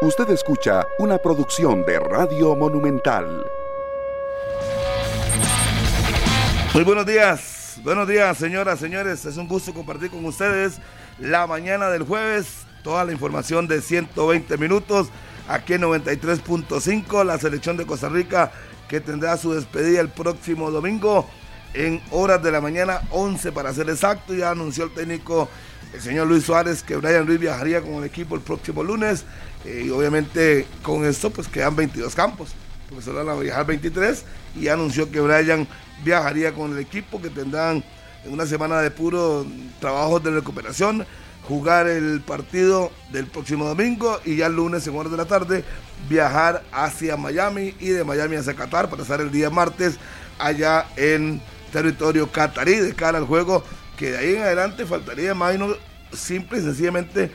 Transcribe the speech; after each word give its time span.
Usted 0.00 0.30
escucha 0.30 0.86
una 1.00 1.18
producción 1.18 1.84
de 1.84 1.98
Radio 1.98 2.54
Monumental. 2.54 3.44
Muy 6.72 6.84
buenos 6.84 7.04
días, 7.04 7.80
buenos 7.82 8.06
días 8.06 8.38
señoras, 8.38 8.78
señores. 8.78 9.24
Es 9.24 9.36
un 9.36 9.48
gusto 9.48 9.74
compartir 9.74 10.12
con 10.12 10.24
ustedes 10.24 10.78
la 11.18 11.48
mañana 11.48 11.88
del 11.88 12.04
jueves. 12.04 12.64
Toda 12.84 13.04
la 13.04 13.10
información 13.10 13.66
de 13.66 13.82
120 13.82 14.56
minutos 14.56 15.08
aquí 15.48 15.72
en 15.72 15.82
93.5. 15.82 17.24
La 17.24 17.36
selección 17.38 17.76
de 17.76 17.84
Costa 17.84 18.08
Rica 18.08 18.52
que 18.88 19.00
tendrá 19.00 19.36
su 19.36 19.52
despedida 19.52 20.00
el 20.00 20.10
próximo 20.10 20.70
domingo 20.70 21.28
en 21.74 22.00
horas 22.10 22.42
de 22.42 22.50
la 22.50 22.60
mañana, 22.60 23.02
11 23.10 23.52
para 23.52 23.72
ser 23.72 23.88
exacto. 23.90 24.34
Ya 24.34 24.50
anunció 24.50 24.84
el 24.84 24.90
técnico, 24.90 25.48
el 25.92 26.00
señor 26.00 26.26
Luis 26.26 26.44
Suárez, 26.44 26.82
que 26.82 26.96
Brian 26.96 27.26
Ruiz 27.26 27.40
viajaría 27.40 27.80
con 27.80 27.94
el 27.94 28.04
equipo 28.04 28.34
el 28.34 28.40
próximo 28.40 28.82
lunes. 28.82 29.24
Eh, 29.64 29.84
y 29.86 29.90
obviamente 29.90 30.66
con 30.82 31.04
esto 31.04 31.30
pues 31.30 31.48
quedan 31.48 31.74
22 31.74 32.14
campos, 32.14 32.50
porque 32.88 33.04
solo 33.04 33.24
van 33.24 33.36
a 33.36 33.40
viajar 33.40 33.66
23 33.66 34.24
y 34.56 34.68
anunció 34.68 35.10
que 35.10 35.20
Brian 35.20 35.66
viajaría 36.04 36.52
con 36.54 36.72
el 36.72 36.78
equipo 36.78 37.20
que 37.20 37.30
tendrán 37.30 37.84
una 38.26 38.46
semana 38.46 38.80
de 38.80 38.90
puro 38.90 39.46
trabajo 39.80 40.20
de 40.20 40.30
recuperación, 40.30 41.06
jugar 41.46 41.88
el 41.88 42.20
partido 42.20 42.92
del 43.10 43.26
próximo 43.26 43.66
domingo 43.66 44.20
y 44.24 44.36
ya 44.36 44.46
el 44.46 44.56
lunes 44.56 44.86
en 44.86 44.96
horas 44.96 45.10
de 45.10 45.16
la 45.16 45.24
tarde 45.24 45.64
viajar 46.08 46.62
hacia 46.72 47.16
Miami 47.16 47.74
y 47.80 47.88
de 47.88 48.04
Miami 48.04 48.36
hacia 48.36 48.54
Qatar 48.54 48.90
para 48.90 49.02
estar 49.02 49.20
el 49.20 49.30
día 49.30 49.50
martes 49.50 49.98
allá 50.38 50.86
en 50.96 51.40
territorio 51.68 52.30
catarí 52.30 52.76
de 52.76 52.94
cara 52.94 53.18
al 53.18 53.24
juego 53.24 53.64
que 53.96 54.12
de 54.12 54.18
ahí 54.18 54.34
en 54.36 54.42
adelante 54.42 54.86
faltaría 54.86 55.34
Minor 55.34 55.78
simple 56.12 56.58
y 56.58 56.62
sencillamente 56.62 57.30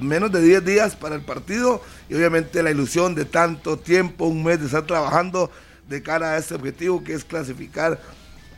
menos 0.00 0.30
de 0.32 0.42
10 0.42 0.64
días 0.64 0.96
para 0.96 1.14
el 1.14 1.22
partido 1.22 1.82
y 2.08 2.14
obviamente 2.14 2.62
la 2.62 2.70
ilusión 2.70 3.14
de 3.14 3.24
tanto 3.24 3.78
tiempo, 3.78 4.26
un 4.26 4.44
mes 4.44 4.60
de 4.60 4.66
estar 4.66 4.86
trabajando 4.86 5.50
de 5.88 6.02
cara 6.02 6.32
a 6.32 6.38
ese 6.38 6.54
objetivo 6.54 7.02
que 7.02 7.14
es 7.14 7.24
clasificar 7.24 8.00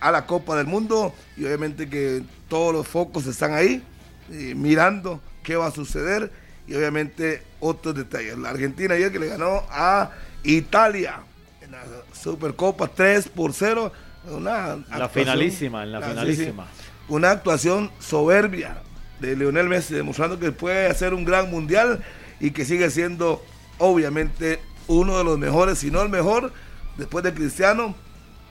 a 0.01 0.11
la 0.11 0.27
Copa 0.27 0.57
del 0.57 0.67
Mundo 0.67 1.15
y 1.37 1.45
obviamente 1.45 1.89
que 1.89 2.23
todos 2.49 2.73
los 2.73 2.87
focos 2.87 3.27
están 3.27 3.55
ahí 3.55 3.83
eh, 4.31 4.55
mirando 4.55 5.21
qué 5.43 5.57
va 5.57 5.67
a 5.67 5.71
suceder 5.71 6.31
y 6.67 6.75
obviamente 6.75 7.43
otros 7.61 7.95
detalles. 7.95 8.39
La 8.39 8.51
Argentina 8.51 8.95
ayer 8.95 9.13
que 9.13 9.19
le 9.19 9.29
ganó 9.29 9.63
a 9.71 10.11
Italia 10.43 11.21
en 11.61 11.73
la 11.73 11.83
Supercopa 12.13 12.89
3 12.89 13.29
por 13.29 13.53
0. 13.53 13.93
Una 14.31 14.79
la 14.97 15.09
finalísima, 15.09 15.83
en 15.83 15.93
la, 15.93 16.01
finalísima. 16.01 16.67
una 17.09 17.31
actuación 17.31 17.91
soberbia 17.99 18.79
de 19.21 19.37
Lionel 19.37 19.69
Messi, 19.69 19.95
demostrando 19.95 20.39
que 20.39 20.51
puede 20.53 20.87
hacer 20.87 21.13
un 21.13 21.25
gran 21.25 21.51
mundial 21.51 22.03
y 22.41 22.51
que 22.51 22.65
sigue 22.65 22.91
siendo 22.91 23.43
obviamente 23.79 24.61
uno 24.87 25.19
de 25.19 25.25
los 25.25 25.39
mejores, 25.39 25.79
si 25.79 25.91
no 25.91 26.03
el 26.03 26.09
mejor, 26.09 26.53
después 26.97 27.25
de 27.25 27.35
Cristiano, 27.35 27.95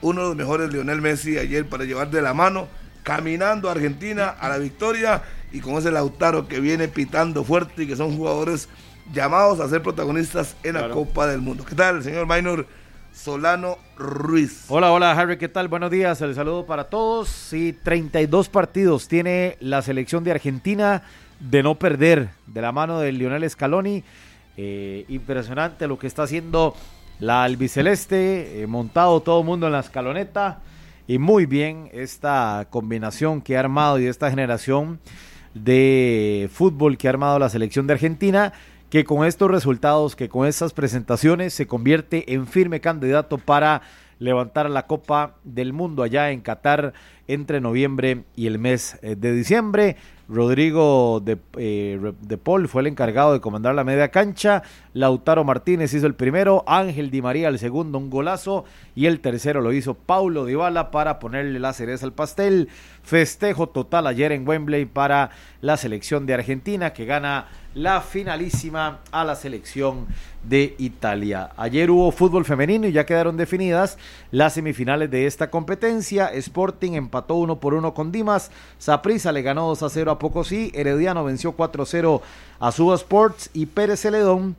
uno 0.00 0.22
de 0.22 0.28
los 0.28 0.36
mejores 0.36 0.72
Lionel 0.72 1.00
Messi 1.00 1.38
ayer 1.38 1.68
para 1.68 1.84
llevar 1.84 2.10
de 2.10 2.22
la 2.22 2.34
mano, 2.34 2.68
caminando 3.02 3.68
a 3.68 3.72
Argentina 3.72 4.28
a 4.28 4.48
la 4.48 4.58
victoria 4.58 5.22
y 5.52 5.60
con 5.60 5.74
ese 5.74 5.90
Lautaro 5.90 6.48
que 6.48 6.60
viene 6.60 6.88
pitando 6.88 7.44
fuerte 7.44 7.82
y 7.82 7.86
que 7.86 7.96
son 7.96 8.16
jugadores 8.16 8.68
llamados 9.12 9.60
a 9.60 9.68
ser 9.68 9.82
protagonistas 9.82 10.56
en 10.62 10.74
la 10.74 10.88
Copa 10.90 11.26
del 11.26 11.40
Mundo. 11.40 11.64
¿Qué 11.64 11.74
tal, 11.74 12.02
señor 12.02 12.26
Minor? 12.26 12.66
Solano 13.12 13.78
Ruiz. 13.96 14.64
Hola, 14.68 14.92
hola 14.92 15.12
Harry, 15.12 15.36
¿qué 15.36 15.48
tal? 15.48 15.68
Buenos 15.68 15.90
días, 15.90 16.20
el 16.20 16.34
saludo 16.34 16.66
para 16.66 16.84
todos. 16.84 17.28
Sí, 17.28 17.76
32 17.82 18.48
partidos 18.48 19.08
tiene 19.08 19.56
la 19.60 19.82
selección 19.82 20.24
de 20.24 20.32
Argentina 20.32 21.02
de 21.38 21.62
no 21.62 21.76
perder 21.76 22.30
de 22.46 22.62
la 22.62 22.72
mano 22.72 22.98
de 22.98 23.12
Lionel 23.12 23.48
Scaloni. 23.48 24.02
Eh, 24.56 25.04
impresionante 25.08 25.86
lo 25.86 25.98
que 25.98 26.06
está 26.06 26.24
haciendo 26.24 26.74
la 27.20 27.44
albiceleste, 27.44 28.62
eh, 28.62 28.66
montado 28.66 29.20
todo 29.20 29.40
el 29.40 29.46
mundo 29.46 29.66
en 29.66 29.72
la 29.72 29.80
escaloneta. 29.80 30.60
Y 31.06 31.18
muy 31.18 31.46
bien 31.46 31.90
esta 31.92 32.66
combinación 32.70 33.42
que 33.42 33.56
ha 33.56 33.60
armado 33.60 33.98
y 33.98 34.06
esta 34.06 34.30
generación 34.30 34.98
de 35.54 36.48
fútbol 36.52 36.98
que 36.98 37.06
ha 37.06 37.10
armado 37.10 37.38
la 37.38 37.48
selección 37.48 37.86
de 37.86 37.92
Argentina 37.92 38.52
que 38.94 39.02
con 39.02 39.26
estos 39.26 39.50
resultados, 39.50 40.14
que 40.14 40.28
con 40.28 40.46
estas 40.46 40.72
presentaciones 40.72 41.52
se 41.52 41.66
convierte 41.66 42.32
en 42.32 42.46
firme 42.46 42.80
candidato 42.80 43.38
para 43.38 43.82
levantar 44.20 44.70
la 44.70 44.86
Copa 44.86 45.34
del 45.42 45.72
Mundo 45.72 46.04
allá 46.04 46.30
en 46.30 46.40
Qatar 46.40 46.92
entre 47.26 47.60
noviembre 47.60 48.22
y 48.36 48.46
el 48.46 48.60
mes 48.60 49.00
eh, 49.02 49.16
de 49.16 49.32
diciembre. 49.32 49.96
Rodrigo 50.28 51.20
de, 51.20 51.38
eh, 51.56 52.12
de, 52.20 52.38
Paul 52.38 52.68
fue 52.68 52.82
el 52.82 52.86
encargado 52.86 53.32
de 53.32 53.40
comandar 53.40 53.74
la 53.74 53.82
media 53.82 54.12
cancha. 54.12 54.62
Lautaro 54.92 55.42
Martínez 55.42 55.92
hizo 55.92 56.06
el 56.06 56.14
primero. 56.14 56.62
Ángel 56.68 57.10
Di 57.10 57.20
María 57.20 57.48
el 57.48 57.58
segundo, 57.58 57.98
un 57.98 58.10
golazo. 58.10 58.64
Y 58.94 59.06
el 59.06 59.18
tercero 59.18 59.60
lo 59.60 59.72
hizo 59.72 59.94
Paulo 59.94 60.44
Dybala 60.44 60.92
para 60.92 61.18
ponerle 61.18 61.58
la 61.58 61.72
cereza 61.72 62.06
al 62.06 62.12
pastel. 62.12 62.68
Festejo 63.02 63.68
total 63.68 64.06
ayer 64.06 64.30
en 64.30 64.46
Wembley 64.48 64.84
para 64.86 65.30
la 65.60 65.76
selección 65.76 66.26
de 66.26 66.34
Argentina 66.34 66.92
que 66.92 67.06
gana 67.06 67.48
la 67.74 68.00
finalísima 68.00 69.00
a 69.10 69.24
la 69.24 69.34
selección 69.34 70.06
de 70.44 70.74
Italia. 70.78 71.50
Ayer 71.56 71.90
hubo 71.90 72.10
fútbol 72.12 72.44
femenino 72.44 72.86
y 72.86 72.92
ya 72.92 73.06
quedaron 73.06 73.36
definidas 73.36 73.98
las 74.30 74.54
semifinales 74.54 75.10
de 75.10 75.26
esta 75.26 75.50
competencia. 75.50 76.28
Sporting 76.28 76.92
empató 76.92 77.34
uno 77.34 77.58
por 77.58 77.74
uno 77.74 77.94
con 77.94 78.12
Dimas. 78.12 78.50
Saprissa 78.78 79.32
le 79.32 79.42
ganó 79.42 79.66
2 79.68 79.82
a 79.82 79.90
0 79.90 80.10
a 80.12 80.18
Pocosí. 80.18 80.70
Herediano 80.74 81.24
venció 81.24 81.52
4 81.52 81.82
a 81.82 81.86
0 81.86 82.22
a 82.60 82.72
Suba 82.72 82.94
Sports. 82.94 83.50
Y 83.54 83.66
Pérez 83.66 84.00
Celedón 84.00 84.54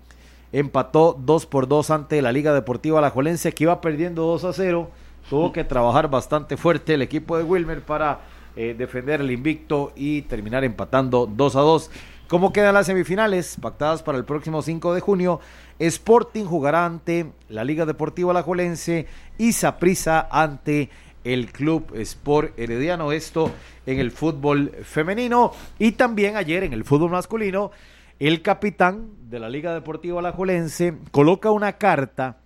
empató 0.52 1.18
2 1.20 1.46
por 1.46 1.68
2 1.68 1.90
ante 1.92 2.22
la 2.22 2.32
Liga 2.32 2.54
Deportiva 2.54 3.00
Alajuelense 3.00 3.54
que 3.54 3.64
iba 3.66 3.80
perdiendo 3.80 4.24
2 4.24 4.44
a 4.44 4.54
0. 4.54 4.90
Tuvo 5.30 5.52
que 5.52 5.64
trabajar 5.64 6.10
bastante 6.10 6.58
fuerte 6.58 6.96
el 6.96 7.02
equipo 7.02 7.38
de 7.38 7.44
Wilmer 7.44 7.82
para 7.82 8.20
eh, 8.56 8.76
defender 8.78 9.22
el 9.22 9.32
invicto 9.32 9.92
y 9.96 10.22
terminar 10.24 10.64
empatando 10.64 11.26
2 11.26 11.56
a 11.56 11.62
2. 11.62 11.92
¿Cómo 12.28 12.52
quedan 12.52 12.74
las 12.74 12.88
semifinales 12.88 13.56
pactadas 13.62 14.02
para 14.02 14.18
el 14.18 14.26
próximo 14.26 14.64
5 14.64 14.96
de 14.96 15.00
junio? 15.00 15.40
Sporting 15.78 16.46
jugará 16.46 16.84
ante 16.84 17.28
la 17.50 17.64
Liga 17.64 17.86
Deportiva 17.86 18.32
Alajuelense 18.32 19.06
y 19.38 19.54
Saprissa 19.54 20.28
ante 20.32 20.90
el 21.24 21.52
Club 21.52 21.94
Sport 21.94 22.58
Herediano. 22.58 23.12
Esto 23.12 23.52
en 23.86 24.00
el 24.00 24.10
fútbol 24.10 24.72
femenino 24.84 25.52
y 25.78 25.92
también 25.92 26.36
ayer 26.36 26.64
en 26.64 26.74
el 26.74 26.84
fútbol 26.84 27.12
masculino. 27.12 27.70
El 28.18 28.42
capitán 28.42 29.10
de 29.30 29.40
la 29.40 29.48
Liga 29.48 29.76
Deportiva 29.76 30.18
Alajuelense 30.18 30.96
coloca 31.12 31.52
una 31.52 31.74
carta 31.74 32.38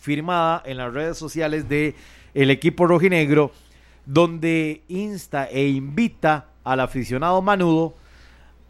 firmada 0.00 0.64
en 0.66 0.78
las 0.78 0.92
redes 0.92 1.16
sociales 1.16 1.68
de 1.68 1.94
el 2.34 2.50
equipo 2.50 2.88
rojinegro 2.88 3.52
donde 4.04 4.82
insta 4.88 5.44
e 5.44 5.68
invita 5.68 6.46
al 6.64 6.80
aficionado 6.80 7.40
manudo 7.40 8.01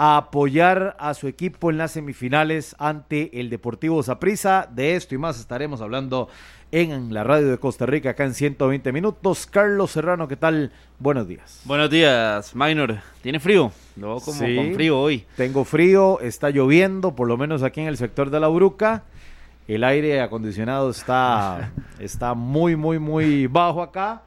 a 0.04 0.16
apoyar 0.16 0.96
a 0.98 1.14
su 1.14 1.28
equipo 1.28 1.70
en 1.70 1.78
las 1.78 1.92
semifinales 1.92 2.74
ante 2.80 3.38
el 3.38 3.50
Deportivo 3.50 4.02
Saprissa. 4.02 4.68
De 4.68 4.96
esto 4.96 5.14
y 5.14 5.18
más 5.18 5.38
estaremos 5.38 5.80
hablando 5.80 6.28
en 6.72 7.14
la 7.14 7.22
radio 7.22 7.48
de 7.48 7.58
Costa 7.58 7.86
Rica, 7.86 8.10
acá 8.10 8.24
en 8.24 8.34
120 8.34 8.90
minutos. 8.90 9.46
Carlos 9.46 9.92
Serrano, 9.92 10.26
¿qué 10.26 10.34
tal? 10.34 10.72
Buenos 10.98 11.28
días. 11.28 11.60
Buenos 11.66 11.88
días, 11.88 12.52
Minor. 12.56 12.98
¿Tiene 13.22 13.38
frío? 13.38 13.70
Lo 13.94 14.18
como 14.18 14.40
con 14.40 14.74
frío 14.74 14.98
hoy. 14.98 15.24
Tengo 15.36 15.64
frío, 15.64 16.18
está 16.18 16.50
lloviendo, 16.50 17.14
por 17.14 17.28
lo 17.28 17.36
menos 17.36 17.62
aquí 17.62 17.80
en 17.80 17.86
el 17.86 17.96
sector 17.96 18.30
de 18.30 18.40
la 18.40 18.48
Bruca. 18.48 19.04
El 19.68 19.84
aire 19.84 20.20
acondicionado 20.20 20.90
está, 20.90 21.70
está 22.00 22.34
muy, 22.34 22.74
muy, 22.74 22.98
muy 22.98 23.46
bajo 23.46 23.80
acá. 23.80 24.22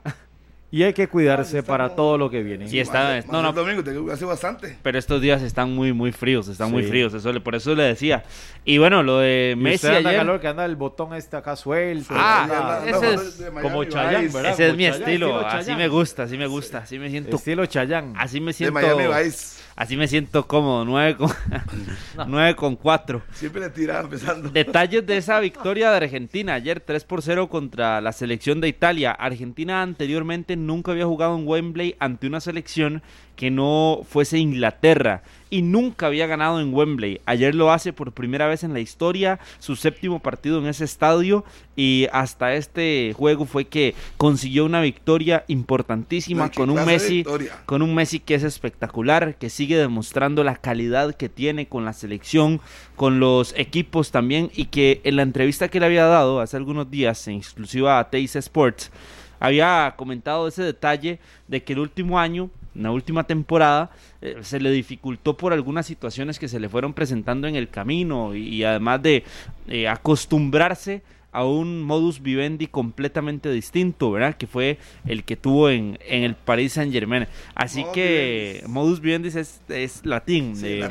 Y 0.76 0.84
hay 0.84 0.92
que 0.92 1.08
cuidarse 1.08 1.64
para 1.64 1.96
todo 1.96 2.18
lo 2.18 2.30
que 2.30 2.44
viene. 2.44 2.68
Sí, 2.68 2.82
está. 2.82 3.22
no, 3.32 3.42
no. 3.42 3.54
Domingo, 3.54 3.82
te 3.82 3.92
hace 4.12 4.26
bastante. 4.26 4.78
Pero 4.84 5.00
estos 5.00 5.22
días 5.22 5.42
están 5.42 5.74
muy, 5.74 5.94
muy 5.94 6.12
fríos. 6.12 6.50
Están 6.50 6.70
muy 6.70 6.84
fríos. 6.84 7.14
Eso, 7.14 7.34
por 7.42 7.56
eso 7.56 7.74
le 7.76 7.84
decía. 7.84 8.26
Y 8.66 8.78
bueno, 8.78 9.02
lo 9.02 9.20
de 9.20 9.56
Messi 9.58 9.88
usted 9.88 10.00
anda 10.00 10.14
calor 10.14 10.42
que 10.42 10.50
anda 10.50 10.66
el 10.66 10.76
botón 10.76 11.14
este 11.14 11.38
acá 11.38 11.56
suelto. 11.56 12.14
Ah, 12.14 12.82
ese 12.86 13.14
es. 13.14 13.46
Como 13.62 13.86
Chayán, 13.86 14.34
¿verdad? 14.34 14.52
Ese 14.52 14.68
es 14.68 14.76
mi 14.76 14.86
estilo. 14.86 15.48
así 15.48 15.74
me 15.76 15.88
gusta, 15.88 16.24
así 16.24 16.38
me 16.38 16.48
gusta. 16.48 16.80
Así 16.80 17.00
me 17.00 17.10
siento. 17.10 17.38
Estilo 17.38 17.66
Chayán. 17.68 18.14
Así 18.18 18.42
me 18.42 18.52
siento. 18.52 18.78
De 18.78 18.96
Miami 18.96 19.24
Vice. 19.24 19.65
Así 19.76 19.98
me 19.98 20.08
siento 20.08 20.48
cómodo, 20.48 20.86
9 20.86 21.18
con, 21.18 21.30
9 22.28 22.56
con 22.56 22.78
4. 22.78 23.22
Siempre 23.34 23.60
le 23.62 23.70
tiraba 23.70 24.02
empezando. 24.02 24.50
Detalles 24.50 25.06
de 25.06 25.18
esa 25.18 25.38
victoria 25.42 25.92
de 25.92 25.98
Argentina 25.98 26.54
ayer 26.54 26.80
3 26.80 27.04
por 27.04 27.22
0 27.22 27.50
contra 27.50 28.00
la 28.00 28.14
selección 28.14 28.62
de 28.62 28.70
Italia. 28.70 29.12
Argentina 29.12 29.82
anteriormente 29.82 30.56
nunca 30.56 30.94
había 30.94 31.06
jugado 31.06 31.38
en 31.38 31.46
Wembley 31.46 31.96
ante 32.00 32.26
una 32.28 32.40
selección 32.40 33.04
que 33.36 33.52
no 33.52 34.02
fuese 34.08 34.38
Inglaterra. 34.38 35.22
y 35.52 35.62
nunca 35.62 36.08
había 36.08 36.28
ganado 36.28 36.60
en 36.60 36.74
Wembley. 36.74 37.22
Ayer 37.26 37.56
lo 37.56 37.72
hace 37.72 37.94
por 37.94 38.12
primera 38.12 38.48
vez 38.48 38.64
en 38.64 38.74
la 38.74 38.82
historia, 38.82 39.40
su 39.60 39.76
séptimo 39.76 40.20
partido 40.20 40.58
en 40.60 40.66
ese 40.66 40.84
estadio 40.84 41.46
y 41.78 42.08
hasta 42.12 42.56
este 42.56 43.14
juego 43.16 43.46
fue 43.46 43.66
que 43.66 43.96
consiguió 44.18 44.66
una 44.66 44.82
victoria 44.82 45.46
importantísima 45.48 46.52
con 46.52 46.72
un 46.72 46.84
Messi 46.84 47.24
con 47.66 47.82
un 47.84 47.94
Messi 47.96 48.20
que 48.20 48.36
es 48.36 48.44
espectacular, 48.44 49.36
que 49.36 49.50
sigue 49.50 49.78
demostrando 49.78 50.44
la 50.44 50.58
calidad 50.58 51.16
que 51.16 51.30
tiene 51.30 51.68
con 51.68 51.86
la 51.86 51.94
selección, 51.94 52.60
con 52.96 53.20
los 53.20 53.54
equipos 53.56 54.12
también 54.12 54.52
y 54.56 54.66
que 54.66 55.00
en 55.04 55.16
la 55.16 55.22
entrevista 55.22 55.70
que 55.70 55.80
le 55.80 55.86
había 55.86 56.06
dado 56.06 56.42
hace 56.42 56.58
algunos 56.58 56.90
días 56.90 57.28
en 57.28 57.36
exclusiva 57.36 58.00
a 58.00 58.10
Teis 58.10 58.36
Sports 58.36 58.92
había 59.40 59.94
comentado 59.96 60.48
ese 60.48 60.64
detalle 60.64 61.20
de 61.48 61.64
que 61.64 61.74
el 61.74 61.80
último 61.80 62.20
año 62.20 62.50
en 62.76 62.84
la 62.84 62.92
última 62.92 63.26
temporada 63.26 63.92
eh, 64.22 64.38
se 64.42 64.60
le 64.60 64.72
dificultó 64.72 65.38
por 65.38 65.54
algunas 65.54 65.86
situaciones 65.86 66.40
que 66.40 66.48
se 66.48 66.60
le 66.60 66.70
fueron 66.70 66.94
presentando 66.94 67.48
en 67.48 67.56
el 67.56 67.70
camino 67.70 68.36
y, 68.36 68.64
además 68.64 69.02
de 69.02 69.24
eh, 69.68 69.88
acostumbrarse 69.88 71.02
a 71.36 71.44
un 71.44 71.84
modus 71.84 72.22
vivendi 72.22 72.68
completamente 72.68 73.52
distinto, 73.52 74.10
¿verdad? 74.10 74.38
Que 74.38 74.48
fue 74.48 74.78
el 75.06 75.26
que 75.26 75.36
tuvo 75.36 75.70
en, 75.70 76.00
en 76.08 76.24
el 76.24 76.34
Paris 76.34 76.74
Saint 76.74 76.94
Germain. 76.94 77.28
Así 77.54 77.86
que 77.94 78.64
modus 78.68 79.02
vivendi 79.02 79.28
es, 79.28 79.60
es 79.68 80.06
latín, 80.06 80.60
de, 80.62 80.90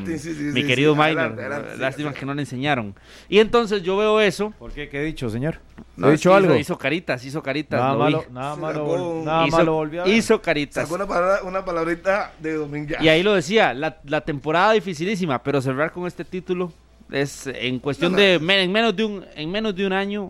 mi 0.52 0.64
querido 0.64 0.94
Minor. 0.94 1.34
Lástima 1.78 2.12
que 2.12 2.26
no 2.26 2.34
le 2.34 2.42
enseñaron. 2.42 2.94
Y 3.30 3.38
entonces 3.38 3.82
yo 3.82 3.96
veo 3.96 4.20
eso. 4.20 4.52
¿Por 4.58 4.70
qué? 4.72 4.90
¿Qué 4.90 5.00
he 5.00 5.04
dicho, 5.04 5.30
señor? 5.30 5.60
No, 5.96 6.08
he 6.08 6.12
dicho 6.12 6.34
algo? 6.34 6.54
Hizo 6.56 6.76
caritas, 6.76 7.24
hizo 7.24 7.42
caritas. 7.42 7.80
Nada 7.80 7.96
malo, 7.96 8.24
nada 8.30 8.56
malo, 8.56 9.22
nada 9.24 9.46
hizo, 9.46 9.56
malo 9.56 9.72
volvió 9.72 10.06
Hizo 10.06 10.42
caritas. 10.42 10.84
Sacó 10.84 10.96
una, 10.96 11.06
palabra, 11.06 11.42
una 11.44 11.64
palabrita 11.64 12.34
de 12.38 12.52
domingo. 12.52 12.96
Y 13.00 13.08
ahí 13.08 13.22
lo 13.22 13.32
decía, 13.32 13.72
la, 13.72 13.98
la 14.04 14.20
temporada 14.20 14.72
dificilísima, 14.72 15.42
pero 15.42 15.62
cerrar 15.62 15.90
con 15.90 16.06
este 16.06 16.26
título 16.26 16.70
es 17.10 17.46
en 17.46 17.78
cuestión 17.78 18.14
de 18.14 18.34
en 18.34 18.72
menos 18.72 18.96
de 18.96 19.04
un 19.04 19.24
en 19.34 19.50
menos 19.50 19.74
de 19.74 19.86
un 19.86 19.92
año 19.92 20.28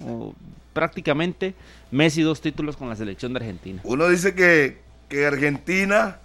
prácticamente 0.73 1.55
Messi 1.91 2.23
dos 2.23 2.41
títulos 2.41 2.77
con 2.77 2.89
la 2.89 2.97
selección 2.97 3.33
de 3.33 3.39
Argentina. 3.39 3.81
Uno 3.85 4.09
dice 4.09 4.35
que, 4.35 4.79
que 5.09 5.27
Argentina, 5.27 6.19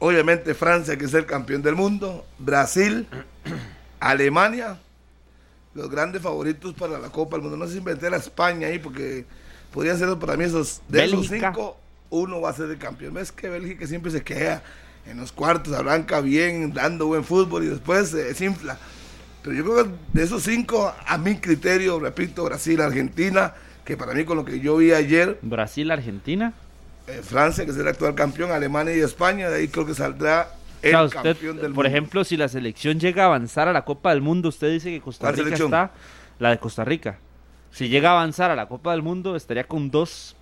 obviamente 0.00 0.54
Francia 0.54 0.98
que 0.98 1.04
es 1.04 1.14
el 1.14 1.24
campeón 1.24 1.62
del 1.62 1.76
mundo, 1.76 2.26
Brasil, 2.38 3.06
Alemania, 4.00 4.80
los 5.74 5.88
grandes 5.88 6.20
favoritos 6.20 6.74
para 6.74 6.98
la 6.98 7.10
Copa 7.10 7.36
del 7.36 7.42
Mundo. 7.42 7.56
No 7.56 7.68
sé 7.68 7.74
si 7.74 7.80
meter 7.80 8.12
a 8.12 8.16
España 8.16 8.66
ahí 8.66 8.80
porque 8.80 9.24
podrían 9.72 9.96
ser 9.96 10.18
para 10.18 10.36
mí 10.36 10.44
esos 10.44 10.82
de 10.88 11.04
esos 11.04 11.28
cinco 11.28 11.78
uno 12.10 12.40
va 12.40 12.50
a 12.50 12.52
ser 12.52 12.68
el 12.68 12.78
campeón. 12.78 13.14
Ves 13.14 13.30
que 13.30 13.48
Bélgica 13.48 13.86
siempre 13.86 14.10
se 14.10 14.22
queda 14.22 14.62
en 15.06 15.18
los 15.18 15.32
cuartos, 15.32 15.72
arranca 15.72 16.20
bien, 16.20 16.74
dando 16.74 17.06
buen 17.06 17.24
fútbol 17.24 17.64
y 17.64 17.68
después 17.68 18.10
se 18.10 18.24
desinfla. 18.24 18.78
Pero 19.42 19.56
yo 19.56 19.64
creo 19.64 19.84
que 19.84 19.90
de 20.12 20.22
esos 20.22 20.42
cinco, 20.42 20.94
a 21.06 21.18
mi 21.18 21.36
criterio, 21.36 21.98
repito, 21.98 22.44
Brasil, 22.44 22.80
Argentina, 22.80 23.54
que 23.84 23.96
para 23.96 24.14
mí 24.14 24.24
con 24.24 24.36
lo 24.36 24.44
que 24.44 24.60
yo 24.60 24.76
vi 24.76 24.92
ayer. 24.92 25.38
Brasil, 25.42 25.90
Argentina. 25.90 26.52
Eh, 27.08 27.20
Francia, 27.22 27.64
que 27.64 27.72
es 27.72 27.76
el 27.76 27.88
actual 27.88 28.14
campeón, 28.14 28.52
Alemania 28.52 28.96
y 28.96 29.00
España, 29.00 29.50
de 29.50 29.58
ahí 29.58 29.68
creo 29.68 29.84
que 29.84 29.94
saldrá 29.94 30.50
el 30.82 31.10
campeón 31.10 31.56
del 31.56 31.72
Por 31.72 31.86
ejemplo, 31.86 32.24
si 32.24 32.36
la 32.36 32.48
selección 32.48 33.00
llega 33.00 33.24
a 33.24 33.26
avanzar 33.26 33.68
a 33.68 33.72
la 33.72 33.84
Copa 33.84 34.10
del 34.10 34.20
Mundo, 34.20 34.48
usted 34.48 34.70
dice 34.70 34.90
que 34.90 35.00
Costa 35.00 35.32
Rica 35.32 35.54
está, 35.54 35.90
la 36.38 36.50
de 36.50 36.58
Costa 36.58 36.84
Rica. 36.84 37.18
Si 37.72 37.88
llega 37.88 38.10
a 38.10 38.12
avanzar 38.12 38.50
a 38.50 38.56
la 38.56 38.66
Copa 38.66 38.92
del 38.92 39.02
Mundo, 39.02 39.34
estaría 39.34 39.64
con 39.64 39.90
dos 39.90 40.36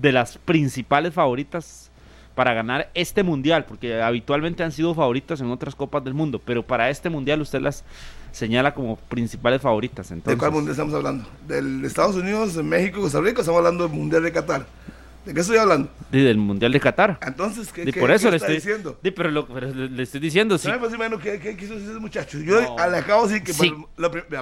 de 0.00 0.12
las 0.12 0.38
principales 0.38 1.12
favoritas 1.12 1.90
para 2.34 2.54
ganar 2.54 2.90
este 2.94 3.22
mundial, 3.22 3.64
porque 3.64 4.00
habitualmente 4.00 4.62
han 4.62 4.72
sido 4.72 4.94
favoritas 4.94 5.40
en 5.40 5.50
otras 5.50 5.74
copas 5.74 6.04
del 6.04 6.14
mundo, 6.14 6.40
pero 6.44 6.62
para 6.62 6.88
este 6.88 7.10
mundial 7.10 7.40
usted 7.40 7.60
las 7.60 7.84
señala 8.38 8.72
como 8.72 8.96
principales 8.96 9.60
favoritas. 9.60 10.10
Entonces. 10.10 10.34
¿De 10.34 10.38
cuál 10.38 10.52
mundial 10.52 10.72
estamos 10.72 10.94
hablando? 10.94 11.28
¿Del 11.46 11.84
Estados 11.84 12.16
Unidos, 12.16 12.54
México, 12.62 13.00
Costa 13.00 13.20
Rica? 13.20 13.40
Estamos 13.40 13.58
hablando 13.58 13.86
del 13.86 13.96
mundial 13.96 14.22
de 14.22 14.32
Qatar. 14.32 14.66
¿De 15.26 15.34
qué 15.34 15.40
estoy 15.40 15.58
hablando? 15.58 15.90
del 16.10 16.38
mundial 16.38 16.72
de 16.72 16.80
Qatar. 16.80 17.18
Entonces, 17.20 17.70
¿qué, 17.70 17.92
por 17.92 18.10
eso 18.10 18.30
le 18.30 18.38
estoy 18.38 18.54
diciendo? 18.54 18.98
pero, 19.14 19.30
le, 19.30 20.02
estoy 20.02 20.20
diciendo, 20.20 20.56
sí. 20.56 20.68
¿Sabes 20.68 20.96
más 20.96 21.12
o 21.12 21.18
¿qué, 21.18 21.38
quiso 21.54 21.74
decir 21.74 21.90
ese 21.90 22.00
muchacho? 22.00 22.38
Yo 22.38 22.62
no. 22.62 22.90
le 22.90 22.96
acabo 22.96 23.26
de 23.26 23.34
decir 23.34 23.44
que 23.44 23.52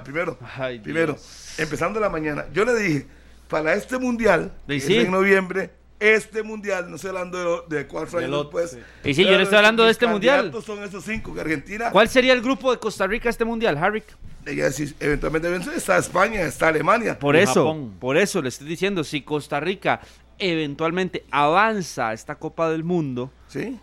primero, 0.04 0.38
primero, 0.82 1.16
empezando 1.58 1.98
la 1.98 2.08
mañana, 2.08 2.44
yo 2.52 2.64
le 2.64 2.76
dije, 2.76 3.06
para 3.48 3.74
este 3.74 3.98
mundial, 3.98 4.52
en 4.68 5.10
noviembre, 5.10 5.72
este 5.98 6.42
mundial, 6.42 6.90
no 6.90 6.96
estoy 6.96 7.08
hablando 7.08 7.66
de, 7.68 7.76
de 7.76 7.86
cuál 7.86 8.06
fue 8.06 8.26
después. 8.26 8.78
Y 9.04 9.14
sí, 9.14 9.24
yo 9.24 9.36
le 9.36 9.42
estoy 9.42 9.56
hablando 9.56 9.84
de 9.84 9.90
este 9.90 10.06
mundial. 10.06 10.52
son 10.64 10.82
esos 10.82 11.04
cinco, 11.04 11.34
que 11.34 11.40
Argentina. 11.40 11.90
¿Cuál 11.90 12.08
sería 12.08 12.32
el 12.32 12.42
grupo 12.42 12.70
de 12.70 12.78
Costa 12.78 13.06
Rica 13.06 13.28
este 13.28 13.44
mundial, 13.44 13.76
Harry? 13.78 14.02
Ella 14.44 14.68
eventualmente 15.00 15.48
está 15.76 15.98
España, 15.98 16.42
está 16.42 16.68
Alemania. 16.68 17.18
Por 17.18 17.34
eso, 17.34 17.90
por 17.98 18.16
eso 18.16 18.40
le 18.40 18.48
estoy 18.48 18.68
diciendo, 18.68 19.02
si 19.02 19.22
Costa 19.22 19.58
Rica 19.58 20.00
eventualmente 20.38 21.24
avanza 21.30 22.08
a 22.08 22.12
esta 22.12 22.36
Copa 22.36 22.70
del 22.70 22.84
Mundo, 22.84 23.30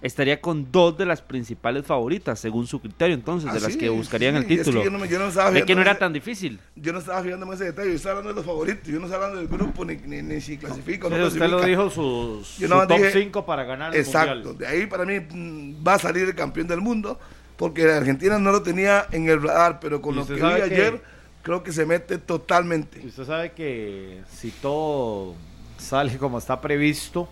estaría 0.01 0.39
con 0.39 0.71
dos 0.71 0.97
de 0.97 1.05
las 1.05 1.21
principales 1.21 1.85
favoritas, 1.85 2.39
según 2.39 2.67
su 2.67 2.79
criterio, 2.79 3.15
entonces, 3.15 3.51
de 3.51 3.57
ah, 3.57 3.61
las 3.61 3.75
que 3.75 3.89
buscarían 3.89 4.35
el 4.35 4.45
título. 4.45 4.79
Es 4.79 4.85
que 4.85 4.91
yo 4.91 4.97
no, 4.97 5.05
yo 5.05 5.19
no 5.19 5.65
que 5.65 5.75
no 5.75 5.81
era 5.81 5.97
tan 5.97 6.13
difícil. 6.13 6.59
Yo 6.75 6.93
no 6.93 6.99
estaba 6.99 7.23
fijándome 7.23 7.53
en 7.53 7.55
ese 7.55 7.65
detalle, 7.65 7.89
yo 7.89 7.95
estaba 7.95 8.17
hablando 8.17 8.29
de 8.29 8.35
los 8.35 8.45
favoritos, 8.45 8.87
yo 8.87 8.99
no 8.99 9.05
estaba 9.05 9.25
hablando 9.25 9.47
del 9.47 9.57
grupo, 9.59 9.85
ni, 9.85 9.95
ni, 9.95 10.41
si 10.41 10.57
clasifico 10.57 11.09
no 11.09 11.25
Usted 11.25 11.49
lo 11.49 11.61
dijo 11.63 11.89
sus, 11.89 12.47
su 12.47 12.67
top 12.67 12.99
5 13.11 13.45
para 13.45 13.63
ganar 13.63 13.93
el 13.93 13.99
Exacto, 13.99 14.53
de 14.53 14.67
ahí 14.67 14.85
para 14.85 15.05
mí 15.05 15.19
mm, 15.19 15.85
va 15.85 15.95
a 15.95 15.99
salir 15.99 16.27
el 16.27 16.35
campeón 16.35 16.67
del 16.67 16.81
mundo, 16.81 17.19
porque 17.57 17.91
Argentina 17.91 18.37
no 18.37 18.51
lo 18.51 18.61
tenía 18.61 19.07
en 19.11 19.27
el 19.27 19.41
radar, 19.41 19.79
pero 19.79 20.01
con 20.01 20.15
lo 20.15 20.27
que 20.27 20.35
vi 20.35 20.41
ayer, 20.41 21.01
creo 21.41 21.63
que 21.63 21.71
se 21.71 21.85
mete 21.85 22.17
totalmente. 22.17 23.05
Usted 23.05 23.25
sabe 23.25 23.51
que 23.53 24.21
si 24.29 24.51
todo 24.51 25.35
sale 25.83 26.17
como 26.17 26.37
está 26.37 26.61
previsto, 26.61 27.29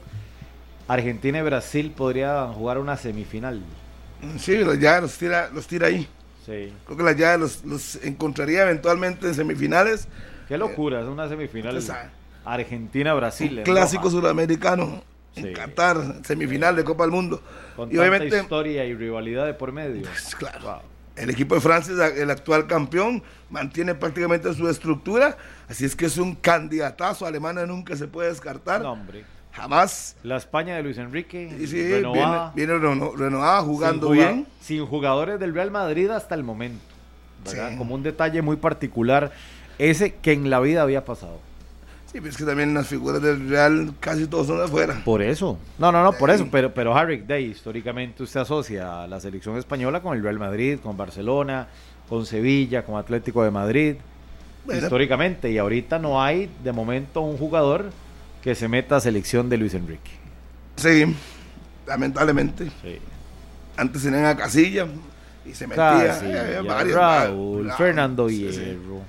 Argentina 0.88 1.40
y 1.40 1.42
Brasil 1.42 1.92
podrían 1.96 2.54
jugar 2.54 2.78
una 2.78 2.98
semifinal. 2.98 3.62
Sí, 4.38 4.60
ya 4.80 5.02
los 5.02 5.18
tira, 5.18 5.50
los 5.50 5.66
tira 5.66 5.88
ahí. 5.88 6.08
Sí. 6.46 6.74
Creo 6.86 6.98
que 6.98 7.04
la 7.04 7.14
llave 7.14 7.40
los, 7.40 7.96
encontraría 8.04 8.64
eventualmente 8.64 9.28
en 9.28 9.36
semifinales. 9.36 10.08
Qué 10.48 10.58
locura, 10.58 11.02
es 11.02 11.08
una 11.08 11.28
semifinal. 11.30 11.80
Argentina-Brasil. 12.46 13.62
Clásico 13.64 14.10
sudamericano. 14.10 15.04
En 15.36 15.54
Qatar, 15.54 16.26
semifinal 16.26 16.76
de 16.76 16.84
Copa 16.84 17.04
del 17.04 17.12
Mundo. 17.12 17.42
Con 17.78 17.90
y 17.90 17.98
obviamente, 17.98 18.38
historia 18.38 18.84
y 18.84 18.94
rivalidad 18.94 19.46
de 19.46 19.54
por 19.54 19.72
medio. 19.72 20.02
Pues, 20.02 20.36
claro. 20.36 20.82
El 21.16 21.30
equipo 21.30 21.56
de 21.56 21.62
Francia 21.62 21.94
el 22.08 22.32
actual 22.32 22.68
campeón, 22.68 23.22
mantiene 23.50 23.96
prácticamente 23.96 24.54
su 24.54 24.70
estructura, 24.70 25.38
así 25.68 25.86
es 25.86 25.96
que 25.96 26.06
es 26.06 26.18
un 26.18 26.36
candidatazo. 26.36 27.26
Alemania 27.26 27.66
nunca 27.66 27.96
se 27.96 28.08
puede 28.08 28.30
descartar. 28.30 28.82
No, 28.82 28.94
hombre. 28.94 29.26
Jamás. 29.52 30.16
La 30.24 30.38
España 30.38 30.76
de 30.78 30.84
Luis 30.84 30.98
Enrique. 30.98 31.50
renovada. 31.70 32.54
Viene, 32.56 32.78
renovada, 32.78 33.62
jugando 33.62 34.12
bien. 34.12 34.48
Sin 34.62 34.86
jugadores 34.86 35.40
del 35.40 35.54
Real 35.54 35.72
Madrid 35.72 36.10
hasta 36.10 36.36
el 36.36 36.44
momento. 36.44 36.84
Como 37.78 37.96
un 37.96 38.04
detalle 38.04 38.42
muy 38.42 38.56
particular, 38.56 39.32
ese 39.78 40.16
que 40.16 40.32
en 40.32 40.50
la 40.50 40.60
vida 40.60 40.82
había 40.82 41.04
pasado. 41.04 41.40
Sí, 42.12 42.18
pero 42.20 42.30
es 42.30 42.36
que 42.36 42.44
también 42.44 42.74
las 42.74 42.88
figuras 42.88 43.22
del 43.22 43.48
Real 43.48 43.94
casi 44.02 44.28
todos 44.28 44.48
son 44.48 44.58
de 44.58 44.66
afuera. 44.66 45.02
Por 45.06 45.22
eso. 45.22 45.58
No, 45.80 45.94
no, 45.94 46.04
no, 46.04 46.12
por 46.12 46.30
eso. 46.30 46.46
Pero, 46.52 46.74
pero 46.74 46.94
Harry 46.94 47.22
Day, 47.22 47.46
históricamente 47.46 48.22
usted 48.24 48.42
asocia 48.42 49.04
a 49.04 49.08
la 49.08 49.22
selección 49.22 49.58
española 49.58 50.02
con 50.02 50.18
el 50.18 50.22
Real 50.22 50.38
Madrid, 50.38 50.80
con 50.84 50.98
Barcelona, 50.98 51.70
con 52.10 52.26
Sevilla, 52.26 52.84
con 52.84 52.98
Atlético 52.98 53.46
de 53.46 53.52
Madrid. 53.52 53.96
históricamente. 54.74 55.50
Y 55.52 55.58
ahorita 55.58 56.00
no 56.00 56.22
hay, 56.22 56.50
de 56.62 56.74
momento, 56.74 57.22
un 57.22 57.38
jugador 57.38 57.92
que 58.44 58.56
se 58.56 58.68
meta 58.68 58.98
a 58.98 59.00
selección 59.00 59.48
de 59.48 59.58
Luis 59.58 59.74
Enrique. 59.74 60.12
Sí, 60.76 61.16
lamentablemente. 61.88 62.66
Sí. 62.82 62.98
Antes 63.78 64.04
tenían 64.04 64.26
a 64.26 64.36
Casilla 64.36 64.86
y 65.46 65.54
se 65.54 65.66
metía. 65.66 66.62
Raúl, 66.62 67.72
Fernando 67.78 68.30
Hierro. 68.30 69.00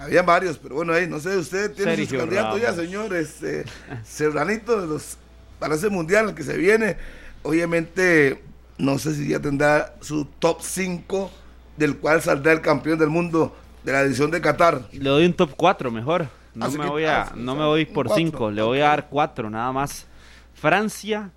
Había 0.00 0.22
varios, 0.22 0.56
pero 0.56 0.76
bueno, 0.76 0.94
ahí, 0.94 1.06
no 1.06 1.20
sé, 1.20 1.36
usted 1.36 1.72
tiene 1.72 1.94
sus 1.94 2.18
candidatos 2.18 2.58
ya, 2.58 2.72
señores. 2.72 3.42
Eh, 3.42 3.66
Serranito 4.02 4.80
de 4.80 4.86
los, 4.86 5.18
para 5.58 5.74
ese 5.74 5.90
mundial 5.90 6.34
que 6.34 6.42
se 6.42 6.56
viene. 6.56 6.96
Obviamente, 7.42 8.42
no 8.78 8.98
sé 8.98 9.14
si 9.14 9.28
ya 9.28 9.40
tendrá 9.40 9.94
su 10.00 10.24
top 10.24 10.62
5, 10.62 11.30
del 11.76 11.98
cual 11.98 12.22
saldrá 12.22 12.52
el 12.52 12.62
campeón 12.62 12.98
del 12.98 13.10
mundo 13.10 13.54
de 13.84 13.92
la 13.92 14.00
edición 14.00 14.30
de 14.30 14.40
Qatar. 14.40 14.88
Le 14.90 15.10
doy 15.10 15.26
un 15.26 15.34
top 15.34 15.52
4 15.54 15.90
mejor. 15.90 16.28
No, 16.54 16.70
me 16.70 16.88
voy, 16.88 17.04
a, 17.04 17.32
no 17.36 17.54
me 17.54 17.64
voy 17.66 17.84
por 17.84 18.10
5, 18.10 18.50
le 18.50 18.62
voy 18.62 18.80
a 18.80 18.88
dar 18.88 19.08
4 19.10 19.50
nada 19.50 19.70
más. 19.70 20.06
Francia, 20.54 21.30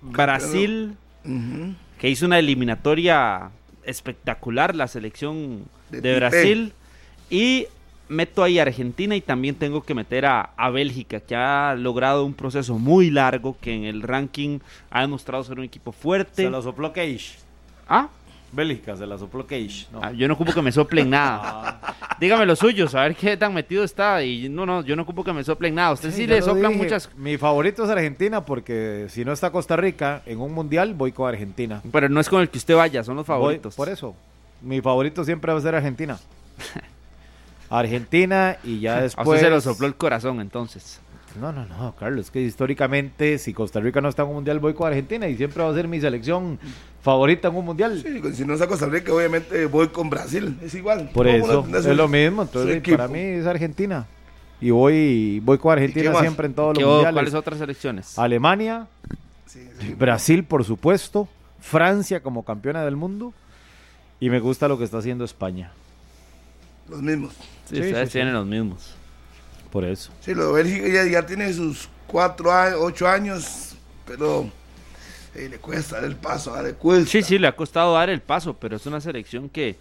Brasil, 0.00 0.96
que 1.98 2.08
hizo 2.08 2.26
una 2.26 2.38
eliminatoria 2.38 3.50
espectacular 3.82 4.76
la 4.76 4.86
selección 4.86 5.64
de 5.90 6.16
Brasil. 6.16 6.72
Y 7.32 7.66
meto 8.10 8.42
ahí 8.42 8.58
a 8.58 8.62
Argentina 8.62 9.16
y 9.16 9.22
también 9.22 9.54
tengo 9.54 9.82
que 9.82 9.94
meter 9.94 10.26
a, 10.26 10.50
Bélgica, 10.70 11.18
que 11.18 11.34
ha 11.34 11.74
logrado 11.74 12.26
un 12.26 12.34
proceso 12.34 12.78
muy 12.78 13.10
largo, 13.10 13.56
que 13.58 13.72
en 13.74 13.84
el 13.84 14.02
ranking 14.02 14.58
ha 14.90 15.00
demostrado 15.00 15.42
ser 15.42 15.58
un 15.58 15.64
equipo 15.64 15.92
fuerte. 15.92 16.44
Se 16.44 16.50
lo 16.50 16.60
sopló 16.60 16.92
Cage. 16.92 17.38
¿Ah? 17.88 18.08
Bélgica, 18.52 18.94
se 18.98 19.06
la 19.06 19.16
sopló 19.16 19.46
Cage. 19.46 19.86
No. 19.90 20.00
Ah, 20.02 20.12
yo 20.12 20.28
no 20.28 20.34
ocupo 20.34 20.52
que 20.52 20.60
me 20.60 20.70
soplen 20.72 21.08
nada. 21.16 21.80
Dígame 22.20 22.44
los 22.44 22.58
suyos, 22.58 22.94
a 22.94 23.00
ver 23.04 23.16
qué 23.16 23.34
tan 23.38 23.54
metido 23.54 23.82
está. 23.82 24.22
Y 24.22 24.50
no, 24.50 24.66
no, 24.66 24.84
yo 24.84 24.94
no 24.94 25.04
ocupo 25.04 25.24
que 25.24 25.32
me 25.32 25.42
soplen 25.42 25.74
nada. 25.74 25.92
Usted 25.92 26.12
sí, 26.12 26.26
le 26.26 26.40
lo 26.40 26.44
soplan 26.44 26.72
dije. 26.72 26.84
muchas. 26.84 27.08
Mi 27.16 27.38
favorito 27.38 27.82
es 27.84 27.88
Argentina 27.88 28.44
porque 28.44 29.06
si 29.08 29.24
no 29.24 29.32
está 29.32 29.50
Costa 29.50 29.74
Rica 29.76 30.20
en 30.26 30.38
un 30.38 30.52
mundial, 30.52 30.92
voy 30.92 31.12
con 31.12 31.30
Argentina. 31.30 31.80
Pero 31.90 32.10
no 32.10 32.20
es 32.20 32.28
con 32.28 32.42
el 32.42 32.50
que 32.50 32.58
usted 32.58 32.76
vaya, 32.76 33.02
son 33.02 33.16
los 33.16 33.26
Voy- 33.26 33.34
favoritos. 33.36 33.74
por 33.74 33.88
eso, 33.88 34.14
mi 34.60 34.82
favorito 34.82 35.24
siempre 35.24 35.50
va 35.50 35.58
a 35.58 35.62
ser 35.62 35.74
Argentina. 35.74 36.18
Argentina 37.80 38.56
y 38.64 38.80
ya 38.80 38.96
A 38.98 39.02
después. 39.02 39.26
usted 39.28 39.40
se 39.42 39.50
lo 39.50 39.60
sopló 39.60 39.86
el 39.86 39.94
corazón, 39.96 40.40
entonces. 40.40 41.00
No, 41.40 41.50
no, 41.50 41.64
no, 41.64 41.94
Carlos, 41.98 42.30
que 42.30 42.42
históricamente 42.42 43.38
si 43.38 43.54
Costa 43.54 43.80
Rica 43.80 44.02
no 44.02 44.10
está 44.10 44.22
en 44.22 44.28
un 44.28 44.34
mundial 44.34 44.58
voy 44.58 44.74
con 44.74 44.86
Argentina 44.88 45.26
y 45.28 45.36
siempre 45.36 45.62
va 45.62 45.70
a 45.70 45.74
ser 45.74 45.88
mi 45.88 45.98
selección 45.98 46.58
favorita 47.00 47.48
en 47.48 47.56
un 47.56 47.64
mundial. 47.64 48.02
Sí, 48.04 48.34
si 48.34 48.44
no 48.44 48.52
es 48.52 48.60
a 48.60 48.66
Costa 48.66 48.84
Rica, 48.86 49.14
obviamente 49.14 49.64
voy 49.64 49.88
con 49.88 50.10
Brasil. 50.10 50.58
Es 50.62 50.74
igual. 50.74 51.08
Por 51.14 51.26
eso 51.26 51.66
es 51.74 51.84
su- 51.84 51.94
lo 51.94 52.06
mismo, 52.06 52.42
entonces 52.42 52.82
para 52.86 53.08
mí 53.08 53.18
es 53.18 53.46
Argentina. 53.46 54.06
Y 54.60 54.70
voy 54.70 55.40
voy 55.40 55.56
con 55.56 55.72
¿Y 55.72 55.76
qué 55.76 55.84
Argentina 55.84 56.20
siempre 56.20 56.46
en 56.48 56.54
todos 56.54 56.76
¿Qué- 56.76 56.82
los 56.82 56.90
mundiales. 56.90 57.14
¿Cuáles 57.14 57.34
otras 57.34 57.58
selecciones? 57.58 58.18
Alemania, 58.18 58.86
Sí, 59.46 59.66
sí. 59.80 59.94
Brasil, 59.94 60.44
por 60.44 60.64
supuesto, 60.64 61.28
Francia 61.60 62.22
como 62.22 62.44
campeona 62.44 62.84
del 62.84 62.96
mundo 62.96 63.32
y 64.20 64.28
me 64.28 64.38
gusta 64.38 64.68
lo 64.68 64.76
que 64.76 64.84
está 64.84 64.98
haciendo 64.98 65.24
España. 65.24 65.72
Los 66.88 67.02
mismos. 67.02 67.34
Sí, 67.68 67.76
sí, 67.76 67.80
ustedes 67.80 68.08
sí, 68.08 68.12
tienen 68.12 68.32
sí. 68.32 68.38
los 68.38 68.46
mismos. 68.46 68.94
Por 69.70 69.84
eso. 69.84 70.12
Sí, 70.20 70.34
lo 70.34 70.48
de 70.48 70.62
Bélgica 70.62 70.88
ya, 70.88 71.10
ya 71.10 71.26
tiene 71.26 71.52
sus 71.52 71.88
cuatro 72.06 72.52
años, 72.52 72.78
ocho 72.80 73.08
años, 73.08 73.74
pero 74.06 74.50
eh, 75.34 75.48
le 75.48 75.58
cuesta 75.58 75.96
dar 75.96 76.04
el 76.04 76.16
paso, 76.16 76.60
le 76.62 76.74
cuesta. 76.74 77.10
Sí, 77.10 77.22
sí, 77.22 77.38
le 77.38 77.46
ha 77.46 77.56
costado 77.56 77.94
dar 77.94 78.10
el 78.10 78.20
paso, 78.20 78.54
pero 78.54 78.76
es 78.76 78.84
una 78.84 79.00
selección 79.00 79.48
que, 79.48 79.76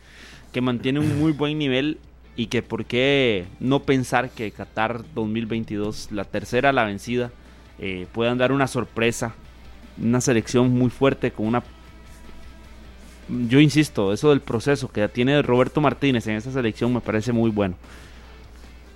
que 0.53 0.61
mantiene 0.61 0.99
un 0.99 1.19
muy 1.19 1.33
buen 1.33 1.57
nivel 1.57 1.99
y 2.37 2.47
que 2.47 2.61
por 2.61 2.85
qué 2.85 3.45
no 3.59 3.83
pensar 3.83 4.29
que 4.29 4.51
Qatar 4.51 5.03
2022, 5.13 6.09
la 6.11 6.23
tercera 6.23 6.71
la 6.71 6.85
vencida, 6.85 7.31
eh, 7.79 8.07
puedan 8.13 8.37
dar 8.37 8.51
una 8.51 8.67
sorpresa, 8.67 9.33
una 10.01 10.21
selección 10.21 10.69
muy 10.71 10.89
fuerte 10.89 11.31
con 11.31 11.47
una... 11.47 11.63
Yo 13.29 13.59
insisto, 13.59 14.13
eso 14.13 14.29
del 14.29 14.41
proceso 14.41 14.91
que 14.91 15.07
tiene 15.07 15.41
Roberto 15.41 15.79
Martínez 15.81 16.27
en 16.27 16.35
esa 16.35 16.51
selección 16.51 16.93
me 16.93 17.01
parece 17.01 17.31
muy 17.31 17.49
bueno. 17.49 17.75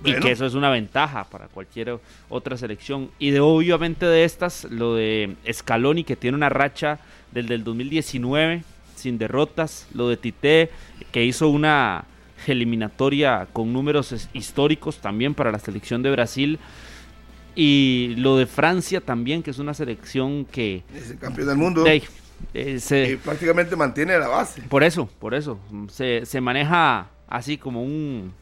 Y 0.04 0.14
que 0.20 0.30
eso 0.30 0.46
es 0.46 0.54
una 0.54 0.70
ventaja 0.70 1.24
para 1.24 1.48
cualquier 1.48 1.98
otra 2.28 2.56
selección. 2.56 3.10
Y 3.18 3.30
de 3.30 3.40
obviamente 3.40 4.06
de 4.06 4.24
estas, 4.24 4.64
lo 4.64 4.94
de 4.94 5.36
Scaloni, 5.50 6.04
que 6.04 6.16
tiene 6.16 6.36
una 6.36 6.48
racha 6.48 6.98
del 7.32 7.48
del 7.48 7.64
2019 7.64 8.62
sin 8.94 9.18
derrotas. 9.18 9.86
Lo 9.94 10.08
de 10.08 10.16
Tite, 10.16 10.70
que 11.12 11.24
hizo 11.24 11.48
una 11.48 12.04
eliminatoria 12.46 13.48
con 13.52 13.72
números 13.72 14.28
históricos 14.32 14.98
también 14.98 15.34
para 15.34 15.50
la 15.50 15.58
selección 15.58 16.02
de 16.02 16.10
Brasil. 16.10 16.58
Y 17.54 18.14
lo 18.18 18.36
de 18.36 18.46
Francia 18.46 19.00
también, 19.00 19.42
que 19.42 19.50
es 19.50 19.58
una 19.58 19.72
selección 19.72 20.44
que... 20.44 20.82
Es 20.94 21.10
el 21.10 21.18
campeón 21.18 21.48
del 21.48 21.56
mundo. 21.56 21.84
de 21.84 22.02
eh, 22.54 22.78
se- 22.80 23.12
Y 23.12 23.16
prácticamente 23.16 23.76
mantiene 23.76 24.18
la 24.18 24.28
base. 24.28 24.62
por 24.62 24.82
eso, 24.82 25.08
por 25.18 25.34
eso. 25.34 25.58
Se, 25.90 26.24
se 26.26 26.40
maneja 26.40 27.08
así 27.28 27.58
como 27.58 27.82
un 27.82 28.32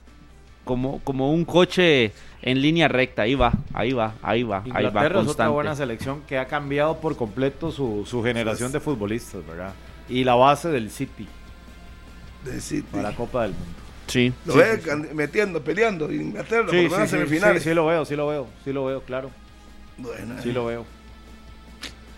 como, 0.65 1.01
como 1.05 1.31
un 1.31 1.45
coche 1.45 2.13
en 2.41 2.63
línea 2.63 2.89
recta. 2.89 3.23
Ahí 3.23 3.35
va, 3.35 3.53
ahí 3.75 3.93
va, 3.93 4.15
ahí 4.23 4.43
va, 4.43 4.59
ahí 4.59 4.71
va 4.73 4.89
Inglaterra 4.89 5.21
es 5.21 5.29
otra 5.29 5.49
buena 5.49 5.77
selección 5.77 6.23
que 6.27 6.39
ha 6.39 6.47
cambiado 6.47 6.99
por 7.01 7.17
completo 7.17 7.71
su, 7.71 8.05
su 8.07 8.23
generación 8.23 8.73
de 8.73 8.81
futbolistas, 8.81 9.47
¿verdad? 9.47 9.75
Y 10.09 10.25
la 10.25 10.35
base 10.35 10.69
del 10.71 10.91
City 10.91 11.29
De 12.45 12.61
City. 12.61 12.87
para 12.91 13.11
la 13.11 13.15
Copa 13.17 13.43
del 13.43 13.53
Mundo. 13.53 13.67
Sí. 14.07 14.33
Lo 14.47 14.53
sí, 14.55 14.59
ve 14.59 14.81
sí, 14.83 14.91
metiendo, 15.15 15.63
peleando. 15.63 16.11
Inglaterra, 16.13 16.69
Sí, 16.71 16.77
por 16.77 16.85
lo 16.85 16.91
menos 16.91 17.11
sí, 17.11 17.17
sí, 17.17 17.23
semifinales. 17.25 17.63
sí, 17.63 17.69
sí 17.71 17.75
lo 17.75 17.87
veo, 17.87 18.05
sí 18.07 18.17
lo 18.17 18.27
veo, 18.27 18.47
sí 18.65 18.73
lo 18.73 18.85
veo, 18.87 19.03
claro. 19.03 19.31
Bueno, 19.99 20.35
Sí 20.43 20.51
lo 20.53 20.65
veo. 20.67 20.85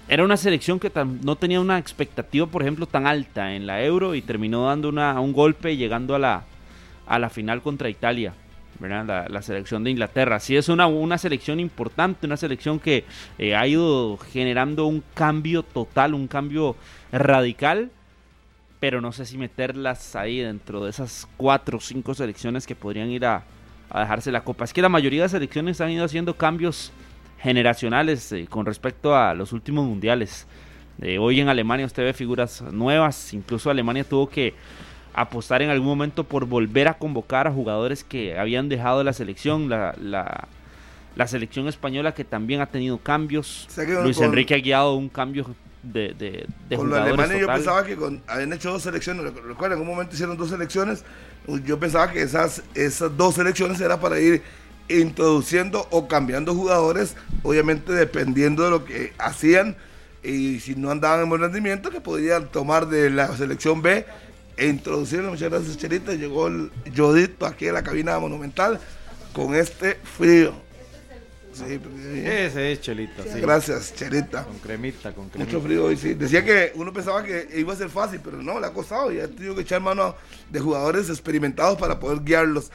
Era 0.08 0.22
una 0.22 0.36
selección 0.36 0.78
que 0.78 0.90
no 1.22 1.34
tenía 1.34 1.60
una 1.60 1.78
expectativa, 1.78 2.46
por 2.46 2.62
ejemplo, 2.62 2.86
tan 2.86 3.08
alta 3.08 3.54
en 3.54 3.66
la 3.66 3.82
Euro 3.82 4.14
y 4.14 4.22
terminó 4.22 4.66
dando 4.66 4.88
una, 4.88 5.20
un 5.20 5.32
golpe 5.32 5.72
y 5.72 5.76
llegando 5.76 6.14
a 6.14 6.20
la, 6.20 6.44
a 7.08 7.18
la 7.18 7.28
final 7.28 7.60
contra 7.60 7.88
Italia, 7.88 8.32
¿verdad? 8.78 9.04
La, 9.04 9.28
la 9.28 9.42
selección 9.42 9.82
de 9.82 9.90
Inglaterra. 9.90 10.38
Sí 10.38 10.56
es 10.56 10.68
una, 10.68 10.86
una 10.86 11.18
selección 11.18 11.58
importante, 11.58 12.24
una 12.24 12.36
selección 12.36 12.78
que 12.78 13.04
eh, 13.36 13.56
ha 13.56 13.66
ido 13.66 14.16
generando 14.16 14.86
un 14.86 15.02
cambio 15.12 15.64
total, 15.64 16.14
un 16.14 16.28
cambio 16.28 16.76
radical, 17.10 17.90
pero 18.78 19.00
no 19.00 19.10
sé 19.10 19.26
si 19.26 19.36
meterlas 19.36 20.14
ahí 20.14 20.38
dentro 20.38 20.84
de 20.84 20.90
esas 20.90 21.26
cuatro 21.36 21.78
o 21.78 21.80
cinco 21.80 22.14
selecciones 22.14 22.64
que 22.64 22.76
podrían 22.76 23.10
ir 23.10 23.24
a, 23.24 23.42
a 23.90 24.00
dejarse 24.02 24.30
la 24.30 24.44
copa. 24.44 24.66
Es 24.66 24.72
que 24.72 24.82
la 24.82 24.88
mayoría 24.88 25.24
de 25.24 25.30
selecciones 25.30 25.80
han 25.80 25.90
ido 25.90 26.04
haciendo 26.04 26.34
cambios 26.34 26.92
generacionales 27.46 28.32
eh, 28.32 28.46
con 28.50 28.66
respecto 28.66 29.14
a 29.14 29.32
los 29.32 29.52
últimos 29.52 29.86
mundiales. 29.86 30.46
Eh, 31.00 31.18
hoy 31.18 31.40
en 31.40 31.48
Alemania 31.48 31.86
usted 31.86 32.02
ve 32.02 32.12
figuras 32.12 32.60
nuevas, 32.72 33.32
incluso 33.32 33.70
Alemania 33.70 34.02
tuvo 34.02 34.28
que 34.28 34.52
apostar 35.14 35.62
en 35.62 35.70
algún 35.70 35.86
momento 35.86 36.24
por 36.24 36.44
volver 36.44 36.88
a 36.88 36.94
convocar 36.94 37.46
a 37.46 37.52
jugadores 37.52 38.02
que 38.02 38.36
habían 38.36 38.68
dejado 38.68 39.04
la 39.04 39.12
selección, 39.12 39.68
la, 39.68 39.94
la, 40.00 40.48
la 41.14 41.26
selección 41.28 41.68
española 41.68 42.12
que 42.14 42.24
también 42.24 42.60
ha 42.60 42.66
tenido 42.66 42.98
cambios. 42.98 43.68
Luis 44.02 44.16
con- 44.16 44.26
Enrique 44.26 44.54
ha 44.54 44.58
guiado 44.58 44.94
un 44.94 45.08
cambio 45.08 45.46
de, 45.84 46.14
de, 46.14 46.46
de 46.68 46.76
Con 46.76 46.86
jugadores 46.88 47.12
Alemania 47.14 47.40
yo 47.40 47.46
pensaba 47.46 47.84
que 47.86 47.94
con, 47.94 48.20
habían 48.26 48.52
hecho 48.52 48.72
dos 48.72 48.82
selecciones, 48.82 49.24
recu- 49.24 49.42
recuerda, 49.46 49.76
en 49.76 49.82
un 49.82 49.86
momento 49.86 50.14
hicieron 50.14 50.36
dos 50.36 50.48
selecciones, 50.50 51.04
yo 51.64 51.78
pensaba 51.78 52.10
que 52.10 52.22
esas, 52.22 52.64
esas 52.74 53.16
dos 53.16 53.36
selecciones 53.36 53.80
era 53.80 54.00
para 54.00 54.18
ir 54.18 54.42
introduciendo 54.88 55.86
o 55.90 56.08
cambiando 56.08 56.54
jugadores, 56.54 57.16
obviamente 57.42 57.92
dependiendo 57.92 58.64
de 58.64 58.70
lo 58.70 58.84
que 58.84 59.12
hacían 59.18 59.76
y 60.22 60.60
si 60.60 60.74
no 60.74 60.90
andaban 60.90 61.22
en 61.22 61.28
buen 61.28 61.40
rendimiento, 61.40 61.90
que 61.90 62.00
podían 62.00 62.48
tomar 62.48 62.88
de 62.88 63.10
la 63.10 63.36
selección 63.36 63.82
B 63.82 64.04
e 64.56 64.66
introducirlo. 64.66 65.30
Muchas 65.30 65.50
gracias, 65.50 65.76
Cherita. 65.76 66.12
Llegó 66.14 66.48
el 66.48 66.70
Yodito 66.92 67.46
aquí 67.46 67.68
a 67.68 67.72
la 67.72 67.82
cabina 67.82 68.18
monumental 68.18 68.80
con 69.32 69.54
este 69.54 69.94
frío. 70.16 70.66
Sí, 71.52 71.80
Ese 72.22 72.72
es 72.72 72.80
Chelita, 72.82 73.22
sí. 73.22 73.40
gracias, 73.40 73.94
Cherita. 73.94 74.44
Con 74.44 74.58
cremita, 74.58 75.12
con 75.14 75.30
cremita. 75.30 75.50
Mucho 75.50 75.66
frío 75.66 75.86
hoy, 75.86 75.96
sí. 75.96 76.12
Decía 76.12 76.44
que 76.44 76.72
uno 76.74 76.92
pensaba 76.92 77.22
que 77.22 77.48
iba 77.54 77.72
a 77.72 77.76
ser 77.76 77.88
fácil, 77.88 78.20
pero 78.22 78.42
no, 78.42 78.60
le 78.60 78.66
ha 78.66 78.72
costado 78.72 79.10
y 79.10 79.20
ha 79.20 79.28
tenido 79.28 79.54
que 79.54 79.62
echar 79.62 79.80
mano 79.80 80.14
de 80.50 80.60
jugadores 80.60 81.08
experimentados 81.08 81.78
para 81.78 81.98
poder 81.98 82.20
guiarlos. 82.22 82.70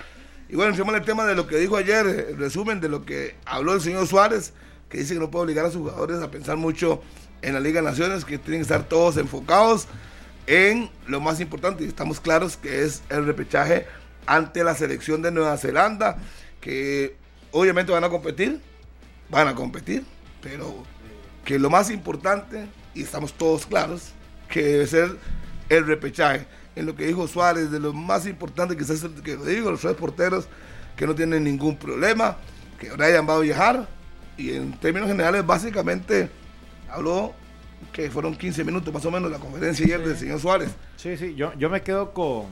Y 0.51 0.55
bueno, 0.57 0.71
entremos 0.71 0.93
en 0.93 0.99
el 0.99 1.05
tema 1.05 1.25
de 1.25 1.33
lo 1.33 1.47
que 1.47 1.55
dijo 1.55 1.77
ayer, 1.77 2.05
el 2.05 2.37
resumen 2.37 2.81
de 2.81 2.89
lo 2.89 3.05
que 3.05 3.35
habló 3.45 3.73
el 3.73 3.79
señor 3.79 4.05
Suárez, 4.05 4.51
que 4.89 4.97
dice 4.97 5.13
que 5.13 5.19
no 5.21 5.31
puede 5.31 5.45
obligar 5.45 5.65
a 5.65 5.71
sus 5.71 5.79
jugadores 5.79 6.21
a 6.21 6.29
pensar 6.29 6.57
mucho 6.57 7.01
en 7.41 7.53
la 7.53 7.61
Liga 7.61 7.79
de 7.79 7.87
Naciones, 7.87 8.25
que 8.25 8.37
tienen 8.37 8.59
que 8.59 8.63
estar 8.63 8.83
todos 8.83 9.15
enfocados 9.15 9.87
en 10.47 10.89
lo 11.07 11.21
más 11.21 11.39
importante, 11.39 11.85
y 11.85 11.87
estamos 11.87 12.19
claros 12.19 12.57
que 12.57 12.83
es 12.83 13.01
el 13.07 13.25
repechaje 13.25 13.87
ante 14.25 14.65
la 14.65 14.75
selección 14.75 15.21
de 15.21 15.31
Nueva 15.31 15.55
Zelanda, 15.55 16.17
que 16.59 17.15
obviamente 17.51 17.93
van 17.93 18.03
a 18.03 18.09
competir, 18.09 18.59
van 19.29 19.47
a 19.47 19.55
competir, 19.55 20.03
pero 20.41 20.83
que 21.45 21.59
lo 21.59 21.69
más 21.69 21.89
importante, 21.89 22.67
y 22.93 23.03
estamos 23.03 23.31
todos 23.37 23.65
claros, 23.67 24.11
que 24.49 24.63
debe 24.63 24.87
ser 24.87 25.15
el 25.69 25.87
repechaje. 25.87 26.45
En 26.75 26.85
lo 26.85 26.95
que 26.95 27.05
dijo 27.05 27.27
Suárez, 27.27 27.69
de 27.71 27.79
lo 27.79 27.91
más 27.93 28.25
importante 28.25 28.75
que, 28.77 28.83
es 28.83 29.03
el- 29.03 29.21
que 29.23 29.35
digo, 29.37 29.71
los 29.71 29.81
tres 29.81 29.95
porteros 29.95 30.47
que 30.95 31.05
no 31.05 31.13
tienen 31.15 31.43
ningún 31.43 31.75
problema, 31.77 32.37
que 32.79 32.89
Brian 32.91 33.27
va 33.27 33.35
a 33.35 33.39
viajar, 33.39 33.87
y 34.37 34.51
en 34.51 34.71
términos 34.79 35.09
generales, 35.09 35.45
básicamente 35.45 36.29
habló 36.89 37.33
que 37.91 38.09
fueron 38.09 38.35
15 38.35 38.63
minutos 38.63 38.93
más 38.93 39.05
o 39.05 39.11
menos 39.11 39.29
la 39.31 39.37
conferencia 39.39 39.85
ayer 39.85 40.01
del 40.07 40.15
señor 40.17 40.39
Suárez. 40.39 40.69
Sí, 40.95 41.17
sí, 41.17 41.35
yo, 41.35 41.53
yo 41.57 41.69
me 41.69 41.81
quedo 41.81 42.13
con, 42.13 42.45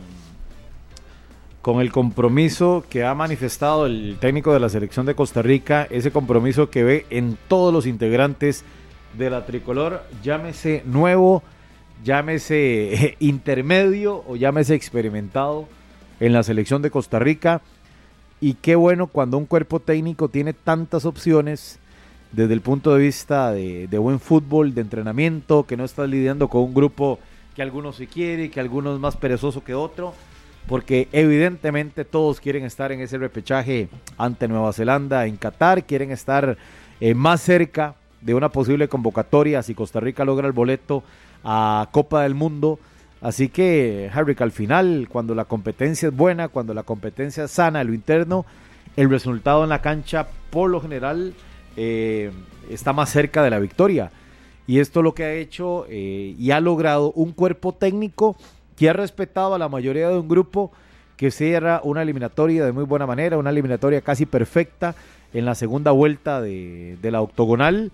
con 1.62 1.80
el 1.82 1.92
compromiso 1.92 2.84
que 2.90 3.04
ha 3.06 3.14
manifestado 3.14 3.86
el 3.86 4.18
técnico 4.20 4.54
de 4.54 4.60
la 4.60 4.70
selección 4.70 5.06
de 5.06 5.16
Costa 5.16 5.42
Rica, 5.42 5.88
ese 5.90 6.12
compromiso 6.12 6.70
que 6.70 6.84
ve 6.84 7.06
en 7.10 7.38
todos 7.48 7.74
los 7.74 7.86
integrantes 7.86 8.64
de 9.18 9.30
la 9.30 9.46
tricolor, 9.46 10.04
llámese 10.24 10.84
nuevo, 10.86 11.44
llámese 12.04 13.16
intermedio 13.20 14.24
o 14.28 14.36
llámese 14.36 14.76
experimentado 14.76 15.68
en 16.20 16.34
la 16.34 16.44
selección 16.44 16.82
de 16.82 16.92
Costa 16.92 17.20
Rica. 17.20 17.62
Y 18.42 18.54
qué 18.56 18.76
bueno 18.76 19.08
cuando 19.08 19.38
un 19.38 19.46
cuerpo 19.46 19.80
técnico 19.80 20.30
tiene 20.30 20.54
tantas 20.54 21.06
opciones 21.06 21.80
desde 22.32 22.54
el 22.54 22.62
punto 22.62 22.94
de 22.94 23.00
vista 23.00 23.52
de, 23.52 23.98
buen 23.98 24.20
fútbol, 24.20 24.74
de 24.74 24.82
entrenamiento, 24.82 25.66
que 25.66 25.76
no 25.76 25.84
estás 25.84 26.10
lidiando 26.10 26.48
con 26.48 26.62
un 26.62 26.74
grupo 26.74 27.20
que 27.56 27.62
algunos 27.62 27.96
se 27.96 28.08
quiere, 28.08 28.50
que 28.50 28.60
algunos 28.60 29.00
más 29.00 29.18
perezoso 29.18 29.64
que 29.64 29.74
otro, 29.74 30.14
porque 30.68 31.10
evidentemente 31.12 32.06
todos 32.06 32.40
quieren 32.40 32.64
estar 32.64 32.92
en 32.92 33.02
ese 33.02 33.18
repechaje 33.18 33.90
ante 34.18 34.48
Nueva 34.48 34.72
Zelanda 34.72 35.26
en 35.26 35.38
Qatar, 35.38 35.84
quieren 35.86 36.12
estar 36.12 36.58
eh, 37.02 37.14
más 37.16 37.42
cerca 37.42 37.96
de 38.22 38.36
una 38.36 38.50
posible 38.50 38.88
convocatoria 38.88 39.64
si 39.64 39.74
Costa 39.74 40.00
Rica 40.00 40.24
logra 40.24 40.46
el 40.46 40.54
boleto 40.54 41.04
a 41.44 41.88
Copa 41.92 42.24
del 42.24 42.36
Mundo 42.36 42.80
Así 43.22 43.50
que, 43.50 44.10
Harry, 44.14 44.36
al 44.40 44.52
final, 44.52 45.08
cuando 45.12 45.36
la 45.36 45.46
competencia 45.46 46.08
es 46.08 46.16
buena, 46.16 46.48
cuando 46.48 46.74
la 46.74 46.84
competencia 46.84 47.46
es 47.46 47.52
sana 47.52 47.82
en 47.82 47.88
lo 47.88 47.94
interno, 47.94 48.46
el 48.96 49.10
resultado 49.10 49.64
en 49.64 49.70
la 49.70 49.82
cancha, 49.82 50.28
por 50.50 50.70
lo 50.70 50.80
general, 50.80 51.34
eh, 51.76 52.32
está 52.70 52.94
más 52.94 53.10
cerca 53.10 53.44
de 53.44 53.50
la 53.50 53.60
victoria. 53.60 54.12
Y 54.68 54.80
esto 54.80 55.02
lo 55.02 55.14
que 55.14 55.24
ha 55.24 55.34
hecho 55.34 55.86
eh, 55.90 56.36
y 56.38 56.52
ha 56.52 56.62
logrado 56.62 57.12
un 57.12 57.34
cuerpo 57.34 57.74
técnico 57.74 58.38
que 58.78 58.90
ha 58.90 58.94
respetado 58.94 59.54
a 59.56 59.60
la 59.60 59.68
mayoría 59.68 60.08
de 60.10 60.18
un 60.18 60.30
grupo 60.30 60.72
que 61.18 61.32
cierra 61.32 61.82
una 61.84 62.04
eliminatoria 62.04 62.64
de 62.64 62.72
muy 62.72 62.86
buena 62.86 63.06
manera, 63.06 63.38
una 63.38 63.50
eliminatoria 63.50 64.00
casi 64.00 64.26
perfecta 64.26 64.96
en 65.34 65.44
la 65.44 65.56
segunda 65.56 65.92
vuelta 65.92 66.40
de, 66.40 66.98
de 67.02 67.12
la 67.12 67.22
octogonal 67.22 67.92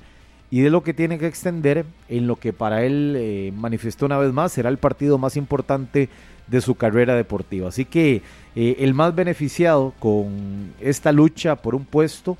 y 0.55 0.61
de 0.61 0.69
lo 0.69 0.83
que 0.83 0.93
tiene 0.93 1.19
que 1.19 1.27
extender 1.27 1.83
en 2.07 2.27
lo 2.27 2.37
que 2.37 2.53
para 2.53 2.85
él 2.85 3.15
eh, 3.17 3.51
manifestó 3.53 4.05
una 4.05 4.17
vez 4.17 4.31
más 4.31 4.53
será 4.53 4.69
el 4.69 4.77
partido 4.77 5.17
más 5.17 5.35
importante 5.35 6.07
de 6.47 6.61
su 6.61 6.75
carrera 6.75 7.13
deportiva. 7.13 7.67
Así 7.67 7.83
que 7.83 8.21
eh, 8.55 8.77
el 8.79 8.93
más 8.93 9.13
beneficiado 9.13 9.93
con 9.99 10.71
esta 10.79 11.11
lucha 11.11 11.57
por 11.57 11.75
un 11.75 11.83
puesto 11.83 12.37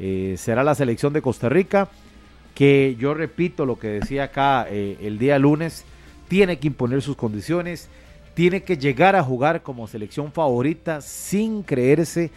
eh, 0.00 0.34
será 0.38 0.64
la 0.64 0.74
selección 0.74 1.12
de 1.12 1.22
Costa 1.22 1.48
Rica, 1.48 1.88
que 2.56 2.96
yo 2.98 3.14
repito 3.14 3.64
lo 3.64 3.78
que 3.78 3.86
decía 3.86 4.24
acá 4.24 4.66
el 4.68 5.20
día 5.20 5.38
lunes, 5.38 5.84
tiene 6.26 6.58
que 6.58 6.66
imponer 6.66 7.00
sus 7.00 7.14
condiciones, 7.14 7.88
tiene 8.34 8.64
que 8.64 8.76
llegar 8.76 9.14
a 9.14 9.22
jugar 9.22 9.62
como 9.62 9.86
selección 9.86 10.32
favorita 10.32 11.00
sin 11.00 11.62
creerse 11.62 12.32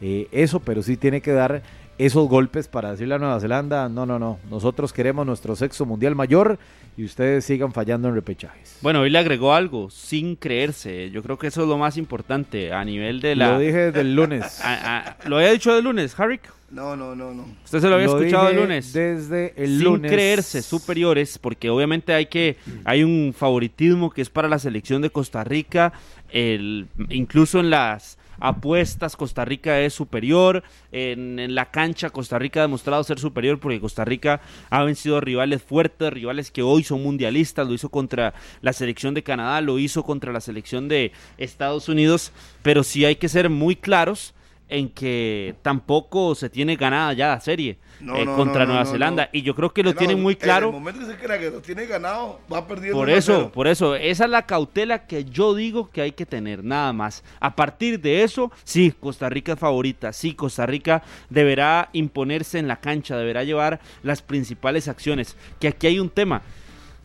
eso, 0.00 0.60
pero 0.60 0.82
sí 0.82 0.96
tiene 0.96 1.20
que 1.20 1.32
dar 1.32 1.62
esos 2.06 2.28
golpes 2.28 2.66
para 2.66 2.92
decirle 2.92 3.16
a 3.16 3.18
Nueva 3.18 3.38
Zelanda, 3.40 3.88
no, 3.90 4.06
no, 4.06 4.18
no, 4.18 4.38
nosotros 4.48 4.90
queremos 4.90 5.26
nuestro 5.26 5.54
sexo 5.54 5.84
mundial 5.84 6.14
mayor 6.14 6.58
y 6.96 7.04
ustedes 7.04 7.44
sigan 7.44 7.72
fallando 7.72 8.08
en 8.08 8.14
repechajes. 8.14 8.78
Bueno, 8.80 9.02
hoy 9.02 9.10
le 9.10 9.18
agregó 9.18 9.52
algo, 9.52 9.90
sin 9.90 10.34
creerse. 10.34 11.10
Yo 11.10 11.22
creo 11.22 11.38
que 11.38 11.48
eso 11.48 11.62
es 11.62 11.68
lo 11.68 11.76
más 11.76 11.98
importante 11.98 12.72
a 12.72 12.82
nivel 12.86 13.20
de 13.20 13.36
la... 13.36 13.52
Lo 13.52 13.58
dije 13.58 13.76
desde 13.86 14.00
el 14.00 14.14
lunes. 14.14 14.62
¿Lo 15.26 15.36
había 15.36 15.52
dicho 15.52 15.74
del 15.74 15.84
lunes, 15.84 16.18
Harry? 16.18 16.40
No, 16.70 16.96
no, 16.96 17.14
no, 17.14 17.34
no. 17.34 17.44
¿Usted 17.64 17.80
se 17.80 17.88
lo 17.88 17.96
había 17.96 18.06
escuchado 18.06 18.48
el 18.48 18.56
lunes? 18.56 18.92
Desde 18.94 19.52
el 19.56 19.76
sin 19.76 19.84
lunes. 19.84 20.10
Sin 20.10 20.16
creerse 20.16 20.62
superiores, 20.62 21.38
porque 21.38 21.68
obviamente 21.68 22.14
hay 22.14 22.26
que 22.26 22.56
hay 22.84 23.02
un 23.02 23.34
favoritismo 23.36 24.10
que 24.10 24.22
es 24.22 24.30
para 24.30 24.48
la 24.48 24.58
selección 24.58 25.02
de 25.02 25.10
Costa 25.10 25.44
Rica, 25.44 25.92
el, 26.30 26.86
incluso 27.10 27.60
en 27.60 27.70
las 27.70 28.19
apuestas 28.40 29.16
Costa 29.16 29.44
Rica 29.44 29.80
es 29.80 29.94
superior, 29.94 30.64
en, 30.90 31.54
la 31.54 31.70
cancha 31.70 32.10
Costa 32.10 32.38
Rica 32.38 32.60
ha 32.60 32.62
demostrado 32.62 33.04
ser 33.04 33.18
superior 33.18 33.60
porque 33.60 33.80
Costa 33.80 34.04
Rica 34.04 34.40
ha 34.70 34.82
vencido 34.82 35.20
rivales 35.20 35.62
fuertes, 35.62 36.12
rivales 36.12 36.50
que 36.50 36.62
hoy 36.62 36.82
son 36.82 37.02
mundialistas, 37.02 37.68
lo 37.68 37.74
hizo 37.74 37.90
contra 37.90 38.34
la 38.62 38.72
selección 38.72 39.14
de 39.14 39.22
Canadá, 39.22 39.60
lo 39.60 39.78
hizo 39.78 40.02
contra 40.02 40.32
la 40.32 40.40
selección 40.40 40.88
de 40.88 41.12
Estados 41.38 41.88
Unidos, 41.88 42.32
pero 42.62 42.82
sí 42.82 43.04
hay 43.04 43.16
que 43.16 43.28
ser 43.28 43.50
muy 43.50 43.76
claros 43.76 44.34
en 44.70 44.88
que 44.88 45.56
tampoco 45.62 46.34
se 46.34 46.48
tiene 46.48 46.76
ganada 46.76 47.12
ya 47.12 47.28
la 47.28 47.40
serie 47.40 47.78
eh, 48.00 48.24
contra 48.24 48.64
Nueva 48.64 48.86
Zelanda. 48.86 49.28
Y 49.32 49.42
yo 49.42 49.54
creo 49.54 49.72
que 49.74 49.82
lo 49.82 49.94
tienen 49.94 50.22
muy 50.22 50.36
claro. 50.36 50.68
En 50.68 50.74
el 50.74 50.80
momento 50.80 51.00
que 51.00 51.12
se 51.12 51.18
crea 51.18 51.38
que 51.38 51.50
lo 51.50 51.60
tiene 51.60 51.86
ganado, 51.86 52.40
va 52.50 52.66
perdiendo. 52.66 52.96
Por 52.96 53.10
eso, 53.10 53.50
por 53.50 53.66
eso, 53.66 53.96
esa 53.96 54.24
es 54.24 54.30
la 54.30 54.46
cautela 54.46 55.06
que 55.06 55.24
yo 55.24 55.54
digo 55.54 55.90
que 55.90 56.00
hay 56.00 56.12
que 56.12 56.24
tener, 56.24 56.64
nada 56.64 56.92
más. 56.92 57.24
A 57.40 57.54
partir 57.56 58.00
de 58.00 58.22
eso, 58.22 58.52
sí, 58.64 58.94
Costa 58.98 59.28
Rica 59.28 59.52
es 59.52 59.58
favorita, 59.58 60.12
sí, 60.12 60.34
Costa 60.34 60.64
Rica 60.66 61.02
deberá 61.28 61.90
imponerse 61.92 62.58
en 62.58 62.68
la 62.68 62.76
cancha, 62.76 63.16
deberá 63.16 63.44
llevar 63.44 63.80
las 64.02 64.22
principales 64.22 64.88
acciones. 64.88 65.36
Que 65.58 65.68
aquí 65.68 65.88
hay 65.88 65.98
un 65.98 66.10
tema. 66.10 66.42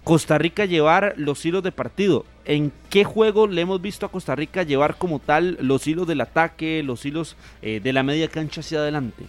Costa 0.06 0.38
Rica 0.38 0.66
llevar 0.66 1.16
los 1.18 1.44
hilos 1.48 1.64
de 1.64 1.72
partido. 1.72 2.28
¿En 2.46 2.72
qué 2.92 3.04
juego 3.04 3.48
le 3.48 3.62
hemos 3.62 3.82
visto 3.82 4.06
a 4.06 4.12
Costa 4.12 4.36
Rica 4.36 4.62
llevar 4.62 4.98
como 4.98 5.18
tal 5.18 5.58
los 5.60 5.88
hilos 5.88 6.08
del 6.08 6.22
ataque, 6.22 6.84
los 6.84 7.04
hilos 7.08 7.36
eh, 7.64 7.82
de 7.84 7.92
la 7.92 8.04
media 8.04 8.28
cancha 8.28 8.62
hacia 8.62 8.78
adelante? 8.78 9.26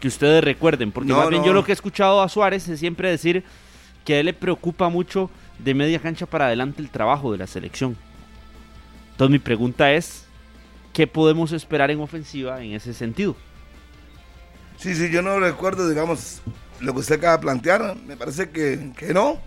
Que 0.00 0.08
ustedes 0.08 0.42
recuerden, 0.42 0.90
porque 0.90 1.12
más 1.12 1.28
bien 1.28 1.44
yo 1.44 1.52
lo 1.52 1.62
que 1.64 1.72
he 1.72 1.74
escuchado 1.74 2.22
a 2.22 2.30
Suárez 2.30 2.66
es 2.66 2.80
siempre 2.80 3.10
decir 3.10 3.44
que 4.06 4.14
a 4.14 4.20
él 4.20 4.26
le 4.26 4.32
preocupa 4.32 4.88
mucho 4.88 5.30
de 5.58 5.74
media 5.74 5.98
cancha 5.98 6.24
para 6.24 6.46
adelante 6.46 6.80
el 6.80 6.88
trabajo 6.88 7.30
de 7.32 7.38
la 7.38 7.46
selección. 7.46 7.94
Entonces 9.10 9.32
mi 9.32 9.38
pregunta 9.38 9.92
es, 9.92 10.24
¿qué 10.94 11.06
podemos 11.06 11.52
esperar 11.52 11.90
en 11.90 12.00
ofensiva 12.00 12.62
en 12.62 12.72
ese 12.72 12.94
sentido? 12.94 13.36
Sí, 14.78 14.94
sí, 14.94 15.10
yo 15.10 15.20
no 15.20 15.38
recuerdo, 15.40 15.86
digamos, 15.90 16.40
lo 16.80 16.94
que 16.94 17.00
usted 17.00 17.16
acaba 17.16 17.36
de 17.36 17.42
plantear. 17.42 17.96
Me 18.06 18.16
parece 18.16 18.48
que, 18.48 18.92
que 18.96 19.12
no 19.12 19.40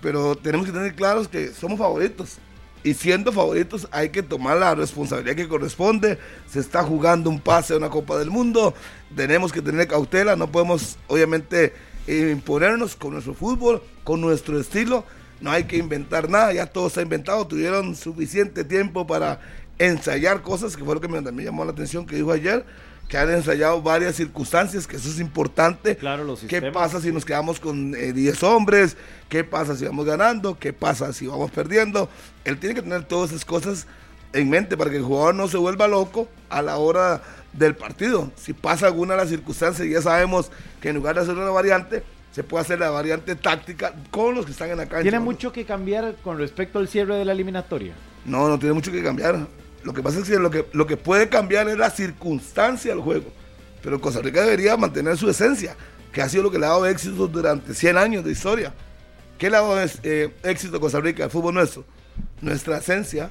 pero 0.00 0.36
tenemos 0.36 0.66
que 0.66 0.72
tener 0.72 0.94
claros 0.94 1.28
que 1.28 1.48
somos 1.52 1.78
favoritos. 1.78 2.38
Y 2.84 2.94
siendo 2.94 3.32
favoritos 3.32 3.88
hay 3.90 4.10
que 4.10 4.22
tomar 4.22 4.56
la 4.56 4.74
responsabilidad 4.74 5.36
que 5.36 5.48
corresponde. 5.48 6.18
Se 6.48 6.60
está 6.60 6.82
jugando 6.82 7.28
un 7.28 7.40
pase 7.40 7.74
a 7.74 7.76
una 7.76 7.90
Copa 7.90 8.16
del 8.18 8.30
Mundo. 8.30 8.74
Tenemos 9.14 9.52
que 9.52 9.60
tener 9.60 9.88
cautela. 9.88 10.36
No 10.36 10.50
podemos, 10.50 10.96
obviamente, 11.08 11.74
imponernos 12.06 12.94
con 12.94 13.12
nuestro 13.12 13.34
fútbol, 13.34 13.82
con 14.04 14.20
nuestro 14.20 14.60
estilo. 14.60 15.04
No 15.40 15.50
hay 15.50 15.64
que 15.64 15.76
inventar 15.76 16.30
nada. 16.30 16.52
Ya 16.52 16.66
todo 16.66 16.88
se 16.88 17.00
ha 17.00 17.02
inventado. 17.02 17.46
Tuvieron 17.46 17.96
suficiente 17.96 18.64
tiempo 18.64 19.06
para 19.06 19.40
ensayar 19.78 20.42
cosas, 20.42 20.76
que 20.76 20.84
fue 20.84 20.94
lo 20.94 21.00
que 21.00 21.08
me, 21.08 21.20
me 21.20 21.44
llamó 21.44 21.64
la 21.64 21.72
atención 21.72 22.06
que 22.06 22.16
dijo 22.16 22.30
ayer 22.32 22.64
que 23.08 23.16
han 23.16 23.30
ensayado 23.30 23.80
varias 23.80 24.16
circunstancias, 24.16 24.86
que 24.86 24.96
eso 24.96 25.08
es 25.08 25.18
importante. 25.18 25.96
Claro, 25.96 26.24
los 26.24 26.40
¿Qué 26.40 26.60
pasa 26.70 27.00
si 27.00 27.10
nos 27.10 27.24
quedamos 27.24 27.58
con 27.58 27.92
10 27.92 28.16
eh, 28.42 28.46
hombres? 28.46 28.96
¿Qué 29.30 29.44
pasa 29.44 29.74
si 29.74 29.86
vamos 29.86 30.04
ganando? 30.04 30.58
¿Qué 30.58 30.74
pasa 30.74 31.12
si 31.14 31.26
vamos 31.26 31.50
perdiendo? 31.50 32.10
Él 32.44 32.58
tiene 32.58 32.74
que 32.74 32.82
tener 32.82 33.04
todas 33.04 33.30
esas 33.30 33.46
cosas 33.46 33.86
en 34.34 34.50
mente 34.50 34.76
para 34.76 34.90
que 34.90 34.98
el 34.98 35.02
jugador 35.02 35.34
no 35.34 35.48
se 35.48 35.56
vuelva 35.56 35.88
loco 35.88 36.28
a 36.50 36.60
la 36.60 36.76
hora 36.76 37.22
del 37.54 37.74
partido. 37.74 38.30
Si 38.36 38.52
pasa 38.52 38.86
alguna 38.86 39.14
de 39.14 39.20
las 39.22 39.30
circunstancias, 39.30 39.88
ya 39.88 40.02
sabemos 40.02 40.50
que 40.82 40.90
en 40.90 40.96
lugar 40.96 41.14
de 41.14 41.22
hacer 41.22 41.34
una 41.34 41.50
variante, 41.50 42.02
se 42.30 42.44
puede 42.44 42.62
hacer 42.62 42.78
la 42.78 42.90
variante 42.90 43.34
táctica 43.36 43.94
con 44.10 44.34
los 44.34 44.44
que 44.44 44.52
están 44.52 44.70
en 44.70 44.76
la 44.76 44.86
cancha. 44.86 45.02
¿Tiene 45.02 45.20
mucho 45.20 45.50
que 45.50 45.64
cambiar 45.64 46.14
con 46.22 46.36
respecto 46.36 46.78
al 46.78 46.88
cierre 46.88 47.16
de 47.16 47.24
la 47.24 47.32
eliminatoria? 47.32 47.94
No, 48.26 48.48
no 48.48 48.58
tiene 48.58 48.74
mucho 48.74 48.92
que 48.92 49.02
cambiar. 49.02 49.46
Lo 49.88 49.94
que 49.94 50.02
pasa 50.02 50.18
es 50.18 50.28
que 50.28 50.38
lo 50.38 50.50
que, 50.50 50.66
lo 50.74 50.86
que 50.86 50.98
puede 50.98 51.30
cambiar 51.30 51.66
es 51.66 51.78
la 51.78 51.88
circunstancia 51.88 52.92
del 52.94 53.02
juego. 53.02 53.32
Pero 53.82 53.98
Costa 53.98 54.20
Rica 54.20 54.42
debería 54.42 54.76
mantener 54.76 55.16
su 55.16 55.30
esencia, 55.30 55.76
que 56.12 56.20
ha 56.20 56.28
sido 56.28 56.42
lo 56.42 56.50
que 56.50 56.58
le 56.58 56.66
ha 56.66 56.68
dado 56.68 56.84
éxito 56.84 57.26
durante 57.26 57.72
100 57.72 57.96
años 57.96 58.22
de 58.22 58.30
historia. 58.30 58.74
¿Qué 59.38 59.48
le 59.48 59.56
ha 59.56 59.62
dado 59.62 59.78
eh, 60.02 60.34
éxito 60.42 60.76
a 60.76 60.80
Costa 60.80 61.00
Rica, 61.00 61.24
el 61.24 61.30
fútbol 61.30 61.54
nuestro? 61.54 61.86
Nuestra 62.42 62.76
esencia. 62.76 63.30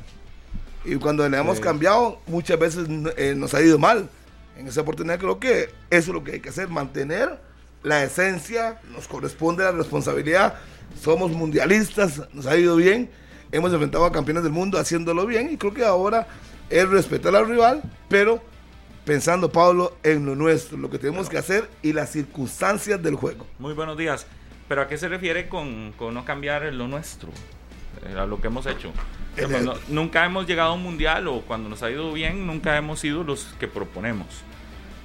Y 0.83 0.95
cuando 0.95 1.29
le 1.29 1.37
hemos 1.37 1.59
cambiado, 1.59 2.21
muchas 2.25 2.57
veces 2.57 2.87
eh, 3.17 3.35
nos 3.37 3.53
ha 3.53 3.61
ido 3.61 3.77
mal. 3.77 4.09
En 4.57 4.65
esa 4.65 4.81
oportunidad 4.81 5.19
creo 5.19 5.39
que 5.39 5.65
eso 5.65 5.69
es 5.91 6.07
lo 6.07 6.23
que 6.23 6.31
hay 6.31 6.39
que 6.39 6.49
hacer, 6.49 6.69
mantener 6.69 7.39
la 7.83 8.03
esencia, 8.03 8.81
nos 8.91 9.07
corresponde 9.07 9.63
la 9.63 9.73
responsabilidad. 9.73 10.55
Somos 10.99 11.29
mundialistas, 11.29 12.23
nos 12.33 12.47
ha 12.47 12.57
ido 12.57 12.77
bien 12.77 13.11
hemos 13.51 13.71
enfrentado 13.71 14.05
a 14.05 14.11
campeones 14.11 14.43
del 14.43 14.51
mundo 14.51 14.77
haciéndolo 14.77 15.25
bien 15.25 15.51
y 15.51 15.57
creo 15.57 15.73
que 15.73 15.85
ahora 15.85 16.27
es 16.69 16.87
respetar 16.89 17.35
al 17.35 17.47
rival, 17.47 17.81
pero 18.09 18.41
pensando, 19.05 19.51
Pablo, 19.51 19.95
en 20.03 20.25
lo 20.25 20.35
nuestro, 20.35 20.77
lo 20.77 20.89
que 20.89 20.99
tenemos 20.99 21.29
que 21.29 21.37
hacer 21.37 21.69
y 21.81 21.93
las 21.93 22.11
circunstancias 22.11 23.01
del 23.01 23.15
juego. 23.15 23.45
Muy 23.59 23.73
buenos 23.73 23.97
días. 23.97 24.27
¿Pero 24.67 24.81
a 24.81 24.87
qué 24.87 24.97
se 24.97 25.07
refiere 25.07 25.47
con, 25.47 25.93
no 25.97 26.25
cambiar 26.25 26.63
lo 26.73 26.87
nuestro? 26.87 27.29
Eh, 28.05 28.17
a 28.17 28.25
lo 28.25 28.41
que 28.41 28.47
hemos 28.47 28.65
hecho. 28.65 28.91
nunca 29.87 30.25
hemos 30.25 30.45
llegado 30.45 30.71
a 30.71 30.73
un 30.73 30.83
mundial 30.83 31.27
o 31.27 31.41
cuando 31.41 31.69
nos 31.69 31.83
ha 31.83 31.89
ido 31.89 32.11
bien, 32.11 32.45
nunca 32.45 32.75
hemos 32.75 32.99
sido 32.99 33.23
los 33.23 33.45
que 33.59 33.67
proponemos. 33.67 34.27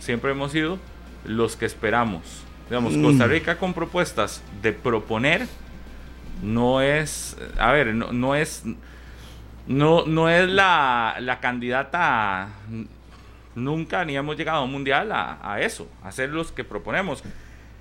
Siempre 0.01 0.33
hemos 0.33 0.51
sido 0.51 0.79
los 1.25 1.55
que 1.55 1.67
esperamos. 1.67 2.43
Digamos, 2.69 2.95
mm. 2.97 3.05
Costa 3.05 3.27
Rica 3.27 3.59
con 3.59 3.73
propuestas 3.73 4.43
de 4.63 4.73
proponer 4.73 5.47
no 6.43 6.83
es, 6.83 7.37
a 7.59 7.73
ver, 7.73 7.95
no, 7.95 8.35
es, 8.35 8.65
no, 9.67 10.05
no 10.07 10.29
es 10.29 10.49
la, 10.49 11.17
la, 11.21 11.41
candidata, 11.41 12.49
nunca 13.55 14.05
ni 14.05 14.17
hemos 14.17 14.37
llegado 14.37 14.59
a 14.59 14.65
un 14.65 14.73
mundial 14.73 15.13
a, 15.13 15.39
a, 15.43 15.61
eso, 15.61 15.89
a 16.03 16.13
ser 16.13 16.31
los 16.31 16.53
que 16.53 16.65
proponemos. 16.65 17.23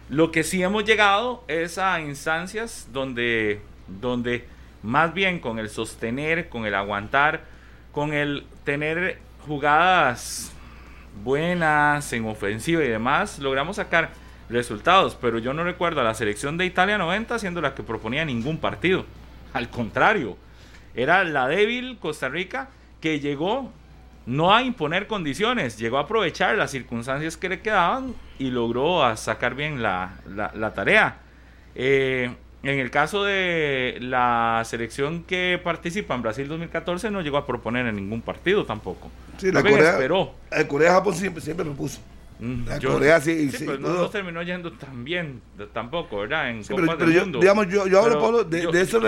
Lo 0.10 0.32
que 0.32 0.44
sí 0.44 0.62
hemos 0.62 0.86
llegado 0.86 1.44
es 1.48 1.78
a 1.78 2.00
instancias 2.00 2.88
donde, 2.94 3.62
donde 3.88 4.46
más 4.84 5.14
bien 5.14 5.40
con 5.40 5.58
el 5.58 5.70
sostener, 5.70 6.50
con 6.50 6.66
el 6.66 6.76
aguantar, 6.76 7.42
con 7.92 8.14
el 8.14 8.46
tener 8.64 9.20
jugadas 9.48 10.52
buenas 11.24 12.14
en 12.14 12.26
ofensiva 12.26 12.84
y 12.84 12.88
demás, 12.88 13.40
logramos 13.40 13.78
sacar 13.78 14.12
resultados, 14.52 15.18
pero 15.20 15.40
yo 15.40 15.54
no 15.54 15.64
recuerdo 15.64 16.02
a 16.02 16.04
la 16.04 16.14
selección 16.14 16.58
de 16.58 16.66
Italia 16.66 16.98
90 16.98 17.40
siendo 17.40 17.62
la 17.62 17.74
que 17.74 17.84
proponía 17.84 18.26
ningún 18.26 18.58
partido. 18.58 19.06
Al 19.54 19.70
contrario, 19.70 20.38
era 20.96 21.24
la 21.24 21.48
débil 21.48 21.98
Costa 22.00 22.30
Rica 22.30 22.70
que 23.00 23.20
llegó 23.20 23.72
no 24.26 24.54
a 24.54 24.62
imponer 24.62 25.08
condiciones, 25.08 25.78
llegó 25.78 25.98
a 25.98 26.02
aprovechar 26.02 26.56
las 26.56 26.72
circunstancias 26.72 27.38
que 27.38 27.50
le 27.50 27.62
quedaban 27.62 28.14
y 28.38 28.52
logró 28.52 29.16
sacar 29.18 29.56
bien 29.56 29.82
la, 29.82 30.14
tarea. 30.76 31.18
Eh, 31.76 32.30
en 32.64 32.80
el 32.80 32.92
caso 32.92 33.24
de 33.24 33.98
la 34.02 34.62
selección 34.66 35.24
que 35.24 35.60
participa 35.64 36.14
en 36.14 36.22
Brasil 36.22 36.48
2014 36.48 37.10
no 37.10 37.22
llegó 37.22 37.38
a 37.38 37.48
proponer 37.48 37.88
en 37.88 37.96
ningún 37.96 38.22
partido 38.22 38.66
tampoco. 38.66 39.10
Sí, 39.38 39.52
la 39.52 39.64
Corea, 39.64 39.92
esperó. 39.94 40.36
la 40.52 40.68
Corea 40.68 40.92
Japón 40.92 41.16
siempre, 41.16 41.42
siempre 41.42 41.66
propuso. 41.66 42.00
Mm, 42.42 42.68
La 42.68 42.78
yo- 42.80 42.94
Corea 42.94 43.22
sí- 43.22 43.52
sí, 43.52 43.66
pues 43.66 43.80
no 43.80 43.88
todo. 43.88 44.02
nos 44.02 44.12
terminó 44.12 44.42
yendo 44.42 44.72
tan 44.74 45.04
bien 45.04 45.42
tampoco, 45.74 46.18
¿verdad? 46.22 46.50
En 46.50 46.64
Sí, 46.64 46.72
Copas 46.74 46.86
pero, 46.88 46.98
pero 46.98 47.10
del 47.10 47.16
yo, 47.20 47.22
mundo. 47.24 47.40
digamos, 47.40 47.68
yo, 47.70 47.88
yo 47.88 48.00
hablo, 48.00 48.10
Pero 48.10 48.22
Pablo, 48.22 48.44
de, 48.44 48.68
de 48.68 48.82
eso 48.82 49.00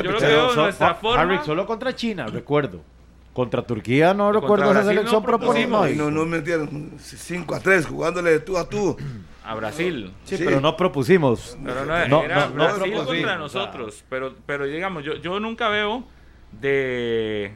So- 0.53 0.85
Har- 0.85 0.99
forma- 1.01 1.21
Harry, 1.21 1.39
solo 1.43 1.65
contra 1.65 1.95
China, 1.95 2.27
recuerdo. 2.27 2.81
Contra 3.33 3.63
Turquía 3.63 4.13
no 4.13 4.25
Contra 4.25 4.41
recuerdo 4.41 4.63
esa 4.65 4.73
Brasil 4.73 4.87
no 4.89 4.93
selección 5.01 5.23
propusimos. 5.23 5.67
proponiendo. 5.87 6.03
No, 6.05 6.11
no, 6.11 6.19
no 6.23 6.25
me 6.29 6.37
entiendes. 6.37 7.01
5 7.01 7.55
a 7.55 7.59
3, 7.59 7.87
jugándole 7.87 8.29
de 8.29 8.39
tú 8.41 8.55
a 8.59 8.69
tú. 8.69 8.95
A 9.43 9.55
Brasil. 9.55 10.13
Sí, 10.23 10.37
Sí. 10.37 10.43
pero 10.45 10.61
no 10.61 10.77
propusimos. 10.77 11.57
Pero 11.65 11.83
no, 11.85 12.07
No, 12.07 12.23
era 12.23 12.47
no, 12.47 12.49
no, 12.49 12.63
Brasil 12.75 12.91
no, 12.93 13.05
contra 13.05 13.33
sí, 13.33 13.39
nosotros. 13.39 14.03
Pero, 14.07 14.35
pero 14.45 14.65
digamos, 14.65 15.03
yo, 15.03 15.15
yo 15.15 15.39
nunca 15.39 15.67
veo 15.69 16.03
de 16.61 17.51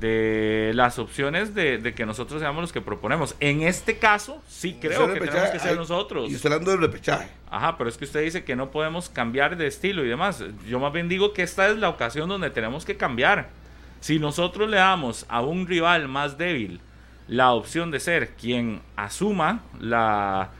de 0.00 0.72
las 0.74 0.98
opciones 0.98 1.54
de, 1.54 1.78
de 1.78 1.94
que 1.94 2.06
nosotros 2.06 2.40
seamos 2.40 2.60
los 2.62 2.72
que 2.72 2.80
proponemos. 2.80 3.34
En 3.40 3.62
este 3.62 3.98
caso, 3.98 4.42
sí 4.46 4.76
creo 4.80 5.06
que 5.08 5.14
repechaje, 5.14 5.30
tenemos 5.38 5.50
que 5.52 5.58
ser 5.58 5.70
hay- 5.72 5.76
nosotros. 5.76 6.30
Y 6.30 6.34
estoy 6.34 6.52
hablando 6.52 6.70
del 6.70 6.80
repechaje. 6.80 7.28
Ajá, 7.50 7.76
pero 7.76 7.90
es 7.90 7.96
que 7.96 8.04
usted 8.04 8.22
dice 8.22 8.44
que 8.44 8.54
no 8.56 8.70
podemos 8.70 9.08
cambiar 9.08 9.56
de 9.56 9.66
estilo 9.66 10.04
y 10.04 10.08
demás. 10.08 10.42
Yo 10.68 10.78
más 10.78 10.92
bien 10.92 11.08
digo 11.08 11.32
que 11.32 11.42
esta 11.42 11.68
es 11.68 11.78
la 11.78 11.88
ocasión 11.88 12.28
donde 12.28 12.50
tenemos 12.50 12.84
que 12.84 12.96
cambiar. 12.96 13.48
Si 14.00 14.18
nosotros 14.18 14.68
le 14.70 14.76
damos 14.76 15.26
a 15.28 15.40
un 15.40 15.66
rival 15.66 16.06
más 16.08 16.38
débil 16.38 16.80
la 17.26 17.52
opción 17.52 17.90
de 17.90 18.00
ser 18.00 18.30
quien 18.36 18.80
asuma 18.96 19.62
la, 19.80 20.50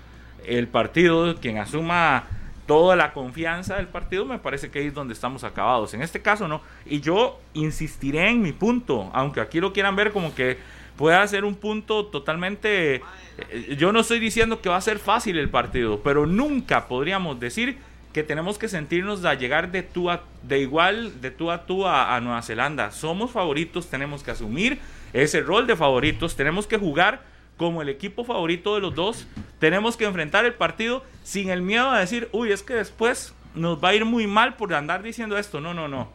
el 0.45 0.67
partido, 0.69 1.37
quien 1.37 1.59
asuma 1.59 2.25
toda 2.69 2.95
la 2.95 3.13
confianza 3.13 3.75
del 3.75 3.89
partido, 3.89 4.25
me 4.25 4.39
parece 4.39 4.71
que 4.71 4.79
ahí 4.79 4.87
es 4.87 4.95
donde 4.95 5.15
estamos 5.15 5.43
acabados. 5.43 5.95
En 5.95 6.03
este 6.03 6.23
caso 6.23 6.47
no. 6.47 6.61
Y 6.87 7.01
yo 7.01 7.41
insistiré 7.55 8.29
en 8.29 8.43
mi 8.43 8.53
punto, 8.53 9.11
aunque 9.13 9.41
aquí 9.41 9.59
lo 9.59 9.73
quieran 9.73 9.97
ver 9.97 10.13
como 10.13 10.33
que 10.37 10.59
pueda 10.97 11.27
ser 11.27 11.45
un 11.45 11.57
punto 11.57 12.07
totalmente... 12.07 13.03
eh, 13.39 13.77
Yo 13.77 13.93
no 13.93 14.01
estoy 14.01 14.21
diciendo 14.21 14.61
que 14.61 14.69
va 14.69 14.77
a 14.77 14.81
ser 14.81 14.99
fácil 14.99 15.39
el 15.39 15.49
partido, 15.49 16.01
pero 16.05 16.27
nunca 16.27 16.87
podríamos 16.87 17.41
decir 17.41 17.79
que 18.13 18.23
tenemos 18.23 18.59
que 18.59 18.69
sentirnos 18.69 19.25
a 19.25 19.35
llegar 19.35 19.71
de 19.71 19.83
tú 19.83 20.11
a, 20.11 20.23
de 20.43 20.61
igual 20.61 21.21
de 21.21 21.31
tú 21.31 21.51
a 21.51 21.67
tú 21.67 21.87
a, 21.87 22.15
a 22.17 22.21
Nueva 22.21 22.43
Zelanda. 22.43 22.91
Somos 22.91 23.31
favoritos, 23.31 23.89
tenemos 23.89 24.23
que 24.23 24.31
asumir 24.33 24.79
ese 25.13 25.41
rol 25.41 25.67
de 25.67 25.75
favoritos, 25.75 26.37
tenemos 26.37 26.67
que 26.67 26.77
jugar 26.79 27.23
como 27.59 27.83
el 27.83 27.91
equipo 27.91 28.25
favorito 28.25 28.77
de 28.77 28.81
los 28.81 28.95
dos, 28.95 29.27
tenemos 29.59 29.99
que 29.99 30.07
enfrentar 30.07 30.47
el 30.47 30.55
partido 30.55 31.05
sin 31.25 31.51
el 31.51 31.61
miedo 31.61 31.91
a 31.91 31.99
decir, 31.99 32.31
uy, 32.33 32.53
es 32.53 32.63
que 32.63 32.73
después 32.73 33.35
nos 33.55 33.83
va 33.83 33.91
a 33.91 33.95
ir 33.95 34.05
muy 34.05 34.27
mal 34.27 34.55
por 34.55 34.73
andar 34.73 35.03
diciendo 35.03 35.37
esto. 35.37 35.61
No, 35.61 35.75
no, 35.75 35.89
no. 35.89 36.09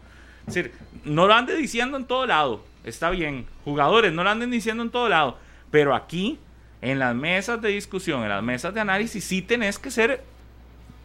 Es 0.48 0.56
decir, 0.56 0.74
no 1.04 1.28
lo 1.28 1.34
anden 1.34 1.58
diciendo 1.58 1.98
en 1.98 2.06
todo 2.06 2.26
lado, 2.26 2.64
está 2.84 3.10
bien. 3.10 3.46
Jugadores, 3.66 4.14
no 4.14 4.24
lo 4.24 4.30
anden 4.30 4.50
diciendo 4.50 4.82
en 4.84 4.90
todo 4.90 5.10
lado. 5.10 5.38
Pero 5.70 5.94
aquí, 5.94 6.40
en 6.82 6.98
las 6.98 7.14
mesas 7.14 7.62
de 7.62 7.70
discusión, 7.70 8.24
en 8.24 8.30
las 8.30 8.44
mesas 8.44 8.74
de 8.74 8.80
análisis, 8.80 9.24
sí 9.24 9.42
tenés 9.42 9.78
que 9.78 9.92
ser 9.92 10.24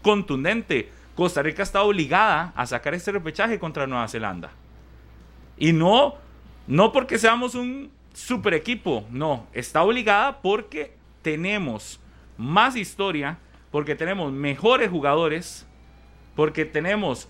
contundente. 0.03 0.91
Costa 1.17 1.43
Rica 1.43 1.65
está 1.65 1.83
obligada 1.83 2.53
a 2.55 2.65
sacar 2.65 2.95
este 2.95 3.11
repechaje 3.11 3.59
contra 3.59 3.89
Nueva 3.89 4.07
Zelanda. 4.07 4.51
Y 5.57 5.73
no, 5.73 6.15
no 6.69 6.93
porque 6.93 7.19
seamos 7.19 7.57
un 7.57 7.91
super 8.19 8.53
equipo, 8.53 9.07
no, 9.11 9.47
está 9.53 9.83
obligada 9.83 10.43
porque 10.43 10.93
tenemos 11.23 12.01
más 12.37 12.75
historia, 12.77 13.39
porque 13.71 13.95
tenemos 13.95 14.33
mejores 14.33 14.91
jugadores, 14.91 15.67
porque 16.35 16.65
tenemos 16.65 17.29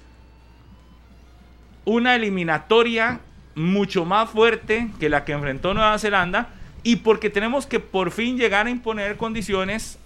una 1.84 2.16
eliminatoria 2.16 3.20
mucho 3.54 4.04
más 4.04 4.30
fuerte 4.30 4.88
que 4.98 5.08
la 5.08 5.24
que 5.24 5.32
enfrentó 5.32 5.74
Nueva 5.74 5.98
Zelanda 5.98 6.48
y 6.82 6.96
porque 6.96 7.28
tenemos 7.28 7.66
que 7.66 7.80
por 7.80 8.10
fin 8.10 8.38
llegar 8.38 8.66
a 8.66 8.70
imponer 8.70 9.16
condiciones 9.16 9.98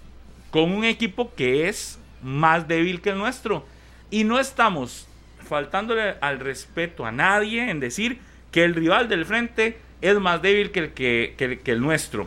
con 0.51 0.73
un 0.73 0.85
equipo 0.85 1.33
que 1.35 1.69
es 1.69 1.99
más 2.23 2.67
débil 2.67 3.01
que 3.01 3.11
el 3.11 3.19
nuestro. 3.19 3.65
Y 4.11 4.25
no 4.25 4.41
estamos 4.41 5.07
faltándole 5.49 6.17
al 6.21 6.41
respeto 6.41 7.07
a 7.07 7.13
nadie 7.13 7.71
en 7.71 7.79
decir 7.79 8.19
que 8.51 8.65
el 8.65 8.75
rival 8.75 9.09
del 9.09 9.25
frente 9.25 9.79
es 10.03 10.19
más 10.21 10.43
débil 10.43 10.71
que 10.71 10.81
el, 10.81 10.91
que, 10.93 11.35
que 11.39 11.45
el- 11.47 11.59
que 11.61 11.71
el 11.73 11.81
nuestro. 11.81 12.27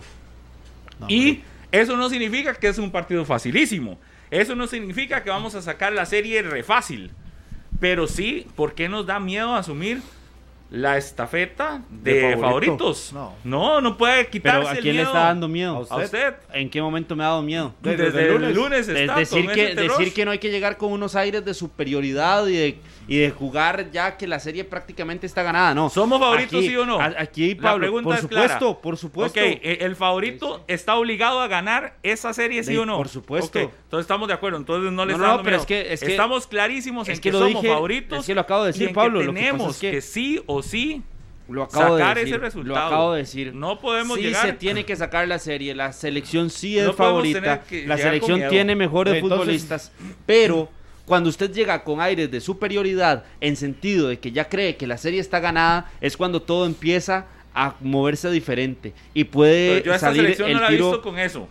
y 1.08 1.42
eso 1.72 1.98
no 1.98 2.10
significa 2.10 2.54
que 2.56 2.68
es 2.70 2.78
un 2.78 2.90
partido 2.92 3.26
facilísimo. 3.26 4.00
Eso 4.32 4.56
no 4.56 4.66
significa 4.66 5.24
que 5.24 5.30
vamos 5.30 5.54
a 5.56 5.62
sacar 5.62 5.94
la 5.94 6.06
serie 6.06 6.42
re 6.42 6.64
fácil. 6.64 7.12
Pero 7.80 8.08
sí, 8.08 8.48
¿por 8.56 8.74
qué 8.74 8.88
nos 8.90 9.06
da 9.06 9.20
miedo 9.20 9.54
asumir 9.54 10.02
la 10.72 10.98
estafeta 10.98 11.82
de, 11.90 12.14
De 12.14 12.22
favorito. 12.38 12.42
favoritos? 12.78 13.12
No. 13.14 13.34
no, 13.44 13.82
no 13.82 13.98
puede 13.98 14.28
quitarse 14.28 14.60
Pero 14.60 14.70
¿a 14.70 14.74
el 14.74 14.80
quién 14.82 14.96
le 14.96 15.02
está 15.04 15.20
dando 15.26 15.48
miedo? 15.50 15.86
A 15.90 15.98
usted. 15.98 16.34
¿En 16.54 16.70
qué 16.70 16.82
momento 16.82 17.16
me 17.16 17.24
ha 17.24 17.28
dado 17.28 17.42
miedo? 17.44 17.76
Desde, 17.82 18.06
Desde 18.06 18.20
el 18.22 18.26
el 18.28 18.34
lunes. 18.54 18.56
lunes, 18.56 18.88
Es 18.88 18.98
está 18.98 19.16
decir 19.20 19.48
que, 19.52 19.76
decir 19.76 20.14
que 20.14 20.26
no 20.26 20.32
hay 20.32 20.40
que 20.40 20.50
llegar 20.50 20.78
con 20.78 20.92
unos 20.94 21.16
aires 21.16 21.44
de 21.44 21.54
superioridad 21.54 22.48
y 22.48 22.56
de, 22.56 22.78
y 23.08 23.18
de 23.18 23.30
jugar 23.32 23.92
ya 23.92 24.18
que 24.18 24.28
la 24.28 24.40
serie 24.40 24.64
prácticamente 24.64 25.26
está 25.28 25.44
ganada. 25.44 25.74
No. 25.76 25.90
¿Somos 25.90 26.20
favoritos, 26.20 26.56
Aquí- 26.60 26.68
sí 26.70 26.76
o 26.76 26.86
no? 26.86 27.00
a- 27.00 27.14
Aquí, 27.18 27.56
La 27.56 27.62
Pablo, 27.62 27.82
pregunta 27.84 28.06
por 28.06 28.16
es 28.16 28.22
supuesto, 28.22 28.58
clara. 28.58 28.82
por 28.82 28.98
supuesto. 28.98 29.40
Ok, 29.40 29.46
eh, 29.46 29.78
el 29.82 29.96
favorito 29.96 30.64
está 30.68 30.96
obligado 30.96 31.40
a 31.42 31.48
ganar 31.48 31.98
esa 32.04 32.34
serie, 32.34 32.64
¿sí 32.64 32.74
De- 32.74 32.80
o 32.80 32.86
no? 32.86 32.98
por 32.98 33.08
supuesto. 33.10 33.60
Ok, 33.60 33.72
entonces 33.84 34.04
estamos 34.06 34.28
de 34.28 34.34
acuerdo. 34.34 34.58
Entonces 34.58 34.92
no 34.92 35.06
le 35.06 35.14
No, 35.14 35.20
no, 35.20 35.28
dando 35.28 35.44
pero 35.44 35.58
es 35.58 35.66
que- 35.66 35.94
es 35.94 36.00
que- 36.02 36.12
estamos 36.12 36.48
clarísimos 36.48 37.08
es 37.08 37.16
en 37.16 37.22
que 37.22 37.30
que, 37.30 37.34
lo 37.34 37.40
somos 37.46 37.62
dije- 37.62 37.74
favoritos. 37.74 38.20
es 38.20 38.26
que 38.26 38.36
lo 38.36 38.42
acabo 38.42 38.64
de 38.64 38.68
decir, 38.68 38.84
y 38.84 38.86
en 38.88 38.94
Pablo, 38.94 39.20
Que 39.20 39.26
lo 39.26 39.34
que 39.34 39.40
pasa 39.40 39.52
tenemos 39.52 39.76
es 39.76 39.82
que- 39.82 39.92
que 39.92 40.02
sí 40.02 40.42
o 40.48 40.62
sí 40.64 41.04
Lo 41.48 41.62
acabo 41.62 42.00
sacar 42.00 42.16
de 42.16 42.22
decir, 42.22 42.36
ese 42.36 42.44
resultado. 42.44 42.76
Lo 42.80 42.86
acabo 42.88 43.14
de 43.14 43.20
decir. 43.20 43.54
No 43.54 43.80
podemos 43.80 44.18
sí 44.18 44.24
llegar. 44.24 44.48
se 44.48 44.54
tiene 44.54 44.84
que 44.84 44.96
sacar 44.96 45.28
la 45.28 45.38
serie. 45.38 45.76
La 45.76 45.94
selección 45.94 46.50
sí 46.50 46.80
es 46.80 46.86
No 46.88 46.94
favorita. 46.94 47.62
La 47.86 47.98
selección 48.00 48.42
tiene 48.50 48.76
mejores 48.76 49.14
Entonces- 49.14 49.38
futbolistas. 49.40 49.92
Pero 50.26 50.70
cuando 51.06 51.30
usted 51.30 51.52
llega 51.52 51.84
con 51.84 52.02
aires 52.02 52.32
de 52.32 52.42
superioridad, 52.42 53.24
en 53.42 53.56
sentido 53.56 54.08
de 54.10 54.20
que 54.20 54.32
ya 54.32 54.50
cree 54.50 54.76
que 54.76 54.88
la 54.88 54.98
serie 54.98 55.20
está 55.20 55.40
ganada, 55.40 55.92
es 56.02 56.18
cuando 56.18 56.42
todo 56.42 56.66
empieza 56.66 57.28
a 57.54 57.76
moverse 57.80 58.30
diferente. 58.32 58.94
Y 59.14 59.26
puede 59.26 59.76
Pero 59.76 59.86
yo 59.86 59.92
a 59.94 59.96
esta 59.96 60.08
salir 60.08 60.22
selección 60.24 60.50
el 60.50 60.56
no 60.56 60.62
la 60.62 60.68
he 60.68 60.72
tiro. 60.72 60.88
visto 60.92 61.02
con 61.02 61.20
eso. 61.20 61.48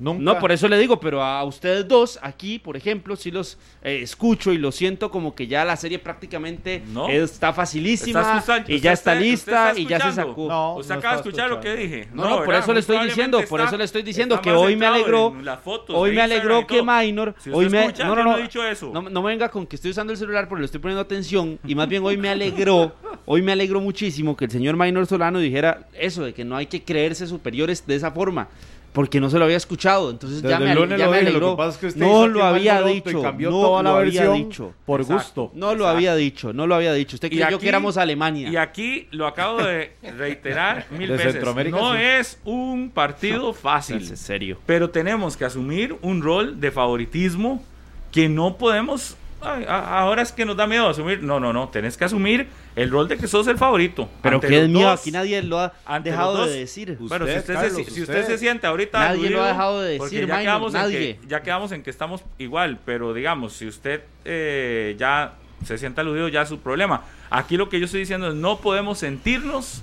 Nunca. 0.00 0.22
No, 0.22 0.38
por 0.38 0.50
eso 0.50 0.66
le 0.66 0.78
digo, 0.78 0.98
pero 0.98 1.22
a 1.22 1.44
ustedes 1.44 1.86
dos 1.86 2.18
aquí, 2.22 2.58
por 2.58 2.76
ejemplo, 2.76 3.14
sí 3.16 3.30
los 3.30 3.58
eh, 3.82 4.00
escucho 4.02 4.52
y 4.52 4.58
lo 4.58 4.72
siento 4.72 5.10
como 5.10 5.34
que 5.34 5.46
ya 5.46 5.64
la 5.64 5.76
serie 5.76 5.98
prácticamente 5.98 6.82
No. 6.88 7.08
está 7.08 7.52
facilísima 7.52 8.38
escuchando- 8.38 8.72
y 8.72 8.80
ya 8.80 8.92
está 8.92 9.12
está- 9.12 9.22
lista 9.22 9.72
y 9.76 9.86
ya 9.86 10.00
se 10.00 10.12
sacó. 10.12 10.48
No, 10.48 10.76
Usted 10.76 10.94
no 10.94 10.98
acaba 10.98 11.14
de 11.14 11.20
escuchar 11.20 11.50
lo 11.50 11.60
que 11.60 11.76
dije. 11.76 12.08
No, 12.14 12.28
no, 12.28 12.44
por 12.44 12.54
eso 12.54 12.72
le 12.72 12.80
estoy 12.80 12.98
diciendo, 13.06 13.40
por 13.48 13.60
eso 13.60 13.76
le 13.76 13.84
estoy 13.84 14.02
diciendo 14.02 14.40
que 14.40 14.50
hoy 14.50 14.74
me 14.76 14.86
alegró, 14.86 15.34
fotos 15.62 15.94
hoy 15.96 16.12
me 16.12 16.22
alegró 16.22 16.66
que. 16.66 16.80
Minor, 16.82 17.34
Si 17.38 17.50
hoy 17.50 17.68
me, 17.68 17.84
escucha, 17.84 18.04
no, 18.06 18.16
no, 18.16 18.24
no 18.24 18.38
he 18.38 18.42
dicho 18.42 18.64
eso. 18.66 18.90
no, 18.92 19.22
venga 19.22 19.50
con 19.50 19.66
que 19.66 19.76
estoy 19.76 19.90
usando 19.90 20.12
el 20.12 20.18
celular 20.18 20.48
porque 20.48 20.60
le 20.60 20.66
estoy 20.66 20.80
poniendo 20.80 21.02
atención 21.02 21.58
y 21.64 21.74
más 21.74 21.88
bien 21.88 22.02
hoy 22.04 22.16
me 22.16 22.30
alegró, 22.30 22.94
hoy 23.26 23.42
me 23.42 23.52
alegró 23.52 23.80
muchísimo 23.80 24.34
que 24.36 24.46
el 24.46 24.50
señor 24.50 24.76
Minor 24.76 25.06
Solano 25.06 25.38
dijera 25.38 25.86
eso 25.92 26.24
de 26.24 26.32
que 26.32 26.44
no 26.44 26.56
hay 26.56 26.66
que 26.66 26.82
creerse 26.82 27.26
superiores 27.26 27.86
de 27.86 27.96
esa 27.96 28.10
forma. 28.10 28.48
Porque 28.92 29.20
no 29.20 29.30
se 29.30 29.38
lo 29.38 29.44
había 29.44 29.56
escuchado, 29.56 30.10
entonces 30.10 30.42
ya 30.42 30.58
me, 30.58 30.72
el 30.72 30.76
lunes 30.78 30.98
ya 30.98 31.04
lo 31.04 31.12
me 31.12 31.18
dije, 31.18 31.28
alegró. 31.30 31.50
lo 31.50 31.52
que 31.54 31.58
pasa 31.58 31.70
es 31.70 31.76
que 31.78 31.86
usted 31.86 32.00
no 32.00 32.26
lo 32.26 32.42
había 32.44 32.82
dicho, 32.82 33.22
no 33.38 33.82
lo 33.82 33.90
había 33.96 34.32
dicho. 34.32 34.74
por 34.84 35.00
Exacto. 35.00 35.42
gusto. 35.42 35.50
No 35.54 35.66
lo 35.66 35.72
Exacto. 35.84 35.88
había 35.96 36.14
dicho, 36.16 36.52
no 36.52 36.66
lo 36.66 36.74
había 36.74 36.92
dicho. 36.92 37.14
Usted 37.14 37.28
creyó 37.28 37.58
que 37.60 37.68
éramos 37.68 37.96
Alemania. 37.96 38.48
Y 38.50 38.56
aquí 38.56 39.06
lo 39.12 39.28
acabo 39.28 39.62
de 39.62 39.92
reiterar 40.18 40.86
mil 40.90 41.08
De 41.08 41.16
veces. 41.18 41.32
Centroamérica, 41.34 41.76
No 41.76 41.94
sí. 41.94 42.00
es 42.02 42.40
un 42.44 42.90
partido 42.90 43.52
fácil. 43.52 43.98
Es 43.98 44.10
en 44.10 44.16
serio. 44.16 44.58
Pero 44.66 44.90
tenemos 44.90 45.36
que 45.36 45.44
asumir 45.44 45.96
un 46.02 46.20
rol 46.20 46.58
de 46.60 46.72
favoritismo 46.72 47.62
que 48.10 48.28
no 48.28 48.56
podemos. 48.56 49.16
Ay, 49.42 49.64
a- 49.68 50.00
ahora 50.00 50.22
es 50.22 50.32
que 50.32 50.44
nos 50.44 50.56
da 50.56 50.66
miedo 50.66 50.88
asumir. 50.88 51.22
No, 51.22 51.38
no, 51.40 51.52
no. 51.52 51.68
Tenés 51.68 51.96
que 51.96 52.04
asumir 52.04 52.48
el 52.76 52.90
rol 52.90 53.08
de 53.08 53.16
que 53.16 53.26
sos 53.26 53.46
el 53.46 53.58
favorito. 53.58 54.08
Pero 54.22 54.36
Ante 54.36 54.48
qué 54.48 54.54
los 54.56 54.62
es 54.64 54.68
mío, 54.70 54.88
dos. 54.88 55.00
aquí 55.00 55.10
nadie 55.10 55.42
lo 55.42 55.58
ha 55.58 55.72
ante 55.86 56.10
dejado 56.10 56.46
de 56.46 56.58
decir. 56.60 56.96
Bueno, 57.00 57.26
si 57.26 57.30
Usted, 57.32 57.40
usted, 57.40 57.54
Carlos, 57.54 57.72
se, 57.72 57.84
si 57.90 58.00
usted 58.02 58.20
usted. 58.20 58.26
se 58.34 58.38
siente 58.38 58.66
ahorita. 58.66 58.98
Nadie 58.98 59.30
lo 59.30 59.42
ha 59.42 59.48
dejado 59.48 59.80
de 59.82 59.98
decir, 59.98 60.20
ya 60.20 60.26
Minor, 60.26 60.40
quedamos, 60.40 60.74
en 60.74 60.80
nadie. 60.80 61.18
que, 61.20 61.26
ya 61.28 61.42
quedamos 61.42 61.72
en 61.72 61.82
que 61.82 61.90
estamos 61.90 62.22
igual. 62.38 62.78
Pero 62.84 63.12
digamos, 63.14 63.52
si 63.54 63.66
usted 63.66 64.02
eh, 64.24 64.94
ya 64.98 65.34
se 65.64 65.76
siente 65.78 66.00
aludido, 66.00 66.28
ya 66.28 66.42
es 66.42 66.48
su 66.48 66.58
problema. 66.60 67.04
Aquí 67.30 67.56
lo 67.56 67.68
que 67.68 67.78
yo 67.78 67.84
estoy 67.86 68.00
diciendo 68.00 68.28
es: 68.28 68.34
no 68.34 68.58
podemos 68.60 68.98
sentirnos 68.98 69.82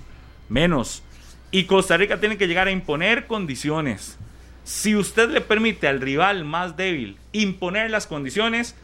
menos. 0.50 1.04
Y 1.52 1.63
Costa 1.63 1.96
Rica 1.98 2.20
tiene 2.20 2.38
que 2.38 2.48
llegar 2.48 2.67
a 2.67 2.72
imponer 2.72 3.26
condiciones. 3.28 4.17
Si 4.65 4.96
usted 4.98 5.30
le 5.30 5.39
permite 5.39 5.88
al 5.88 6.02
rival 6.02 6.43
más 6.43 6.76
débil 6.76 7.15
imponer 7.32 7.89
las 7.89 8.06
condiciones, 8.06 8.76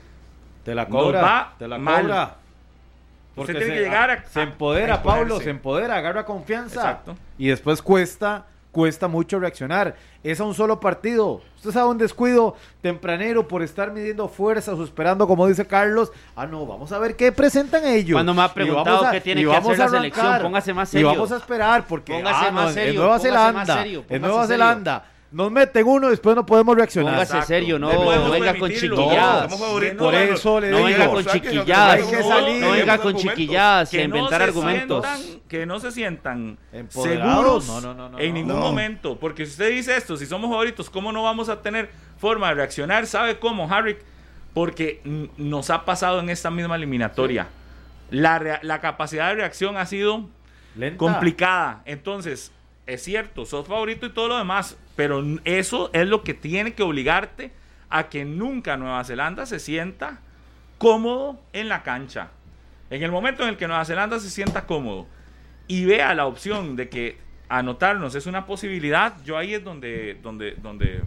Te 0.63 0.73
la 0.75 0.85
Nos 0.85 0.91
cobra. 1.03 1.21
va 1.21 1.53
te 1.57 1.67
la 1.67 1.77
mal. 1.77 2.01
cobra. 2.03 2.23
Usted 2.23 3.35
Porque 3.35 3.53
tiene 3.53 3.65
se- 3.67 3.73
que 3.73 3.79
llegar 3.79 4.11
a- 4.11 4.23
Se 4.25 4.41
empodera, 4.41 4.95
a 4.95 5.03
Pablo, 5.03 5.39
se 5.39 5.49
empodera, 5.49 5.97
agarra 5.97 6.23
confianza. 6.25 6.81
Exacto. 6.81 7.15
Y 7.37 7.47
después 7.47 7.81
cuesta 7.81 8.45
cuesta 8.71 9.07
mucho 9.07 9.39
reaccionar. 9.39 9.95
Es 10.23 10.39
a 10.39 10.45
un 10.45 10.55
solo 10.55 10.79
partido. 10.79 11.41
Usted 11.57 11.69
sabe 11.69 11.89
un 11.91 11.99
descuido 11.99 12.55
tempranero 12.81 13.47
por 13.47 13.61
estar 13.61 13.91
midiendo 13.91 14.27
fuerzas 14.27 14.79
o 14.79 14.83
esperando, 14.83 15.27
como 15.27 15.45
dice 15.45 15.67
Carlos. 15.67 16.11
Ah, 16.35 16.47
no, 16.47 16.65
vamos 16.65 16.91
a 16.91 16.97
ver 16.97 17.15
qué 17.15 17.31
presentan 17.31 17.85
ellos. 17.85 18.15
Cuando 18.15 18.33
me 18.33 18.41
ha 18.41 18.47
Y 18.47 18.49
preguntado 18.49 19.05
a- 19.05 19.11
qué 19.11 19.21
tiene 19.21 19.41
y 19.41 19.45
que 19.45 19.55
hacer 19.55 19.77
la 19.77 19.87
selección, 19.89 20.41
póngase 20.41 20.73
más 20.73 20.89
Y 20.89 20.91
serio. 20.93 21.07
vamos 21.09 21.31
a 21.31 21.37
esperar 21.37 21.85
porque 21.87 22.15
ah, 22.25 22.49
no, 22.51 22.69
serio, 22.71 22.89
en 22.89 22.95
Nueva 22.95 23.19
Zelanda, 23.19 23.51
más 23.53 23.67
serio, 23.67 23.99
en 23.99 24.05
póngase 24.07 24.19
Nueva 24.27 24.47
serio. 24.47 24.55
Zelanda 24.65 25.05
nos 25.33 25.51
meten 25.51 25.85
uno 25.87 26.07
y 26.07 26.11
después 26.11 26.35
no 26.35 26.45
podemos 26.45 26.75
reaccionar. 26.75 27.13
Póngase 27.15 27.31
Exacto. 27.33 27.47
serio, 27.47 27.79
no, 27.79 27.91
No 27.91 28.31
venga 28.31 28.57
con 28.57 28.69
chiquilladas. 28.71 29.43
Somos 29.51 29.59
favoritos. 29.67 29.97
Por 29.97 30.15
eso 30.15 30.59
le 30.61 30.69
No 30.71 30.77
digo, 30.77 30.87
venga 30.89 31.09
con 31.09 31.25
chiquilladas. 31.25 31.93
hay 32.01 32.09
que 32.09 32.23
salir. 32.23 32.61
No 32.61 32.71
venga 32.71 32.97
con 32.99 33.15
chiquilladas 33.15 33.93
y 33.93 33.97
no 33.97 34.03
inventar 34.03 34.37
se 34.41 34.43
argumentos. 34.43 35.05
sientan- 35.05 35.41
que 35.47 35.65
no 35.65 35.79
se 35.79 35.91
sientan 35.91 36.57
seguros 36.89 37.67
No, 37.67 37.81
no, 37.81 37.93
no, 37.93 38.09
no, 38.09 38.19
en 38.19 38.29
no. 38.29 38.33
ningún 38.35 38.55
No. 38.55 38.61
momento. 38.61 39.19
Porque 39.19 39.45
si 39.45 39.51
usted 39.51 39.71
dice 39.71 39.95
esto, 39.97 40.17
si 40.17 40.25
somos 40.25 40.49
favoritos, 40.49 40.89
¿cómo 40.89 41.11
no 41.11 41.23
vamos 41.23 41.49
a 41.49 41.61
tener 41.61 41.89
forma 42.19 42.49
de 42.49 42.55
reaccionar? 42.55 43.05
¿Sabe 43.07 43.39
cómo, 43.39 43.71
Harry? 43.71 43.97
Porque 44.53 45.01
nos 45.37 45.69
ha 45.69 45.83
pasado 45.85 46.19
en 46.19 46.29
esta 46.29 46.51
misma 46.51 46.75
eliminatoria. 46.75 47.47
La, 48.11 48.59
la 48.61 48.81
capacidad 48.81 49.29
de 49.29 49.35
reacción 49.35 49.77
ha 49.77 49.85
sido 49.87 50.27
Lenta. 50.75 50.97
complicada. 50.97 51.81
Entonces, 51.85 52.51
es 52.85 53.01
cierto, 53.03 53.45
sos 53.45 53.67
favorito 53.67 54.05
y 54.05 54.09
todo 54.11 54.27
lo 54.27 54.37
demás, 54.37 54.77
pero 54.95 55.23
eso 55.45 55.89
es 55.93 56.07
lo 56.07 56.23
que 56.23 56.33
tiene 56.33 56.73
que 56.73 56.83
obligarte 56.83 57.51
a 57.89 58.09
que 58.09 58.25
nunca 58.25 58.77
Nueva 58.77 59.03
Zelanda 59.03 59.45
se 59.45 59.59
sienta 59.59 60.19
cómodo 60.77 61.39
en 61.53 61.69
la 61.69 61.83
cancha. 61.83 62.29
En 62.89 63.01
el 63.03 63.11
momento 63.11 63.43
en 63.43 63.49
el 63.49 63.57
que 63.57 63.67
Nueva 63.67 63.85
Zelanda 63.85 64.19
se 64.19 64.29
sienta 64.29 64.65
cómodo 64.65 65.07
y 65.67 65.85
vea 65.85 66.13
la 66.13 66.25
opción 66.25 66.75
de 66.75 66.89
que 66.89 67.17
anotarnos 67.49 68.15
es 68.15 68.25
una 68.25 68.45
posibilidad, 68.45 69.15
yo 69.23 69.37
ahí 69.37 69.53
es 69.53 69.63
donde, 69.63 70.15
donde, 70.21 70.51
donde 70.53 71.01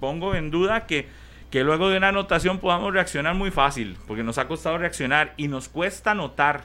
pongo 0.00 0.34
en 0.34 0.50
duda 0.50 0.86
que, 0.86 1.08
que 1.50 1.64
luego 1.64 1.90
de 1.90 1.96
una 1.96 2.08
anotación 2.08 2.58
podamos 2.58 2.92
reaccionar 2.92 3.34
muy 3.34 3.50
fácil, 3.50 3.96
porque 4.06 4.22
nos 4.22 4.38
ha 4.38 4.48
costado 4.48 4.78
reaccionar 4.78 5.34
y 5.36 5.48
nos 5.48 5.68
cuesta 5.68 6.12
anotar. 6.12 6.64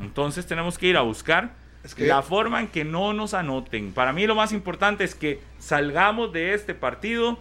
Entonces 0.00 0.46
tenemos 0.46 0.78
que 0.78 0.86
ir 0.86 0.96
a 0.96 1.02
buscar 1.02 1.59
Es 1.84 1.94
que- 1.94 2.06
la 2.06 2.22
forma 2.22 2.60
en 2.60 2.68
que 2.68 2.84
no 2.84 3.12
nos 3.14 3.32
anoten. 3.34 3.92
Para 3.92 4.12
mí 4.12 4.26
lo 4.26 4.34
más 4.34 4.52
importante 4.52 5.04
es 5.04 5.14
que 5.14 5.40
salgamos 5.58 6.32
de 6.32 6.54
este 6.54 6.74
partido 6.74 7.38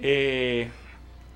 eh, 0.00 0.68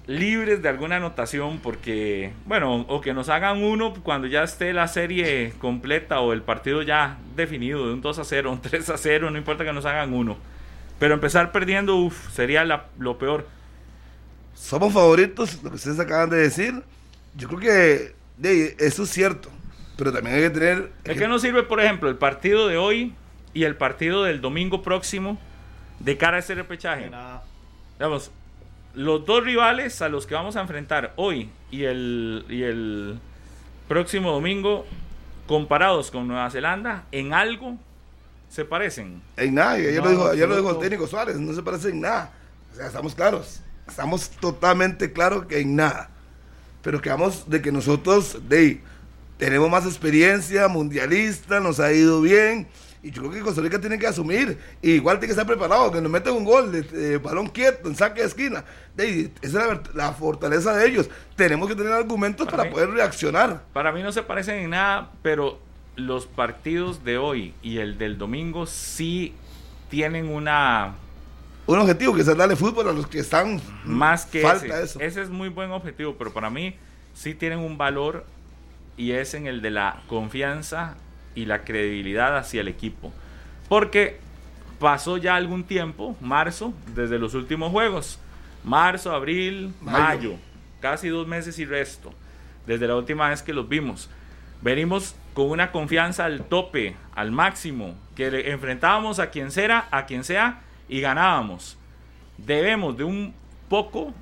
libres 0.07 0.63
de 0.63 0.69
alguna 0.69 0.97
anotación, 0.97 1.59
porque, 1.61 2.33
bueno, 2.47 2.85
o 2.89 3.01
que 3.01 3.15
nos 3.15 3.29
hagan 3.29 3.63
uno 3.63 3.95
cuando 4.03 4.27
ya 4.27 4.43
esté 4.43 4.73
la 4.73 4.89
serie 4.89 5.53
completa 5.59 6.21
o 6.21 6.33
el 6.33 6.43
partido 6.43 6.83
ya 6.83 7.19
definido, 7.37 7.87
de 7.87 7.95
un 7.95 8.01
2 8.01 8.19
a 8.19 8.25
0, 8.25 8.51
un 8.53 8.61
3 8.61 8.89
a 8.91 8.97
0, 8.99 9.31
no 9.31 9.39
importa 9.39 9.65
que 9.65 9.73
nos 9.73 9.85
hagan 9.85 10.13
uno. 10.13 10.37
Pero 10.99 11.15
empezar 11.15 11.53
perdiendo, 11.53 11.97
uf, 11.97 12.31
sería 12.33 12.65
la- 12.65 12.87
lo 12.99 13.19
peor. 13.19 13.47
Somos 14.55 14.93
favoritos, 14.93 15.63
lo 15.63 15.71
que 15.71 15.77
ustedes 15.77 15.99
acaban 15.99 16.31
de 16.31 16.37
decir. 16.39 16.83
Yo 17.37 17.49
creo 17.49 17.61
que 17.61 18.15
de, 18.37 18.77
eso 18.79 19.05
es 19.05 19.11
cierto. 19.11 19.49
Pero 19.97 20.13
también 20.13 20.37
hay 20.37 20.43
que 20.43 20.51
tener. 20.51 20.93
¿De 21.05 21.17
qué 21.17 21.29
nos 21.29 21.43
sirve, 21.43 21.63
por 21.63 21.81
ejemplo, 21.81 22.09
el 22.09 22.17
partido 22.17 22.69
de 22.69 22.77
hoy 22.77 23.15
y 23.55 23.65
el 23.65 23.77
partido 23.77 24.25
del 24.25 24.41
domingo 24.41 24.83
próximo 24.83 25.39
de 26.01 26.17
cara 26.17 26.39
a 26.39 26.41
ese 26.41 26.55
repechaje? 26.55 27.11
Digamos, 27.99 28.31
los 28.95 29.25
dos 29.25 29.45
rivales 29.45 30.03
a 30.03 30.09
los 30.09 30.27
que 30.27 30.35
vamos 30.35 30.57
a 30.57 30.61
enfrentar 30.61 31.13
hoy 31.17 31.51
y 31.71 31.85
el, 31.85 32.45
y 32.49 32.63
el 32.63 33.19
próximo 33.89 34.33
domingo, 34.33 34.87
comparados 35.47 36.11
con 36.11 36.27
Nueva 36.27 36.51
Zelanda, 36.51 37.05
en 37.13 37.35
algo 37.35 37.79
se 38.49 38.65
parecen. 38.65 39.23
En 39.37 39.55
nada, 39.55 39.79
ya, 39.79 39.93
No, 40.01 40.05
lo 40.05 40.11
dijo, 40.11 40.35
ya 40.35 40.47
lo 40.47 40.57
dijo 40.57 40.71
el 40.73 40.79
técnico 40.79 41.07
Suárez, 41.07 41.39
no 41.39 41.55
se 41.55 41.63
parece 41.63 41.89
en 41.89 42.01
nada. 42.03 42.33
O 42.73 42.77
sea, 42.77 42.87
estamos 42.87 43.15
claros. 43.15 43.61
Estamos 43.89 44.31
totalmente 44.31 45.13
claros 45.13 45.47
que 45.47 45.61
en 45.61 45.77
nada. 45.77 46.11
Pero 46.83 47.01
quedamos 47.01 47.49
de 47.49 47.63
que 47.63 47.73
nosotros 47.73 48.49
de, 48.49 48.83
tenemos 49.43 49.69
más 49.69 49.85
experiencia 49.87 50.69
mundialista, 50.69 51.59
nos 51.59 51.81
ha 51.81 51.93
ido 51.93 52.21
bien. 52.21 52.69
Y 53.03 53.11
yo 53.11 53.23
creo 53.23 53.33
que 53.33 53.41
Costa 53.41 53.61
Rica 53.61 53.81
tiene 53.81 53.99
que 53.99 54.07
asumir. 54.07 54.57
Y 54.81 54.93
igual 54.93 55.17
tiene 55.19 55.27
que 55.27 55.33
estar 55.33 55.45
preparado, 55.49 55.91
que 55.91 56.01
nos 56.01 56.13
meten 56.13 56.33
un 56.35 56.45
gol 56.45 56.71
de, 56.71 56.83
de 56.83 57.19
balón 57.19 57.49
quieto, 57.49 57.89
en 57.89 57.97
saque 57.97 58.21
de 58.21 58.29
esquina. 58.29 58.65
De, 58.95 59.33
esa 59.43 59.59
es 59.63 59.67
la, 59.67 59.83
la 59.95 60.13
fortaleza 60.13 60.77
de 60.77 60.87
ellos. 60.87 61.11
Tenemos 61.35 61.67
que 61.69 61.75
tener 61.75 61.93
argumentos 61.93 62.47
Para 62.47 62.59
para, 62.59 62.69
mí- 62.69 62.75
poder 62.75 62.91
reaccionar. 62.91 63.65
Para 63.73 63.91
mí 63.91 64.01
no 64.05 64.13
se 64.13 64.23
parecen 64.23 64.59
en 64.61 64.71
nada, 64.71 65.11
pero 65.23 65.59
los 65.97 66.27
partidos 66.27 67.03
de 67.03 67.19
hoy 67.19 67.53
y 67.63 67.79
el 67.79 67.99
del 67.99 68.19
domingo 68.19 68.67
sí 68.67 69.35
tienen 69.91 70.29
una 70.29 70.95
Un 71.67 71.81
objetivo 71.81 72.15
que 72.15 72.21
es 72.21 72.37
darle 72.37 72.55
fútbol 72.55 72.89
a 72.89 72.93
los 72.93 73.09
que 73.09 73.19
están. 73.19 73.61
más 73.85 74.25
que 74.27 74.43
Falta 74.43 74.65
ese. 74.67 74.85
eso. 74.85 75.01
Ese 75.01 75.23
es 75.23 75.29
muy 75.31 75.49
buen 75.49 75.73
objetivo, 75.73 76.15
pero 76.17 76.33
para 76.33 76.51
mí 76.51 76.77
sí 77.15 77.35
tienen 77.35 77.59
un 77.59 77.77
valor 77.77 78.25
y 79.03 79.11
es 79.11 79.35
en 79.35 79.49
el 79.49 79.63
de 79.63 79.73
la 79.73 80.01
confianza 80.07 80.97
y 81.35 81.47
la 81.47 81.65
credibilidad 81.65 82.37
hacia 82.39 82.61
el 82.61 82.69
equipo. 82.69 83.13
Porque 83.69 84.21
pasó 84.79 85.17
ya 85.17 85.35
algún 85.35 85.65
tiempo, 85.65 86.15
marzo, 86.21 86.73
desde 86.95 87.19
los 87.19 87.35
últimos 87.35 87.73
juegos. 87.73 88.21
Marzo, 88.63 89.13
abril, 89.13 89.75
Mayo. 89.81 89.99
mayo, 89.99 90.35
casi 90.79 91.09
dos 91.09 91.27
meses 91.27 91.59
y 91.59 91.65
resto, 91.65 92.15
desde 92.65 92.87
la 92.87 92.95
última 92.95 93.29
vez 93.29 93.43
que 93.43 93.53
los 93.53 93.69
vimos. 93.69 94.09
Venimos 94.61 95.17
con 95.35 95.51
una 95.51 95.73
confianza 95.73 96.25
al 96.25 96.45
tope, 96.45 96.95
al 97.17 97.33
máximo, 97.33 97.97
que 98.15 98.31
le 98.31 98.53
enfrentábamos 98.53 99.19
a 99.19 99.31
quien 99.31 99.51
sea, 99.51 99.89
a 99.91 100.07
quien 100.07 100.23
sea 100.23 100.61
y 100.89 101.01
ganábamos. 101.01 101.77
Debemos 102.39 102.97
de 102.97 103.03
un 103.03 103.35
poco 103.69 104.15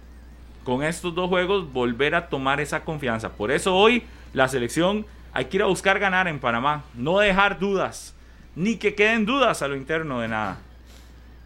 con 0.65 0.83
estos 0.83 1.15
dos 1.15 1.29
juegos 1.29 1.71
volver 1.71 2.15
a 2.15 2.31
tomar 2.31 2.63
esa 2.63 2.83
confianza. 2.83 3.29
Por 3.33 3.51
eso 3.51 3.77
hoy 3.77 4.05
la 4.33 4.49
selección 4.49 5.07
hay 5.33 5.47
que 5.47 5.59
ir 5.59 5.63
a 5.63 5.67
buscar 5.67 5.99
ganar 5.99 6.29
en 6.29 6.41
Panamá, 6.41 6.85
no 6.95 7.19
dejar 7.19 7.59
dudas, 7.59 8.15
ni 8.57 8.77
que 8.77 8.95
queden 8.95 9.27
dudas 9.27 9.63
a 9.63 9.69
lo 9.69 9.77
interno 9.77 10.21
de 10.21 10.29
nada. 10.29 10.59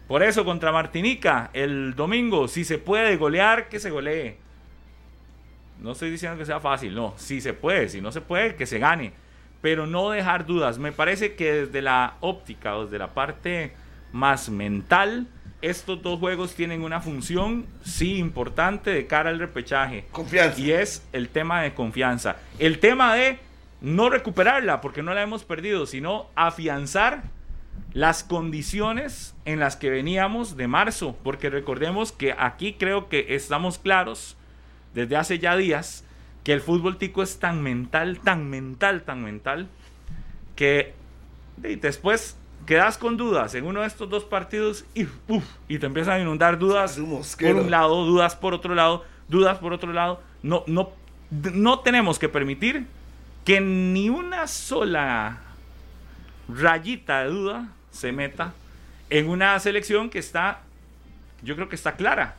Por 0.07 0.21
eso 0.21 0.45
contra 0.45 0.71
Martinica 0.71 1.49
el 1.53 1.95
domingo, 1.95 2.47
si 2.47 2.63
se 2.63 2.77
puede 2.77 3.17
golear, 3.17 3.69
que 3.69 3.79
se 3.79 3.89
golee. 3.89 4.37
No 5.81 5.91
estoy 5.91 6.09
diciendo 6.09 6.37
que 6.37 6.45
sea 6.45 6.59
fácil, 6.59 6.95
no, 6.95 7.13
si 7.17 7.41
se 7.41 7.53
puede, 7.53 7.89
si 7.89 8.01
no 8.01 8.11
se 8.11 8.21
puede, 8.21 8.55
que 8.55 8.65
se 8.65 8.79
gane. 8.79 9.13
Pero 9.61 9.87
no 9.87 10.11
dejar 10.11 10.45
dudas. 10.45 10.77
Me 10.77 10.91
parece 10.91 11.35
que 11.35 11.51
desde 11.51 11.81
la 11.81 12.15
óptica 12.21 12.75
desde 12.77 12.99
la 12.99 13.13
parte 13.13 13.73
más 14.11 14.49
mental, 14.49 15.27
estos 15.61 16.01
dos 16.01 16.19
juegos 16.19 16.53
tienen 16.53 16.83
una 16.83 17.01
función, 17.01 17.65
sí, 17.83 18.17
importante 18.17 18.91
de 18.91 19.07
cara 19.07 19.29
al 19.29 19.39
repechaje. 19.39 20.05
Confianza. 20.11 20.59
Y 20.59 20.71
es 20.71 21.07
el 21.13 21.29
tema 21.29 21.61
de 21.61 21.73
confianza. 21.73 22.37
El 22.59 22.79
tema 22.79 23.15
de 23.15 23.39
no 23.81 24.09
recuperarla, 24.09 24.81
porque 24.81 25.03
no 25.03 25.13
la 25.13 25.21
hemos 25.21 25.43
perdido, 25.43 25.85
sino 25.85 26.27
afianzar 26.35 27.23
las 27.93 28.23
condiciones 28.23 29.35
en 29.45 29.59
las 29.59 29.75
que 29.75 29.89
veníamos 29.89 30.57
de 30.57 30.67
marzo. 30.67 31.17
Porque 31.23 31.49
recordemos 31.49 32.11
que 32.11 32.35
aquí 32.37 32.73
creo 32.73 33.09
que 33.09 33.35
estamos 33.35 33.79
claros 33.79 34.37
desde 34.93 35.17
hace 35.17 35.39
ya 35.39 35.55
días 35.55 36.03
que 36.43 36.53
el 36.53 36.61
fútbol 36.61 36.97
tico 36.97 37.23
es 37.23 37.39
tan 37.39 37.63
mental, 37.63 38.19
tan 38.19 38.49
mental, 38.49 39.01
tan 39.01 39.23
mental, 39.23 39.67
que 40.55 40.93
y 41.63 41.75
después 41.75 42.37
quedas 42.65 42.97
con 42.97 43.17
dudas 43.17 43.55
en 43.55 43.65
uno 43.65 43.81
de 43.81 43.87
estos 43.87 44.09
dos 44.09 44.23
partidos 44.23 44.85
y, 44.93 45.03
uf, 45.27 45.43
y 45.67 45.79
te 45.79 45.85
empiezan 45.85 46.15
a 46.15 46.19
inundar 46.19 46.57
dudas 46.57 46.97
un 46.97 47.21
por 47.39 47.55
un 47.55 47.71
lado, 47.71 48.05
dudas 48.05 48.35
por 48.35 48.53
otro 48.53 48.75
lado, 48.75 49.03
dudas 49.27 49.57
por 49.59 49.73
otro 49.73 49.93
lado. 49.93 50.21
No, 50.43 50.63
no, 50.67 50.89
no 51.31 51.79
tenemos 51.79 52.19
que 52.19 52.29
permitir 52.29 52.85
que 53.43 53.61
ni 53.61 54.09
una 54.09 54.47
sola 54.47 55.39
rayita 56.47 57.23
de 57.23 57.29
duda 57.29 57.69
se 57.91 58.11
meta 58.11 58.53
en 59.09 59.29
una 59.29 59.59
selección 59.59 60.09
que 60.09 60.19
está, 60.19 60.61
yo 61.43 61.55
creo 61.55 61.69
que 61.69 61.75
está 61.75 61.95
clara. 61.95 62.35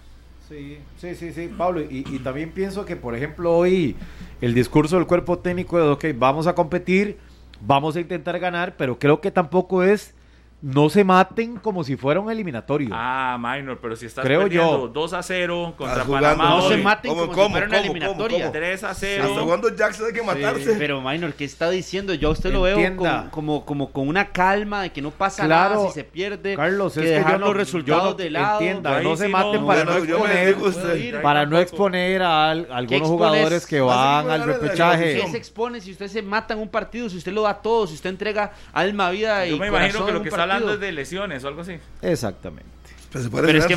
Sí, 0.48 0.78
sí, 1.00 1.14
sí, 1.14 1.32
sí, 1.32 1.50
Pablo. 1.56 1.80
Y, 1.80 2.04
y 2.08 2.18
también 2.20 2.50
pienso 2.50 2.84
que, 2.84 2.94
por 2.94 3.16
ejemplo, 3.16 3.56
hoy 3.56 3.96
el 4.40 4.54
discurso 4.54 4.96
del 4.96 5.06
cuerpo 5.06 5.38
técnico 5.38 5.78
es, 5.78 5.84
ok, 5.84 6.04
vamos 6.16 6.46
a 6.46 6.54
competir, 6.54 7.18
vamos 7.60 7.96
a 7.96 8.00
intentar 8.00 8.38
ganar, 8.38 8.76
pero 8.76 8.98
creo 8.98 9.20
que 9.20 9.30
tampoco 9.30 9.82
es, 9.82 10.14
no 10.62 10.88
se 10.88 11.04
maten 11.04 11.56
como 11.56 11.84
si 11.84 11.96
fuera 11.96 12.18
un 12.18 12.30
eliminatorio. 12.30 12.88
Ah, 12.92 13.36
minor, 13.38 13.78
pero 13.80 13.94
si 13.94 14.06
estás 14.06 14.24
Creo 14.24 14.40
perdiendo 14.40 14.86
yo. 14.86 14.88
2 14.88 15.12
a 15.12 15.22
0 15.22 15.74
contra 15.76 15.92
Estás 15.92 16.06
jugando, 16.06 16.28
Panamá, 16.30 16.48
No 16.48 16.64
hoy. 16.64 16.68
se 16.76 16.82
maten 16.82 17.08
¿Cómo, 17.10 17.20
como 17.22 17.32
cómo, 17.34 17.46
si 17.46 17.50
fuera 17.52 17.66
una 17.66 17.76
cómo, 17.76 17.84
eliminatoria. 17.90 18.38
cómo? 18.40 18.52
3 18.52 18.82
a 18.84 18.90
Hasta 18.90 19.06
0. 19.06 19.36
jugando 19.42 19.76
Jackson 19.76 20.06
hay 20.06 20.12
que 20.14 20.22
matarse. 20.22 20.74
Pero, 20.78 21.00
Minor, 21.02 21.34
¿qué 21.34 21.44
está 21.44 21.68
diciendo? 21.70 22.14
Yo 22.14 22.28
a 22.30 22.32
usted 22.32 22.52
lo 22.52 22.62
veo 22.62 22.78
Entienda. 22.78 23.20
con- 23.22 23.30
como, 23.30 23.64
como 23.66 23.92
con 23.92 24.08
una 24.08 24.32
calma 24.32 24.82
de 24.82 24.90
que 24.90 25.02
no 25.02 25.10
pasa 25.10 25.44
Claro, 25.44 25.74
nada 25.76 25.86
si 25.88 25.92
se 25.94 26.04
pierde. 26.04 26.56
Carlos, 26.56 26.94
que 26.94 27.00
es 27.00 27.06
que 27.06 27.12
dejar 27.12 27.32
yo 27.32 27.38
no- 27.38 27.46
los 27.48 27.56
resultados 27.56 28.02
yo 28.04 28.10
no 28.10 28.14
de 28.14 28.30
lado. 28.30 28.60
entienda, 28.60 28.96
Ahí 28.96 29.04
no 29.04 29.16
se 29.16 29.26
sí 29.26 29.32
maten 29.32 29.60
no, 29.60 29.66
para 29.66 29.84
bueno, 29.84 29.98
no 30.00 30.04
yo 30.06 30.18
me 30.18 30.24
exponer, 30.24 30.46
digo 30.56 30.66
usted. 30.68 31.22
para 31.22 31.46
no 31.46 31.58
exponer 31.58 32.22
a, 32.22 32.50
al- 32.50 32.58
algunos 32.70 32.92
expones? 32.92 33.08
jugadores 33.08 33.66
que 33.66 33.76
Así 33.76 33.84
van 33.86 34.20
como 34.22 34.32
al 34.32 34.40
la 34.40 34.46
repechaje. 34.46 35.20
¿Qué 35.20 35.28
se 35.30 35.36
expone 35.36 35.80
si 35.82 35.92
usted 35.92 36.08
se 36.08 36.22
mata 36.22 36.54
en 36.54 36.60
un 36.60 36.68
partido, 36.68 37.08
si 37.10 37.18
usted 37.18 37.32
lo 37.32 37.42
da 37.42 37.54
todo, 37.54 37.86
si 37.86 37.94
usted 37.94 38.10
entrega 38.10 38.52
alma, 38.72 39.10
vida 39.10 39.46
y 39.46 39.50
Yo 39.50 39.58
me 39.58 39.66
imagino 39.68 39.98
corazón 40.00 40.04
que 40.06 40.08
en 40.10 40.14
lo 40.14 40.18
un 40.20 40.22
que 40.24 40.28
está 40.30 40.36
hablando 40.56 40.78
de 40.78 40.92
lesiones 40.92 41.44
o 41.44 41.48
algo 41.48 41.60
así. 41.62 41.78
Exactamente. 42.02 42.64
Pues 43.12 43.24
se 43.24 43.30
puede 43.30 43.46
Pero 43.46 43.58
es 43.60 43.66
que 43.66 43.76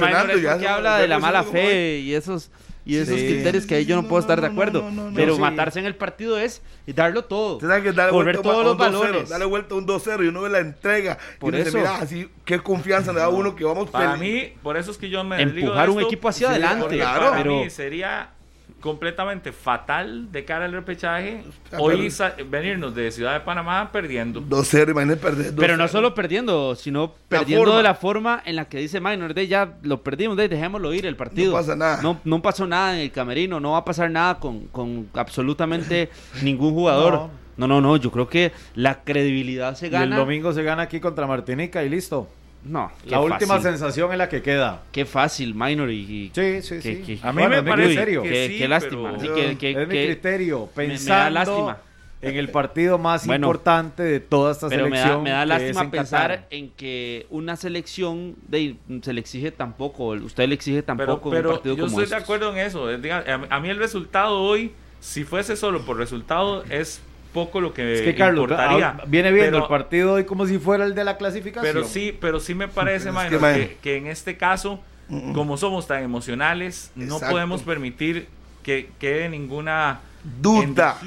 ya 0.62 0.76
habla 0.76 0.98
de 0.98 1.08
la 1.08 1.20
mala 1.20 1.44
fe 1.44 2.00
y 2.00 2.14
esos 2.14 2.52
y 2.86 2.96
esos 2.98 3.20
Sí. 3.20 3.28
criterios 3.28 3.68
que 3.68 3.76
ahí 3.76 3.86
yo 3.86 3.96
no 3.96 4.04
puedo 4.08 4.16
no, 4.16 4.20
estar 4.22 4.42
de 4.42 4.48
acuerdo. 4.48 4.82
no, 4.82 4.90
no, 4.92 5.10
no, 5.12 5.16
pero 5.16 5.36
sí. 5.36 5.42
matarse 5.42 5.80
en 5.80 5.86
el 5.86 5.96
partido 5.96 6.40
es 6.40 6.64
darlo 6.88 7.24
todo. 7.26 7.60
Que 7.60 7.68
darle 7.68 7.92
Correr 7.92 8.38
vuelta 8.38 8.42
todos 8.42 8.60
a 8.62 8.64
los 8.64 8.72
un 8.74 8.78
2-0, 8.80 9.00
balones. 9.02 9.30
Darle 9.30 9.46
vuelta 9.46 9.76
a 9.76 9.78
un 9.78 9.86
2-0 9.86 10.24
y 10.24 10.28
uno 10.30 10.42
ve 10.42 10.50
la 10.50 10.60
entrega. 10.60 11.18
Por 11.38 11.54
y 11.54 11.58
dice, 11.58 11.70
eso. 11.70 11.78
mira, 11.78 11.98
así, 11.98 12.28
qué 12.46 12.60
confianza 12.60 13.14
le 13.14 13.20
da 13.20 13.26
a 13.26 13.30
uno 13.30 13.56
que 13.56 13.64
vamos 13.64 13.90
Para 13.92 14.16
pele- 14.16 14.20
mí, 14.50 14.54
por 14.64 14.76
eso 14.76 14.90
es 14.90 14.98
que 14.98 15.10
yo 15.10 15.24
me 15.24 15.40
Empujar 15.40 15.86
de 15.86 15.92
un 15.94 16.00
esto, 16.00 16.08
equipo 16.10 16.30
hacia 16.30 16.50
adelante. 16.50 16.98
claro. 16.98 17.30
para 17.30 17.38
pero 17.44 17.58
mí 17.58 17.70
sería 17.70 18.32
completamente 18.80 19.52
fatal 19.52 20.32
de 20.32 20.46
cara 20.46 20.66
al 20.66 20.72
repechaje 20.72 21.44
hoy 21.78 22.12
venirnos 22.50 22.96
de 22.96 23.12
Ciudad 23.12 23.34
de 23.34 23.40
Panamá 23.42 23.90
perdiendo. 23.92 24.42
2-0, 24.42 24.92
imagínate 24.92 25.22
perder 25.22 25.54
2-0. 25.54 25.56
Pero 25.58 25.78
no 25.78 25.88
solo 25.88 26.14
perdiendo, 26.14 26.76
sino 26.76 27.14
perdiendo 27.28 27.66
forma. 27.66 27.78
de 27.78 27.84
la 27.84 27.96
forma 27.96 28.42
en 28.46 28.56
la 28.56 28.66
que 28.66 28.78
dice 28.78 29.00
Minor, 29.00 29.34
de 29.34 29.48
ya 29.48 29.74
lo 29.84 30.02
perdimos, 30.02 30.38
de 30.38 30.48
dejémoslo 30.48 30.94
ir 30.94 31.06
el 31.06 31.16
partido. 31.16 31.52
No 31.52 31.58
pasa 31.58 31.76
nada. 31.76 32.02
No, 32.02 32.20
no 32.24 32.42
pasó 32.42 32.66
nada 32.68 32.96
en 32.96 33.02
el 33.02 33.12
camerino, 33.12 33.60
no 33.60 33.72
va 33.72 33.80
a 33.80 33.86
pasar 33.86 34.10
nada 34.12 34.40
con, 34.40 34.68
con 34.68 35.10
absolutamente 35.14 36.10
ningún 36.44 36.74
jugador. 36.74 37.14
No. 37.14 37.32
No. 37.58 37.68
no, 37.68 37.82
no, 37.82 37.98
yo 37.98 38.10
creo 38.10 38.30
que 38.30 38.54
la 38.76 39.04
credibilidad 39.04 39.76
se 39.76 39.88
Y 39.88 39.90
el 39.90 39.92
gana. 39.94 40.18
domingo 40.18 40.54
se 40.54 40.64
gana 40.64 40.84
aquí 40.84 41.02
contra 41.02 41.28
Martinica 41.28 41.84
y 41.84 41.90
listo. 41.90 42.30
No, 42.64 42.92
La 43.06 43.22
última 43.22 43.56
fácil, 43.56 43.72
sensación 43.72 44.12
es 44.12 44.18
la 44.18 44.28
que 44.28 44.42
queda. 44.42 44.82
Qué 44.92 45.06
fácil, 45.06 45.56
Minor, 45.56 45.90
y, 45.90 46.00
y- 46.00 46.32
Sí, 46.36 46.62
sí, 46.62 46.76
que- 46.76 46.82
sí. 46.82 47.02
que- 47.04 47.20
a 47.28 47.32
mí 47.32 47.42
Bueno, 47.44 47.50
me 47.50 47.56
es 47.58 47.64
mi 47.64 47.70
parece 47.70 47.88
criterio. 47.90 48.22
serio. 48.24 48.34
qué, 48.34 48.48
sí, 48.50 48.58
qué 48.60 48.68
lástima. 48.68 49.12
pero- 49.18 49.18
Así 49.18 49.28
que, 49.42 49.58
que- 49.58 49.72
es 49.72 49.88
mi 49.88 50.06
criterio. 50.06 50.58
me- 50.76 50.84
me 50.88 50.88
da 50.90 50.94
Pensando 50.94 51.30
lástima. 51.32 51.78
en 52.22 52.36
el 52.36 52.50
partido 52.50 52.98
más 52.98 53.26
Bueno, 53.26 53.48
importante 53.48 54.04
de 54.04 54.20
toda 54.20 54.52
esta 54.52 54.68
Pero 54.68 54.84
me 54.90 54.98
selección. 54.98 55.18
da, 55.20 55.24
me 55.24 55.30
da 55.30 55.46
lástima 55.46 55.82
en 55.84 55.92
pensar 55.92 56.30
Qatar. 56.32 56.48
en 56.50 56.70
que 56.72 57.26
una 57.30 57.56
selección 57.56 58.36
de, 58.50 58.76
se 59.04 59.14
le 59.14 59.22
exige 59.22 59.52
tampoco, 59.52 60.08
usted 60.10 60.48
le 60.50 60.56
exige 60.56 60.84
Pero, 60.84 60.98
tampoco 60.98 61.30
pero 61.30 61.50
un 61.52 61.56
partido 61.56 61.76
yo 61.78 61.84
como 61.86 62.02
estoy 62.02 62.02
de 62.02 62.18
estos. 62.18 62.24
acuerdo 62.24 62.52
en 62.52 62.58
eso. 62.60 62.88
a 63.50 63.60
mí 63.62 63.70
el 63.70 63.78
resultado 63.78 64.38
hoy, 64.42 64.74
si 65.00 65.24
fuese 65.24 65.56
solo 65.56 65.86
por 65.86 65.96
resultado, 65.96 66.66
es 66.70 67.02
poco 67.34 67.62
lo 67.62 67.74
que 67.74 67.94
Es 67.94 68.02
que 68.02 68.16
Carlos, 68.16 68.44
importaría. 68.44 68.96
ah, 69.00 69.04
viene 69.08 69.32
viendo 69.32 69.52
Pero- 69.52 69.64
el 69.64 69.70
partido 69.70 70.14
hoy 70.14 70.26
como 70.26 70.46
si 70.46 70.58
fuera 70.60 70.86
el 70.86 70.96
de 70.96 71.04
la 71.04 71.18
clasificación. 71.18 71.74
Pero 71.74 71.86
sí, 71.86 72.18
pero 72.20 72.40
sí 72.40 72.56
me 72.56 72.68
parece, 72.68 73.12
que, 73.30 73.38
man. 73.40 73.70
que 73.82 73.98
en 73.98 74.08
este 74.08 74.38
caso, 74.38 74.80
como 75.34 75.58
somos 75.58 75.88
tan 75.88 76.04
emocionales, 76.04 76.92
no 76.96 77.20
podemos 77.20 77.62
permitir 77.64 78.28
que 78.64 78.90
quede 79.00 79.30
ninguna 79.30 80.02
Duda. 80.42 80.98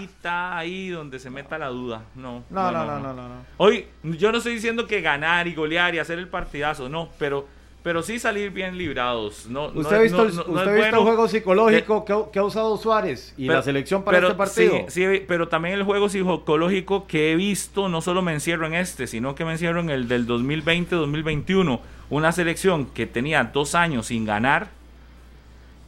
ahí 0.56 0.88
donde 0.88 1.18
se 1.18 1.28
meta 1.30 1.58
la 1.58 1.68
duda. 1.68 2.02
No, 2.14 2.42
No, 2.50 2.72
no, 2.72 2.84
no, 2.86 2.98
no, 2.98 3.12
no. 3.12 3.28
no. 3.28 3.34
Hoy, 3.58 3.86
yo 4.02 4.32
no 4.32 4.38
estoy 4.38 4.54
diciendo 4.54 4.86
que 4.86 5.00
ganar 5.02 5.46
y 5.46 5.54
golear 5.54 5.94
y 5.94 5.98
hacer 5.98 6.18
el 6.18 6.28
partidazo, 6.28 6.88
no, 6.88 7.10
pero, 7.18 7.46
pero 7.82 8.02
sí 8.02 8.18
salir 8.18 8.50
bien 8.50 8.78
librados. 8.78 9.46
No, 9.48 9.70
no- 9.72 9.80
¿Usted 9.80 9.96
ha 9.96 10.00
visto, 10.00 10.18
no- 10.18 10.28
el, 10.28 10.34
no- 10.36 10.42
usted 10.42 10.54
visto 10.54 10.70
bueno- 10.70 10.98
el 10.98 11.02
juego 11.04 11.28
psicológico 11.28 12.04
que, 12.04 12.12
ha- 12.12 12.30
que 12.32 12.38
ha 12.38 12.44
usado 12.44 12.76
Suárez 12.76 13.34
y 13.36 13.46
Pero- 13.46 13.58
la 13.58 13.62
selección 13.64 14.02
para 14.04 14.16
pero 14.18 14.28
este 14.28 14.38
partido? 14.38 14.74
Sí, 14.88 15.06
sí, 15.06 15.22
pero 15.26 15.48
también 15.48 15.74
el 15.74 15.82
juego 15.82 16.08
psicológico 16.08 17.06
que 17.06 17.32
he 17.32 17.36
visto, 17.36 17.88
no 17.88 18.00
solo 18.00 18.22
me 18.22 18.32
encierro 18.32 18.66
en 18.66 18.74
este, 18.74 19.06
sino 19.06 19.34
que 19.34 19.44
me 19.44 19.52
encierro 19.52 19.80
en 19.80 19.90
el 19.90 20.06
del 20.08 20.26
2020-2021. 20.26 21.80
Una 22.10 22.30
selección 22.32 22.86
que 22.86 23.06
tenía 23.06 23.44
dos 23.44 23.74
años 23.74 24.06
sin 24.06 24.24
ganar, 24.26 24.68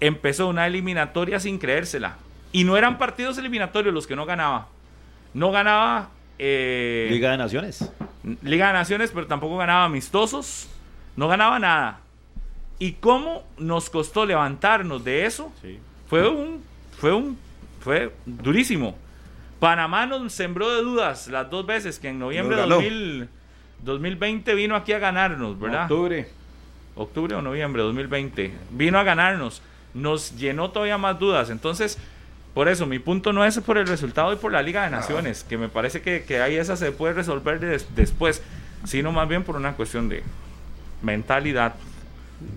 empezó 0.01 0.49
una 0.49 0.67
eliminatoria 0.67 1.39
sin 1.41 1.59
creérsela. 1.59 2.17
Y 2.53 2.65
no 2.65 2.77
eran 2.77 2.99
partidos 2.99 3.39
eliminatorios 3.39 3.93
los 3.95 4.07
que 4.07 4.17
no 4.17 4.27
ganaba. 4.27 4.69
No 5.33 5.51
ganaba 5.51 6.11
eh, 6.39 7.09
Liga 7.11 7.31
de 7.31 7.39
Naciones. 7.39 7.91
Liga 8.43 8.69
de 8.69 8.73
Naciones, 8.73 9.11
pero 9.15 9.27
tampoco 9.27 9.57
ganaba 9.57 9.85
amistosos. 9.85 10.69
No 11.17 11.29
ganaba 11.29 11.59
nada. 11.59 12.01
¿Y 12.79 12.93
cómo 12.93 13.45
nos 13.57 13.89
costó 13.91 14.27
levantarnos 14.27 15.05
de 15.05 15.27
eso? 15.27 15.53
Fue 16.09 16.29
un, 16.29 16.63
fue 16.99 17.13
un, 17.13 17.39
fue 17.81 18.13
durísimo. 18.27 18.97
Panamá 19.61 20.07
nos 20.07 20.33
sembró 20.33 20.71
de 20.75 20.83
dudas 20.83 21.29
las 21.29 21.49
dos 21.51 21.65
veces 21.65 21.99
que 21.99 22.09
en 22.09 22.19
noviembre 22.19 22.57
de 22.57 22.63
ganó. 22.63 22.75
2000 22.77 23.29
2020 23.83 24.55
vino 24.55 24.77
aquí 24.77 24.93
a 24.93 24.99
ganarnos, 24.99 25.59
¿verdad? 25.61 25.83
Octubre. 25.83 26.29
Octubre 26.97 27.35
o 27.37 27.43
noviembre 27.43 27.83
de 27.83 27.87
2020. 27.89 28.55
Vino 28.71 28.99
a 28.99 29.03
ganarnos. 29.05 29.63
Nos 29.95 30.37
llenó 30.37 30.71
todavía 30.71 30.97
más 30.99 31.19
dudas. 31.19 31.51
Entonces, 31.51 31.99
por 32.55 32.69
eso, 32.69 32.87
mi 32.87 32.99
punto 32.99 33.33
no 33.33 33.45
es 33.45 33.59
por 33.61 33.79
el 33.79 33.87
resultado 33.87 34.33
y 34.33 34.37
por 34.37 34.53
la 34.53 34.63
Liga 34.63 34.85
de 34.85 34.91
Naciones, 34.91 35.45
que 35.45 35.59
me 35.59 35.69
parece 35.69 36.03
que, 36.03 36.25
que 36.25 36.41
ahí 36.41 36.57
esa 36.57 36.77
se 36.77 36.93
puede 36.93 37.15
resolver 37.15 37.61
des- 37.61 37.95
después, 37.95 38.43
sino 38.85 39.13
más 39.13 39.29
bien 39.29 39.43
por 39.45 39.57
una 39.57 39.73
cuestión 39.75 40.09
de 40.09 40.23
mentalidad. 41.05 41.75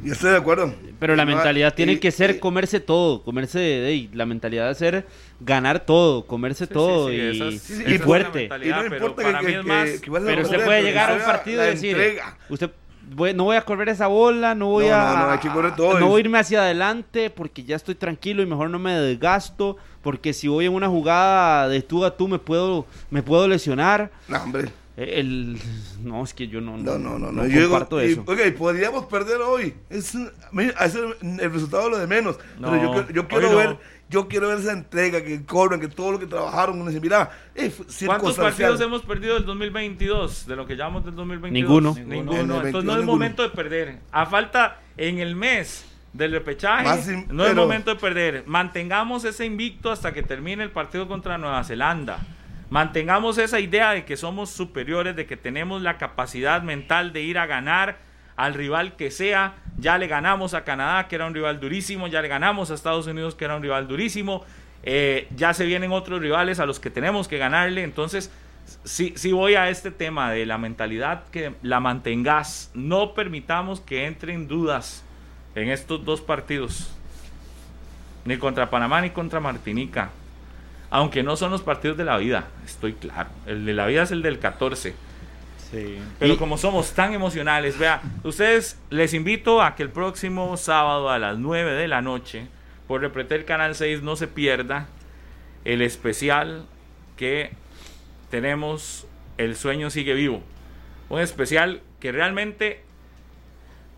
Yo 0.03 0.13
estoy 0.13 0.31
de 0.31 0.37
acuerdo. 0.37 0.73
Pero 0.99 1.15
la 1.15 1.23
No, 1.23 1.33
mentalidad 1.35 1.73
tiene 1.73 1.93
y- 1.93 1.99
que 1.99 2.11
ser 2.11 2.31
y- 2.31 2.39
comerse 2.39 2.79
todo, 2.79 3.21
comerse 3.23 3.59
de, 3.59 3.79
de- 3.81 4.09
la 4.13 4.25
mentalidad 4.25 4.67
de 4.67 4.75
ser 4.75 5.05
ganar 5.39 5.81
todo, 5.85 6.25
comerse 6.25 6.65
Sí, 6.65 6.73
todo 6.73 7.09
sí, 7.09 7.59
sí, 7.59 7.83
y, 7.87 7.93
y 7.93 7.97
fuerte. 7.99 8.45
Y 8.45 8.47
no 8.69 8.75
pero 8.81 8.95
importa 8.95 9.21
para 9.21 9.39
que- 9.39 9.61
más- 9.63 9.89
que- 9.91 10.01
que 10.01 10.09
vaya 10.09 10.25
Pero 10.25 10.41
usted 10.41 10.65
puede 10.65 10.77
pero 10.79 10.87
llegar 10.87 11.11
a 11.11 11.13
un 11.15 11.21
partido 11.21 11.63
y 11.63 11.67
decir, 11.67 11.91
entrega. 11.95 12.37
usted 12.49 12.71
voy- 13.11 13.33
no 13.35 13.43
voy 13.45 13.55
a 13.55 13.61
correr 13.61 13.89
esa 13.89 14.07
bola, 14.07 14.55
no 14.55 14.67
voy 14.69 14.87
No, 14.87 14.95
a 14.95 15.13
no, 15.13 15.25
no, 15.27 15.31
hay 15.31 15.37
que 15.39 15.49
correr 15.49 15.75
todo. 15.75 15.99
no 15.99 16.07
voy 16.07 16.17
a 16.17 16.23
irme 16.25 16.39
hacia 16.39 16.61
adelante 16.61 17.29
porque 17.29 17.63
ya 17.63 17.75
estoy 17.75 17.95
tranquilo 17.95 18.41
y 18.41 18.45
mejor 18.47 18.69
no 18.71 18.79
me 18.79 18.93
desgasto 18.93 19.77
porque 20.01 20.33
si 20.33 20.47
voy 20.47 20.65
en 20.65 20.73
una 20.73 20.87
jugada 20.89 21.69
de 21.69 21.81
tú 21.83 22.03
a 22.03 22.17
tú 22.17 22.27
me 22.27 22.39
puedo 22.39 22.85
me 23.11 23.21
puedo 23.21 23.47
lesionar. 23.47 24.09
No, 24.27 24.41
hombre. 24.43 24.69
El 24.97 25.59
no 26.03 26.23
es 26.23 26.33
que 26.33 26.47
yo 26.47 26.59
no 26.59 26.75
No, 26.75 26.97
no, 26.97 27.19
no. 27.19 27.19
no. 27.19 27.31
no 27.31 27.45
Yo 27.47 27.59
digo, 27.59 27.69
comparto 27.69 28.03
y- 28.03 28.13
eso. 28.13 28.21
ok, 28.21 28.39
podríamos 28.57 29.05
perder 29.05 29.41
hoy. 29.41 29.75
Es, 29.91 30.15
a 30.15 30.85
ese- 30.85 30.99
el 31.21 31.51
resultado 31.53 31.83
es 31.85 31.89
lo 31.91 31.97
de 31.99 32.07
menos. 32.07 32.39
No, 32.59 32.71
pero 32.71 32.81
yo, 32.83 32.91
quiero- 32.91 33.11
yo 33.11 33.27
quiero 33.27 33.51
no. 33.51 33.57
ver. 33.57 33.77
Yo 34.09 34.27
quiero 34.29 34.47
ver 34.47 34.57
esa 34.59 34.71
entrega, 34.71 35.21
que 35.21 35.43
cobran, 35.45 35.79
que 35.81 35.89
todo 35.89 36.13
lo 36.13 36.19
que 36.19 36.25
trabajaron, 36.27 36.79
uno 36.79 36.89
dice, 36.89 37.01
mira, 37.01 37.29
eh, 37.53 37.69
fue 37.69 38.07
¿Cuántos 38.07 38.37
partidos 38.37 38.79
hemos 38.81 39.01
perdido 39.03 39.33
del 39.35 39.45
2022? 39.45 40.47
De 40.47 40.55
lo 40.55 40.65
que 40.65 40.75
llamamos 40.77 41.03
del 41.05 41.13
2022. 41.15 41.51
Ninguno. 41.69 41.93
Ninguno. 41.93 42.31
Ninguno. 42.31 42.55
Entonces 42.65 42.83
no 42.85 42.91
es 42.93 42.97
Ninguno. 42.99 43.05
momento 43.05 43.43
de 43.43 43.49
perder. 43.49 43.99
A 44.11 44.25
falta 44.25 44.79
en 44.95 45.19
el 45.19 45.35
mes 45.35 45.85
del 46.13 46.31
repechaje, 46.31 47.01
sin- 47.03 47.27
no 47.29 47.43
es 47.43 47.49
pero- 47.51 47.63
momento 47.63 47.91
de 47.93 47.99
perder. 47.99 48.43
Mantengamos 48.47 49.25
ese 49.25 49.45
invicto 49.45 49.91
hasta 49.91 50.13
que 50.13 50.23
termine 50.23 50.63
el 50.63 50.71
partido 50.71 51.07
contra 51.09 51.37
Nueva 51.37 51.63
Zelanda. 51.65 52.19
Mantengamos 52.69 53.37
esa 53.37 53.59
idea 53.59 53.91
de 53.91 54.03
que 54.03 54.17
somos 54.17 54.49
superiores, 54.49 55.15
de 55.15 55.25
que 55.25 55.37
tenemos 55.37 55.81
la 55.81 55.97
capacidad 55.97 56.61
mental 56.61 57.13
de 57.13 57.21
ir 57.21 57.37
a 57.37 57.45
ganar 57.45 57.97
al 58.35 58.53
rival 58.53 58.95
que 58.95 59.09
sea. 59.09 59.55
Ya 59.77 59.97
le 59.97 60.07
ganamos 60.07 60.53
a 60.53 60.63
Canadá, 60.63 61.07
que 61.07 61.15
era 61.15 61.25
un 61.25 61.33
rival 61.33 61.59
durísimo. 61.59 62.07
Ya 62.07 62.21
le 62.21 62.27
ganamos 62.27 62.69
a 62.69 62.73
Estados 62.73 63.07
Unidos, 63.07 63.35
que 63.35 63.45
era 63.45 63.55
un 63.55 63.63
rival 63.63 63.87
durísimo. 63.87 64.43
Eh, 64.83 65.27
ya 65.35 65.53
se 65.53 65.65
vienen 65.65 65.91
otros 65.91 66.21
rivales 66.21 66.59
a 66.59 66.65
los 66.65 66.79
que 66.79 66.89
tenemos 66.89 67.27
que 67.27 67.37
ganarle. 67.37 67.83
Entonces, 67.83 68.31
sí, 68.83 69.13
sí 69.15 69.31
voy 69.31 69.55
a 69.55 69.69
este 69.69 69.91
tema 69.91 70.31
de 70.31 70.45
la 70.45 70.57
mentalidad 70.57 71.23
que 71.31 71.53
la 71.61 71.79
mantengas. 71.79 72.69
No 72.73 73.13
permitamos 73.13 73.79
que 73.79 74.05
entren 74.05 74.47
dudas 74.47 75.03
en 75.55 75.69
estos 75.69 76.03
dos 76.03 76.19
partidos. 76.19 76.91
Ni 78.25 78.37
contra 78.37 78.69
Panamá 78.69 78.99
ni 78.99 79.11
contra 79.11 79.39
Martinica. 79.39 80.09
Aunque 80.89 81.21
no 81.23 81.35
son 81.35 81.51
los 81.51 81.61
partidos 81.61 81.97
de 81.97 82.05
la 82.05 82.17
vida, 82.17 82.47
estoy 82.65 82.93
claro. 82.93 83.29
El 83.45 83.65
de 83.65 83.73
la 83.73 83.85
vida 83.87 84.03
es 84.03 84.11
el 84.11 84.21
del 84.21 84.39
14. 84.39 84.93
Sí. 85.71 85.99
Pero 86.19 86.33
Y- 86.35 86.37
como 86.37 86.57
somos 86.57 86.93
tan 86.93 87.13
emocionales, 87.13 87.77
vea, 87.77 88.01
ustedes 88.23 88.79
les 88.89 89.13
invito 89.13 89.61
a 89.61 89.75
que 89.75 89.83
el 89.83 89.89
próximo 89.89 90.55
sábado 90.55 91.09
a 91.09 91.19
las 91.19 91.37
9 91.37 91.73
de 91.73 91.89
la 91.89 92.01
noche, 92.01 92.47
por 92.87 93.01
Repretel 93.01 93.43
Canal 93.43 93.75
6, 93.75 94.01
no 94.01 94.15
se 94.15 94.27
pierda 94.27 94.87
el 95.65 95.81
especial 95.81 96.65
que 97.17 97.51
tenemos 98.29 99.05
El 99.37 99.55
sueño 99.55 99.89
sigue 99.89 100.13
vivo. 100.13 100.41
Un 101.09 101.19
especial 101.19 101.81
que 101.99 102.11
realmente 102.11 102.81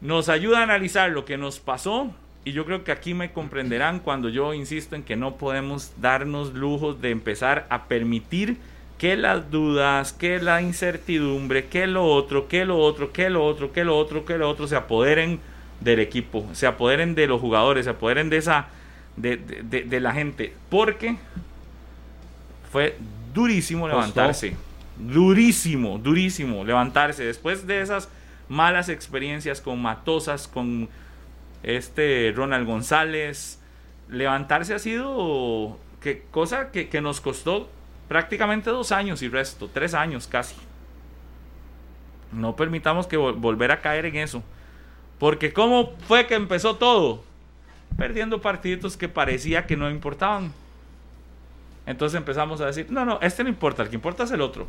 nos 0.02 0.28
ayuda 0.30 0.60
a 0.60 0.64
analizar 0.64 1.12
lo 1.12 1.24
que 1.26 1.38
nos 1.38 1.60
pasó 1.60 2.14
y 2.46 2.52
yo 2.54 2.66
creo 2.66 2.84
que 2.84 2.92
aquí 2.92 3.14
me 3.14 3.32
comprenderán 3.32 4.00
cuando 4.00 4.30
yo 4.30 4.54
insisto 4.54 4.96
en 4.96 5.04
que 5.04 5.16
no 5.16 5.36
podemos 5.36 5.92
darnos 6.02 6.54
lujos 6.54 7.02
de 7.02 7.12
empezar 7.12 7.68
a 7.70 7.86
permitir 7.86 8.58
que 8.98 9.16
las 9.16 9.50
dudas, 9.52 10.12
que 10.14 10.40
la 10.42 10.62
incertidumbre, 10.62 11.68
que 11.68 11.88
lo 11.88 12.06
otro, 12.06 12.48
que 12.48 12.66
lo 12.66 12.78
otro, 12.80 13.12
que 13.14 13.30
lo 13.30 13.46
otro, 13.46 13.72
que 13.72 13.84
lo 13.84 13.98
otro, 13.98 14.26
que 14.26 14.38
lo 14.38 14.50
otro 14.50 14.68
se 14.68 14.76
apoderen 14.76 15.40
del 15.80 16.00
equipo, 16.00 16.46
se 16.54 16.68
apoderen 16.68 17.16
de 17.16 17.28
los 17.28 17.40
jugadores, 17.40 17.86
se 17.86 17.92
apoderen 17.92 18.30
de 18.30 18.38
esa 18.38 18.68
de, 19.16 19.38
de- 19.38 19.64
de- 19.64 19.84
de 19.84 20.00
la 20.00 20.14
gente, 20.14 20.54
porque 20.70 21.16
fue 22.72 22.98
durísimo 23.34 23.88
levantarse, 23.88 24.56
durísimo, 24.98 25.98
durísimo 25.98 26.64
levantarse 26.64 27.24
después 27.24 27.66
de 27.68 27.82
esas 27.82 28.10
malas 28.48 28.90
experiencias 28.90 29.62
con 29.62 29.82
Matosas, 29.82 30.48
con 30.48 30.90
este 31.64 32.34
Ronald 32.36 32.66
González, 32.66 33.60
levantarse 34.10 34.74
ha 34.74 34.80
sido 34.80 35.78
que 36.02 36.24
cosa 36.32 36.72
que, 36.72 36.90
que 36.90 37.02
nos 37.02 37.22
costó 37.22 37.70
prácticamente 38.08 38.70
dos 38.70 38.92
años 38.92 39.22
y 39.22 39.30
resto, 39.30 39.70
tres 39.74 39.94
años 39.94 40.28
casi. 40.28 40.56
No 42.32 42.56
permitamos 42.56 43.08
que 43.08 43.18
vol- 43.18 43.36
volver 43.40 43.72
a 43.72 43.82
caer 43.82 44.06
en 44.06 44.16
eso. 44.18 44.44
Porque 45.18 45.52
¿cómo 45.52 45.94
fue 46.08 46.28
que 46.28 46.36
empezó 46.36 46.76
todo? 46.76 47.24
Perdiendo 47.98 48.40
partiditos 48.42 48.96
que 48.98 49.10
parecía 49.10 49.66
que 49.66 49.76
no 49.76 49.90
importaban. 49.90 50.54
Entonces 51.86 52.18
empezamos 52.18 52.62
a 52.62 52.68
decir, 52.68 52.88
no, 52.90 53.04
no, 53.04 53.20
este 53.22 53.44
no 53.44 53.50
importa, 53.50 53.82
el 53.84 53.90
que 53.90 53.96
importa 53.96 54.24
es 54.24 54.32
el 54.32 54.42
otro. 54.42 54.68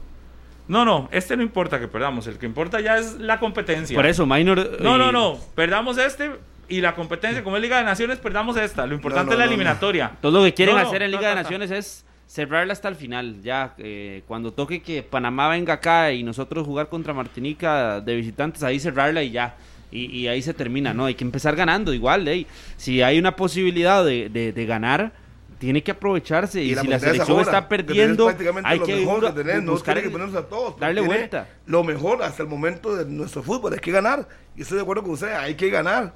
No, 0.69 0.85
no, 0.85 1.09
este 1.13 1.37
no 1.37 1.43
importa 1.43 1.79
que 1.79 1.87
perdamos, 1.89 2.27
el 2.27 2.39
que 2.39 2.47
importa 2.47 2.81
ya 2.81 2.97
es 2.97 3.15
la 3.19 3.39
competencia. 3.39 3.95
Por 3.97 4.07
eso, 4.07 4.25
Minor. 4.25 4.81
No, 4.81 4.95
eh, 4.95 4.99
no, 4.99 5.13
no, 5.13 5.39
perdamos 5.55 5.99
este 5.99 6.31
y 6.71 6.81
la 6.81 6.95
competencia, 6.95 7.43
como 7.45 7.57
es 7.57 7.63
Liga 7.63 7.79
de 7.79 7.85
Naciones, 7.85 8.19
perdamos 8.19 8.57
esta. 8.57 8.87
Lo 8.87 8.95
importante 8.95 9.27
no, 9.27 9.33
es 9.33 9.39
la 9.39 9.45
no, 9.45 9.49
no. 9.51 9.55
eliminatoria. 9.55 10.13
Todo 10.23 10.39
lo 10.39 10.45
que 10.45 10.55
quieren 10.55 10.77
hacer 10.79 11.03
en 11.03 11.11
Liga 11.11 11.29
de. 11.31 11.35
Naciones 11.35 11.71
es 11.71 12.05
cerrarla 12.27 12.73
hasta 12.73 12.89
el 12.89 12.95
final. 12.97 13.43
Ya, 13.43 13.75
eh, 13.79 14.23
cuando 14.27 14.53
toque 14.53 14.81
que 14.83 15.03
Panamá 15.03 15.49
venga 15.49 15.75
acá 15.75 16.13
y 16.13 16.23
nosotros 16.23 16.67
jugar 16.67 16.89
contra 16.89 17.13
Martinica 17.13 18.01
de 18.01 18.15
visitantes, 18.17 18.63
ahí 18.63 18.79
cerrarla 18.81 19.23
y 19.23 19.31
ya. 19.33 19.57
Y, 19.93 20.05
y 20.07 20.29
ahí 20.29 20.41
se 20.41 20.55
termina, 20.55 20.95
¿no? 20.95 21.07
Hay 21.07 21.15
que 21.17 21.25
empezar 21.25 21.57
ganando 21.57 21.93
igual, 21.93 22.27
ey. 22.29 22.47
Si 22.77 23.03
hay 23.03 23.19
una 23.19 23.35
posibilidad 23.35 24.05
de, 24.05 24.29
de- 24.29 24.53
de 24.53 24.65
ganar, 24.67 25.11
tiene 25.59 25.83
que 25.83 25.91
aprovecharse. 25.91 26.63
Y, 26.63 26.75
la 26.77 26.83
si 26.83 26.87
la 26.89 26.97
es 26.97 27.03
selección 27.03 27.31
ahora, 27.31 27.43
está 27.43 27.69
perdiendo, 27.69 28.29
hay 28.63 28.79
lo 28.79 28.87
que 28.87 28.95
mejor 28.97 29.21
bu- 29.21 29.27
que 29.35 29.43
tenés, 29.43 29.63
no 29.65 29.73
buscar 29.73 29.95
tiene 29.97 30.07
el- 30.07 30.13
que 30.13 30.19
ponerse 30.19 30.39
a 30.39 30.49
todos, 30.49 30.71
porque 30.75 30.85
darle 30.87 31.01
vuelta. 31.01 31.49
Lo 31.67 31.83
mejor 31.83 32.23
hasta 32.23 32.43
el 32.45 32.49
momento 32.49 32.95
de 32.95 33.05
nuestro 33.05 33.43
fútbol 33.43 33.73
hay 33.73 33.81
que 33.81 33.91
ganar. 33.91 34.29
Y 34.57 34.63
estoy 34.63 34.77
de 34.77 34.83
acuerdo 34.83 35.03
con 35.03 35.13
usted, 35.13 35.33
hay 35.35 35.57
que 35.57 35.69
ganar. 35.71 36.15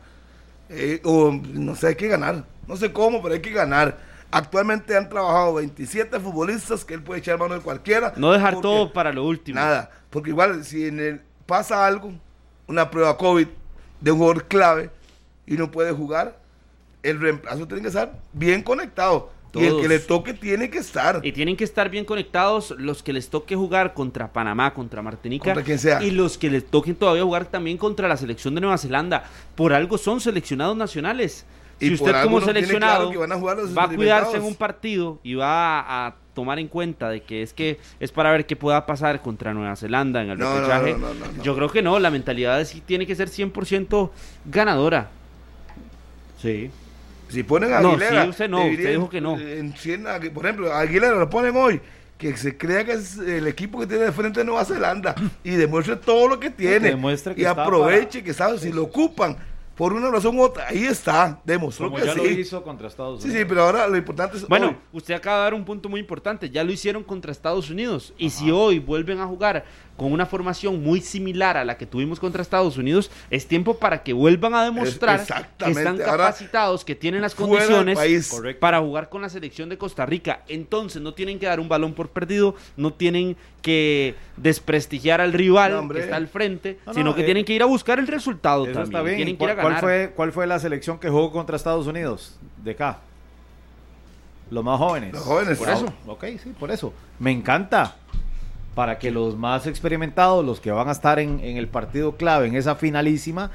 Eh, 0.76 1.00
o 1.04 1.30
no 1.32 1.74
sé, 1.76 1.88
hay 1.88 1.94
que 1.94 2.08
ganar. 2.08 2.44
No 2.66 2.76
sé 2.76 2.92
cómo, 2.92 3.22
pero 3.22 3.34
hay 3.34 3.40
que 3.40 3.50
ganar. 3.52 3.98
Actualmente 4.30 4.96
han 4.96 5.08
trabajado 5.08 5.54
27 5.54 6.18
futbolistas 6.18 6.84
que 6.84 6.94
él 6.94 7.02
puede 7.02 7.20
echar 7.20 7.38
mano 7.38 7.54
de 7.54 7.60
cualquiera. 7.60 8.12
No 8.16 8.32
dejar 8.32 8.54
porque- 8.54 8.62
todo 8.62 8.92
para 8.92 9.12
lo 9.12 9.24
último. 9.24 9.60
Nada, 9.60 9.90
porque 10.10 10.30
igual 10.30 10.64
si 10.64 10.86
en 10.88 10.98
el 10.98 11.20
pasa 11.46 11.86
algo, 11.86 12.12
una 12.66 12.90
prueba 12.90 13.16
COVID 13.16 13.46
de 14.00 14.10
un 14.10 14.18
jugador 14.18 14.44
clave 14.46 14.90
y 15.46 15.56
no 15.56 15.70
puede 15.70 15.92
jugar, 15.92 16.38
el 17.02 17.20
reemplazo 17.20 17.66
tiene 17.68 17.82
que 17.82 17.88
estar 17.88 18.18
bien 18.32 18.62
conectado. 18.62 19.30
Y 19.60 19.64
el 19.66 19.80
que 19.80 19.88
le 19.88 19.98
toque 19.98 20.34
tiene 20.34 20.70
que 20.70 20.78
estar. 20.78 21.20
Y 21.22 21.32
tienen 21.32 21.56
que 21.56 21.64
estar 21.64 21.88
bien 21.90 22.04
conectados 22.04 22.74
los 22.78 23.02
que 23.02 23.12
les 23.12 23.28
toque 23.28 23.54
jugar 23.56 23.94
contra 23.94 24.32
Panamá, 24.32 24.74
contra 24.74 25.02
Martinica. 25.02 25.44
Contra 25.44 25.62
quien 25.62 25.78
sea. 25.78 26.02
Y 26.02 26.10
los 26.10 26.38
que 26.38 26.50
les 26.50 26.66
toquen 26.66 26.94
todavía 26.94 27.22
jugar 27.22 27.46
también 27.46 27.76
contra 27.78 28.08
la 28.08 28.16
selección 28.16 28.54
de 28.54 28.60
Nueva 28.60 28.78
Zelanda. 28.78 29.24
Por 29.54 29.72
algo 29.72 29.98
son 29.98 30.20
seleccionados 30.20 30.76
nacionales. 30.76 31.46
Y 31.80 31.88
si 31.88 31.94
usted 31.94 32.22
como 32.22 32.40
seleccionado 32.40 32.96
claro 32.96 33.10
que 33.10 33.16
van 33.18 33.32
a 33.32 33.36
jugar 33.36 33.56
los 33.56 33.76
va 33.76 33.84
a 33.84 33.88
cuidarse 33.88 34.36
en 34.36 34.44
un 34.44 34.54
partido 34.54 35.18
y 35.24 35.34
va 35.34 35.80
a, 35.80 36.06
a 36.06 36.14
tomar 36.32 36.60
en 36.60 36.68
cuenta 36.68 37.08
de 37.08 37.22
que 37.22 37.42
es 37.42 37.52
que 37.52 37.78
es 37.98 38.12
para 38.12 38.30
ver 38.30 38.46
qué 38.46 38.54
pueda 38.54 38.86
pasar 38.86 39.20
contra 39.22 39.52
Nueva 39.52 39.74
Zelanda 39.74 40.22
en 40.22 40.30
el 40.30 40.38
No, 40.38 40.50
no, 40.50 40.60
repechaje. 40.60 40.92
no, 40.92 40.98
no, 40.98 41.14
no, 41.14 41.32
no. 41.32 41.42
Yo 41.42 41.54
creo 41.56 41.68
que 41.68 41.82
no, 41.82 41.98
la 41.98 42.10
mentalidad 42.12 42.60
es, 42.60 42.80
tiene 42.86 43.06
que 43.06 43.16
ser 43.16 43.28
100% 43.28 44.10
ganadora. 44.44 45.10
Sí. 46.40 46.70
Si 47.34 47.42
ponen 47.42 47.72
a 47.72 47.80
No, 47.80 47.90
Aguilera. 47.90 48.22
sí, 48.24 48.28
usted 48.30 48.48
no, 48.48 48.64
usted 48.66 48.90
dijo 48.90 49.08
que 49.10 49.20
no. 49.20 49.38
en 49.38 49.74
a- 50.06 50.20
por 50.32 50.44
ejemplo, 50.46 50.72
a 50.72 50.80
Aguilera 50.80 51.14
lo 51.16 51.28
ponen 51.28 51.54
hoy. 51.56 51.80
Que 52.16 52.36
se 52.36 52.56
crea 52.56 52.84
que 52.84 52.92
es 52.92 53.18
el 53.18 53.46
equipo 53.48 53.78
que 53.80 53.86
tiene 53.88 54.04
de 54.04 54.12
frente 54.12 54.40
de 54.40 54.46
Nueva 54.46 54.64
Zelanda 54.64 55.14
y 55.42 55.50
demuestre 55.50 55.96
todo 55.96 56.28
lo 56.28 56.38
que 56.38 56.48
tiene. 56.50 56.90
demuestre 56.90 57.34
que 57.34 57.42
y 57.42 57.44
aproveche 57.44 58.22
que 58.22 58.32
sabe, 58.32 58.58
si 58.58 58.72
lo 58.72 58.84
ocupan 58.84 59.36
por 59.74 59.92
una 59.92 60.08
razón 60.08 60.38
u 60.38 60.42
otra, 60.42 60.68
ahí 60.68 60.84
está, 60.84 61.40
demostró 61.44 61.86
Como 61.90 61.98
que 61.98 62.06
ya 62.06 62.12
sí. 62.12 62.18
lo 62.18 62.26
hizo 62.30 62.62
contra 62.62 62.86
Estados 62.86 63.20
Sí, 63.20 63.26
Unidos. 63.28 63.42
sí, 63.42 63.48
pero 63.48 63.62
ahora 63.64 63.88
lo 63.88 63.96
importante 63.96 64.36
es. 64.36 64.46
Bueno, 64.46 64.68
hoy. 64.68 64.76
usted 64.92 65.14
acaba 65.14 65.38
de 65.38 65.42
dar 65.42 65.54
un 65.54 65.64
punto 65.64 65.88
muy 65.88 65.98
importante. 65.98 66.48
Ya 66.48 66.62
lo 66.62 66.70
hicieron 66.70 67.02
contra 67.02 67.32
Estados 67.32 67.68
Unidos. 67.68 68.14
Y 68.16 68.30
si 68.30 68.52
hoy 68.52 68.78
vuelven 68.78 69.18
a 69.18 69.26
jugar 69.26 69.64
con 69.96 70.12
una 70.12 70.26
formación 70.26 70.82
muy 70.82 71.00
similar 71.00 71.56
a 71.56 71.64
la 71.64 71.76
que 71.78 71.86
tuvimos 71.86 72.18
contra 72.18 72.42
Estados 72.42 72.76
Unidos, 72.78 73.10
es 73.30 73.46
tiempo 73.46 73.78
para 73.78 74.02
que 74.02 74.12
vuelvan 74.12 74.52
a 74.54 74.64
demostrar 74.64 75.20
Es- 75.20 75.26
que 75.26 75.32
exactamente. 75.34 75.80
están 75.80 76.00
Ahora, 76.10 76.24
capacitados, 76.24 76.84
que 76.84 76.94
tienen 76.96 77.20
las 77.22 77.34
condiciones 77.34 77.96
para 78.58 78.80
jugar 78.80 79.08
con 79.08 79.22
la 79.22 79.28
selección 79.28 79.68
de 79.68 79.78
Costa 79.78 80.04
Rica. 80.04 80.42
Entonces 80.48 81.00
no 81.00 81.14
tienen 81.14 81.38
que 81.38 81.46
dar 81.46 81.60
un 81.60 81.68
balón 81.68 81.94
por 81.94 82.08
perdido, 82.08 82.56
no 82.76 82.92
tienen 82.92 83.36
que 83.62 84.16
desprestigiar 84.36 85.20
al 85.20 85.32
rival 85.32 85.86
No, 85.86 85.88
que 85.94 86.00
está 86.00 86.16
al 86.16 86.26
frente, 86.28 86.78
No, 86.86 86.92
no, 86.92 86.94
sino 86.98 87.14
que 87.14 87.22
eh, 87.22 87.24
tienen 87.24 87.44
que 87.44 87.52
ir 87.52 87.62
a 87.62 87.66
buscar 87.66 87.98
el 87.98 88.06
resultado 88.08 88.64
también. 88.64 88.82
está 88.84 89.02
bien. 89.02 89.16
Tienen 89.16 89.34
¿Y 89.34 89.38
que 89.38 89.44
ir 89.44 89.50
a 89.50 89.62
¿Cuál, 89.62 89.76
fue, 89.78 90.12
¿Cuál 90.14 90.32
fue 90.32 90.46
la 90.46 90.58
selección 90.58 90.98
que 90.98 91.08
jugó 91.08 91.30
contra 91.30 91.56
Estados 91.56 91.86
Unidos? 91.86 92.36
De 92.62 92.72
acá. 92.72 92.98
Los 94.50 94.62
más 94.62 94.78
jóvenes. 94.78 95.12
Los 95.12 95.22
jóvenes. 95.22 95.58
Por 95.58 95.70
eso. 95.70 95.86
Ok, 96.06 96.24
sí, 96.42 96.52
por 96.58 96.70
eso. 96.70 96.92
Me 97.18 97.30
encanta. 97.30 97.96
Para 98.74 98.98
que 98.98 99.10
los 99.10 99.36
más 99.36 99.66
experimentados, 99.66 100.44
los 100.44 100.60
que 100.60 100.70
van 100.70 100.88
a 100.88 100.92
estar 100.92 101.18
en, 101.18 101.40
el 101.40 101.68
partido 101.68 102.16
clave, 102.16 102.48
en 102.48 102.56
esa 102.56 102.74
finalísima, 102.74 103.50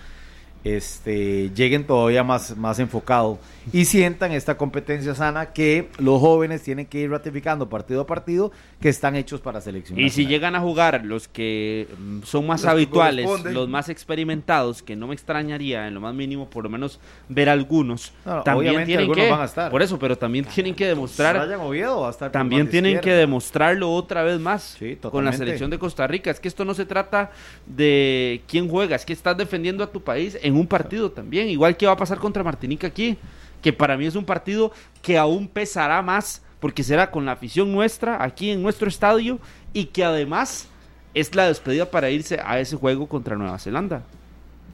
este, 0.63 1.51
lleguen 1.51 1.85
todavía 1.85 2.23
más, 2.23 2.55
más 2.55 2.79
enfocados 2.79 3.39
y 3.71 3.85
sientan 3.85 4.31
esta 4.31 4.57
competencia 4.57 5.15
sana 5.15 5.47
que 5.47 5.89
los 5.97 6.19
jóvenes 6.19 6.63
tienen 6.63 6.85
que 6.85 6.99
ir 6.99 7.09
ratificando 7.09 7.69
partido 7.69 8.01
a 8.01 8.07
partido 8.07 8.51
que 8.81 8.89
están 8.89 9.15
hechos 9.15 9.41
para 9.41 9.61
selección. 9.61 9.99
Y 9.99 10.09
si 10.09 10.25
llegan 10.25 10.55
a 10.55 10.59
jugar 10.59 11.05
los 11.05 11.27
que 11.27 11.87
mm, 11.97 12.23
son 12.23 12.47
más 12.47 12.61
Los 12.61 12.65
que 12.65 12.71
habituales, 12.71 13.43
los 13.45 13.67
más 13.67 13.89
experimentados, 13.89 14.81
que 14.81 14.95
no 14.95 15.07
me 15.07 15.13
extrañaría 15.13 15.87
en 15.87 15.93
lo 15.93 16.01
más 16.01 16.13
mínimo 16.13 16.49
por 16.49 16.63
lo 16.63 16.69
menos 16.69 16.99
ver 17.27 17.49
algunos, 17.49 18.13
No, 18.25 18.35
no, 18.35 18.43
también 18.43 18.85
tienen 18.85 18.99
algunos 18.99 19.25
que, 19.25 19.31
van 19.31 19.41
a 19.41 19.45
estar. 19.45 19.71
por 19.71 19.81
eso, 19.81 19.99
pero 19.99 20.17
también 20.17 20.45
tienen 20.45 20.75
que 20.75 20.87
demostrar, 20.87 21.37
Oviedo 21.59 22.01
va 22.01 22.07
a 22.07 22.11
estar 22.11 22.31
también 22.31 22.69
tienen 22.69 22.93
que 22.93 22.97
izquierda. 22.99 23.19
demostrarlo 23.19 23.91
otra 23.91 24.23
vez 24.23 24.39
más 24.39 24.77
Sí, 24.79 24.97
con 25.01 25.25
la 25.25 25.33
selección 25.33 25.69
de 25.69 25.77
Costa 25.77 26.07
Rica. 26.07 26.31
Es 26.31 26.39
que 26.39 26.47
esto 26.47 26.65
no 26.65 26.73
se 26.73 26.85
trata 26.85 27.31
de 27.65 28.41
quién 28.47 28.67
juega, 28.69 28.95
es 28.95 29.05
que 29.05 29.13
estás 29.13 29.37
defendiendo 29.37 29.83
a 29.83 29.91
tu 29.91 30.01
país 30.01 30.37
en 30.41 30.55
un 30.55 30.67
partido 30.67 31.11
también, 31.11 31.47
igual 31.49 31.75
que 31.77 31.85
va 31.85 31.93
a 31.93 31.97
pasar 31.97 32.17
contra 32.17 32.43
Martinica 32.43 32.87
aquí, 32.87 33.17
que 33.61 33.73
para 33.73 33.97
mí 33.97 34.05
es 34.05 34.15
un 34.15 34.25
partido 34.25 34.71
que 35.01 35.17
aún 35.17 35.47
pesará 35.47 36.01
más 36.01 36.41
porque 36.59 36.83
será 36.83 37.11
con 37.11 37.25
la 37.25 37.33
afición 37.33 37.71
nuestra 37.71 38.23
aquí 38.23 38.51
en 38.51 38.61
nuestro 38.61 38.87
estadio 38.87 39.39
y 39.73 39.85
que 39.85 40.03
además 40.03 40.67
es 41.13 41.33
la 41.35 41.47
despedida 41.47 41.89
para 41.89 42.09
irse 42.09 42.39
a 42.43 42.59
ese 42.59 42.75
juego 42.75 43.07
contra 43.07 43.35
Nueva 43.35 43.57
Zelanda. 43.59 44.03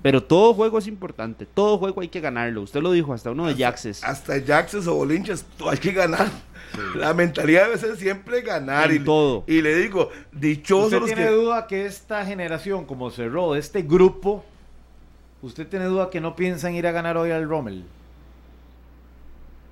Pero 0.01 0.21
todo 0.21 0.53
juego 0.53 0.77
es 0.77 0.85
importante, 0.85 1.47
todo 1.47 1.79
juego 1.79 2.01
hay 2.01 2.09
que 2.09 2.21
ganarlo. 2.21 2.61
Usted 2.61 2.79
lo 2.79 2.91
dijo, 2.91 3.11
hasta 3.11 3.31
uno 3.31 3.47
de 3.47 3.55
Jaxes. 3.55 4.03
Hasta 4.03 4.39
Jaxes 4.39 4.85
o 4.85 4.93
Bolinches, 4.93 5.43
tú 5.57 5.67
hay 5.67 5.79
que 5.79 5.93
ganar. 5.93 6.29
La 6.95 7.13
mentalidad 7.15 7.65
debe 7.65 7.77
ser 7.79 7.97
siempre 7.97 8.41
ganar. 8.41 8.91
En 8.91 9.01
y, 9.01 9.05
todo. 9.05 9.43
y 9.47 9.61
le 9.63 9.75
digo, 9.75 10.11
dichosos 10.31 10.85
¿Usted 10.85 10.99
los 10.99 11.07
tiene 11.07 11.23
que. 11.23 11.31
duda 11.31 11.65
que 11.65 11.85
esta 11.87 12.23
generación, 12.23 12.85
como 12.85 13.09
cerró, 13.09 13.55
este 13.55 13.81
grupo, 13.81 14.45
usted 15.41 15.67
tiene 15.67 15.85
duda 15.85 16.11
que 16.11 16.21
no 16.21 16.35
piensan 16.35 16.75
ir 16.75 16.85
a 16.85 16.91
ganar 16.91 17.17
hoy 17.17 17.31
al 17.31 17.49
Rommel? 17.49 17.85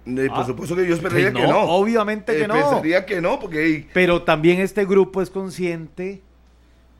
Eh, 0.06 0.28
por 0.30 0.39
Ah, 0.39 0.45
supuesto 0.45 0.76
que 0.76 0.86
yo 0.88 0.95
esperaría 0.95 1.32
que 1.32 1.39
que 1.41 1.47
no, 1.47 1.54
no. 1.54 1.60
obviamente 1.62 2.34
que 2.36 2.43
Eh, 2.43 2.47
no. 2.47 2.56
Pensaría 2.56 3.06
que 3.06 3.22
no, 3.22 3.39
porque 3.39 3.88
Pero 3.93 4.24
también 4.24 4.60
este 4.60 4.86
grupo 4.86 5.22
es 5.22 5.30
consciente 5.30 6.22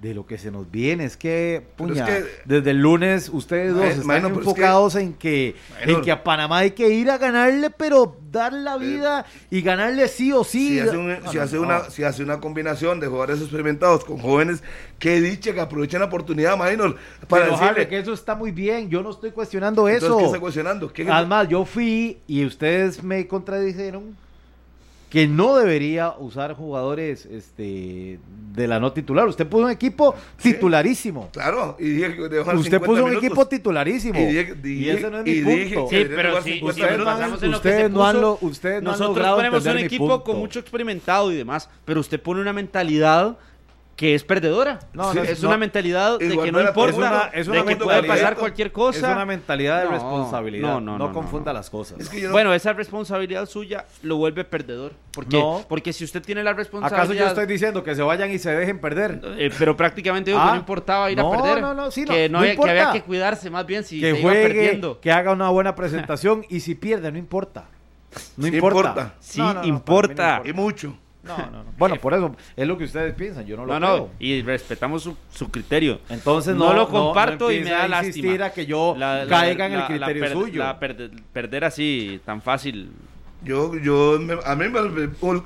de 0.04 0.14
lo 0.14 0.26
que 0.26 0.38
se 0.38 0.51
nos 0.51 0.70
viene. 0.70 1.06
Es 1.06 1.16
que, 1.18 1.56
es 1.56 1.62
puña, 1.78 2.06
que- 2.06 2.26
desde 2.45 2.72
el 2.72 2.78
lunes 2.80 3.30
ustedes 3.30 3.74
dos 3.74 3.86
están 3.86 4.06
Mano, 4.06 4.28
pero 4.28 4.41
es 4.41 4.43
que- 4.45 4.49
enfocados 4.51 4.95
en, 4.95 5.14
que, 5.14 5.56
Mano. 5.80 5.97
en 5.97 6.01
que 6.04 6.12
a 6.12 6.24
Panamá 6.24 6.58
hay 6.60 6.72
que 6.72 6.89
ir 6.89 7.10
a 7.10 7.18
ganarle, 7.18 7.70
pero 7.70 8.18
dar 8.30 8.51
la 8.51 8.78
vida 8.78 9.26
y 9.49 9.62
ganarle 9.62 10.08
sí 10.10 10.32
o 10.34 10.43
sí. 10.43 10.70
si 10.74 10.80
hace, 10.82 10.97
un- 10.97 11.08
No, 11.24 11.32
si, 11.32 11.38
no, 11.38 11.43
hace 11.43 11.56
no. 11.56 11.62
una, 11.62 11.89
si 11.89 12.04
hace 12.04 12.22
una 12.22 12.39
combinación 12.41 12.99
de 12.99 13.08
jugadores 13.08 13.39
experimentados 13.39 14.04
con 14.04 14.18
jóvenes, 14.20 14.62
qué 14.99 15.22
dicha 15.22 15.54
que 15.54 15.62
aprovechen 15.62 16.01
la 16.01 16.08
oportunidad, 16.08 16.58
Minor, 16.58 16.97
para 17.30 17.45
Pero, 17.45 17.58
decirle. 17.58 17.88
que 17.88 17.99
eso 17.99 18.12
está 18.14 18.36
muy 18.36 18.51
bien. 18.51 18.89
Yo 18.89 19.01
no 19.01 19.10
estoy 19.12 19.32
cuestionando 19.32 19.88
Entonces, 19.88 20.04
eso. 20.10 20.18
¿qué 20.18 20.26
está 20.26 20.39
cuestionando? 20.39 20.91
¿Qué- 20.91 21.10
Además, 21.10 21.47
yo 21.47 21.64
fui 21.64 22.18
y 22.28 22.45
ustedes 22.45 23.01
me 23.01 23.26
contradijeron 23.26 24.22
que 25.14 25.28
no 25.28 25.55
debería 25.57 26.16
usar 26.18 26.55
jugadores 26.55 27.28
este, 27.28 28.20
de 28.55 28.68
la 28.68 28.80
no 28.80 28.93
titular. 28.93 29.28
Usted 29.28 29.45
puso 29.45 29.66
un 29.66 29.70
equipo 29.70 30.16
Sí. 30.38 30.53
titularísimo. 30.53 31.30
Claro, 31.32 31.78
y 31.80 31.84
dije 31.89 32.16
que 32.16 32.22
Usted 32.24 32.39
50 32.43 32.80
puso 32.80 32.91
un 33.03 33.09
minutos. 33.11 33.24
equipo 33.24 33.47
titularísimo. 33.47 34.20
Y 34.20 34.24
Y, 34.24 34.26
dije- 34.26 34.55
dije- 34.55 34.91
ese 34.93 35.11
no 35.11 35.20
es 35.20 35.28
y 35.28 35.30
mi 35.30 35.53
dije 35.53 35.76
punto. 35.76 35.89
Sí, 35.91 36.05
pero 36.16 36.30
jugar 36.30 36.43
sí, 36.43 36.49
50 36.53 36.74
sí, 36.74 36.82
pero 36.82 36.91
minutos. 36.93 37.14
basamos 37.14 37.43
en 37.43 37.51
lo 37.51 37.61
que 37.61 37.68
Ustedes 37.70 37.91
no 37.91 38.07
han 38.07 38.22
lo- 38.22 38.38
ustedes 38.41 38.82
no 38.82 38.89
han 38.89 38.93
Nosotros 38.97 39.16
logrado 39.18 39.36
ponemos 39.36 39.66
un 39.68 39.78
equipo 39.78 40.24
con 40.24 40.39
mucho 40.39 40.59
experimentado 40.59 41.32
y 41.32 41.36
demás, 41.36 41.70
pero 41.86 41.99
usted 41.99 42.20
pone 42.20 42.41
una 42.41 42.51
mentalidad 42.53 43.38
que 43.95 44.15
es 44.15 44.23
perdedora. 44.23 44.79
No, 44.93 45.11
Sí, 45.11 45.17
no, 45.19 45.23
es 45.23 45.41
no. 45.43 45.49
una 45.49 45.57
mentalidad 45.59 46.17
de 46.17 46.27
que 46.29 46.51
no 46.51 46.59
importa, 46.61 46.91
mundo. 46.93 47.21
Es 47.31 47.45
de 47.45 47.51
una 47.51 47.63
que 47.63 47.75
puede 47.75 48.01
mentalidad. 48.01 48.07
pasar 48.15 48.37
cualquier 48.37 48.71
cosa. 48.71 48.97
Es 48.97 49.03
una 49.15 49.25
mentalidad 49.25 49.79
de 49.79 49.85
No, 49.85 49.91
responsabilidad. 49.91 50.67
no, 50.67 50.81
No, 50.81 50.97
no, 50.97 51.07
no, 51.07 51.13
confunda 51.13 51.53
no. 51.53 51.59
las 51.59 51.69
cosas. 51.69 51.99
Es 51.99 52.09
que 52.09 52.19
yo 52.19 52.27
no- 52.29 52.33
Bueno, 52.33 52.53
esa 52.55 52.73
responsabilidad 52.73 53.45
suya 53.45 53.85
lo 54.01 54.17
vuelve 54.17 54.43
perdedor. 54.45 54.93
¿Por 55.13 55.27
qué? 55.27 55.37
No. 55.37 55.63
Porque 55.69 55.93
si 55.93 56.03
usted 56.03 56.23
tiene 56.23 56.43
la 56.43 56.53
responsabilidad... 56.53 57.01
¿Acaso 57.03 57.13
yo 57.13 57.27
estoy 57.27 57.45
diciendo 57.45 57.83
que 57.83 57.93
se 57.93 58.01
vayan 58.01 58.31
y 58.31 58.39
se 58.39 58.49
dejen 58.55 58.79
perder? 58.79 59.21
Eh, 59.37 59.51
pero 59.59 59.77
prácticamente 59.77 60.31
digo 60.31 60.41
que 60.41 60.47
Ah. 60.49 60.51
no 60.53 60.57
importaba 60.57 61.11
ir 61.11 61.17
No, 61.19 61.31
a 61.31 61.37
perder. 61.37 61.61
no, 61.61 61.73
no, 61.75 61.91
sí, 61.91 62.01
no, 62.03 62.13
que, 62.13 62.29
no 62.29 62.33
no 62.33 62.39
había, 62.39 62.55
que 62.55 62.61
había 62.61 62.73
importa. 62.81 62.93
que 62.93 63.03
cuidarse 63.03 63.49
más 63.51 63.65
bien 63.67 63.83
si 63.83 63.99
que 64.01 64.11
se 64.11 64.19
iba 64.19 64.29
juegue, 64.31 64.47
perdiendo. 64.47 64.99
que 64.99 65.11
haga 65.11 65.31
una 65.33 65.49
buena 65.49 65.75
presentación 65.75 66.43
y 66.49 66.61
si 66.61 66.73
pierde, 66.73 67.11
no 67.11 67.19
importa. 67.19 67.65
No 68.37 68.47
Sí 68.47 68.53
importa. 68.55 68.77
importa. 68.89 69.13
Sí, 69.19 69.39
No, 69.39 69.45
no, 69.45 69.49
no, 69.49 69.53
para 69.53 69.65
mí 69.65 69.71
no 69.71 69.77
importa. 69.77 70.41
Y 70.45 70.53
mucho. 70.53 70.97
No, 71.24 71.38
no, 71.38 71.63
no. 71.63 71.71
Bueno, 71.78 71.95
por 71.95 72.13
eso 72.13 72.36
es 72.55 72.67
lo 72.67 72.78
que 72.78 72.84
ustedes 72.84 73.13
piensan, 73.15 73.45
yo 73.45 73.55
no 73.55 73.65
lo 73.65 73.80
No, 73.80 73.86
creo. 73.88 73.97
no, 73.97 74.09
y 74.19 74.41
respetamos 74.41 75.03
su, 75.03 75.15
su 75.34 75.49
criterio. 75.49 75.99
Entonces 76.09 76.53
No 76.55 76.67
no, 76.67 76.74
lo 76.74 76.89
comparto 76.89 77.49
y 77.51 77.61
me 77.61 77.69
da 77.69 77.84
a 77.84 77.99
insistir 78.05 78.26
lástima. 78.39 78.45
a 78.45 78.49
que 78.51 78.65
yo 78.65 78.93
La- 78.97 79.24
la- 79.24 79.30
caiga 79.30 79.65
en 79.67 79.71
la- 79.78 79.88
el 79.88 79.99
la 80.01 80.07
criterio 80.07 80.21
per- 80.24 80.32
suyo. 80.34 80.59
la 80.63 80.80
per- 80.80 81.11
perder 81.32 81.63
así 81.63 82.19
tan 82.26 82.41
fácil. 82.41 82.91
Yo, 83.43 83.74
yo, 83.78 84.19
me- 84.19 84.38
a 84.45 84.55
mí 84.55 84.65
me, 84.69 84.80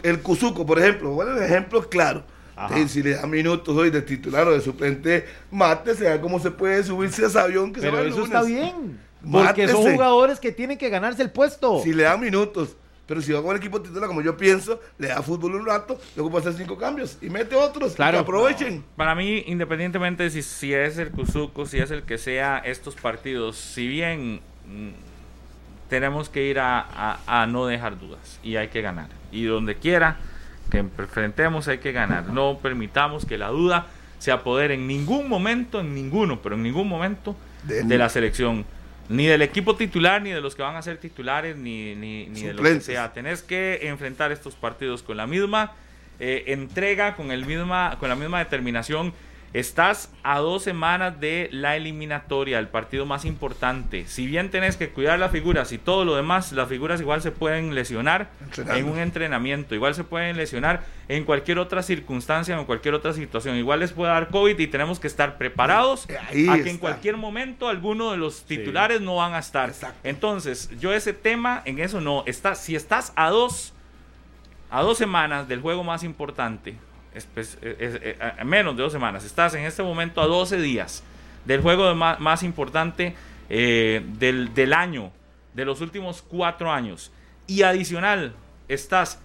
el 0.04 0.20
Cuzuco, 0.22 0.66
por 0.66 0.80
ejemplo, 0.80 1.12
bueno, 1.12 1.38
el 1.38 1.44
ejemplo 1.44 1.80
es 1.80 1.88
claro. 1.88 2.24
Ajá. 2.56 2.76
Eh, 2.80 2.88
Si 2.88 3.04
le 3.04 3.12
da 3.12 3.28
minutos 3.28 3.78
hoy 3.78 3.92
de 3.92 4.02
titular 4.02 4.48
o 4.48 4.52
de 4.54 4.62
suplente, 4.62 5.26
mátese, 5.52 6.06
vea 6.06 6.20
cómo 6.20 6.40
se 6.40 6.50
puede 6.50 6.84
subirse 6.84 7.24
a 7.24 7.28
ese 7.28 7.40
avión 7.40 7.72
que 7.72 7.82
se 7.82 7.86
Pero 7.86 7.98
va 7.98 8.02
el 8.04 8.10
eso 8.10 8.24
está 8.24 8.42
lunes. 8.42 8.56
bien. 8.56 9.00
Porque 9.32 9.68
son 9.68 9.76
Mátese. 9.82 9.94
jugadores 9.94 10.40
que 10.40 10.52
tienen 10.52 10.78
que 10.78 10.90
ganarse 10.90 11.22
el 11.22 11.30
puesto. 11.30 11.82
Si 11.84 11.94
le 11.94 12.04
da 12.04 12.18
minutos. 12.18 12.76
Pero 13.08 13.22
si 13.22 13.32
va 13.32 13.42
con 13.42 13.52
el 13.52 13.58
equipo 13.58 13.82
titular, 13.82 14.08
como 14.08 14.22
yo 14.22 14.36
pienso, 14.36 14.82
le 14.98 15.08
da 15.08 15.22
fútbol 15.22 15.56
un 15.56 15.66
rato, 15.66 15.98
luego 16.16 16.30
puede 16.30 16.50
hacer 16.50 16.62
cinco 16.62 16.78
cambios 16.78 17.18
y 17.22 17.30
mete 17.30 17.56
otros. 17.56 17.94
Claro. 17.96 18.18
Que 18.18 18.22
aprovechen. 18.22 18.84
Para 18.98 19.16
mí, 19.16 19.44
independientemente 19.48 20.24
de 20.24 20.30
si, 20.30 20.42
si 20.44 20.74
es 20.74 20.98
el 20.98 21.12
Cuzuco, 21.12 21.66
si 21.66 21.80
es 21.80 21.90
el 21.92 22.04
que 22.04 22.18
sea, 22.18 22.58
estos 22.60 22.96
partidos, 22.96 23.56
si 23.56 23.88
bien 23.88 24.42
mm, 24.68 24.90
tenemos 25.90 26.30
que 26.30 26.44
ir 26.48 26.60
a, 26.60 26.80
a- 26.82 27.42
a 27.44 27.48
no 27.48 27.66
dejar 27.66 27.98
dudas 28.00 28.40
y 28.44 28.58
hay 28.58 28.68
que 28.68 28.82
ganar. 28.82 29.08
Y 29.32 29.46
donde 29.46 29.76
quiera 29.76 30.18
que 30.70 30.80
enfrentemos 30.80 31.68
hay 31.70 31.78
que 31.78 31.94
ganar. 31.94 32.28
No 32.28 32.60
permitamos 32.62 33.26
que 33.26 33.38
la 33.38 33.48
duda 33.48 33.88
se 34.20 34.32
apodere 34.32 34.74
en 34.74 34.86
ningún 34.88 35.30
momento, 35.30 35.80
en 35.80 35.96
ninguno, 35.96 36.42
pero 36.42 36.56
en 36.56 36.64
ningún 36.64 36.90
momento 36.90 37.36
De- 37.64 37.84
de 37.84 37.98
la 37.98 38.10
selección. 38.10 38.66
Ni 39.10 39.26
del 39.26 39.42
equipo 39.42 39.76
titular, 39.76 40.22
ni 40.22 40.32
de 40.32 40.42
los 40.42 40.56
que 40.56 40.62
van 40.62 40.76
a 40.76 40.82
ser 40.82 40.98
titulares, 40.98 41.56
ni, 41.56 41.96
ni, 41.96 42.28
ni 42.28 42.42
de 42.42 42.54
lo 42.54 42.64
que 42.64 42.82
sea. 42.82 43.14
Tenés 43.14 43.42
que 43.42 43.80
enfrentar 43.84 44.32
estos 44.32 44.56
partidos 44.56 45.02
con 45.02 45.18
la 45.18 45.28
misma 45.28 45.74
eh, 46.20 46.46
entrega, 46.48 47.16
con, 47.16 47.32
el 47.32 47.46
misma, 47.46 47.98
con 48.00 48.10
la 48.10 48.16
misma 48.16 48.40
determinación. 48.40 49.14
Estás 49.54 50.12
a 50.24 50.40
dos 50.40 50.64
semanas 50.64 51.20
de 51.20 51.48
la 51.52 51.78
eliminatoria, 51.78 52.60
el 52.60 52.68
partido 52.68 53.06
más 53.06 53.24
importante. 53.24 54.06
Si 54.06 54.28
bien 54.28 54.52
tenés 54.52 54.76
que 54.76 54.90
cuidar 54.90 55.18
las 55.20 55.32
figuras 55.32 55.72
y 55.72 55.78
todo 55.78 56.04
lo 56.04 56.16
demás, 56.16 56.52
las 56.52 56.68
figuras 56.68 57.00
igual 57.00 57.22
se 57.22 57.32
pueden 57.32 57.74
lesionar 57.74 58.30
Entrenando. 58.44 58.80
en 58.80 58.90
un 58.90 59.00
entrenamiento, 59.00 59.74
igual 59.74 59.96
se 59.96 60.04
pueden 60.04 60.36
lesionar 60.36 60.84
en 61.08 61.24
cualquier 61.24 61.60
otra 61.60 61.82
circunstancia 61.82 62.58
o 62.58 62.60
en 62.60 62.66
cualquier 62.66 62.94
otra 62.94 63.14
situación. 63.14 63.56
Igual 63.56 63.80
les 63.80 63.94
puede 63.94 64.12
dar 64.12 64.28
COVID 64.28 64.60
y 64.60 64.68
tenemos 64.68 65.00
que 65.00 65.08
estar 65.08 65.38
preparados 65.38 66.08
Ahí 66.30 66.48
a 66.50 66.62
que 66.62 66.70
en 66.70 66.78
cualquier 66.78 67.16
momento 67.16 67.70
alguno 67.70 68.12
de 68.12 68.18
los 68.18 68.44
titulares 68.44 69.00
no 69.00 69.16
van 69.16 69.34
a 69.34 69.40
estar. 69.40 69.70
Exacto. 69.70 69.98
Entonces, 70.04 70.70
yo 70.80 70.94
ese 70.94 71.14
tema, 71.14 71.62
en 71.66 71.80
eso 71.80 72.02
no. 72.02 72.24
Está, 72.26 72.54
si 72.56 72.76
estás 72.76 73.14
a 73.16 73.30
dos, 73.30 73.74
a 74.70 74.82
dos 74.82 74.98
semanas 74.98 75.48
del 75.48 75.62
juego 75.62 75.84
más 75.84 76.04
importante, 76.04 76.76
espe- 77.18 77.42
es- 77.42 77.58
es- 77.62 78.00
eh, 78.02 78.18
a 78.40 78.44
menos 78.44 78.76
de 78.78 78.84
dos 78.84 78.92
semanas, 78.92 79.24
estás 79.26 79.54
en 79.54 79.64
este 79.64 79.84
momento 79.84 80.22
a 80.22 80.28
12 80.28 80.58
días 80.62 81.04
del 81.46 81.62
juego 81.62 81.88
de 81.88 81.96
ma- 81.96 82.18
más, 82.20 82.44
importante 82.44 83.16
eh, 83.50 84.04
del, 84.20 84.54
del 84.54 84.74
año, 84.74 85.12
de 85.54 85.66
los 85.66 85.82
últimos 85.82 86.22
cuatro 86.22 86.72
años. 86.72 87.12
Y 87.48 87.62
adicional, 87.64 88.34
estás 88.68 89.20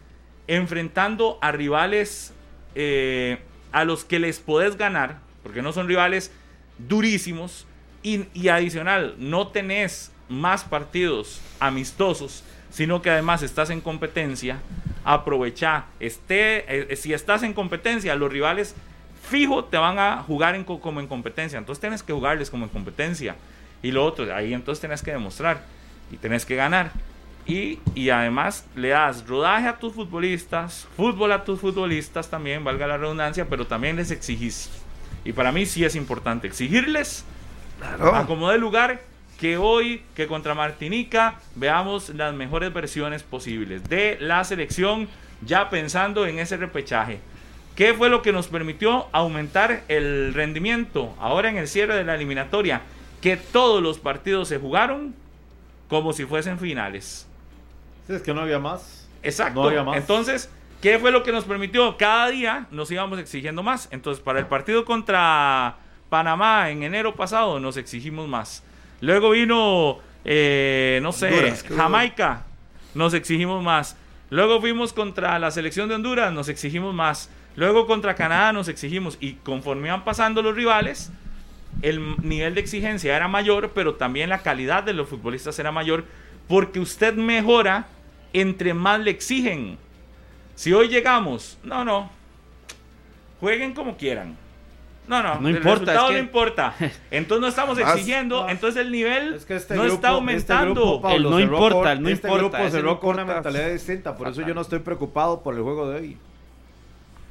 enfrentando 0.47 1.38
a 1.40 1.53
rivales 1.53 2.32
eh, 2.74 3.38
a 3.72 3.84
los 3.84 4.05
que 4.05 4.18
les 4.18 4.38
podés 4.38 4.76
ganar, 4.76 5.18
porque 5.43 5.62
no 5.62 5.72
son 5.72 5.88
rivales 5.88 6.30
durísimos, 6.78 7.66
y, 8.03 8.26
y 8.34 8.49
adicional, 8.49 9.14
no 9.18 9.49
tenés 9.49 10.11
más 10.28 10.64
partidos 10.64 11.40
amistosos, 11.61 12.43
sino 12.70 13.01
que 13.03 13.11
además 13.11 13.43
estás 13.43 13.70
en 13.70 13.80
competencia, 13.80 14.59
aprovecha, 15.05 15.84
esté, 16.00 16.92
eh, 16.92 16.96
si 16.96 17.12
estás 17.12 17.42
en 17.42 17.53
competencia, 17.53 18.14
los 18.14 18.30
rivales 18.32 18.74
fijo 19.28 19.64
te 19.64 19.76
van 19.76 19.98
a 19.98 20.18
jugar 20.22 20.55
en 20.55 20.64
co- 20.64 20.80
como 20.80 21.00
en 21.00 21.07
competencia, 21.07 21.59
entonces 21.59 21.80
tienes 21.80 22.03
que 22.03 22.12
jugarles 22.12 22.50
como 22.50 22.64
en 22.64 22.70
competencia. 22.70 23.36
Y 23.82 23.90
lo 23.90 24.05
otro, 24.05 24.32
ahí 24.34 24.53
entonces 24.55 24.80
tenés 24.80 25.03
que 25.03 25.11
demostrar 25.12 25.62
y 26.12 26.16
tenés 26.16 26.44
que 26.44 26.55
ganar. 26.57 26.92
Y, 27.46 27.80
y 27.96 28.11
además 28.11 28.64
le 28.76 28.90
das 28.90 29.26
rodaje 29.26 29.66
a 29.66 29.76
tus 29.78 29.92
futbolistas, 29.94 30.86
fútbol 30.96 31.32
a 31.32 31.42
tus 31.44 31.59
futbolistas 31.61 32.30
también, 32.30 32.62
valga 32.62 32.86
la 32.86 32.96
redundancia, 32.98 33.46
pero 33.48 33.66
también 33.66 33.96
les 33.96 34.12
exigís. 34.12 34.70
Y 35.24 35.32
para 35.32 35.50
mí 35.50 35.66
sí 35.66 35.84
es 35.84 35.96
importante 35.96 36.46
exigirles 36.46 37.24
Claro. 37.78 38.14
a 38.14 38.26
como 38.28 38.48
de 38.50 38.59
lugar 38.59 39.00
que 39.43 39.57
hoy, 39.57 40.05
que 40.14 40.28
contra 40.28 40.55
Martinica, 40.55 41.40
veamos 41.57 42.11
las 42.11 42.32
mejores 42.32 42.72
versiones 42.72 43.24
posibles 43.24 43.82
de 43.88 44.16
la 44.20 44.45
selección, 44.45 45.09
ya 45.45 45.68
pensando 45.68 46.26
en 46.26 46.38
ese 46.38 46.57
repechaje. 46.57 47.18
¿Qué 47.74 47.93
fue 47.93 48.09
lo 48.09 48.22
que 48.22 48.30
nos 48.30 48.47
permitió 48.47 49.09
aumentar 49.11 49.82
el 49.88 50.32
rendimiento 50.32 51.12
ahora 51.18 51.51
en 51.51 51.57
el 51.57 51.66
cierre 51.66 51.97
de 51.97 52.05
la 52.05 52.14
eliminatoria? 52.14 52.82
Que 53.20 53.36
todos 53.36 53.82
los 53.82 53.99
partidos 53.99 54.47
se 54.47 54.59
jugaron 54.59 55.12
como 55.88 56.12
si 56.12 56.24
fuesen 56.24 56.61
finales. 56.61 57.26
Sí, 58.07 58.12
es 58.12 58.22
que 58.22 58.32
no 58.32 58.43
había 58.43 58.61
más. 58.61 59.09
Exacto. 59.24 59.61
No 59.61 59.66
había 59.66 59.82
más. 59.82 59.97
Entonces, 59.97 60.53
¿qué 60.80 61.01
fue 61.01 61.11
lo 61.11 61.24
que 61.24 61.32
nos 61.32 61.43
permitió? 61.43 61.97
Cada 61.97 62.28
día 62.28 62.68
nos 62.70 62.93
íbamos 62.93 63.18
exigiendo 63.18 63.64
más. 63.64 63.88
Entonces, 63.90 64.22
para 64.22 64.38
el 64.38 64.47
partido 64.47 64.84
contra 64.84 65.78
Panamá 66.11 66.70
en 66.70 66.84
enero 66.84 67.16
pasado 67.16 67.59
nos 67.59 67.76
exigimos 67.76 68.28
más. 68.28 68.62
Luego 69.03 69.30
vino, 69.30 69.98
eh, 70.24 71.00
no 71.03 71.11
sé, 71.11 71.26
Honduras. 71.26 71.64
Jamaica, 71.76 72.44
nos 72.94 73.14
exigimos 73.14 73.62
más. 73.62 73.96
Luego 74.30 74.61
fuimos 74.61 74.92
contra 74.92 75.38
la 75.40 75.50
selección 75.50 75.88
de 75.88 75.96
Honduras, 75.96 76.32
nos 76.32 76.48
exigimos 76.48 76.94
más. 76.94 77.28
Luego 77.57 77.88
contra 77.88 78.14
Canadá 78.14 78.53
nos 78.53 78.68
exigimos. 78.68 79.18
Y 79.20 79.34
conforme 79.34 79.88
iban 79.88 80.05
pasando 80.05 80.40
los 80.40 80.55
rivales, 80.55 81.11
el 81.82 82.16
nivel 82.22 82.55
de 82.55 82.61
exigencia 82.61 83.16
era 83.16 83.26
mayor, 83.26 83.72
pero 83.74 83.96
también 83.96 84.30
la 84.30 84.38
calidad 84.38 84.84
de 84.84 84.92
los 84.92 85.09
futbolistas 85.09 85.59
era 85.59 85.72
mayor, 85.72 86.05
porque 86.46 86.78
usted 86.78 87.14
mejora 87.14 87.88
entre 88.32 88.72
más 88.72 89.00
le 89.00 89.11
exigen. 89.11 89.78
Si 90.55 90.72
hoy 90.72 90.86
llegamos, 90.86 91.59
no, 91.64 91.84
no, 91.84 92.09
jueguen 93.40 93.74
como 93.74 93.96
quieran. 93.96 94.36
No, 95.12 95.22
no, 95.22 95.40
No 95.40 95.48
el 95.48 95.56
importa, 95.56 95.70
resultado 95.80 96.06
es 96.06 96.10
que- 96.10 96.18
no 96.18 96.24
importa. 96.24 96.74
Entonces 97.10 97.40
no 97.42 97.48
estamos 97.48 97.78
Más- 97.78 97.92
exigiendo, 97.94 98.42
más. 98.42 98.52
entonces 98.52 98.84
el 98.84 98.90
nivel 98.92 99.34
Es 99.34 99.44
que 99.44 99.56
este 99.56 99.74
no 99.74 99.82
grupo, 99.82 99.94
está 99.96 100.08
aumentando. 100.08 100.70
Este 100.72 100.80
grupo, 100.80 101.00
Pablo, 101.02 101.16
El 101.16 101.22
no 101.30 101.40
importa, 101.40 101.92
el 101.92 102.02
no 102.02 102.08
este 102.08 102.26
importa, 102.28 102.42
grupo 102.42 102.56
ese 102.58 102.70
cerró 102.70 102.90
no 102.92 103.00
con 103.00 103.10
una 103.14 103.24
mentalidad 103.26 103.70
distinta. 103.70 104.16
Por 104.16 104.28
eso 104.28 104.40
yo 104.46 104.54
no 104.54 104.60
estoy 104.62 104.78
preocupado 104.78 105.42
por 105.42 105.54
el 105.54 105.60
juego 105.62 105.90
de 105.90 106.00
hoy. 106.00 106.16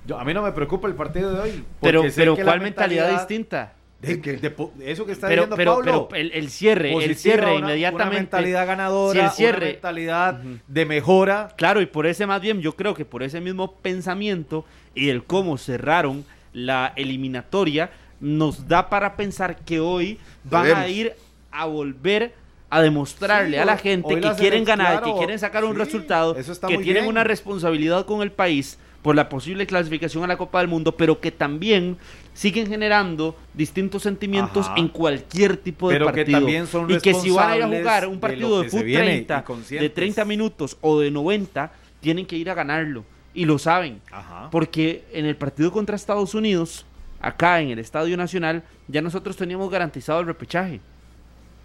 Yo, 0.06 0.18
a 0.20 0.24
mí 0.24 0.34
no 0.34 0.42
me 0.42 0.52
preocupa 0.52 0.88
el 0.88 0.96
partido 0.96 1.34
de 1.34 1.40
hoy. 1.42 1.64
Pero, 1.82 2.04
pero 2.16 2.36
¿cuál 2.36 2.62
mentalidad, 2.62 3.12
distinta? 3.12 3.74
Eso 4.02 5.06
que 5.06 5.12
está 5.12 5.28
Pero, 5.28 5.44
diciendo 5.44 5.56
pero, 5.56 5.76
Pablo. 5.76 6.08
pero 6.10 6.22
el, 6.22 6.32
el 6.32 6.50
cierre, 6.50 6.92
el 6.92 7.16
cierre 7.16 7.52
una- 7.56 7.60
inmediatamente. 7.68 8.10
Una 8.12 8.20
mentalidad 8.20 8.66
ganadora, 8.66 9.20
Si 9.20 9.26
el 9.26 9.32
cierre- 9.32 9.58
una 9.66 9.72
mentalidad 9.74 10.40
Ujú. 10.44 10.58
de 10.68 10.86
mejora. 10.88 11.50
Claro, 11.56 11.82
y 11.82 11.86
por 11.86 12.08
ese 12.08 12.26
más 12.26 12.42
bien, 12.42 12.62
yo 12.62 12.76
creo 12.76 12.96
que 12.96 13.06
por 13.06 13.22
ese 13.22 13.42
mismo 13.42 13.74
pensamiento 13.76 14.66
y 14.96 15.10
el 15.10 15.24
cómo 15.24 15.58
cerraron 15.60 16.26
la 16.54 16.94
eliminatoria, 16.96 17.92
nos 18.20 18.68
da 18.68 18.90
para 18.90 19.16
pensar 19.16 19.58
que 19.58 19.80
hoy 19.80 20.20
van 20.44 20.76
a 20.76 20.88
ir 20.88 21.16
a 21.52 21.66
volver 21.66 22.34
a 22.70 22.82
demostrarle 22.82 23.58
Sí, 23.58 23.62
a 23.62 23.66
la 23.66 23.78
gente 23.78 24.16
que 24.16 24.22
la 24.22 24.36
quieren 24.36 24.64
ganar, 24.64 25.00
claro, 25.00 25.14
que 25.14 25.20
quieren 25.20 25.38
sacar 25.40 25.66
un 25.66 25.74
sí, 25.74 25.78
resultado, 25.80 26.36
que 26.36 26.78
tienen 26.78 27.04
bien. 27.04 27.08
una 27.08 27.24
responsabilidad 27.24 28.06
con 28.06 28.22
el 28.22 28.32
país 28.32 28.78
por 29.02 29.16
la 29.16 29.28
posible 29.30 29.66
clasificación 29.66 30.24
a 30.24 30.28
la 30.28 30.38
Copa 30.38 30.60
del 30.60 30.68
Mundo, 30.68 30.96
pero 30.96 31.20
que 31.20 31.32
también 31.32 31.98
siguen 32.34 32.68
generando 32.68 33.36
distintos 33.54 34.04
sentimientos 34.04 34.68
Ajá. 34.68 34.76
en 34.78 34.88
cualquier 34.88 35.58
tipo 35.58 35.90
de 35.90 35.96
Pero 35.96 36.06
que 36.08 36.12
partido. 36.22 36.40
también 36.40 36.68
son 36.68 36.90
y 36.90 37.00
que 37.00 37.14
si 37.14 37.32
van 37.32 37.50
a 37.52 37.58
ir 37.58 37.64
a 37.64 37.68
jugar 37.68 38.08
un 38.08 38.20
partido 38.20 38.60
de, 38.60 38.64
que 38.66 38.70
se 38.70 38.78
fútbol 38.78 38.86
viene 38.86 39.04
y 39.04 39.08
30, 39.08 39.36
de 39.38 39.44
conscientes. 39.44 39.94
30 39.94 40.26
minutos 40.26 40.78
o 40.82 41.00
de 41.00 41.12
90, 41.12 41.72
tienen 42.00 42.26
que 42.26 42.38
ir 42.38 42.50
a 42.50 42.54
ganarlo. 42.54 43.04
Y 43.34 43.46
lo 43.46 43.58
saben. 43.60 44.02
Ajá. 44.12 44.50
Porque 44.52 45.06
en 45.14 45.26
el 45.26 45.36
partido 45.38 45.72
contra 45.72 45.96
Estados 45.96 46.36
Unidos, 46.36 46.86
acá 47.22 47.62
en 47.62 47.70
el 47.70 47.80
Estadio 47.80 48.18
Nacional, 48.18 48.64
ya 48.88 49.02
nosotros 49.02 49.38
teníamos 49.38 49.70
garantizado 49.70 50.20
el 50.20 50.26
repechaje. 50.28 50.82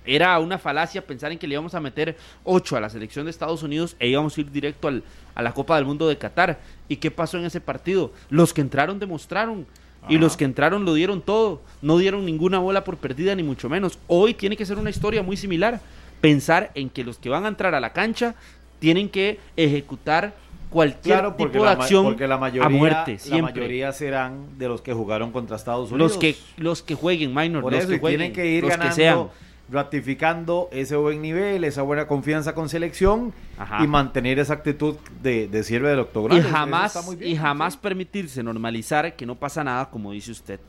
Era 0.05 0.39
una 0.39 0.57
falacia 0.59 1.05
pensar 1.05 1.33
en 1.33 1.39
que 1.39 1.49
le 1.49 1.55
íbamos 1.55 1.75
a 1.75 1.81
meter 1.81 2.17
8 2.45 2.77
a 2.77 2.81
la 2.81 2.89
selección 2.89 3.25
de 3.27 3.31
Estados 3.33 3.65
Unidos 3.65 3.97
e 3.99 4.07
íbamos 4.07 4.37
a 4.37 4.41
ir 4.41 4.53
directo 4.53 4.87
al- 4.87 5.03
a 5.35 5.43
la 5.43 5.53
Copa 5.53 5.75
del 5.75 5.85
Mundo 5.85 6.07
de 6.07 6.17
Qatar. 6.17 6.61
¿Y 6.89 6.97
qué 6.97 7.11
pasó 7.11 7.39
en 7.39 7.45
ese 7.45 7.61
partido? 7.61 8.13
Los 8.31 8.55
que 8.55 8.61
entraron 8.61 9.01
demostraron. 9.01 9.67
Y 10.09 10.19
los 10.19 10.37
que 10.37 10.45
entraron 10.45 10.85
lo 10.85 10.95
dieron 10.95 11.21
todo. 11.21 11.61
No 11.83 11.99
dieron 11.99 12.25
ninguna 12.25 12.61
bola 12.61 12.85
por 12.85 12.97
perdida, 12.99 13.35
ni 13.35 13.43
mucho 13.43 13.69
menos. 13.69 13.99
Hoy 14.07 14.35
tiene 14.35 14.57
que 14.57 14.65
ser 14.65 14.79
una 14.79 14.91
historia 14.91 15.25
muy 15.25 15.37
similar. 15.37 15.81
Pensar 16.21 16.71
en 16.77 16.89
que 16.91 17.03
los 17.03 17.19
que 17.19 17.29
van 17.29 17.45
a 17.45 17.49
entrar 17.49 17.75
a 17.75 17.81
la 17.81 17.93
cancha 17.93 18.37
tienen 18.79 19.09
que 19.09 19.41
ejecutar 19.57 20.37
cualquier 20.77 21.15
Claro, 21.21 21.35
tipo 21.37 21.49
de 21.53 21.61
la, 21.61 21.71
acción 21.71 22.05
porque 22.05 22.29
la 22.29 22.37
mayoría, 22.37 22.67
a 22.67 22.69
muerte, 22.69 23.13
la 23.15 23.19
siempre. 23.19 23.55
mayoría 23.55 23.93
serán 23.93 24.59
de 24.59 24.69
los 24.69 24.83
que 24.83 24.93
jugaron 24.93 25.33
contra 25.33 25.57
Estados 25.57 25.91
Unidos. 25.91 26.13
Los 26.13 26.19
que, 26.21 26.37
los 26.59 26.83
que 26.83 26.95
jueguen, 26.95 27.35
minor, 27.35 27.63
Por 27.63 27.73
los 27.73 27.81
eso, 27.85 27.93
que 27.93 27.99
jueguen, 27.99 28.19
tienen 28.21 28.35
que 28.35 28.47
ir 28.47 28.63
los 28.63 28.71
ganando 28.73 28.91
que 28.91 28.95
sean. 28.95 29.29
ratificando 29.71 30.69
ese 30.73 30.97
buen 30.97 31.23
nivel, 31.23 31.65
esa 31.65 31.81
buena 31.81 32.07
confianza 32.07 32.55
con 32.55 32.69
selección 32.69 33.33
Ajá. 33.57 33.83
y 33.83 33.87
mantener 33.87 34.39
esa 34.39 34.53
actitud 34.53 34.97
de, 35.23 35.49
de 35.49 35.63
cierre 35.65 35.89
del 35.89 36.01
octogonal. 36.01 36.39
Y 36.39 36.43
jamás, 36.43 37.19
bien, 37.19 37.33
y 37.33 37.37
jamás 37.37 37.73
sí. 37.73 37.79
permitirse 37.83 38.43
normalizar 38.43 39.17
que 39.17 39.25
no 39.25 39.35
pasa 39.35 39.65
nada, 39.65 39.89
como 39.89 40.13
dice 40.13 40.31
usted. 40.31 40.61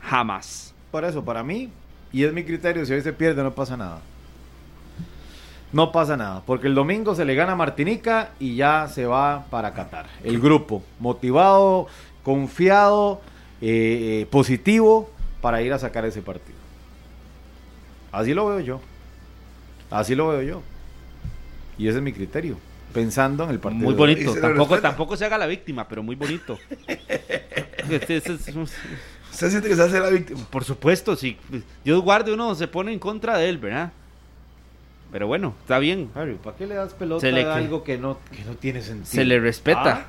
Jamás. 0.00 0.74
Por 0.90 1.04
eso, 1.04 1.24
para 1.24 1.44
mí, 1.44 1.70
y 2.12 2.24
es 2.24 2.32
mi 2.32 2.42
criterio, 2.44 2.84
si 2.84 2.92
hoy 2.92 3.00
se 3.00 3.12
pierde 3.12 3.42
no 3.44 3.54
pasa 3.54 3.76
nada. 3.76 4.00
No 5.74 5.90
pasa 5.90 6.16
nada, 6.16 6.40
porque 6.46 6.68
el 6.68 6.74
domingo 6.76 7.16
se 7.16 7.24
le 7.24 7.34
gana 7.34 7.52
a 7.52 7.56
Martinica 7.56 8.30
y 8.38 8.54
ya 8.54 8.86
se 8.86 9.06
va 9.06 9.44
para 9.50 9.74
Qatar. 9.74 10.06
El 10.22 10.38
grupo, 10.40 10.84
motivado, 11.00 11.88
confiado, 12.22 13.20
eh, 13.60 14.20
eh, 14.22 14.26
positivo 14.30 15.10
para 15.40 15.62
ir 15.62 15.72
a 15.72 15.78
sacar 15.80 16.04
ese 16.04 16.22
partido. 16.22 16.56
Así 18.12 18.34
lo 18.34 18.46
veo 18.46 18.60
yo. 18.60 18.80
Así 19.90 20.14
lo 20.14 20.28
veo 20.28 20.42
yo. 20.42 20.62
Y 21.76 21.88
ese 21.88 21.98
es 21.98 22.04
mi 22.04 22.12
criterio. 22.12 22.56
Pensando 22.92 23.42
en 23.42 23.50
el 23.50 23.58
partido. 23.58 23.84
Muy 23.84 23.94
de- 23.94 23.98
bonito. 23.98 24.40
Tampoco, 24.40 24.78
tampoco 24.80 25.16
se 25.16 25.24
haga 25.24 25.36
la 25.38 25.46
víctima, 25.46 25.88
pero 25.88 26.04
muy 26.04 26.14
bonito. 26.14 26.56
Este- 27.90 28.16
este 28.16 28.32
es- 28.34 28.48
¿Usted 29.32 29.50
siente 29.50 29.68
que 29.68 29.74
se 29.74 29.82
hace 29.82 29.98
la 29.98 30.08
víctima? 30.08 30.40
Por 30.50 30.62
supuesto, 30.62 31.16
si 31.16 31.36
Dios 31.84 32.00
guarde 32.00 32.32
uno 32.32 32.54
se 32.54 32.68
pone 32.68 32.92
en 32.92 33.00
contra 33.00 33.36
de 33.36 33.48
él, 33.48 33.58
¿verdad? 33.58 33.90
Pero 35.14 35.28
bueno, 35.28 35.54
está 35.60 35.78
bien. 35.78 36.10
Harry, 36.16 36.34
¿para 36.34 36.56
qué 36.56 36.66
le 36.66 36.74
das 36.74 36.92
pelota 36.92 37.20
Se 37.20 37.30
le 37.30 37.44
a 37.44 37.54
algo 37.54 37.84
que 37.84 37.98
no, 37.98 38.18
que 38.32 38.42
no 38.44 38.56
tiene 38.56 38.82
sentido? 38.82 39.06
Se 39.12 39.24
le 39.24 39.38
respeta. 39.38 39.98
Ah, 40.00 40.06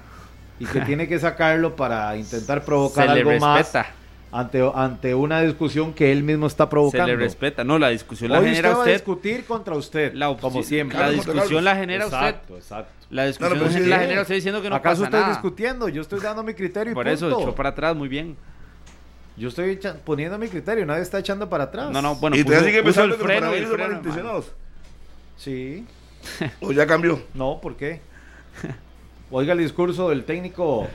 y 0.59 0.65
que 0.65 0.81
tiene 0.81 1.07
que 1.07 1.19
sacarlo 1.19 1.75
para 1.75 2.17
intentar 2.17 2.61
se 2.61 2.65
provocar 2.65 3.05
le 3.09 3.19
algo 3.19 3.29
respeta. 3.29 3.81
más 3.83 3.85
ante, 4.31 4.67
ante 4.73 5.13
una 5.13 5.43
discusión 5.43 5.93
que 5.93 6.11
él 6.11 6.23
mismo 6.23 6.47
está 6.47 6.63
Se 6.63 6.69
provocando. 6.71 7.05
le 7.05 7.17
respeta. 7.17 7.63
No, 7.63 7.77
la 7.77 7.89
discusión 7.89 8.31
la 8.31 8.39
genera 8.41 8.55
usted 8.57 8.65
va 8.71 8.75
a 8.77 8.79
usted. 8.79 8.93
discutir 8.93 9.45
contra 9.45 9.75
usted, 9.75 10.13
La 10.15 10.35
como 10.37 10.63
siempre. 10.63 10.97
La 10.97 11.11
discusión 11.11 11.63
la 11.63 11.75
genera 11.75 12.05
usted. 12.07 12.17
exacto, 12.17 12.57
exacto. 12.57 13.05
La 13.11 13.27
discusión 13.27 13.71
sí, 13.73 13.79
la 13.81 13.97
sí. 13.97 14.01
genera 14.05 14.21
usted 14.23 14.33
diciendo 14.35 14.61
que 14.63 14.71
no 14.71 14.75
¿Acaso 14.75 15.03
pasa 15.03 15.05
estoy 15.05 15.19
nada. 15.19 15.33
discutiendo? 15.33 15.87
Yo 15.87 16.01
estoy 16.01 16.19
dando 16.19 16.41
mi 16.41 16.55
criterio 16.55 16.93
y 16.93 16.95
Por 16.95 17.07
eso 17.07 17.27
echó 17.29 17.53
para 17.53 17.69
atrás 17.69 17.95
muy 17.95 18.07
bien. 18.07 18.35
Yo 19.37 19.49
estoy 19.49 19.69
echa- 19.69 19.97
poniendo 20.03 20.39
mi 20.39 20.47
criterio, 20.47 20.83
nadie 20.87 21.03
está 21.03 21.19
echando 21.19 21.47
para 21.47 21.65
atrás. 21.65 21.91
No, 21.91 22.01
no, 22.01 22.15
bueno, 22.15 22.35
y 22.35 22.43
puso, 22.43 22.59
sigue 22.63 22.81
puso 22.81 23.03
el 23.03 23.13
freno 23.13 23.53
el 23.53 23.67
freno, 23.67 23.87
malintencionados. 23.89 24.51
Sí. 25.37 25.85
¿O 26.61 26.71
ya 26.71 26.87
cambió? 26.87 27.21
No, 27.33 27.59
¿por 27.61 27.75
qué? 27.75 28.01
Oiga 29.31 29.53
el 29.53 29.59
discurso 29.59 30.09
del 30.09 30.23
técnico 30.23 30.87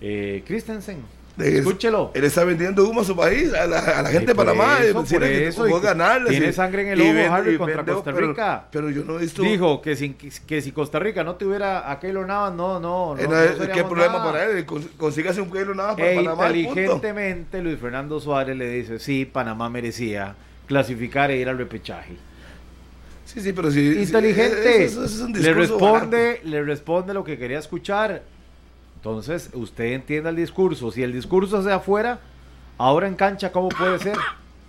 eh, 0.00 0.42
Christensen. 0.46 0.98
Escúchelo. 1.38 2.10
Él 2.14 2.24
está 2.24 2.44
vendiendo 2.44 2.86
humo 2.86 3.00
a 3.00 3.04
su 3.04 3.16
país, 3.16 3.54
a 3.54 3.66
la, 3.66 3.78
a 3.78 4.02
la 4.02 4.10
gente 4.10 4.26
de 4.26 4.34
por 4.34 4.44
Panamá. 4.44 4.78
eso, 4.82 4.92
por 4.92 5.02
decirle 5.04 5.28
que 5.28 5.46
eso, 5.48 5.66
y 5.66 5.80
ganarles. 5.80 6.28
tiene 6.30 6.52
sangre 6.52 6.82
en 6.82 6.88
el 6.88 7.00
ojo, 7.00 7.08
vende- 7.10 7.28
Harry, 7.30 7.56
contra 7.56 7.76
vende- 7.82 7.92
Costa 7.94 8.10
Rica. 8.12 8.64
Pero, 8.70 8.90
yo 8.90 9.04
no 9.04 9.16
he 9.18 9.22
visto. 9.22 9.40
Dijo 9.42 9.80
que, 9.80 9.96
sin, 9.96 10.14
que 10.14 10.60
si 10.60 10.72
Costa 10.72 10.98
Rica 10.98 11.24
no 11.24 11.36
tuviera 11.36 11.90
a 11.90 11.98
Keylor 11.98 12.26
Navas, 12.26 12.52
no, 12.54 12.78
no, 12.78 13.14
no. 13.14 13.18
eh, 13.22 13.26
no 13.26 13.66
no, 13.66 13.72
¿Qué 13.72 13.84
problema 13.84 14.18
nada. 14.18 14.24
para 14.32 14.44
él? 14.50 14.66
Cons- 14.66 14.90
Consígase 14.98 15.40
un 15.40 15.50
kilo 15.50 15.74
nada 15.74 15.96
para 15.96 16.10
E 16.12 16.16
Panamá. 16.16 16.50
inteligentemente 16.50 17.62
Luis 17.62 17.78
Fernando 17.78 18.20
Suárez 18.20 18.56
le 18.56 18.68
dice, 18.68 18.98
sí, 18.98 19.24
Panamá 19.24 19.70
merecía 19.70 20.34
clasificar 20.66 21.30
e 21.30 21.38
ir 21.38 21.48
al 21.48 21.56
repechaje. 21.56 22.16
Sí, 23.32 23.40
sí, 23.40 23.52
pero 23.52 23.70
sí. 23.70 23.98
Inteligente. 24.00 24.84
eso- 24.84 25.04
eso 25.04 25.14
es 25.14 25.20
un 25.20 25.32
le 25.32 25.54
responde, 25.54 26.40
le 26.44 26.62
responde 26.62 27.14
lo 27.14 27.22
que 27.24 27.38
quería 27.38 27.58
escuchar. 27.58 28.22
Entonces, 28.96 29.50
usted 29.54 29.92
entienda 29.92 30.30
el 30.30 30.36
discurso. 30.36 30.90
Si 30.90 31.02
el 31.02 31.12
discurso 31.12 31.58
hacia 31.58 31.76
afuera, 31.76 32.20
ahora 32.76 33.06
en 33.08 33.14
cancha, 33.14 33.50
¿cómo 33.52 33.68
puede 33.68 33.98
ser? 33.98 34.16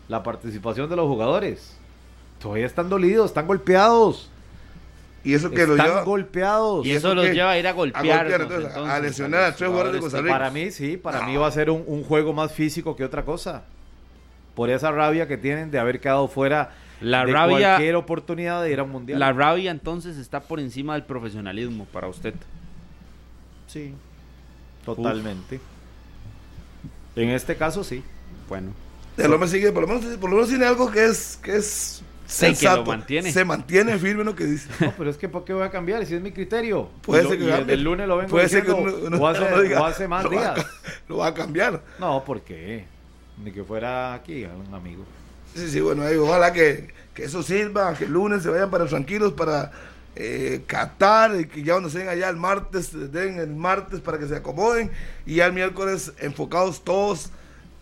La 0.08 0.24
participación 0.24 0.90
de 0.90 0.96
los 0.96 1.08
jugadores. 1.08 1.76
Todavía 2.40 2.66
están 2.66 2.88
dolidos, 2.90 3.28
están 3.32 3.48
golpeados. 3.48 4.30
Y 5.24 5.34
eso 5.36 5.52
que 5.52 5.68
lo 5.68 5.74
están 5.74 5.88
lleva. 5.88 6.04
golpeados. 6.04 6.86
Y 6.86 6.90
¿Y 6.90 6.92
eso 6.94 7.08
eso 7.10 7.16
los 7.16 7.26
qué? 7.28 7.34
lleva 7.34 7.52
a 7.52 7.60
ir 7.60 7.68
a 7.68 7.72
A 7.72 7.74
golpear. 7.74 8.32
entonces, 8.42 8.76
a 8.76 9.00
lesionar 9.00 9.44
a 9.44 9.56
tres 9.56 9.70
jugadores 9.70 9.94
de 9.94 10.00
Costa 10.00 10.22
Rica. 10.22 10.32
Para 10.34 10.50
mí, 10.50 10.72
sí, 10.72 10.98
para 10.98 11.26
mí 11.28 11.36
va 11.38 11.48
a 11.48 11.52
ser 11.52 11.70
un, 11.70 11.84
un 11.86 12.04
juego 12.04 12.34
más 12.34 12.52
físico 12.54 12.96
que 12.96 13.04
otra 13.04 13.24
cosa. 13.24 13.64
Por 14.56 14.70
esa 14.70 14.92
rabia 14.92 15.28
que 15.28 15.38
tienen 15.38 15.70
de 15.72 15.78
haber 15.80 16.00
quedado 16.00 16.28
fuera 16.28 16.72
La 17.02 17.26
de 17.26 17.32
rabia, 17.34 17.70
cualquier 17.76 17.96
oportunidad 17.96 18.62
de 18.64 18.72
ir 18.72 18.80
a 18.80 18.84
un 18.84 18.92
mundial. 18.92 19.20
la 19.20 19.34
rabia 19.34 19.72
entonces 19.72 20.18
está 20.18 20.40
por 20.42 20.60
encima 20.60 20.94
del 20.94 21.04
profesionalismo 21.04 21.86
para 21.86 22.08
usted. 22.08 22.34
Sí, 23.68 23.94
totalmente. 24.86 25.60
En 27.16 27.30
este 27.30 27.56
caso, 27.56 27.84
sí. 27.84 28.04
Bueno, 28.48 28.72
El 29.18 29.34
hombre 29.34 29.50
sigue, 29.50 29.72
por 29.72 29.82
lo 29.84 29.88
menos, 29.88 30.18
por 30.18 30.30
lo 30.30 30.36
menos 30.38 30.50
tiene 30.50 30.66
algo 30.66 30.90
que 30.92 31.06
es, 31.06 31.38
que 31.42 31.56
es 31.58 32.02
Sí, 32.26 32.46
que 32.46 32.50
lo 32.52 32.56
sensato. 32.56 32.86
mantiene. 32.86 33.32
Se 33.32 33.44
mantiene 33.44 33.98
firme 33.98 34.22
en 34.22 34.28
lo 34.28 34.36
que 34.36 34.46
dice. 34.46 34.70
No, 34.86 34.94
pero 34.98 35.10
es 35.10 35.18
que 35.18 35.28
¿por 35.28 35.44
qué 35.44 35.54
voy 35.54 35.64
a 35.64 35.70
cambiar? 35.70 36.06
Si 36.06 36.16
es 36.16 36.22
mi 36.22 36.32
criterio. 36.32 36.90
Puede 37.02 37.24
lo- 37.24 37.30
ser 37.30 37.40
que 37.40 37.48
cambie. 37.50 37.74
el 37.76 37.84
lunes 37.84 38.08
lo 38.08 38.18
vengo 38.18 38.30
Puede 38.30 38.48
ser 38.48 38.64
que 38.64 38.72
diciendo, 38.72 38.98
uno- 38.98 39.08
uno- 39.08 39.18
o, 39.24 39.28
hace, 39.28 39.42
uno 39.44 39.62
diga, 39.62 39.82
o 39.82 39.86
hace 39.86 40.08
más 40.08 40.24
lo 40.24 40.32
va 40.32 40.52
a 40.52 40.54
días. 40.56 40.66
Lo 41.10 41.18
va 41.18 41.28
a 41.28 41.34
cambiar. 41.34 41.82
No, 42.00 42.24
¿por 42.24 42.42
qué? 42.42 42.86
Ni 43.44 43.52
que 43.52 43.64
fuera 43.64 44.14
aquí 44.14 44.46
un 44.46 44.74
amigo. 44.74 45.04
Sí, 45.56 45.70
sí, 45.70 45.82
bueno, 45.82 46.04
ahí, 46.04 46.16
ojalá 46.18 46.54
que, 46.54 46.94
que 47.14 47.26
eso 47.26 47.44
sirva, 47.44 47.94
que 47.96 48.06
el 48.06 48.12
lunes 48.12 48.44
se 48.44 48.50
vayan 48.50 48.70
para 48.72 48.86
tranquilos 48.86 49.34
para 49.34 49.72
eh, 50.16 50.64
Qatar 50.68 51.40
y 51.40 51.46
que 51.48 51.64
ya 51.64 51.74
cuando 51.74 51.90
estén 51.90 52.08
allá 52.08 52.30
el 52.30 52.38
martes, 52.38 52.92
den 53.12 53.38
el 53.40 53.56
martes 53.56 54.00
para 54.00 54.18
que 54.18 54.28
se 54.28 54.36
acomoden 54.36 54.92
y 55.26 55.36
ya 55.36 55.46
el 55.48 55.54
miércoles 55.54 56.14
enfocados 56.20 56.84
todos 56.84 57.30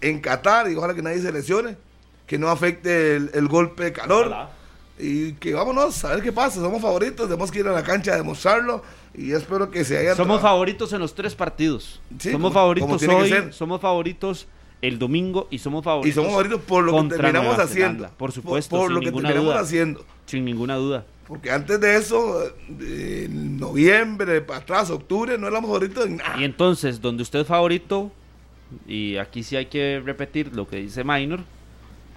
en 0.02 0.20
Qatar 0.20 0.70
y 0.72 0.76
ojalá 0.76 0.94
que 0.96 1.02
nadie 1.02 1.22
se 1.22 1.32
lesione, 1.32 1.78
que 2.26 2.38
no 2.40 2.50
afecte 2.50 3.16
el, 3.16 3.32
el 3.34 3.48
golpe 3.48 3.84
de 3.86 3.94
calor 3.94 4.28
Ojalá. 4.28 4.50
y 4.98 5.34
que 5.34 5.54
vámonos 5.54 6.04
a 6.06 6.10
ver 6.16 6.24
qué 6.24 6.32
pasa, 6.32 6.60
somos 6.60 6.82
favoritos, 6.82 7.28
tenemos 7.28 7.52
que 7.52 7.60
ir 7.60 7.68
a 7.68 7.72
la 7.72 7.84
cancha 7.84 8.14
a 8.14 8.16
demostrarlo 8.18 8.84
y 9.14 9.32
espero 9.34 9.70
que 9.70 9.84
se 9.84 9.98
hayan 9.98 10.16
somos 10.16 10.42
favoritos 10.42 10.94
en 10.94 11.00
los 11.02 11.14
tres 11.16 11.36
partidos. 11.36 12.00
Sí, 12.20 12.32
somos 12.32 12.50
como- 12.50 12.54
favoritos 12.54 13.04
como 13.04 13.18
hoy, 13.18 13.48
somos 13.52 13.82
favoritos 13.82 14.48
el 14.82 14.98
domingo 15.00 15.48
y 15.52 15.60
somos 15.60 15.84
favoritos. 15.84 16.10
y 16.10 16.14
somos 16.14 16.32
favoritos 16.32 16.62
por 16.62 16.84
lo 16.84 16.94
que 17.04 17.10
terminamos 17.10 17.50
Nueva 17.50 17.64
haciendo, 17.64 17.88
Zelanda. 17.88 18.18
Por 18.18 18.32
supuesto, 18.32 18.76
por, 18.78 18.88
sin 18.88 18.96
lo 18.96 19.00
que 19.02 19.12
terminamos 19.12 19.46
duda. 19.46 19.60
haciendo. 19.60 20.06
Sin 20.26 20.46
ninguna 20.46 20.76
duda. 20.76 21.06
Porque 21.28 21.52
antes 21.52 21.80
de 21.80 21.96
eso, 21.96 22.42
en 22.80 23.60
noviembre, 23.60 24.42
para 24.42 24.60
atrás, 24.60 24.90
octubre, 24.90 25.38
no 25.38 25.48
éramos 25.48 25.70
favoritos 25.70 26.06
en 26.08 26.18
nada. 26.18 26.40
Y 26.40 26.44
entonces, 26.44 27.02
donde 27.02 27.22
usted 27.22 27.40
es 27.42 27.48
favorito, 27.48 28.12
y 28.88 29.18
aquí 29.18 29.44
sí 29.44 29.56
hay 29.56 29.68
que 29.68 30.02
repetir 30.04 30.56
lo 30.56 30.68
que 30.68 30.78
dice 30.78 31.04
Minor, 31.04 31.42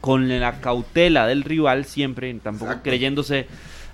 con 0.00 0.28
la 0.40 0.60
cautela 0.60 1.26
del 1.26 1.44
rival 1.44 1.84
siempre, 1.84 2.32
tampoco 2.42 2.70
Exacto. 2.72 2.88
creyéndose 2.88 3.46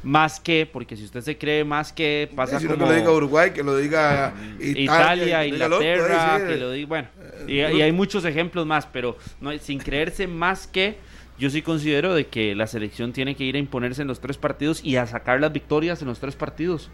más 0.02 0.40
que, 0.40 0.68
porque 0.70 0.96
si 0.96 1.04
usted 1.04 1.20
se 1.20 1.36
cree 1.36 1.64
más 1.64 1.92
que, 1.92 2.30
pasa 2.34 2.58
Si 2.58 2.66
no 2.66 2.74
como 2.74 2.86
que 2.86 2.92
lo 2.92 2.98
diga 2.98 3.12
Uruguay, 3.12 3.50
que 3.50 3.62
lo 3.62 3.76
diga 3.76 4.32
Italia, 4.60 5.44
Italia, 5.44 5.50
que 5.50 5.50
lo 5.50 5.54
diga 5.54 5.66
el 5.66 5.72
otro, 5.72 5.86
Inglaterra, 5.86 6.34
ahí 6.34 6.40
sí, 6.40 6.46
que 6.46 6.56
lo 6.56 6.70
diga, 6.72 6.88
bueno, 6.88 7.08
y, 7.46 7.54
y 7.54 7.82
hay 7.82 7.92
muchos 7.92 8.24
ejemplos 8.24 8.66
más, 8.66 8.86
pero 8.86 9.16
no, 9.40 9.56
sin 9.58 9.78
creerse 9.78 10.26
más 10.26 10.66
que, 10.66 10.98
yo 11.38 11.50
sí 11.50 11.62
considero 11.62 12.14
de 12.14 12.26
que 12.26 12.54
la 12.54 12.66
selección 12.66 13.12
tiene 13.12 13.36
que 13.36 13.44
ir 13.44 13.54
a 13.54 13.58
imponerse 13.58 14.02
en 14.02 14.08
los 14.08 14.20
tres 14.20 14.36
partidos 14.36 14.84
y 14.84 14.96
a 14.96 15.06
sacar 15.06 15.40
las 15.40 15.52
victorias 15.52 16.02
en 16.02 16.08
los 16.08 16.18
tres 16.18 16.34
partidos. 16.34 16.90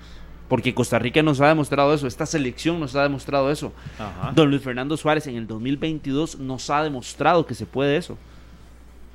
Porque 0.49 0.75
Costa 0.75 0.99
Rica 0.99 1.23
nos 1.23 1.41
ha 1.41 1.49
demostrado 1.49 1.95
eso, 1.95 2.07
esta 2.07 2.27
selección 2.27 2.79
nos 2.79 2.95
ha 2.95 3.03
demostrado 3.03 3.51
eso. 3.51 3.73
Ajá. 3.99 4.33
Don 4.35 4.51
Luis 4.51 4.61
Fernando 4.61 4.97
Suárez 4.99 5.27
en 5.27 5.37
el 5.37 5.47
2022 5.47 6.39
nos 6.39 6.69
ha 6.69 6.83
demostrado 6.83 7.47
que 7.47 7.55
se 7.55 7.65
puede 7.65 7.97
eso, 7.97 8.19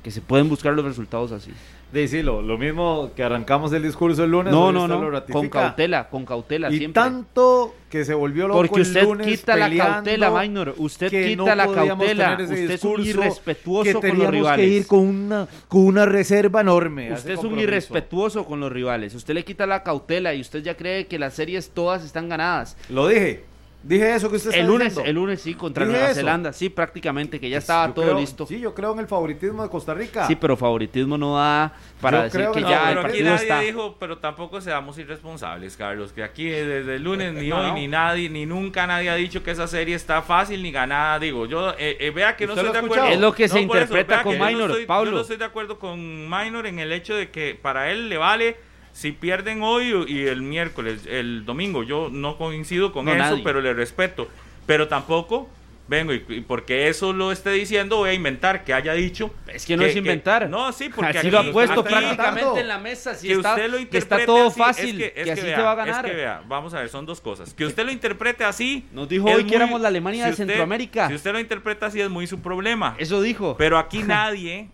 que 0.02 0.10
se 0.10 0.20
pueden 0.20 0.48
buscar 0.48 0.72
los 0.72 0.84
resultados 0.84 1.30
así. 1.30 1.52
De 1.92 2.06
sí, 2.06 2.22
lo, 2.22 2.40
lo 2.40 2.56
mismo 2.56 3.10
que 3.16 3.24
arrancamos 3.24 3.72
el 3.72 3.82
discurso 3.82 4.22
el 4.22 4.30
lunes. 4.30 4.52
No, 4.52 4.70
no, 4.70 4.86
lo 4.86 5.10
no, 5.10 5.24
con 5.26 5.48
cautela, 5.48 6.08
con 6.08 6.24
cautela 6.24 6.70
Y 6.70 6.78
siempre. 6.78 7.02
tanto 7.02 7.74
que 7.88 8.04
se 8.04 8.14
volvió 8.14 8.46
loco 8.46 8.60
Porque 8.60 8.76
el 8.76 8.82
usted 8.82 9.02
lunes 9.02 9.26
quita 9.26 9.56
la 9.56 9.70
cautela, 9.76 10.30
Minor. 10.30 10.74
Usted 10.78 11.10
quita 11.10 11.36
no 11.36 11.54
la 11.54 11.66
cautela. 11.66 12.38
Usted 12.40 12.70
es 12.70 12.84
un 12.84 13.04
irrespetuoso 13.04 14.00
que 14.00 14.08
con 14.08 14.18
los 14.18 14.30
rivales. 14.30 14.66
que 14.66 14.72
ir 14.72 14.86
con 14.86 15.00
una, 15.00 15.48
con 15.66 15.86
una 15.86 16.06
reserva 16.06 16.60
enorme. 16.60 17.12
Usted 17.12 17.32
es 17.32 17.44
un 17.44 17.58
irrespetuoso 17.58 18.44
con 18.44 18.60
los 18.60 18.70
rivales. 18.70 19.14
Usted 19.14 19.34
le 19.34 19.44
quita 19.44 19.66
la 19.66 19.82
cautela 19.82 20.32
y 20.34 20.40
usted 20.40 20.62
ya 20.62 20.76
cree 20.76 21.06
que 21.06 21.18
las 21.18 21.34
series 21.34 21.70
todas 21.70 22.04
están 22.04 22.28
ganadas. 22.28 22.76
Lo 22.88 23.08
dije. 23.08 23.49
Dije 23.82 24.14
eso 24.14 24.28
que 24.28 24.36
usted 24.36 24.50
está 24.50 24.60
El 24.60 24.66
lunes, 24.66 24.88
diciendo. 24.88 25.08
el 25.08 25.14
lunes 25.16 25.40
sí, 25.40 25.54
contra 25.54 25.84
Dije 25.86 25.96
Nueva 25.96 26.10
eso. 26.10 26.20
Zelanda. 26.20 26.52
Sí, 26.52 26.68
prácticamente, 26.68 27.40
que 27.40 27.48
ya 27.48 27.56
Pues 27.56 27.64
estaba 27.64 27.86
yo 27.86 27.94
todo 27.94 28.04
creo- 28.04 28.20
listo. 28.20 28.46
Sí, 28.46 28.60
yo 28.60 28.74
creo 28.74 28.92
en 28.92 28.98
el 28.98 29.06
favoritismo 29.06 29.62
de 29.62 29.70
Costa 29.70 29.94
Rica. 29.94 30.26
Sí, 30.26 30.36
pero 30.36 30.54
favoritismo 30.54 31.16
no 31.16 31.36
da 31.36 31.72
para 31.98 32.18
Yo 32.18 32.24
decir 32.24 32.40
creo 32.40 32.52
que 32.52 32.58
que 32.58 32.60
No, 32.62 32.68
no, 32.68 32.74
ya 32.74 32.80
el 32.82 32.88
pero 32.88 33.00
aquí 33.00 33.08
partido 33.08 33.30
nadie 33.30 33.42
está. 33.42 33.60
dijo, 33.60 33.96
pero 33.98 34.18
tampoco 34.18 34.60
seamos 34.60 34.98
irresponsables, 34.98 35.76
Carlos, 35.78 36.12
que 36.12 36.22
aquí 36.22 36.44
desde 36.44 36.96
el 36.96 37.02
lunes 37.02 37.32
ni 37.32 37.48
No, 37.48 37.56
hoy 37.58 37.66
no. 37.68 37.74
ni 37.74 37.88
nadie, 37.88 38.28
ni 38.28 38.44
nunca 38.44 38.86
nadie 38.86 39.08
ha 39.08 39.14
dicho 39.14 39.42
que 39.42 39.50
esa 39.50 39.66
serie 39.66 39.94
está 39.94 40.20
fácil 40.20 40.62
ni 40.62 40.70
ganada. 40.72 41.18
Digo, 41.18 41.46
yo 41.46 41.70
eh, 41.78 41.96
eh, 42.00 42.10
vea 42.10 42.36
que 42.36 42.46
no 42.46 42.52
¿Usted 42.52 42.66
estoy 42.66 42.80
de 42.80 42.86
acuerdo. 42.86 43.06
Es 43.06 43.18
lo 43.20 43.32
que 43.32 43.48
se 43.48 43.54
eso, 43.54 43.62
interpreta 43.62 44.22
con 44.22 44.36
yo 44.36 44.44
Minor, 44.44 44.70
estoy- 44.72 44.84
Pablo. 44.86 45.10
Yo 45.10 45.16
no 45.16 45.22
estoy 45.22 45.36
de 45.38 45.44
acuerdo 45.46 45.78
con 45.78 46.28
Minor 46.28 46.66
en 46.66 46.78
el 46.80 46.92
hecho 46.92 47.14
de 47.14 47.30
que 47.30 47.58
para 47.60 47.90
él 47.90 48.10
le 48.10 48.18
vale 48.18 48.56
si 49.00 49.12
pierden 49.12 49.62
hoy 49.62 49.94
y 50.08 50.26
el 50.26 50.42
miércoles, 50.42 51.06
el 51.08 51.44
domingo. 51.46 51.82
Yo 51.82 52.08
no 52.12 52.36
coincido 52.36 52.92
con 52.92 53.06
No, 53.06 53.12
eso, 53.12 53.20
nadie. 53.22 53.42
pero 53.42 53.62
le 53.62 53.72
respeto. 53.72 54.28
Pero 54.66 54.88
tampoco 54.88 55.48
vengo 55.88 56.12
y, 56.14 56.22
y 56.28 56.40
porque 56.42 56.86
eso 56.88 57.12
lo 57.12 57.32
esté 57.32 57.50
diciendo 57.50 57.96
voy 57.96 58.10
a 58.10 58.12
inventar 58.12 58.62
que 58.62 58.72
haya 58.74 58.92
dicho. 58.92 59.34
Es 59.48 59.64
que 59.64 59.76
no 59.76 59.84
es 59.84 59.96
inventar. 59.96 60.48
no, 60.50 60.70
sí, 60.72 60.88
porque 60.94 61.08
Así 61.18 61.18
aquí- 61.26 61.30
lo 61.30 61.38
ha 61.40 61.50
puesto 61.50 61.80
aquí- 61.80 61.88
prácticamente 61.88 62.60
en 62.60 62.68
la 62.68 62.78
mesa. 62.78 63.14
Si 63.14 63.26
que 63.26 63.32
está, 63.32 63.54
usted 63.54 63.70
lo 63.70 63.76
que 63.78 63.82
está 63.98 63.98
interprete 64.20 64.26
todo 64.26 64.46
así, 64.48 64.60
es 64.60 64.66
fácil, 64.66 64.98
que- 64.98 65.12
que, 65.12 65.20
es 65.20 65.24
que 65.24 65.32
así 65.32 65.42
vea, 65.42 65.56
se 65.56 65.62
va 65.62 65.72
a 65.72 65.74
ganar. 65.74 66.04
Es 66.04 66.10
que 66.12 66.16
vea, 66.16 66.42
vamos 66.46 66.74
a 66.74 66.80
ver, 66.80 66.88
son 66.90 67.06
dos 67.06 67.20
cosas. 67.22 67.54
Que 67.54 67.64
usted 67.64 67.84
lo 67.86 67.90
interprete 67.90 68.44
así. 68.44 68.84
Nos 68.92 69.08
dijo 69.08 69.28
es 69.28 69.34
hoy 69.36 69.44
que 69.46 69.56
éramos 69.56 69.80
la 69.80 69.88
Alemania 69.88 70.26
de 70.26 70.30
usted- 70.32 70.44
Centroamérica. 70.46 71.08
Si 71.08 71.14
usted 71.14 71.32
lo 71.32 71.40
interpreta 71.40 71.86
así, 71.86 72.00
es 72.02 72.10
muy 72.10 72.26
su 72.26 72.40
problema. 72.40 72.94
Eso 72.98 73.20
dijo. 73.22 73.56
Pero 73.56 73.78
aquí 73.78 74.02
nadie 74.04 74.68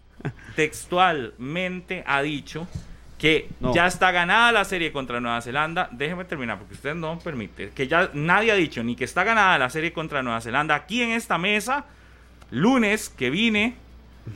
textualmente 0.57 2.03
ha 2.07 2.20
dicho 2.22 2.66
que 3.18 3.48
No. 3.60 3.72
ya 3.74 3.86
está 3.86 4.10
ganada 4.12 4.52
la 4.52 4.64
serie 4.64 4.92
contra 4.92 5.20
Nueva 5.20 5.40
Zelanda. 5.40 5.88
Déjeme 5.92 6.24
terminar 6.26 6.58
porque 6.58 6.74
usted 6.74 6.94
no 6.94 7.18
permite. 7.18 7.70
Que 7.70 7.88
ya 7.88 8.10
nadie 8.12 8.52
ha 8.52 8.54
dicho 8.56 8.82
ni 8.84 8.94
que 8.94 9.04
está 9.04 9.24
ganada 9.24 9.56
la 9.58 9.70
serie 9.70 9.92
contra 9.92 10.22
Nueva 10.22 10.40
Zelanda. 10.42 10.74
Aquí 10.74 11.02
en 11.02 11.10
esta 11.12 11.38
mesa, 11.38 11.86
lunes 12.50 13.08
que 13.08 13.30
vine, 13.30 13.74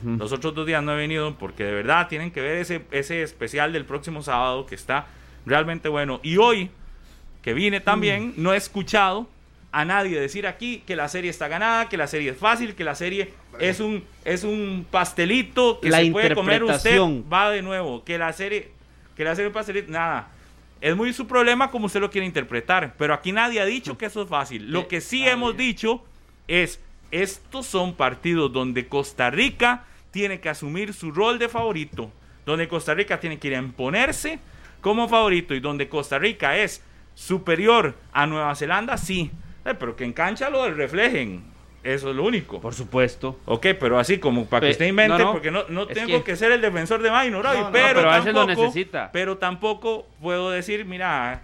los 0.03 0.31
otros 0.31 0.55
dos 0.55 0.65
días 0.65 0.81
no 0.81 0.93
he 0.93 0.97
venido 0.97 1.35
porque 1.37 1.63
de 1.65 1.73
verdad 1.73 2.07
tienen 2.07 2.31
que 2.31 2.39
ver 2.41 2.57
ese, 2.57 2.85
ese 2.91 3.21
especial 3.23 3.73
del 3.73 3.85
próximo 3.85 4.23
sábado 4.23 4.65
que 4.65 4.75
está 4.75 5.05
realmente 5.45 5.89
bueno. 5.89 6.19
Y 6.23 6.37
hoy 6.37 6.69
que 7.43 7.53
vine 7.53 7.81
también, 7.81 8.29
Mm. 8.29 8.33
no 8.43 8.53
he 8.53 8.57
escuchado 8.57 9.27
a 9.71 9.85
nadie 9.85 10.19
decir 10.19 10.47
aquí 10.47 10.83
que 10.85 10.95
la 10.95 11.07
serie 11.07 11.29
está 11.29 11.47
ganada, 11.47 11.87
que 11.87 11.97
la 11.97 12.07
serie 12.07 12.31
es 12.31 12.37
fácil, 12.37 12.75
que 12.75 12.83
la 12.83 12.95
serie 12.95 13.33
es 13.59 13.79
un, 13.79 14.03
es 14.25 14.43
un 14.43 14.85
pastelito 14.89 15.79
que 15.79 15.89
La 15.89 15.99
se 15.99 16.11
puede 16.11 16.35
comer 16.35 16.63
usted. 16.63 16.99
Va 17.31 17.49
de 17.51 17.61
nuevo, 17.61 18.03
que 18.03 18.17
la 18.17 18.33
serie, 18.33 18.71
que 19.15 19.23
la 19.23 19.35
serie 19.35 19.47
es 19.47 19.49
un 19.49 19.53
pastelito, 19.53 19.91
nada. 19.91 20.29
Es 20.81 20.95
muy 20.95 21.13
su 21.13 21.27
problema 21.27 21.71
como 21.71 21.85
usted 21.85 22.01
lo 22.01 22.09
quiere 22.09 22.25
interpretar, 22.25 22.95
pero 22.97 23.13
aquí 23.13 23.31
nadie 23.31 23.61
ha 23.61 23.65
dicho 23.65 23.97
que 23.97 24.07
eso 24.07 24.23
es 24.23 24.29
fácil. 24.29 24.71
Lo 24.71 24.87
que 24.87 24.99
sí 24.99 25.27
hemos 25.27 25.55
dicho 25.55 26.03
es, 26.47 26.79
estos 27.11 27.65
son 27.65 27.93
partidos 27.93 28.51
donde 28.51 28.87
Costa 28.87 29.29
Rica 29.29 29.85
tiene 30.09 30.41
que 30.41 30.49
asumir 30.49 30.93
su 30.93 31.11
rol 31.11 31.39
de 31.39 31.47
favorito, 31.47 32.11
donde 32.45 32.67
Costa 32.67 32.93
Rica 32.93 33.19
tiene 33.19 33.37
que 33.37 33.47
ir 33.49 33.55
a 33.55 33.59
imponerse 33.59 34.39
como 34.81 35.07
favorito 35.07 35.53
y 35.53 35.59
donde 35.59 35.87
Costa 35.87 36.17
Rica 36.17 36.57
es 36.57 36.83
superior 37.13 37.95
a 38.11 38.25
Nueva 38.25 38.55
Zelanda, 38.55 38.97
sí, 38.97 39.31
Eh, 39.65 39.73
pero 39.77 39.95
que 39.95 40.03
en 40.03 40.13
cancha 40.13 40.49
lo 40.49 40.69
reflejen, 40.73 41.43
eso 41.83 42.09
es 42.09 42.15
lo 42.15 42.23
único. 42.23 42.59
Por 42.61 42.73
supuesto. 42.73 43.39
Ok, 43.45 43.67
pero 43.79 43.99
así 43.99 44.17
como 44.19 44.45
para 44.45 44.61
que 44.61 44.67
Pe- 44.67 44.71
usted 44.71 44.85
invente, 44.87 45.17
no, 45.17 45.25
no, 45.25 45.31
porque 45.33 45.51
no, 45.51 45.63
no 45.69 45.87
tengo 45.87 46.17
que... 46.19 46.23
que- 46.23 46.35
ser 46.35 46.51
el 46.51 46.61
defensor 46.61 47.01
de 47.01 47.11
Minor 47.11 47.45
hoy, 47.45 47.57
No, 47.57 47.63
no, 47.65 47.71
pero, 47.71 47.95
pero 47.95 48.09
a 48.11 48.17
veces 48.17 48.33
lo 48.33 48.45
tampoco, 48.45 48.67
necesita. 48.67 49.09
pero 49.11 49.37
tampoco 49.37 50.07
puedo 50.21 50.49
decir, 50.51 50.85
mira, 50.85 51.41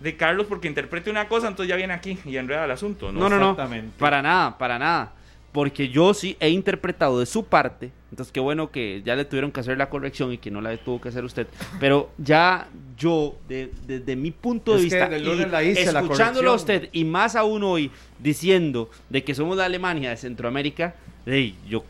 de 0.00 0.16
Carlos 0.16 0.46
porque 0.48 0.68
interprete 0.68 1.10
una 1.10 1.28
cosa, 1.28 1.48
entonces 1.48 1.68
ya 1.68 1.76
viene 1.76 1.92
aquí 1.94 2.18
y 2.24 2.36
enreda 2.36 2.64
el 2.64 2.70
asunto. 2.70 3.12
No, 3.12 3.28
no, 3.28 3.36
no. 3.38 3.50
Exactamente. 3.50 3.94
Para 3.98 4.22
nada, 4.22 4.56
para 4.56 4.78
nada. 4.78 5.12
Porque 5.58 5.88
yo 5.88 6.14
sí 6.14 6.36
he 6.38 6.50
interpretado 6.50 7.18
de 7.18 7.26
su 7.26 7.44
parte. 7.46 7.90
Entonces, 8.12 8.30
qué 8.30 8.38
bueno 8.38 8.70
que 8.70 9.02
ya 9.04 9.16
le 9.16 9.24
tuvieron 9.24 9.50
que 9.50 9.58
hacer 9.58 9.76
la 9.76 9.90
corrección 9.90 10.32
y 10.32 10.38
que 10.38 10.52
no 10.52 10.60
la 10.60 10.76
tuvo 10.76 11.00
que 11.00 11.08
hacer 11.08 11.24
usted. 11.24 11.48
Pero 11.80 12.10
ya 12.16 12.68
yo, 12.96 13.34
de- 13.48 13.68
desde 13.84 14.14
mi 14.14 14.30
punto 14.30 14.70
de 14.70 14.76
Es 14.78 14.84
vista, 14.84 15.06
y 15.18 15.46
la 15.50 15.64
hice, 15.64 15.90
la 15.90 15.98
escuchándolo 15.98 16.52
a 16.52 16.54
usted 16.54 16.88
y 16.92 17.04
más 17.04 17.34
aún 17.34 17.64
hoy 17.64 17.90
diciendo 18.20 18.88
de 19.10 19.24
que 19.24 19.34
somos 19.34 19.56
la 19.56 19.64
Alemania 19.64 20.10
de 20.10 20.16
Centroamérica, 20.16 20.94
hey, 21.26 21.56
yo 21.68 21.82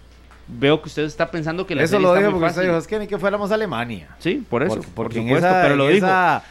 veo 0.49 0.81
que 0.81 0.89
usted 0.89 1.03
está 1.05 1.31
pensando 1.31 1.67
que 1.67 1.75
la 1.75 1.83
Eso 1.83 1.99
serie 2.01 2.07
lo 2.07 2.15
muy 2.15 2.31
porque 2.41 2.47
usted 2.47 2.63
dijo, 2.63 2.79
es 2.79 2.87
que 2.87 2.99
ni 3.01 3.07
que 3.07 3.19
fuéramos 3.19 3.51
a 3.51 3.55
Alemania. 3.55 4.09
Sí, 4.19 4.43
por 4.49 4.63
eso. 4.63 4.77
Porque, 4.77 4.87
por 4.89 4.95
porque 4.95 5.19
en, 5.19 5.25
supuesto, 5.27 5.47
esa, 5.47 5.63
pero 5.63 5.77
lo 5.77 5.89
dijo. 5.89 6.07
esa- 6.07 6.43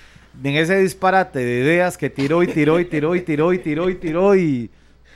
en 0.43 0.55
ese 0.55 0.80
disparate 0.80 1.39
de 1.39 1.61
ideas 1.63 1.97
que 1.97 2.11
tiró 2.11 2.43
y 2.43 2.47
tiró 2.47 2.80
y 2.80 2.86
tiró 2.86 3.15
y 3.15 3.22
tiró 3.22 3.53
y 3.53 3.57
tiró 3.57 3.89
y 3.89 3.95
tiró 3.95 4.36
y 4.36 4.70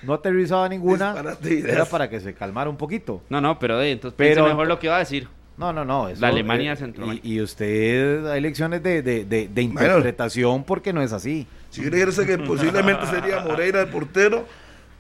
no 0.04 0.14
aterrizaba 0.14 0.68
ninguna, 0.70 1.16
era 1.44 1.86
para 1.86 2.10
que 2.10 2.20
se 2.20 2.34
calmara 2.34 2.70
un 2.70 2.78
poquito. 2.78 3.22
No, 3.30 3.40
no, 3.42 3.60
pero 3.60 3.78
de, 3.78 3.92
entonces 3.92 4.16
Pero- 4.18 4.46
mejor 4.48 4.68
lo 4.68 4.80
que 4.80 4.88
va 4.90 4.98
a 4.98 5.00
decir. 5.00 5.28
No, 5.58 5.72
no, 5.74 5.86
no. 5.86 6.08
eso, 6.10 6.20
La 6.22 6.30
Alemania 6.30 6.74
eh, 6.74 6.78
Centroamérica. 6.78 7.28
Y, 7.28 7.34
y 7.36 7.42
usted 7.42 8.26
hay 8.28 8.42
lecciones 8.42 8.82
de, 8.82 9.02
de, 9.04 9.26
de- 9.26 9.48
de 9.48 9.62
interpretación 9.62 10.64
porque 10.64 10.92
no 10.92 11.02
es 11.04 11.14
así. 11.14 11.46
Si 11.70 11.82
quiere 11.82 12.00
irse 12.00 12.26
que 12.26 12.38
posiblemente 12.40 13.06
sería 13.12 13.42
Moreira 13.42 13.82
el 13.82 13.90
portero, 13.90 14.46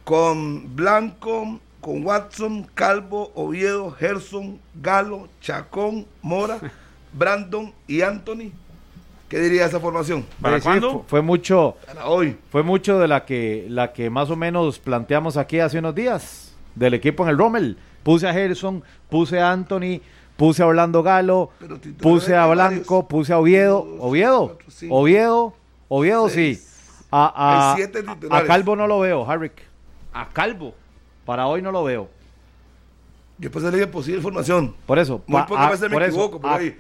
con 0.04 0.76
Blanco, 0.76 1.60
con 1.80 2.06
Watson, 2.06 2.68
Calvo, 2.76 3.32
Oviedo, 3.34 3.92
Gerson, 3.92 4.60
Galo, 4.82 5.30
Chacón, 5.42 6.06
Mora, 6.22 6.60
Brandon 7.14 7.74
y 7.88 8.02
Anthony. 8.02 8.52
¿Qué 9.32 9.40
diría 9.40 9.66
esa 9.66 9.80
formación? 9.80 10.26
¿Para 10.42 10.58
Sí, 10.60 10.64
cuándo? 10.66 11.06
fue 11.08 11.22
mucho, 11.22 11.78
Para 11.88 12.06
hoy. 12.08 12.38
fue 12.52 12.64
mucho 12.64 13.00
de 13.00 13.08
la 13.08 13.24
que, 13.24 13.66
la 13.70 13.94
que 13.94 14.10
más 14.10 14.30
o 14.30 14.36
menos 14.36 14.78
planteamos 14.78 15.38
aquí 15.38 15.62
hace 15.62 15.80
unos 15.80 15.96
días, 15.96 16.54
del 16.76 16.94
equipo 16.96 17.24
en 17.24 17.30
el 17.30 17.38
Rommel. 17.38 17.78
Puse 18.04 18.28
a 18.28 18.34
Gerson, 18.34 18.84
puse 19.10 19.40
a 19.40 19.50
Anthony, 19.54 20.02
puse 20.36 20.62
a 20.62 20.66
Orlando 20.68 21.02
Galo, 21.02 21.50
puse 22.02 22.36
a 22.36 22.46
Blanco, 22.48 23.04
varios. 23.04 23.06
puse 23.08 23.32
a 23.32 23.40
Oviedo, 23.40 23.86
Dos, 23.86 23.98
Oviedo, 24.02 24.48
cuatro, 24.48 24.66
cinco, 24.70 24.96
Oviedo, 24.96 25.54
Oviedo 25.88 26.28
sí. 26.30 26.60
A, 27.10 27.74
a-. 28.30 28.44
Calvo 28.46 28.76
no 28.76 28.86
lo 28.88 29.00
veo, 29.00 29.30
Harrick. 29.30 29.54
A 30.14 30.28
Calvo. 30.28 30.74
Para 31.26 31.48
hoy 31.48 31.62
no 31.62 31.72
lo 31.72 31.86
veo. 31.86 32.10
Yo 33.42 33.50
pensé 33.52 33.72
que 33.76 33.88
posible 33.88 34.22
formación. 34.22 34.76
Por 34.86 35.00
eso. 35.00 35.24
Muy 35.26 35.42
pocas 35.44 35.66
a- 35.66 35.70
veces 35.72 35.90
me 35.90 35.96
por 35.96 36.04
eso, 36.04 36.12
equivoco 36.12 36.40
por 36.40 36.52
a- 36.52 36.56
ahí. 36.58 36.76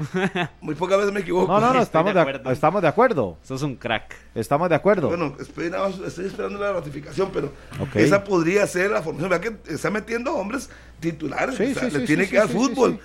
Muy 0.61 0.75
pocas 0.75 0.99
veces 0.99 1.11
me 1.11 1.21
equivoco. 1.21 1.51
No, 1.51 1.59
no, 1.59 1.73
no, 1.73 1.81
estamos 1.81 2.13
de 2.13 2.21
acuerdo. 2.21 2.51
estamos 2.51 2.81
de 2.83 2.87
acuerdo. 2.87 3.37
Sos 3.43 3.63
un 3.63 3.75
crack. 3.75 4.15
Estamos 4.35 4.69
de 4.69 4.75
acuerdo. 4.75 5.07
Bueno, 5.09 5.35
estoy 5.39 6.25
esperando 6.27 6.59
la 6.59 6.71
ratificación, 6.73 7.31
pero 7.33 7.51
esa 7.95 8.23
podría 8.23 8.67
ser 8.67 8.91
la 8.91 9.01
formación. 9.01 9.29
Vea 9.31 9.41
que 9.41 9.55
está 9.73 9.89
metiendo 9.89 10.33
hombres 10.35 10.69
titulares. 10.99 11.55
Sí, 11.55 11.63
o 11.63 11.73
sea, 11.73 11.89
sí, 11.89 11.95
le 11.95 11.99
sí, 12.01 12.05
tiene 12.05 12.25
sí, 12.25 12.29
que 12.31 12.37
dar 12.37 12.47
fútbol. 12.47 12.91
sí. 12.93 12.99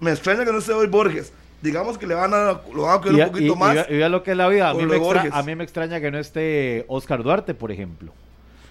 Me 0.00 0.10
extraña 0.10 0.44
que 0.44 0.50
no 0.52 0.58
esté 0.58 0.72
hoy 0.72 0.88
Borges. 0.88 1.32
Digamos 1.62 1.96
que 1.98 2.06
le 2.08 2.14
van 2.14 2.34
a, 2.34 2.60
lo 2.74 2.82
van 2.82 3.00
a 3.02 3.06
y, 3.06 3.10
un 3.14 3.20
y- 3.20 3.24
poquito 3.24 3.52
y 3.52 3.56
más. 3.56 3.74
vea- 3.74 3.86
y 3.88 3.96
vea 3.98 4.08
lo 4.08 4.22
que 4.24 4.32
es 4.32 4.36
la 4.36 4.48
vida. 4.48 4.74
Mí, 4.74 4.84
me 4.84 4.96
extra- 4.96 5.28
a 5.32 5.42
mí 5.44 5.54
me 5.54 5.62
extraña 5.64 6.00
que 6.00 6.10
no 6.10 6.18
esté 6.18 6.84
Oscar 6.88 7.22
Duarte, 7.22 7.54
por 7.54 7.70
ejemplo. 7.70 8.12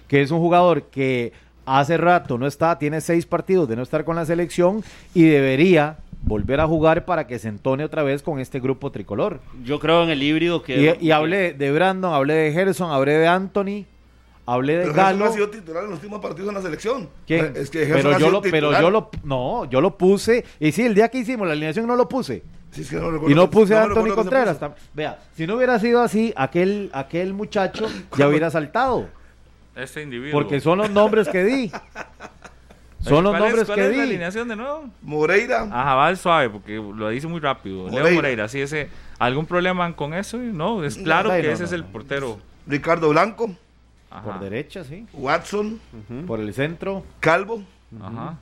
Que 0.08 0.20
es 0.22 0.30
un 0.30 0.38
jugador 0.38 0.84
que 0.84 1.32
hace 1.66 1.96
rato 1.96 2.38
no 2.38 2.46
está, 2.46 2.78
tiene 2.78 3.00
seis 3.00 3.26
partidos 3.26 3.68
de 3.68 3.76
no 3.76 3.82
estar 3.82 4.04
con 4.04 4.16
la 4.16 4.24
selección 4.24 4.82
y 5.14 5.24
debería 5.24 5.98
volver 6.22 6.60
a 6.60 6.66
jugar 6.66 7.04
para 7.04 7.26
que 7.26 7.38
se 7.38 7.48
entone 7.48 7.84
otra 7.84 8.02
vez 8.02 8.22
con 8.22 8.38
este 8.40 8.60
grupo 8.60 8.90
tricolor. 8.90 9.40
Yo 9.64 9.78
creo 9.78 10.02
en 10.04 10.10
el 10.10 10.22
híbrido 10.22 10.62
que. 10.62 10.96
Y, 11.00 11.06
y 11.06 11.10
hablé 11.10 11.52
de 11.52 11.70
Brandon, 11.72 12.14
hablé 12.14 12.34
de 12.34 12.52
Gerson, 12.52 12.90
hablé 12.90 13.12
de 13.18 13.28
Anthony, 13.28 13.84
hablé 14.46 14.74
de 14.78 14.82
Pero 14.84 14.94
Gerson 14.94 15.04
Galo. 15.04 15.18
no 15.18 15.24
ha 15.30 15.32
sido 15.34 15.50
titular 15.50 15.84
en 15.84 15.90
los 15.90 15.98
últimos 15.98 16.20
partidos 16.20 16.48
en 16.48 16.54
la 16.54 16.62
selección. 16.62 17.08
¿Quién? 17.26 17.52
Es 17.54 17.70
que 17.70 17.86
Gerson 17.86 18.02
pero 18.02 18.08
ha 18.08 18.12
yo 18.12 18.18
sido 18.18 18.30
lo, 18.30 18.42
pero 18.42 18.80
yo 18.80 18.90
lo, 18.90 19.10
no, 19.24 19.64
yo 19.66 19.80
lo 19.80 19.96
puse. 19.96 20.44
Y 20.58 20.72
sí, 20.72 20.82
el 20.82 20.94
día 20.94 21.08
que 21.08 21.18
hicimos 21.18 21.46
la 21.46 21.52
alineación 21.52 21.86
no 21.86 21.96
lo 21.96 22.08
puse. 22.08 22.42
Sí, 22.72 22.82
es 22.82 22.90
que 22.90 22.96
no 22.96 23.10
recuerdo 23.10 23.30
Y 23.30 23.34
no 23.34 23.48
puse 23.50 23.74
no 23.74 23.80
a 23.80 23.82
Anthony 23.84 24.14
Contreras. 24.14 24.58
Vea, 24.94 25.18
si 25.34 25.46
no 25.46 25.56
hubiera 25.56 25.78
sido 25.78 26.02
así, 26.02 26.32
aquel, 26.36 26.90
aquel 26.92 27.32
muchacho 27.34 27.86
ya 28.16 28.28
hubiera 28.28 28.50
saltado. 28.50 29.08
Este 29.76 30.02
individuo. 30.02 30.40
Porque 30.40 30.58
son 30.60 30.78
los 30.78 30.90
nombres 30.90 31.28
que 31.28 31.44
di. 31.44 31.70
Son 33.00 33.22
los 33.22 33.30
¿Cuál 33.34 33.42
es- 33.42 33.48
nombres 33.50 33.66
cuál 33.66 33.76
que 33.78 33.84
es 33.84 33.90
la 33.90 34.02
di. 34.02 34.08
alineación 34.10 34.48
de 34.48 34.56
nuevo? 34.56 34.84
Moreira, 35.02 35.62
Ajá, 35.70 35.94
va 35.94 36.06
al 36.08 36.16
suave, 36.16 36.50
porque 36.50 36.74
lo 36.74 37.08
dice 37.10 37.28
muy 37.28 37.38
rápido. 37.38 37.82
Leo 37.84 37.90
Moreira. 38.00 38.14
Moreira, 38.16 38.48
sí, 38.48 38.60
ese, 38.60 38.88
¿algún 39.20 39.46
problema 39.46 39.94
con 39.94 40.12
eso? 40.12 40.38
No, 40.38 40.82
es 40.82 40.96
claro 40.96 41.28
no, 41.28 41.34
que 41.40 41.52
ese 41.52 41.62
no, 41.62 41.66
es 41.66 41.72
el 41.72 41.84
portero. 41.84 42.40
Ricardo 42.66 43.10
Blanco, 43.10 43.54
Ajá, 44.10 44.22
Por 44.24 44.40
derecha, 44.40 44.82
sí. 44.82 45.06
Watson, 45.12 45.78
Por 46.26 46.40
el 46.40 46.52
centro. 46.52 47.04
Calvo, 47.20 47.62
Ajá. 48.02 48.38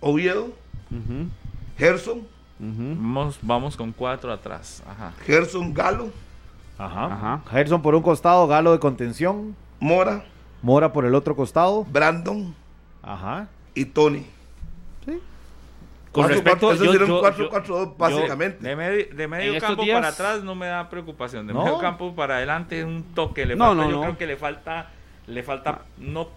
Oviedo, 0.00 0.46
Ujú, 0.90 1.28
Gerson. 1.76 2.26
Vamos, 2.58 3.38
vamos 3.42 3.76
con 3.76 3.92
cuatro 3.92 4.32
atrás. 4.32 4.82
Ajá. 4.88 5.12
Gerson 5.24 5.72
Galo, 5.72 6.10
Ajá. 6.78 7.04
Ajá. 7.12 7.42
Gerson 7.50 7.80
por 7.80 7.94
un 7.94 8.02
costado, 8.02 8.48
Galo 8.48 8.72
de 8.72 8.80
contención. 8.80 9.54
Mora, 9.78 10.24
Mora 10.62 10.92
por 10.92 11.04
el 11.04 11.14
otro 11.14 11.36
costado. 11.36 11.84
Brandon 11.84 12.54
Ajá. 13.02 13.48
y 13.74 13.84
Tony. 13.86 14.26
Con 16.10 16.22
Cuatro, 16.24 16.34
respecto, 16.36 16.66
cuatro, 16.68 16.72
eso 16.72 16.84
yo- 16.86 16.92
sería 16.92 17.06
un 17.06 17.12
yo- 17.12 17.50
4-4-2 17.50 17.66
yo- 17.88 17.94
básicamente. 17.98 18.66
De, 18.66 18.76
medi- 18.76 19.08
de 19.10 19.28
medio 19.28 19.60
campo 19.60 19.82
días- 19.82 19.96
para 19.98 20.08
atrás 20.08 20.42
no 20.42 20.54
me 20.54 20.66
da 20.66 20.88
preocupación. 20.88 21.46
De 21.46 21.52
No. 21.52 21.62
medio 21.62 21.78
campo 21.78 22.14
para 22.14 22.36
adelante 22.36 22.80
es 22.80 22.86
un 22.86 23.02
toque. 23.14 23.44
Le 23.44 23.54
No, 23.56 23.66
falta, 23.66 23.82
no, 23.84 23.90
yo 23.90 23.96
no. 23.96 24.02
creo 24.02 24.18
que 24.18 24.26
le 24.26 24.36
falta, 24.36 24.90
le 25.26 25.42
falta 25.42 25.82
no 25.98 26.28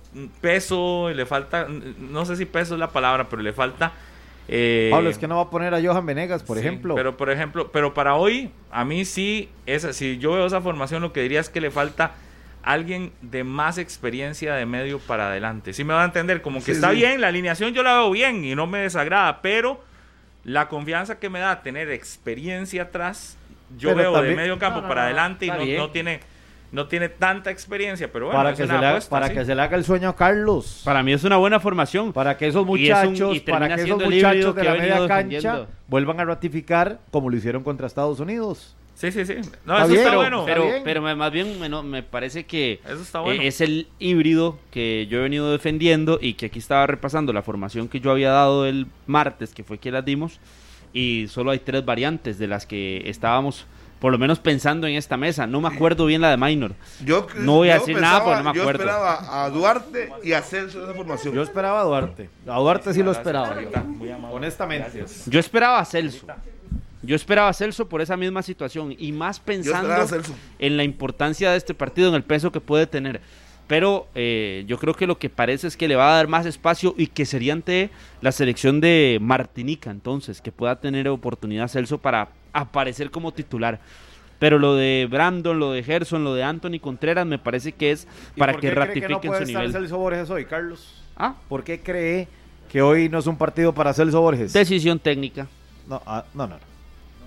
peso, 0.42 1.10
le 1.10 1.26
falta, 1.26 1.68
no 2.00 2.26
sé 2.26 2.36
si 2.36 2.46
peso 2.46 2.74
es 2.74 2.80
la 2.82 2.90
palabra, 2.90 3.28
pero 3.30 3.42
le 3.42 3.54
falta. 3.54 3.94
eh, 4.54 4.90
Pablo, 4.92 5.10
es 5.10 5.18
que 5.18 5.28
no 5.30 5.38
va 5.38 5.44
a 5.44 5.50
poner 5.50 5.74
a 5.74 5.82
Johan 5.82 6.06
Venegas, 6.06 6.44
por 6.44 6.58
sí, 6.58 6.62
ejemplo. 6.68 6.94
Pero 6.96 7.16
por 7.16 7.30
ejemplo, 7.30 7.72
pero 7.72 7.94
para 7.94 8.16
hoy, 8.16 8.52
a 8.72 8.84
mí 8.84 9.06
sí, 9.06 9.48
esa, 9.66 9.94
si 9.94 10.18
yo 10.18 10.34
veo 10.34 10.46
esa 10.46 10.60
formación, 10.60 11.02
lo 11.02 11.14
que 11.14 11.22
diría 11.22 11.40
es 11.40 11.48
que 11.50 11.62
le 11.62 11.72
falta 11.72 12.12
alguien 12.64 13.12
de 13.22 13.43
más 13.43 13.78
experiencia 13.78 14.53
de 14.55 14.66
medio 14.66 14.99
para 14.99 15.28
adelante. 15.28 15.74
Sí 15.74 15.84
me 15.84 15.93
va 15.93 16.03
a 16.03 16.05
entender, 16.05 16.41
como 16.41 16.59
que 16.59 16.66
Sí, 16.66 16.72
está 16.72 16.91
sí. 16.91 16.97
bien, 16.97 17.22
la 17.22 17.28
alineación 17.28 17.74
yo 17.74 17.84
la 17.84 17.93
veo 17.93 18.12
bien 18.12 18.43
y 18.45 18.55
no 18.55 18.68
me 18.68 18.80
desagrada, 18.80 19.41
pero 19.41 19.84
la 20.43 20.68
confianza 20.68 21.20
que 21.20 21.30
me 21.30 21.39
da 21.39 21.62
tener 21.62 21.89
experiencia 21.91 22.84
atrás, 22.84 23.38
yo 23.78 23.89
Pero 23.89 23.97
veo 24.01 24.14
también- 24.14 24.36
de 24.36 24.41
medio 24.43 24.59
campo 24.59 24.78
No, 24.78 24.82
no, 24.84 24.88
para 24.89 25.01
no, 25.01 25.05
adelante 25.05 25.45
y 25.45 25.49
no, 25.78 25.89
tiene 25.89 26.20
no 26.74 26.88
tiene 26.88 27.09
tanta 27.09 27.51
experiencia, 27.51 28.09
pero 28.14 28.28
bueno, 28.28 28.39
para 28.39 28.51
que, 28.51 28.55
se 28.55 28.66
le, 28.68 28.74
haga- 28.74 28.89
apuesta, 28.91 29.09
para 29.09 29.28
sí. 29.28 29.34
que 29.34 29.43
se 29.43 29.53
le 29.55 29.62
haga 29.62 29.76
el 29.76 29.84
sueño 29.84 30.07
a 30.07 30.16
Carlos. 30.16 30.82
Para 30.86 31.03
mí 31.03 31.12
es 31.12 31.26
una 31.26 31.36
buena 31.36 31.59
formación. 31.59 32.14
Para 32.14 32.38
que 32.38 32.47
esos 32.47 32.66
Y 32.78 32.89
es 32.89 32.97
un- 32.97 33.09
muchachos, 33.09 33.36
y 33.36 33.39
para 33.41 33.68
que 33.76 33.82
esos 33.82 34.01
muchachos 34.01 34.55
de 34.55 34.62
que 34.62 34.68
la 34.70 34.76
media 34.76 35.05
cancha 35.05 35.66
vuelvan 35.88 36.22
a 36.22 36.24
ratificar 36.24 36.99
como 37.12 37.30
lo 37.30 37.36
hicieron 37.36 37.62
contra 37.64 37.88
Estados 37.88 38.22
Unidos. 38.22 38.78
Sí, 39.02 39.12
sí, 39.12 39.26
sí. 39.26 39.34
No, 39.66 39.74
Está 39.74 39.84
eso 39.86 39.88
bien, 39.93 39.99
está 40.06 40.16
bueno. 40.16 40.39
está 40.41 40.45
pero, 40.54 40.64
bien. 40.66 40.82
pero 40.84 41.02
me- 41.02 41.16
más 41.16 41.32
bien 41.32 41.60
me, 41.60 41.68
no- 41.70 41.82
me 41.82 42.04
parece 42.04 42.45
que 42.45 42.80
Eso 42.86 43.02
está 43.02 43.20
bueno. 43.22 43.41
eh, 43.41 43.47
es 43.47 43.60
el 43.60 43.88
híbrido 43.97 44.60
que 44.70 45.08
yo 45.10 45.18
he 45.18 45.22
venido 45.24 45.52
defendiendo 45.52 46.20
y 46.22 46.36
que 46.36 46.45
aquí 46.45 46.60
estaba 46.60 46.86
repasando 46.86 47.34
la 47.34 47.41
formación 47.41 47.88
que 47.88 47.99
yo 47.99 48.12
había 48.12 48.30
dado 48.30 48.68
el 48.68 48.86
martes, 49.08 49.54
que 49.56 49.64
fue 49.64 49.80
que 49.80 49.89
las 49.91 50.06
dimos, 50.06 50.39
y 50.93 51.26
solo 51.30 51.49
hay 51.52 51.60
tres 51.60 51.84
variantes 51.84 52.38
de 52.38 52.47
las 52.47 52.66
que 52.68 53.02
estábamos 53.10 53.66
por 53.99 54.12
lo 54.12 54.18
menos 54.18 54.39
pensando 54.39 54.88
en 54.88 54.95
esta 54.95 55.16
mesa. 55.16 55.45
No 55.45 55.62
me 55.62 55.68
acuerdo 55.68 56.08
bien 56.08 56.22
la 56.22 56.30
de 56.32 56.38
Minor. 56.38 56.74
Yo, 57.06 57.28
No 57.39 57.58
voy 57.58 57.70
a 57.70 57.76
yo 57.76 57.80
decir 57.82 57.99
nada 58.02 58.24
porque 58.24 58.43
no 58.43 58.49
me 58.52 58.56
yo 58.56 58.62
acuerdo. 58.64 58.84
esperaba 58.84 59.43
a 59.45 59.49
Duarte 59.52 60.10
y 60.24 60.34
a 60.34 60.41
Celso 60.41 60.80
en 60.80 60.86
esa 60.86 60.93
formación. 60.95 61.34
Yo 61.36 61.41
esperaba 61.43 61.82
a 61.82 61.84
Duarte. 61.84 62.30
A 62.47 62.60
Duarte 62.60 62.93
sí 62.95 63.04
lo 63.04 63.12
esperaba. 63.12 63.60
yo. 63.62 63.70
Muy 63.84 64.10
amable. 64.12 64.38
Honestamente. 64.38 64.89
Gracias. 64.97 65.26
Yo 65.28 65.39
esperaba 65.39 65.80
a 65.80 65.86
Celso. 65.86 66.26
Yo 67.04 67.16
esperaba 67.16 67.49
a 67.49 67.54
Celso 67.54 67.89
por 67.89 68.02
esa 68.02 68.16
misma 68.16 68.43
situación 68.43 68.95
y 68.97 69.12
más 69.12 69.39
pensando 69.39 70.08
en 70.60 70.78
la 70.78 70.84
importancia 70.84 71.52
de 71.52 71.58
este 71.58 71.74
partido, 71.74 72.10
en 72.10 72.16
el 72.16 72.24
peso 72.24 72.52
que 72.52 72.62
puede 72.62 72.86
tener. 72.88 73.22
Pero 73.68 74.08
eh, 74.16 74.66
yo 74.68 74.78
creo 74.78 74.93
que 74.93 75.08
lo 75.08 75.18
que 75.18 75.30
parece 75.30 75.68
es 75.68 75.78
que 75.78 75.88
le 75.88 75.95
va 75.95 76.12
a 76.12 76.16
dar 76.18 76.28
más 76.28 76.45
espacio 76.45 76.93
y 76.97 77.08
que 77.08 77.26
sería 77.26 77.54
ante 77.54 77.89
la 78.20 78.32
selección 78.32 78.82
de 78.82 79.18
Martinica, 79.22 79.89
entonces, 79.89 80.41
que 80.41 80.52
pueda 80.52 80.80
tener 80.80 81.08
oportunidad 81.08 81.70
Celso 81.70 81.97
para 81.97 82.30
aparecer 82.54 83.12
como 83.12 83.32
titular. 83.32 83.80
Pero 84.39 84.60
lo 84.60 84.76
de 84.76 85.08
Brandon, 85.10 85.58
lo 85.58 85.72
de 85.72 85.84
Gerson, 85.84 86.24
lo 86.24 86.34
de 86.34 86.43
Anthony 86.43 86.80
Contreras, 86.82 87.26
me 87.26 87.39
parece 87.39 87.72
que 87.72 87.91
es 87.91 88.08
¿Y 88.36 88.39
para 88.39 88.56
que 88.56 88.72
ratifiquen 88.72 89.12
no 89.12 89.22
puede 89.22 89.38
su 89.38 89.43
estar 89.43 89.62
nivel. 89.62 89.72
Celso 89.72 89.97
Borges 89.97 90.30
hoy, 90.30 90.45
Carlos? 90.45 91.02
Ah, 91.16 91.36
¿Por 91.47 91.64
qué 91.64 91.80
cree 91.80 92.28
que 92.70 92.82
hoy 92.82 93.08
no 93.08 93.20
es 93.20 93.28
un 93.28 93.38
partido 93.38 93.74
para 93.74 93.93
Celso 93.93 94.20
Borges? 94.20 94.52
decisión 94.52 94.99
técnica. 94.99 95.47
No, 95.88 96.02
ah, 96.06 96.26
no, 96.34 96.47
no, 96.47 96.56
no. 96.56 96.71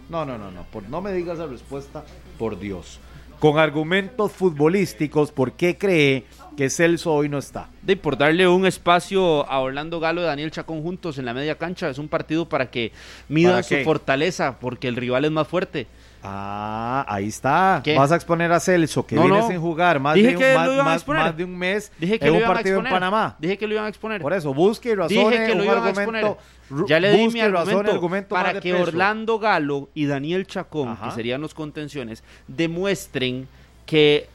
No, 0.08 0.24
no, 0.24 0.38
no, 0.38 0.50
no. 0.50 0.64
Por- 0.64 0.88
no 0.88 1.00
me 1.00 1.12
digas 1.12 1.38
la 1.38 1.46
respuesta, 1.46 2.04
por 2.38 2.58
Dios. 2.58 2.98
Con 3.40 3.58
argumentos 3.58 4.32
futbolísticos, 4.32 5.30
¿por 5.32 5.52
qué 5.52 5.76
cree 5.76 6.24
que 6.56 6.70
Celso 6.70 7.12
hoy 7.12 7.28
no 7.28 7.38
está? 7.38 7.68
De 7.82 7.96
por 7.96 8.16
darle 8.16 8.48
un 8.48 8.64
espacio 8.64 9.48
a 9.50 9.58
Orlando 9.60 10.00
Galo 10.00 10.22
y 10.22 10.24
Daniel 10.24 10.50
Chacón 10.50 10.82
juntos 10.82 11.18
en 11.18 11.24
la 11.26 11.34
media 11.34 11.58
cancha. 11.58 11.90
Es 11.90 11.98
un 11.98 12.08
partido 12.08 12.48
para 12.48 12.70
que 12.70 12.92
midan 13.28 13.52
¿Para 13.54 13.62
su 13.64 13.76
fortaleza, 13.84 14.58
porque 14.60 14.88
el 14.88 14.96
rival 14.96 15.24
es 15.24 15.30
más 15.30 15.46
fuerte. 15.48 15.86
Ah, 16.26 17.04
ahí 17.06 17.28
está. 17.28 17.80
¿Qué? 17.84 17.96
Vas 17.96 18.10
a 18.10 18.16
exponer 18.16 18.50
a 18.50 18.58
Celso, 18.58 19.06
que 19.06 19.14
No, 19.14 19.22
viene 19.22 19.38
no. 19.38 19.48
sin 19.48 19.60
jugar 19.60 20.00
más, 20.00 20.14
Dije 20.14 20.28
de 20.28 20.36
un, 20.36 20.42
que 20.42 20.54
más- 20.54 20.66
lo 20.66 20.72
iban 20.72 20.80
a 20.86 20.90
más- 20.90 20.96
exponer. 20.96 21.22
más 21.22 21.36
de 21.36 21.44
un 21.44 21.56
mes 21.58 21.92
Dije 21.98 22.18
que 22.18 22.24
en 22.24 22.30
lo 22.30 22.34
un 22.36 22.40
iban 22.40 22.50
a 22.50 22.54
partido 22.54 22.74
en 22.78 22.80
exponer. 22.86 23.00
Panamá. 23.10 23.36
Dije 23.38 23.58
que 23.58 23.66
lo 23.66 23.74
iban 23.74 23.84
a 23.84 23.88
exponer. 23.88 24.22
Por 24.22 24.32
eso, 24.32 24.54
busque 24.54 24.90
y 24.90 24.94
razone 24.94 25.20
Dije 25.30 25.46
que 25.46 25.54
lo 25.54 25.64
iban 25.64 25.78
a 25.78 25.92
ru- 26.70 26.86
Ya 26.88 26.98
le 26.98 27.10
di 27.12 27.28
mi 27.28 27.40
argumento, 27.40 28.28
para 28.34 28.54
que 28.60 28.72
peso. 28.72 28.82
Orlando 28.84 29.38
Galo 29.38 29.90
y 29.94 30.06
Daniel 30.06 30.46
Chacón, 30.46 30.88
Ajá. 30.88 31.08
que 31.08 31.14
serían 31.14 31.40
los 31.42 31.52
contenciones, 31.52 32.24
demuestren 32.48 33.46
que 33.86 34.28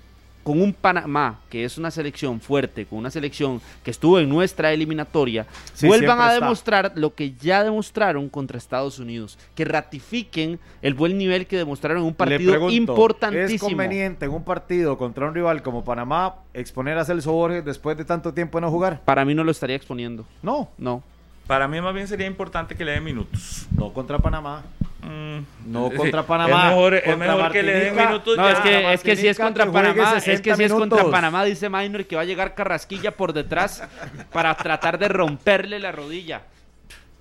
con 0.49 0.59
un 0.63 0.73
Panamá, 0.73 1.41
que 1.47 1.63
es 1.63 1.77
una 1.77 1.91
selección 1.91 2.41
fuerte, 2.41 2.87
con 2.87 2.97
una 2.97 3.11
selección 3.11 3.61
que 3.83 3.91
estuvo 3.91 4.17
en 4.19 4.27
nuestra 4.27 4.73
eliminatoria, 4.73 5.45
Sí, 5.75 5.85
vuelvan 5.85 6.19
a 6.19 6.33
está. 6.33 6.39
demostrar 6.43 6.91
lo 6.95 7.13
que 7.13 7.33
ya 7.39 7.63
demostraron 7.63 8.29
contra 8.29 8.57
Estados 8.57 8.97
Unidos, 8.97 9.37
que 9.53 9.63
ratifiquen 9.63 10.59
el 10.81 10.95
buen 10.95 11.19
nivel 11.19 11.45
que 11.45 11.55
demostraron 11.55 11.99
en 11.99 12.05
un 12.05 12.15
partido 12.15 12.49
pregunto, 12.49 12.73
¿Es 12.73 12.79
importantísimo. 12.79 13.69
conveniente 13.69 14.25
en 14.25 14.31
un 14.31 14.43
partido 14.43 14.97
contra 14.97 15.27
un 15.27 15.35
rival 15.35 15.61
como 15.61 15.83
Panamá 15.83 16.37
exponer 16.55 16.97
a 16.97 17.05
Celso 17.05 17.31
Borges 17.31 17.63
después 17.63 17.95
de 17.95 18.05
tanto 18.05 18.33
tiempo 18.33 18.57
de 18.57 18.61
no 18.63 18.71
jugar? 18.71 19.01
Para 19.05 19.23
mí 19.25 19.35
no 19.35 19.43
lo 19.43 19.51
estaría 19.51 19.75
exponiendo. 19.75 20.25
No, 20.41 20.67
No. 20.79 21.03
Para 21.45 21.67
mí 21.67 21.79
más 21.81 21.93
bien 21.95 22.07
sería 22.07 22.25
importante 22.25 22.75
que 22.75 22.85
le 22.85 22.93
dé 22.93 23.01
minutos. 23.01 23.67
no 23.77 23.93
contra 23.93 24.17
Panamá. 24.17 24.63
Mm, 25.01 25.39
No 25.71 25.89
contra 25.91 26.23
Panamá, 26.23 26.63
Es 26.63 26.69
mejor, 26.69 26.93
es 26.95 27.03
contra 27.03 27.35
mejor 27.35 27.51
que 27.51 27.63
le 27.63 27.71
den 27.71 27.81
Martinica. 27.95 28.07
minutos. 28.09 28.37
No, 28.37 28.43
ya. 28.43 28.51
es 28.51 28.59
que, 28.59 28.93
es 28.93 29.03
que 29.03 29.15
si 29.15 29.27
es 29.27 29.39
contra 29.39 29.65
que 29.65 29.71
Panamá, 29.71 30.03
es 30.17 30.23
que 30.25 30.31
60 30.31 30.55
si 30.55 30.63
es 30.63 30.71
contra. 30.73 31.05
Panamá, 31.09 31.45
dice 31.45 31.69
Minor 31.69 32.05
que 32.05 32.15
va 32.15 32.23
a 32.23 32.25
llegar 32.25 32.53
Carrasquilla 32.55 33.11
por 33.15 33.31
detrás 33.33 33.83
para 34.31 34.53
tratar 34.55 34.99
de 34.99 35.07
romperle 35.07 35.79
la 35.79 35.91
rodilla. 35.91 36.41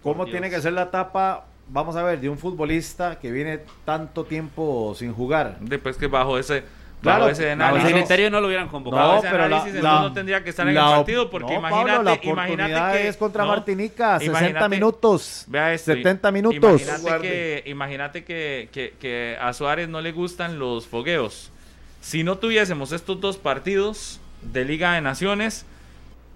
¿Cómo 0.02 0.24
Dios. 0.24 0.32
tiene 0.32 0.50
que 0.50 0.60
ser 0.60 0.72
la 0.72 0.82
etapa, 0.82 1.44
vamos 1.68 1.94
a 1.96 2.02
ver, 2.02 2.20
de 2.20 2.28
un 2.28 2.38
futbolista 2.38 3.18
que 3.18 3.30
viene 3.30 3.60
tanto 3.84 4.24
tiempo 4.24 4.94
sin 4.96 5.12
jugar? 5.12 5.56
Después 5.60 5.96
que 5.96 6.06
bajo 6.08 6.38
ese, 6.38 6.64
Claro, 7.01 7.28
ese 7.28 7.53
análisis. 7.53 7.84
ese 7.84 7.94
Secretario 7.94 8.30
no 8.30 8.40
lo 8.40 8.49
hubieran 8.49 8.68
convocado. 8.68 9.12
No, 9.12 9.18
ese 9.18 9.28
análisis, 9.28 9.74
entonces 9.76 9.82
no 9.82 10.12
tendría 10.12 10.42
que 10.42 10.51
estar 10.51 10.64
en 10.66 10.70
el 10.70 10.74
la- 10.74 10.96
partido, 10.96 11.30
porque 11.30 11.53
no, 11.55 11.61
imagínate- 11.61 11.86
Pablo, 11.86 12.03
la 12.03 12.14
imagínate 12.14 12.30
oportunidad 12.32 12.92
que- 12.92 13.09
es 13.09 13.16
contra 13.16 13.44
no, 13.44 13.51
Martinica, 13.51 14.18
60 14.18 14.38
imagínate- 14.40 14.68
minutos, 14.68 15.44
Vea 15.46 15.74
esto, 15.74 15.92
70 15.94 16.32
minutos. 16.32 16.82
Imagínate 16.82 17.20
que, 17.22 17.62
imagínate 17.66 18.24
que, 18.24 18.68
que- 18.72 18.94
que 19.01 19.36
a 19.40 19.53
Suárez 19.53 19.88
no 19.88 20.01
le 20.01 20.11
gustan 20.12 20.59
los 20.59 20.86
fogueos. 20.88 21.53
Si 22.01 22.24
no 22.24 22.38
tuviésemos 22.38 22.90
estos 22.92 23.20
dos 23.20 23.36
partidos 23.36 24.20
de 24.42 24.64
Liga 24.64 24.94
de 24.94 25.01
Naciones, 25.01 25.66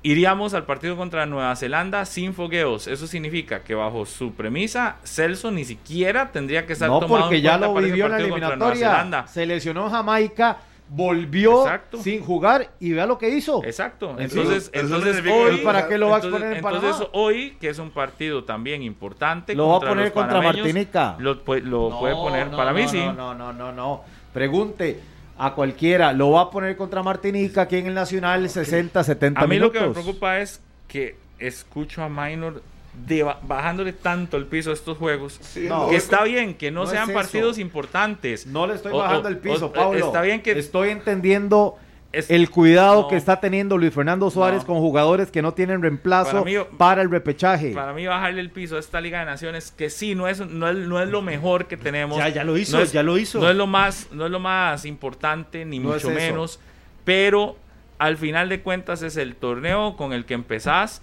iríamos 0.03 0.53
al 0.55 0.65
partido 0.65 0.97
contra 0.97 1.27
Nueva 1.27 1.55
Zelanda 1.57 2.05
sin 2.05 2.35
fogueos. 2.35 2.87
Eso 2.89 3.07
significa 3.07 3.63
que 3.63 3.75
bajo 3.75 4.05
su 4.07 4.33
premisa, 4.35 4.97
Celso 5.05 5.51
ni 5.51 5.65
siquiera 5.65 6.33
tendría 6.33 6.67
que 6.67 6.73
estar 6.73 6.89
No, 6.89 7.01
tomado 7.01 7.23
porque 7.23 7.37
en 7.37 7.43
ya 7.43 7.59
lo 7.59 7.73
vivió 7.75 8.07
en 8.07 8.11
la 8.13 8.17
partido 8.17 8.31
contra 8.31 8.57
Nueva 8.57 8.73
eliminatoria. 8.73 8.91
Zelanda. 8.91 9.27
Se 9.29 9.47
lesionó 9.47 9.89
Jamaica, 9.91 10.57
volvió 10.89 11.63
Exacto. 11.63 11.99
sin 12.03 12.23
jugar 12.23 12.71
y 12.81 12.93
vea 12.93 13.07
lo 13.07 13.17
que 13.17 13.31
hizo. 13.31 13.63
Exacto. 13.65 14.11
Entonces, 14.19 14.71
Entonces, 14.75 15.21
entonces 15.23 15.33
hoy, 15.33 15.51
¿Él 15.57 15.63
para 15.63 15.89
qué 15.89 15.97
lo 15.97 16.09
va 16.09 16.17
a 16.17 16.19
entonces- 16.19 16.41
exponer 16.43 16.59
en 16.59 16.65
entonces, 16.67 16.91
Panamá? 17.07 17.11
hoy, 17.13 17.57
que 17.61 17.69
es 17.69 17.79
un 17.79 17.91
partido 17.91 18.45
también 18.45 18.83
importante, 18.83 19.55
Lo 19.55 19.69
va 19.69 19.77
a 19.77 19.81
poner 19.81 20.13
contra 20.13 20.43
Martinica. 20.43 21.17
Lo, 21.19 21.45
pu- 21.45 21.63
lo 21.63 21.99
puede 21.99 22.15
poner. 22.15 22.51
no, 22.51 22.57
para 22.57 22.73
mí 22.73 22.83
no, 22.83 22.89
sí. 22.89 22.99
No, 22.99 23.13
no, 23.15 23.35
no, 23.35 23.53
no, 23.53 23.73
no. 23.73 24.03
Pregunte 24.35 25.01
a 25.45 25.55
cualquiera, 25.55 26.12
lo 26.12 26.30
va 26.30 26.43
a 26.43 26.51
poner 26.51 26.76
contra 26.76 27.03
Martinica 27.03 27.62
aquí 27.62 27.76
en 27.76 27.86
el 27.86 27.95
Nacional 27.95 28.49
60, 28.49 29.03
70 29.03 29.40
A 29.40 29.47
mí 29.49 29.57
minutos. 29.57 29.74
lo 29.74 29.80
que 29.80 29.86
me 29.88 29.93
preocupa 29.93 30.38
es 30.38 30.61
que 30.86 31.16
escucho 31.40 32.03
a 32.05 32.09
Minor 32.09 32.62
de- 33.07 33.24
bajándole 33.43 33.93
tanto 33.93 34.36
el 34.36 34.47
piso 34.47 34.70
a 34.70 34.74
estos 34.74 34.99
juegos. 34.99 35.38
Sí, 35.40 35.66
No, 35.68 35.88
que 35.88 35.97
es- 35.97 36.05
está 36.05 36.22
bien, 36.22 36.55
que 36.55 36.70
no, 36.70 36.84
no 36.84 36.90
sean 36.90 37.09
es 37.11 37.14
partidos 37.16 37.59
importantes. 37.59 38.47
No 38.47 38.68
le 38.68 38.74
estoy 38.74 38.93
O- 38.93 38.99
bajando 38.99 39.26
o- 39.28 39.32
el 39.32 39.38
piso, 39.38 39.66
o- 39.66 39.72
Pablo. 39.72 40.07
Está 40.07 40.22
bien 40.22 40.43
que 40.43 40.53
Estoy 40.57 40.90
entendiendo 40.90 41.76
es- 42.13 42.31
el 42.31 42.51
cuidado 42.51 43.03
no. 43.03 43.09
que 43.09 43.17
está 43.17 43.41
teniendo 43.41 43.79
Luis 43.79 43.93
Fernando 43.95 44.31
Suárez 44.31 44.61
No. 44.61 44.67
con 44.67 44.79
jugadores 44.79 45.31
que 45.31 45.41
no 45.43 45.55
tienen 45.55 45.81
reemplazo 45.83 46.45
para, 46.79 47.03
el 47.03 47.11
repechaje. 47.11 47.73
Para 47.73 47.93
mí 47.93 48.07
bajarle 48.07 48.41
el 48.41 48.51
piso 48.51 48.77
a 48.77 48.81
esta 48.81 49.01
Liga 49.01 49.21
de 49.21 49.27
Naciones, 49.27 49.71
que 49.71 49.91
sí, 49.91 50.15
no 50.15 50.29
es, 50.29 50.41
no 50.41 50.69
es, 50.69 50.77
no 50.77 51.01
es 51.03 51.09
lo 51.09 51.23
mejor 51.23 51.67
que 51.67 51.77
tenemos. 51.77 52.19
Ya, 52.19 52.29
ya 52.29 52.45
lo 52.45 52.57
hizo, 52.59 52.77
No 52.77 52.83
es- 52.83 52.93
ya 52.93 53.03
lo 53.03 53.17
hizo. 53.19 53.41
No 53.41 53.49
es 53.51 53.57
lo 53.57 53.67
más, 53.67 54.09
no 54.13 54.27
es 54.27 54.31
lo 54.31 54.41
más 54.41 54.85
importante, 54.85 55.65
ni 55.65 55.79
No 55.79 55.91
mucho 55.91 56.11
menos. 56.11 56.61
Pero 57.05 57.57
al 57.99 58.17
final 58.17 58.49
de 58.49 58.61
cuentas 58.61 59.03
es 59.03 59.17
el 59.17 59.35
torneo 59.37 59.97
con 59.97 60.13
el 60.13 60.25
que 60.25 60.35
empezás 60.35 61.03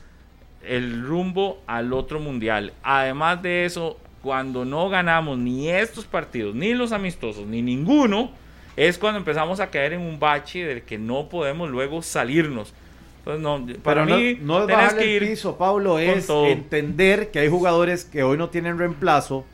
el 0.68 1.06
rumbo 1.06 1.62
al 1.68 1.94
otro 1.94 2.20
mundial. 2.20 2.74
Además 2.84 3.42
de 3.42 3.66
eso, 3.66 3.98
cuando 4.22 4.66
no 4.66 4.90
ganamos 4.90 5.38
ni 5.38 5.70
estos 5.70 6.06
partidos, 6.06 6.54
ni 6.54 6.74
los 6.74 6.92
amistosos, 6.92 7.48
ni 7.48 7.62
ninguno, 7.62 8.32
es 8.88 8.98
cuando 8.98 9.18
empezamos 9.20 9.60
a 9.60 9.70
caer 9.70 9.94
en 9.94 10.02
un 10.02 10.20
bache 10.20 10.66
del 10.66 10.82
que 10.84 10.98
no 10.98 11.28
podemos 11.30 11.70
luego 11.70 12.02
salirnos. 12.02 12.74
Entonces, 13.20 13.42
no, 13.44 13.82
para 13.84 14.06
Pero 14.06 14.18
mí, 14.18 14.38
no, 14.42 14.54
no 14.54 14.60
es 14.62 14.68
tenés 14.68 14.82
bajarle 14.84 15.04
que 15.04 15.18
el 15.18 15.24
ir 15.24 15.30
piso, 15.32 15.58
Pablo, 15.58 16.00
es 16.00 16.26
todo. 16.28 16.46
entender 16.48 17.32
que 17.32 17.40
hay 17.40 17.50
jugadores 17.50 18.06
que 18.06 18.24
hoy 18.24 18.38
no 18.38 18.50
tienen 18.50 18.78
reemplazo 18.80 19.46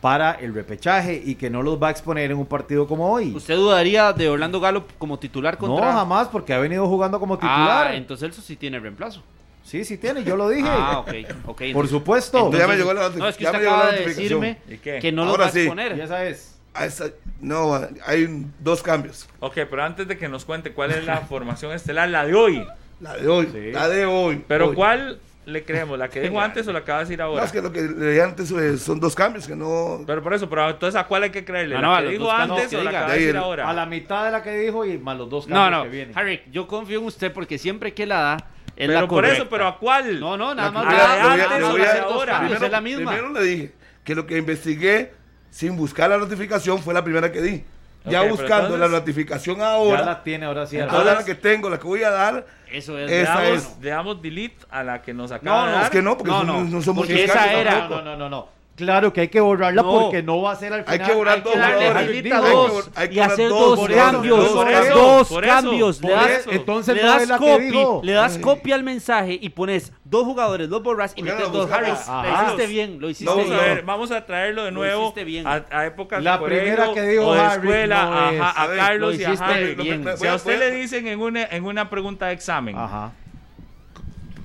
para 0.00 0.32
el 0.32 0.54
repechaje 0.54 1.20
y 1.24 1.34
que 1.34 1.50
no 1.50 1.62
los 1.62 1.82
va 1.82 1.88
a 1.88 1.90
exponer 1.90 2.30
en 2.30 2.36
un 2.38 2.46
partido 2.46 2.86
como 2.86 3.10
hoy. 3.12 3.34
¿Usted 3.34 3.54
dudaría 3.56 4.12
de 4.12 4.28
Orlando 4.28 4.60
Galo 4.60 4.84
como 4.98 5.18
titular 5.18 5.54
No, 5.60 5.68
contra...? 5.68 5.92
jamás, 5.92 6.28
porque 6.28 6.52
ha 6.54 6.58
venido 6.58 6.86
jugando 6.86 7.18
como 7.20 7.36
titular. 7.36 7.88
Ah, 7.88 7.96
entonces 7.96 8.30
eso 8.30 8.40
sí 8.42 8.56
tiene 8.56 8.78
reemplazo. 8.78 9.22
Sí, 9.62 9.84
sí 9.84 9.98
tiene, 9.98 10.24
yo 10.24 10.36
lo 10.36 10.48
dije. 10.48 10.66
Ah, 10.70 11.00
ok, 11.00 11.08
ok. 11.46 11.46
Por 11.46 11.66
entonces- 11.66 11.90
supuesto. 11.90 12.38
Entonces, 12.38 12.60
ya 12.60 12.66
me 12.66 12.76
llegó 12.76 12.94
la 12.94 13.08
No, 13.10 13.28
es 13.28 13.36
que 13.36 13.44
ya 13.44 13.50
usted 13.50 13.58
me 13.62 13.64
llegó 13.66 13.76
la 13.76 13.82
acaba 13.82 13.92
de 13.92 14.00
notificación. 14.00 14.40
decirme 14.42 14.74
¿Y 14.74 14.78
qué? 14.78 14.98
que 15.00 15.12
no 15.12 15.22
los 15.24 15.30
Ahora 15.32 15.44
va 15.46 15.50
a 15.50 15.54
exponer. 15.58 15.96
Y 15.96 16.00
esa 16.00 16.24
es. 16.26 16.49
Ah, 16.74 16.86
esa- 16.86 17.10
no, 17.40 17.74
hay 18.06 18.46
dos 18.60 18.82
cambios. 18.82 19.28
Ok, 19.40 19.54
pero 19.68 19.82
antes 19.82 20.06
de 20.06 20.16
que 20.16 20.28
nos 20.28 20.44
cuente 20.44 20.72
cuál 20.72 20.92
es 20.92 21.04
la 21.04 21.16
formación 21.28 21.72
estelar, 21.72 22.08
la 22.08 22.24
de 22.24 22.34
hoy. 22.34 22.66
La 23.00 23.16
de 23.16 23.28
hoy, 23.28 23.48
Sí. 23.52 23.72
la 23.72 23.88
de 23.88 24.04
hoy. 24.06 24.44
Pero 24.46 24.68
hoy. 24.68 24.74
¿cuál 24.76 25.18
le 25.46 25.64
creemos? 25.64 25.98
¿La 25.98 26.08
que 26.08 26.20
dijo 26.28 26.40
antes 26.40 26.68
o 26.68 26.72
la 26.72 26.84
que 26.84 26.92
va 26.92 26.98
a 26.98 27.00
decir 27.00 27.18
No, 27.18 27.24
ahora? 27.24 27.44
es 27.44 27.50
que 27.50 27.60
lo 27.62 27.72
que 27.72 27.80
le 27.82 28.10
dije 28.10 28.22
antes 28.22 28.50
eh, 28.52 28.76
son 28.78 29.00
dos 29.00 29.14
cambios 29.16 29.46
que 29.48 29.56
no. 29.56 30.04
Pero 30.06 30.22
por 30.22 30.32
eso, 30.34 30.48
pero 30.48 30.68
entonces 30.70 31.00
¿a 31.00 31.04
cuál 31.06 31.24
hay 31.24 31.30
que 31.30 31.44
creerle? 31.44 31.74
No, 31.76 31.80
¿La 31.80 31.86
no, 31.88 31.94
a 31.96 32.02
que 32.02 32.08
dijo 32.08 32.30
antes 32.30 32.68
que 32.68 32.76
o 32.76 32.84
la 32.84 32.90
que 32.90 32.96
va 32.98 33.06
a 33.06 33.12
decir 33.12 33.28
el- 33.30 33.36
ahora? 33.36 33.68
A 33.68 33.72
la 33.72 33.86
mitad 33.86 34.24
de 34.26 34.30
la 34.30 34.42
que 34.42 34.56
dijo 34.56 34.84
y 34.84 34.96
más 34.98 35.16
los 35.18 35.28
dos 35.30 35.48
No, 35.48 35.56
cambios 35.56 35.78
no, 35.78 35.82
que 35.84 35.96
vienen. 35.96 36.18
Harry, 36.18 36.42
yo 36.52 36.68
confío 36.68 37.00
en 37.00 37.06
usted 37.06 37.32
porque 37.32 37.58
siempre 37.58 37.94
que 37.94 38.06
la 38.06 38.20
da 38.20 38.36
es 38.76 38.86
Pero 38.86 38.92
la 38.92 39.00
por 39.00 39.08
correcta. 39.08 39.36
eso, 39.38 39.48
pero 39.50 39.66
¿a 39.66 39.78
cuál? 39.78 40.20
No, 40.20 40.36
no, 40.36 40.54
nada 40.54 40.68
La 40.68 40.72
más 40.72 40.86
primera- 40.86 41.06
vea- 41.06 41.16
le 41.16 41.22
voy 41.22 41.40
a- 41.40 41.44
antes 41.44 41.62
o 41.64 41.70
voy 41.70 41.80
las 41.80 41.90
a- 41.90 41.94
de 41.94 42.00
ahora. 42.00 42.38
primero, 42.40 42.66
es 42.66 42.72
la 42.72 42.80
misma. 42.80 43.10
primero 43.12 43.32
le 43.32 43.42
dije 43.42 43.72
que 44.04 44.14
lo 44.14 44.26
que 44.26 44.36
investigué 44.38 45.12
sin 45.50 45.76
buscar 45.76 46.08
la 46.10 46.18
notificación 46.18 46.78
fue 46.80 46.94
la 46.94 47.02
primera 47.04 47.30
que 47.32 47.40
di. 47.42 47.64
ya 48.04 48.20
Ok, 48.20 48.24
pero 48.24 48.28
buscando 48.36 48.66
entonces- 48.74 48.80
la 48.90 48.98
ratificación 48.98 49.56
Ya 49.58 49.72
ahora. 49.72 50.04
la 50.04 50.22
tiene 50.22 50.46
ahora 50.46 50.66
sí. 50.66 50.78
Ahora 50.80 50.92
Armada. 50.98 51.14
la 51.16 51.24
que 51.24 51.34
tengo, 51.34 51.68
la 51.68 51.78
que 51.78 51.86
voy 51.86 52.02
a 52.02 52.10
dar, 52.10 52.46
Eso 52.72 52.98
es. 52.98 53.10
Esa 53.10 53.34
damos, 53.42 53.48
es- 53.58 53.76
le 53.82 53.90
damos 53.90 54.22
delete 54.22 54.64
a 54.70 54.82
la 54.84 55.02
que 55.02 55.12
nos 55.12 55.30
acaba 55.32 55.60
No, 55.60 55.66
de 55.66 55.70
no, 55.72 55.76
dar. 55.76 55.84
es 55.84 55.90
que 55.90 56.02
no, 56.02 56.16
porque 56.16 56.30
No, 56.32 56.38
son- 56.38 56.46
no, 56.46 56.64
no, 56.64 56.82
somos 56.82 57.06
porque 57.06 57.24
esa 57.24 57.52
era- 57.52 57.72
No, 57.72 57.78
tampoco. 57.80 58.02
no, 58.02 58.10
no, 58.12 58.16
no, 58.16 58.28
no. 58.30 58.59
Claro 58.80 59.12
que 59.12 59.20
hay 59.22 59.28
que 59.28 59.40
borrarla 59.40 59.82
No. 59.82 59.90
porque 60.00 60.22
no 60.22 60.40
va 60.42 60.52
a 60.52 60.56
ser 60.56 60.72
al 60.72 60.80
Hay 60.86 60.92
final. 60.98 61.08
que 61.08 61.14
borrar 61.14 61.34
hay 61.36 61.40
dos 61.42 61.52
que 61.52 61.58
darle 61.58 61.86
Hay 61.86 62.22
que 62.22 62.30
dos. 62.30 62.90
hay 62.94 63.08
que 63.08 63.14
y 63.14 63.18
borrar 63.18 63.32
hacer 63.32 63.48
dos 63.48 63.88
cambios, 63.88 64.44
eso, 64.46 64.54
por 64.54 64.70
eso, 64.70 64.94
dos 64.94 65.40
cambios. 65.40 66.02
le 66.02 66.10
das. 66.12 66.46
Entonces 66.50 66.94
le 66.96 67.02
das 67.02 67.28
copy, 67.38 67.72
le 68.02 68.12
das 68.12 68.38
copia 68.38 68.74
al 68.74 68.82
mensaje 68.82 69.38
y 69.40 69.48
pones 69.50 69.92
dos 70.04 70.24
jugadores, 70.24 70.68
dos 70.68 70.82
borras 70.82 71.12
y 71.14 71.22
¿Por 71.22 71.28
qué 71.30 71.36
metes 71.36 71.52
dos? 71.52 71.70
Harris. 71.70 72.06
Lo 72.08 72.44
hiciste 72.44 72.66
bien, 72.66 73.00
lo 73.00 73.10
hiciste 73.10 73.30
Vamos 73.30 73.46
bien. 73.48 73.58
a 73.58 73.62
ver, 73.62 73.82
vamos 73.84 74.10
a 74.10 74.26
traerlo 74.26 74.64
de 74.64 74.72
nuevo 74.72 75.02
hiciste 75.04 75.24
bien. 75.24 75.46
a, 75.46 75.64
a 75.70 75.86
épocas 75.86 76.22
La 76.22 76.38
de 76.38 76.44
primera 76.46 76.92
que 76.92 77.02
dijo 77.02 77.26
o 77.26 77.34
de 77.34 77.40
Harry 77.40 77.68
escuela, 77.68 78.32
no 78.32 78.44
a 78.44 78.68
Carlos 78.76 79.14
lo 79.16 79.20
y 79.20 79.24
a 79.24 79.74
bien. 79.76 80.04
Si 80.16 80.26
a 80.26 80.34
usted 80.34 80.58
le 80.58 80.70
dicen 80.72 81.06
en 81.06 81.20
una, 81.20 81.44
en 81.44 81.64
una 81.64 81.88
pregunta 81.90 82.26
de 82.26 82.32
examen, 82.32 82.76
Ajá. 82.76 83.12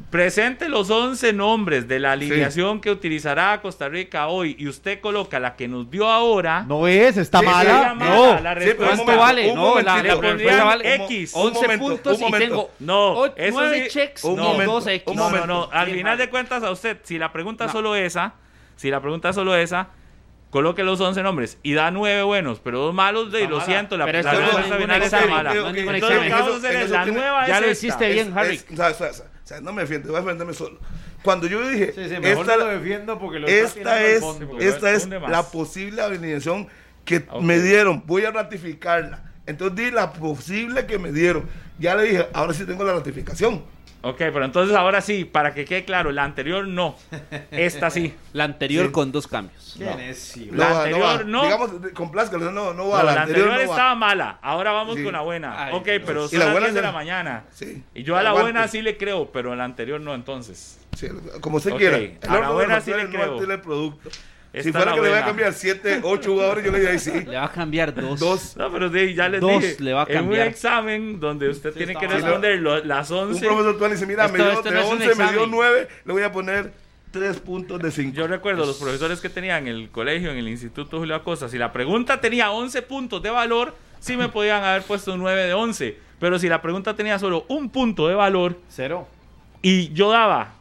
Presente 0.10 0.70
los 0.70 0.90
11 0.90 1.34
nombres 1.34 1.88
de 1.88 2.00
la 2.00 2.14
alineación 2.14 2.80
que 2.80 2.90
utilizará 2.92 3.60
Costa 3.62 3.90
Rica 3.90 4.28
hoy 4.28 4.56
y 4.58 4.68
usted 4.68 5.02
coloca 5.02 5.40
la 5.40 5.56
que 5.56 5.68
nos 5.68 5.90
dio 5.92 6.10
ahora, 6.10 6.64
No 6.68 6.88
es, 6.88 7.18
está 7.18 7.40
Sí, 7.40 7.46
mala. 7.46 7.94
mala. 7.96 8.16
No. 8.16 8.40
La 8.40 8.62
Sí, 8.62 8.70
¿Cuánto 8.78 9.06
vale? 9.18 9.54
No, 9.54 9.76
la, 9.82 10.02
la 10.02 10.02
respuesta 10.02 10.64
vale 10.64 10.96
X. 11.06 11.34
Un 11.36 11.42
11 11.48 11.62
momento, 11.62 11.86
puntos 11.86 12.14
un 12.18 12.20
y 12.22 12.26
momento. 12.26 12.46
tengo 12.48 12.70
No, 12.80 13.12
o- 13.14 13.26
eso 13.36 13.60
nueve 13.60 13.84
sí- 13.84 13.90
checks 13.90 14.24
un 14.24 14.34
y 14.40 14.44
momento, 14.44 14.72
dos 14.74 14.88
X. 14.88 15.04
un 15.08 15.16
No, 15.16 15.24
no, 15.24 15.30
momento. 15.30 15.48
no. 15.48 15.70
Al 15.72 15.88
Sí, 15.88 15.94
final 15.94 16.18
de 16.18 16.30
cuentas, 16.30 16.64
a 16.64 16.72
usted, 16.72 16.98
si 17.04 17.18
la 17.18 17.32
pregunta 17.34 17.66
No. 17.66 17.68
es 17.68 17.72
solo 17.74 17.96
esa, 17.96 18.34
si 18.78 18.90
la 18.90 19.02
pregunta 19.02 19.30
es 19.30 19.36
solo 19.36 19.56
esa, 19.56 19.90
coloque 20.56 20.84
los 20.84 21.02
11 21.02 21.22
nombres 21.22 21.58
y 21.64 21.74
da 21.74 21.92
9 21.92 22.24
buenos, 22.24 22.62
pero 22.62 22.80
dos 22.80 22.94
malos, 22.94 23.30
de, 23.30 23.46
lo 23.46 23.60
siento, 23.60 23.98
la, 23.98 24.06
la 24.06 24.12
respuesta 24.14 24.78
final 24.78 25.02
está 25.04 25.28
mala. 25.28 25.54
la 25.54 27.06
nueva 27.08 27.46
ya 27.46 27.60
lo 27.60 27.70
hiciste 27.70 28.08
bien, 28.08 28.32
Harry. 28.34 28.62
o 28.72 29.44
sea, 29.44 29.60
no 29.60 29.74
me 29.74 29.82
defiendo, 29.82 30.08
voy 30.08 30.18
a 30.18 30.22
defenderme 30.22 30.54
solo. 30.54 30.80
Cuando 31.24 31.46
yo 31.48 31.68
dije, 31.68 31.92
Sí, 31.94 32.06
sí, 32.08 32.22
mejor 32.22 32.46
esta, 32.46 32.56
lo 32.56 32.68
defiendo 32.68 33.20
porque 33.20 33.40
lo 33.40 33.48
está 33.50 34.02
esta 34.02 34.02
es, 34.06 34.22
porque 34.22 34.66
esta 34.66 34.92
es 34.94 35.10
la 35.10 35.44
posible 35.44 36.02
alineación 36.02 36.70
que 37.04 37.26
Ok. 37.30 37.42
me 37.42 37.60
dieron. 37.60 38.04
Voy 38.06 38.24
a 38.24 38.32
ratificarla. 38.32 39.34
Entonces 39.46 39.76
di 39.76 39.92
la 39.92 40.14
posible 40.14 40.86
que 40.86 41.00
me 41.00 41.12
dieron. 41.12 41.50
Ya 41.80 41.96
le 41.96 42.04
dije, 42.04 42.28
ahora 42.32 42.54
sí 42.54 42.64
tengo 42.66 42.86
la 42.86 42.94
ratificación. 42.94 43.62
Ok, 44.02 44.18
pero 44.18 44.46
entonces 44.46 44.76
ahora 44.76 45.02
sí, 45.02 45.26
para 45.26 45.54
que 45.56 45.66
quede 45.66 45.84
claro, 45.84 46.12
la 46.12 46.24
anterior 46.24 46.68
no, 46.68 46.96
esta 47.50 47.90
sí. 47.90 48.14
La 48.34 48.44
anterior 48.44 48.86
Sí. 48.88 48.92
con 48.92 49.12
dos 49.12 49.26
cambios. 49.28 49.78
La 49.80 49.94
anterior 50.80 51.02
va. 51.04 51.24
no. 51.24 51.44
Digamos, 51.44 51.72
complázcalo, 51.96 52.52
no, 52.52 52.74
no 52.76 52.90
va. 52.90 53.00
No, 53.00 53.06
la, 53.06 53.16
la 53.16 53.22
anterior, 53.24 53.48
no 53.48 53.56
va. 53.56 53.64
estaba 53.64 53.96
mala, 53.96 54.38
ahora 54.44 54.72
vamos 54.74 54.96
Sí. 54.98 55.04
con 55.04 55.14
la 55.14 55.22
buena. 55.22 55.66
Ay, 55.66 55.74
ok, 55.74 55.86
Dios. 55.86 56.02
pero 56.06 56.28
son 56.28 56.38
la 56.40 56.46
las 56.46 56.54
buena 56.54 56.68
10 56.68 56.76
de 56.76 56.82
la 56.84 56.92
mañana. 56.92 57.44
Sí. 57.52 57.84
Y 57.96 58.04
yo 58.04 58.16
a 58.16 58.22
la 58.22 58.30
Aguante. 58.30 58.52
buena 58.52 58.68
sí 58.68 58.82
le 58.84 58.96
creo, 58.96 59.32
pero 59.32 59.54
a 59.54 59.56
la 59.56 59.64
anterior 59.64 60.00
no 60.00 60.14
entonces. 60.14 60.80
Sí, 60.96 61.08
como 61.42 61.60
se 61.60 61.74
quiera. 61.76 61.98
a 62.30 62.40
la 62.40 62.50
buena 62.52 62.82
sí 62.82 62.92
le 62.92 63.10
creo. 63.10 63.42
el 63.42 63.60
producto. 63.62 64.10
Si 64.64 64.72
fuera 64.72 64.94
que 64.94 65.02
le 65.02 65.10
voy 65.10 65.18
a 65.18 65.26
cambiar 65.26 65.54
7, 65.54 66.00
8 66.04 66.32
jugadores, 66.32 66.66
yo 66.66 66.72
le 66.72 66.78
diría 66.80 66.94
ahí 66.94 67.00
sí. 67.00 67.12
Le 67.12 67.36
va 67.38 67.46
a 67.46 67.52
cambiar 67.52 67.94
dos. 67.94 68.20
Dos. 68.20 68.58
No, 68.58 68.72
pero 68.72 68.92
sí, 68.92 69.14
ya 69.14 69.28
les 69.30 69.42
Dos 69.42 69.62
dije. 69.62 69.76
le 69.80 69.94
va 69.94 70.02
a 70.04 70.06
En 70.06 70.10
un 70.12 70.16
cambiar. 70.24 70.48
examen 70.48 71.20
donde 71.20 71.50
usted 71.50 71.74
tiene 71.74 71.94
está 71.94 72.08
que 72.08 72.14
responder 72.14 72.60
lo- 72.60 72.84
las 72.84 73.12
Un 73.12 73.18
11. 73.30 73.46
profesor 73.46 73.78
Tuani 73.78 73.94
dice, 73.96 74.06
mira, 74.06 74.28
me 74.28 74.38
Esto- 74.38 74.44
dio 74.44 74.52
esto 74.60 74.70
de 74.70 74.76
no 74.76 74.80
es 74.82 74.86
un 74.88 74.92
11, 74.94 75.08
me 75.08 75.14
dio 75.16 75.24
examen. 75.26 75.52
9, 75.52 75.88
le 76.06 76.14
voy 76.14 76.24
a 76.24 76.32
poner 76.32 76.74
3 77.12 77.38
puntos 77.40 77.80
de 77.80 77.92
5. 77.92 78.16
Yo 78.16 78.28
recuerdo 78.28 78.66
los 78.66 78.78
profesores 78.78 79.22
que 79.22 79.30
tenía 79.30 79.58
en 79.58 79.68
el 79.68 79.90
colegio, 79.90 80.32
en 80.32 80.38
el 80.38 80.48
Instituto 80.50 80.98
Julio 81.00 81.16
Acosta, 81.16 81.48
si 81.48 81.58
la 81.58 81.72
pregunta 81.72 82.20
tenía 82.20 82.52
11 82.52 82.82
puntos 82.82 83.22
de 83.22 83.30
valor, 83.30 83.74
sí 84.00 84.18
me 84.18 84.28
podían 84.30 84.64
haber 84.64 84.82
puesto 84.84 85.14
un 85.14 85.20
9 85.20 85.44
de 85.44 85.54
11. 85.54 85.98
Pero 86.20 86.40
si 86.40 86.50
la 86.50 86.62
pregunta 86.62 86.96
tenía 86.96 87.20
solo 87.20 87.46
un 87.50 87.70
punto 87.70 88.08
de 88.08 88.16
valor 88.16 88.58
Cero. 88.70 89.08
y 89.62 89.92
yo 89.94 90.12
daba 90.12 90.55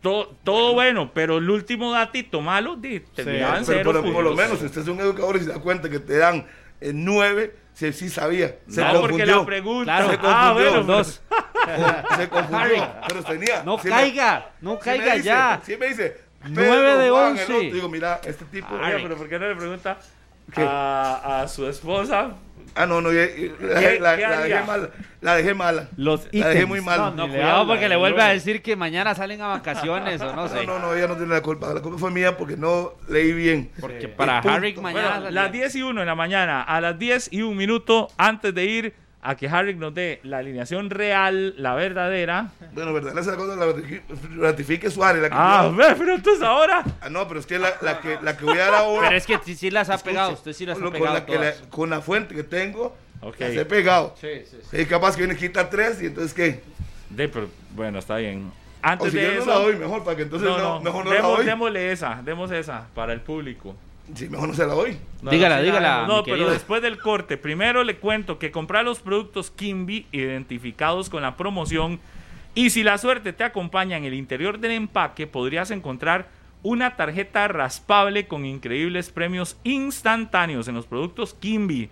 to- 0.00 0.36
todo 0.44 0.74
bueno, 0.74 1.10
pero 1.14 1.38
el 1.38 1.48
último 1.50 1.92
datito 1.92 2.40
malo, 2.40 2.76
di, 2.76 3.00
terminaba 3.00 3.58
en 3.58 3.64
Pero 3.66 3.78
cero 3.92 4.02
por, 4.02 4.12
por 4.12 4.24
lo 4.24 4.34
menos, 4.34 4.58
si 4.58 4.66
usted 4.66 4.82
es 4.82 4.88
un 4.88 5.00
educador 5.00 5.36
y 5.36 5.40
se 5.40 5.46
da 5.50 5.58
cuenta 5.60 5.88
que 5.88 5.98
te 6.00 6.18
dan 6.18 6.46
9, 6.80 7.54
si 7.72 7.92
sí 7.92 8.08
sabía. 8.08 8.56
Se 8.68 8.80
no, 8.82 8.92
porque 9.00 9.08
confundió. 9.18 9.36
la 9.40 9.46
pregunta. 9.46 9.84
Claro, 9.84 10.08
Se 10.08 10.14
ah, 10.14 10.20
confundió. 10.52 10.70
bueno, 10.70 10.84
Dos. 10.84 11.22
Se 12.16 12.28
confundió. 12.28 12.88
Pero 13.08 13.22
tenía. 13.24 13.62
No 13.64 13.78
si 13.78 13.88
me- 13.88 13.90
caiga, 13.94 14.50
no 14.60 14.70
si 14.72 14.76
me 14.76 14.96
caiga 14.98 15.14
dice- 15.14 15.24
ya. 15.26 15.60
Si 15.64 15.76
me 15.76 15.86
dice, 15.88 16.20
Nueve 16.48 16.70
Pedro, 16.76 16.98
de 16.98 17.10
Juan, 17.10 17.30
once. 17.32 17.44
el 17.44 17.52
otro, 17.52 17.60
digo, 17.74 17.88
mira, 17.88 18.20
este 18.24 18.44
tipo. 18.46 18.68
Ah, 18.80 18.90
pero 19.02 19.16
¿por 19.16 19.28
qué 19.28 19.38
no 19.38 19.48
le 19.48 19.56
pregunta 19.56 19.98
a, 20.56 21.40
a 21.42 21.48
su 21.48 21.66
esposa? 21.66 22.34
Ah, 22.76 22.86
no, 22.86 23.00
no, 23.00 23.10
ya- 23.12 23.20
la, 23.60 23.80
¿Qué- 23.80 23.98
la- 24.00 24.16
qué 24.16 24.22
la 24.22 24.38
haría? 24.38 24.56
dejé 24.56 24.66
mala. 24.66 24.88
La 25.22 25.34
dejé 25.36 25.54
mala. 25.54 25.88
Los 25.96 26.28
la 26.32 26.48
dejé 26.48 26.66
muy 26.66 26.80
mal. 26.82 26.98
No, 26.98 27.10
No, 27.26 27.28
cuidado 27.28 27.66
porque 27.66 27.88
le 27.88 27.96
vuelve 27.96 28.22
a 28.22 28.28
decir 28.28 28.62
que 28.62 28.76
mañana 28.76 29.14
salen 29.14 29.40
a 29.40 29.46
vacaciones 29.48 30.20
o 30.20 30.32
no 30.36 30.46
sé. 30.48 30.66
No, 30.66 30.78
no, 30.78 30.86
no, 30.88 30.94
ella 30.94 31.08
no 31.08 31.16
tiene 31.16 31.32
la 31.34 31.40
culpa. 31.40 31.72
La 31.72 31.80
culpa 31.80 31.98
fue 31.98 32.10
mía 32.10 32.36
porque 32.36 32.56
no 32.56 32.92
leí 33.08 33.32
bien. 33.32 33.70
Porque 33.80 34.08
para. 34.08 34.38
Harry 34.40 34.74
mañana 34.76 35.14
Bueno, 35.20 35.30
las 35.30 35.50
10 35.52 35.74
y 35.74 35.82
1 35.82 36.00
en 36.02 36.06
la 36.06 36.14
mañana, 36.14 36.62
a 36.62 36.80
las 36.80 36.98
10 36.98 37.32
y 37.32 37.42
un 37.42 37.56
minuto 37.56 38.08
antes 38.18 38.54
de 38.54 38.64
ir 38.66 38.94
a 39.22 39.34
que 39.36 39.48
Harry 39.48 39.74
nos 39.74 39.92
dé 39.92 40.20
la 40.22 40.38
alineación 40.38 40.88
real, 40.90 41.54
la 41.58 41.74
verdadera. 41.74 42.50
Bueno, 42.72 42.92
verdad, 42.92 43.18
esa 43.18 43.34
cosa 43.36 43.56
la 43.56 43.66
ratifique, 44.38 44.90
Suárez. 44.90 45.20
La 45.22 45.28
que 45.28 45.34
Ah, 45.36 45.62
yo- 45.70 45.74
ve, 45.76 45.94
pero 45.98 46.14
entonces 46.14 46.42
ahora. 46.42 46.84
Ah, 47.00 47.08
no, 47.10 47.26
pero 47.26 47.40
es 47.40 47.46
que 47.46 47.58
la, 47.58 47.72
la 47.80 48.00
que 48.00 48.18
la 48.22 48.36
que 48.36 48.44
voy 48.44 48.58
a 48.58 48.66
dar 48.66 48.74
ahora. 48.74 49.08
Pero 49.08 49.16
es 49.18 49.26
que 49.26 49.38
sí, 49.44 49.56
sí 49.56 49.70
las 49.70 49.88
ha 49.90 49.94
Escuche, 49.94 50.10
pegado, 50.12 50.32
usted 50.32 50.52
sí 50.52 50.64
las 50.66 50.78
ha 50.78 50.80
con 50.80 50.92
pegado 50.92 51.14
la, 51.14 51.26
que 51.26 51.38
la- 51.38 51.54
con 51.70 51.90
la 51.90 52.00
fuente 52.00 52.34
que 52.34 52.44
tengo, 52.44 52.96
Ok. 53.20 53.36
las 53.40 53.56
he 53.56 53.64
pegado. 53.64 54.14
Sí, 54.20 54.28
sí, 54.48 54.58
sí. 54.70 54.76
Es 54.76 54.86
capaz 54.86 55.16
que 55.16 55.22
viene 55.22 55.34
a 55.34 55.36
quitar 55.38 55.70
tres 55.70 56.00
y 56.02 56.06
entonces 56.06 56.32
¿qué? 56.32 56.60
De, 57.10 57.28
pero, 57.28 57.48
bueno, 57.74 57.98
está 57.98 58.16
bien. 58.18 58.52
O 58.52 58.88
Antes 58.88 59.10
si 59.10 59.16
de 59.18 59.24
yo 59.24 59.32
eso. 59.32 59.46
no 59.46 59.52
la 59.54 59.58
doy 59.58 59.76
mejor, 59.76 60.04
para 60.04 60.16
que 60.16 60.22
entonces 60.22 60.48
no, 60.48 60.56
no, 60.58 60.74
no, 60.74 60.80
mejor 60.82 61.04
no 61.04 61.10
la 61.10 61.16
demos- 61.16 61.36
doy. 61.38 61.46
démosle 61.46 61.90
esa, 61.92 62.20
demos 62.24 62.50
esa 62.52 62.86
para 62.94 63.12
el 63.12 63.20
público. 63.22 63.74
Sí, 64.14 64.28
mejor 64.28 64.48
no 64.48 64.54
se 64.54 64.66
la 64.66 64.74
doy. 64.74 64.96
No, 65.22 65.30
Dígala, 65.30 65.56
no, 65.56 65.62
dígala, 65.62 66.06
No, 66.06 66.22
pero 66.22 66.48
después 66.50 66.80
del 66.82 66.98
corte, 66.98 67.36
primero 67.36 67.82
le 67.82 67.96
cuento 67.96 68.38
que 68.38 68.50
comprar 68.50 68.84
los 68.84 69.00
productos 69.00 69.50
Kimby 69.50 70.06
identificados 70.12 71.10
con 71.10 71.22
la 71.22 71.36
promoción 71.36 71.98
y 72.54 72.70
si 72.70 72.82
la 72.82 72.96
suerte 72.96 73.32
te 73.34 73.44
acompaña 73.44 73.98
en 73.98 74.04
el 74.04 74.14
interior 74.14 74.58
del 74.58 74.70
empaque, 74.72 75.26
podrías 75.26 75.70
encontrar 75.70 76.28
una 76.62 76.96
tarjeta 76.96 77.48
raspable 77.48 78.26
con 78.26 78.46
increíbles 78.46 79.10
premios 79.10 79.58
instantáneos 79.62 80.66
en 80.66 80.74
los 80.74 80.86
productos 80.86 81.34
Kimby. 81.34 81.90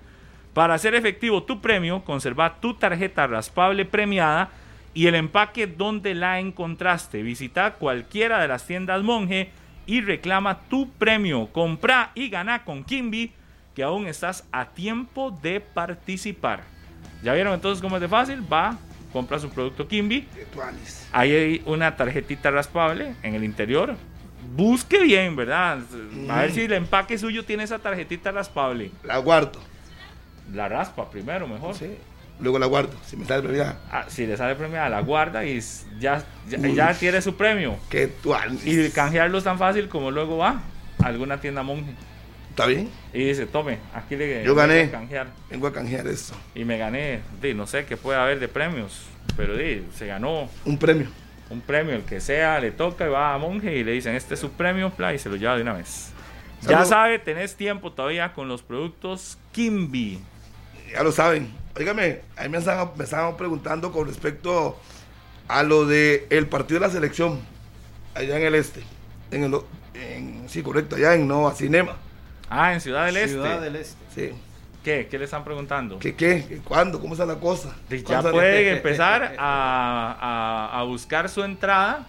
Para 0.54 0.74
hacer 0.74 0.94
efectivo 0.94 1.42
tu 1.42 1.60
premio, 1.60 2.02
conserva 2.02 2.60
tu 2.60 2.74
tarjeta 2.74 3.26
raspable 3.26 3.84
premiada 3.84 4.50
y 4.94 5.06
el 5.06 5.16
empaque 5.16 5.66
donde 5.66 6.14
la 6.14 6.40
encontraste. 6.40 7.22
Visita 7.22 7.74
cualquiera 7.74 8.40
de 8.40 8.48
las 8.48 8.66
tiendas 8.66 9.02
Monje 9.02 9.50
y 9.86 10.00
reclama 10.00 10.60
tu 10.68 10.90
premio. 10.90 11.48
Compra 11.52 12.10
y 12.14 12.28
gana 12.28 12.64
con 12.64 12.84
Kimby, 12.84 13.32
que 13.74 13.82
aún 13.82 14.06
estás 14.06 14.44
a 14.52 14.66
tiempo 14.66 15.30
de 15.30 15.60
participar. 15.60 16.62
¿Ya 17.22 17.34
vieron 17.34 17.54
entonces 17.54 17.82
cómo 17.82 17.96
es 17.96 18.02
de 18.02 18.08
fácil? 18.08 18.44
Va, 18.52 18.76
compra 19.12 19.38
su 19.38 19.50
producto 19.50 19.88
Kimby. 19.88 20.26
Ahí 21.12 21.32
hay 21.32 21.62
una 21.66 21.96
tarjetita 21.96 22.50
raspable 22.50 23.14
en 23.22 23.34
el 23.34 23.44
interior. 23.44 23.96
Busque 24.54 25.02
bien, 25.02 25.34
¿verdad? 25.34 25.80
A 26.28 26.42
ver 26.42 26.52
si 26.52 26.62
el 26.62 26.72
empaque 26.72 27.16
suyo 27.18 27.44
tiene 27.44 27.64
esa 27.64 27.78
tarjetita 27.78 28.30
raspable. 28.30 28.90
La 29.02 29.18
guardo. 29.18 29.60
La 30.52 30.68
raspa 30.68 31.10
primero, 31.10 31.48
mejor. 31.48 31.74
Sí. 31.74 31.96
Luego 32.44 32.58
la 32.58 32.66
guardo. 32.66 32.92
Si 33.06 33.16
me 33.16 33.24
sale 33.24 33.56
ya. 33.56 33.78
Ah, 33.90 34.04
si 34.06 34.26
le 34.26 34.36
sale 34.36 34.54
premiada, 34.54 34.90
la 34.90 35.00
guarda 35.00 35.44
y 35.46 35.58
ya, 35.98 36.22
ya, 36.46 36.58
ya 36.58 36.92
tiene 36.94 37.22
su 37.22 37.34
premio. 37.36 37.76
Qué 37.88 38.06
tuanis. 38.06 38.66
Y 38.66 38.90
canjearlo 38.90 39.38
es 39.38 39.44
tan 39.44 39.58
fácil 39.58 39.88
como 39.88 40.10
luego 40.10 40.36
va 40.36 40.60
a 41.02 41.06
alguna 41.06 41.40
tienda 41.40 41.62
monje 41.62 41.92
¿Está 42.50 42.66
bien? 42.66 42.90
y 43.14 43.24
dice, 43.24 43.46
tome, 43.46 43.78
aquí 43.94 44.14
le 44.14 44.44
Yo 44.44 44.54
voy 44.54 44.62
a 44.62 44.66
gané. 44.66 44.90
canjear. 44.90 45.26
Vengo 45.50 45.66
a 45.66 45.72
canjear 45.72 46.06
eso. 46.06 46.36
Y 46.54 46.64
me 46.66 46.76
gané, 46.78 47.20
di, 47.42 47.54
no 47.54 47.66
sé 47.66 47.86
qué 47.86 47.96
puede 47.96 48.18
haber 48.18 48.38
de 48.38 48.46
premios, 48.48 49.00
pero 49.38 49.56
di, 49.56 49.82
se 49.96 50.06
ganó 50.06 50.48
Un 50.66 50.76
premio. 50.78 51.08
un 51.50 51.62
premio, 51.62 51.94
el 51.96 52.02
que 52.02 52.20
sea, 52.20 52.60
le 52.60 52.70
toca 52.72 53.06
y 53.06 53.08
va 53.08 53.32
a 53.34 53.38
monje 53.38 53.74
y 53.74 53.82
le 53.84 53.92
dicen, 53.92 54.14
este 54.14 54.34
es 54.34 54.40
su 54.40 54.50
premio, 54.52 54.90
pla, 54.90 55.12
y 55.14 55.18
se 55.18 55.28
lo 55.30 55.36
lleva 55.36 55.56
de 55.56 55.62
una 55.62 55.72
vez. 55.72 56.10
Ya 56.60 56.68
Salud. 56.76 56.84
sabe, 56.88 57.18
tenés 57.18 57.56
tiempo 57.56 57.90
todavía 57.92 58.32
con 58.34 58.48
los 58.48 58.62
productos 58.62 59.36
Kimby. 59.52 60.20
Ya 60.92 61.02
lo 61.02 61.10
saben. 61.10 61.48
Óigame, 61.76 62.20
ahí 62.36 62.48
me 62.48 62.58
estaban, 62.58 62.90
me 62.96 63.04
estaban 63.04 63.36
preguntando 63.36 63.90
con 63.92 64.06
respecto 64.06 64.78
a 65.48 65.62
lo 65.62 65.86
de 65.86 66.26
el 66.30 66.46
partido 66.46 66.80
de 66.80 66.86
la 66.86 66.92
selección 66.92 67.40
allá 68.14 68.36
en 68.38 68.44
el 68.44 68.54
este. 68.54 68.82
En 69.30 69.44
el, 69.44 69.58
en, 69.94 70.48
sí, 70.48 70.62
correcto, 70.62 70.96
allá 70.96 71.14
en 71.14 71.26
Nova 71.26 71.54
Cinema. 71.54 71.96
Ah, 72.48 72.72
en 72.74 72.80
Ciudad 72.80 73.06
del 73.06 73.16
Este. 73.16 73.30
Ciudad 73.30 73.60
del 73.60 73.76
Este. 73.76 73.96
Sí. 74.14 74.30
¿Qué? 74.84 75.08
¿Qué 75.10 75.18
le 75.18 75.24
están 75.24 75.44
preguntando? 75.44 75.98
¿Qué, 75.98 76.14
qué? 76.14 76.60
¿Cuándo? 76.62 77.00
¿Cómo 77.00 77.14
está 77.14 77.24
la 77.26 77.40
cosa? 77.40 77.74
Ya 77.88 78.02
¿Cuándo 78.04 78.22
sale? 78.22 78.32
pueden 78.34 78.68
empezar 78.76 79.34
a, 79.38 80.16
a- 80.70 80.80
a 80.80 80.82
buscar 80.84 81.28
su 81.28 81.42
entrada 81.42 82.06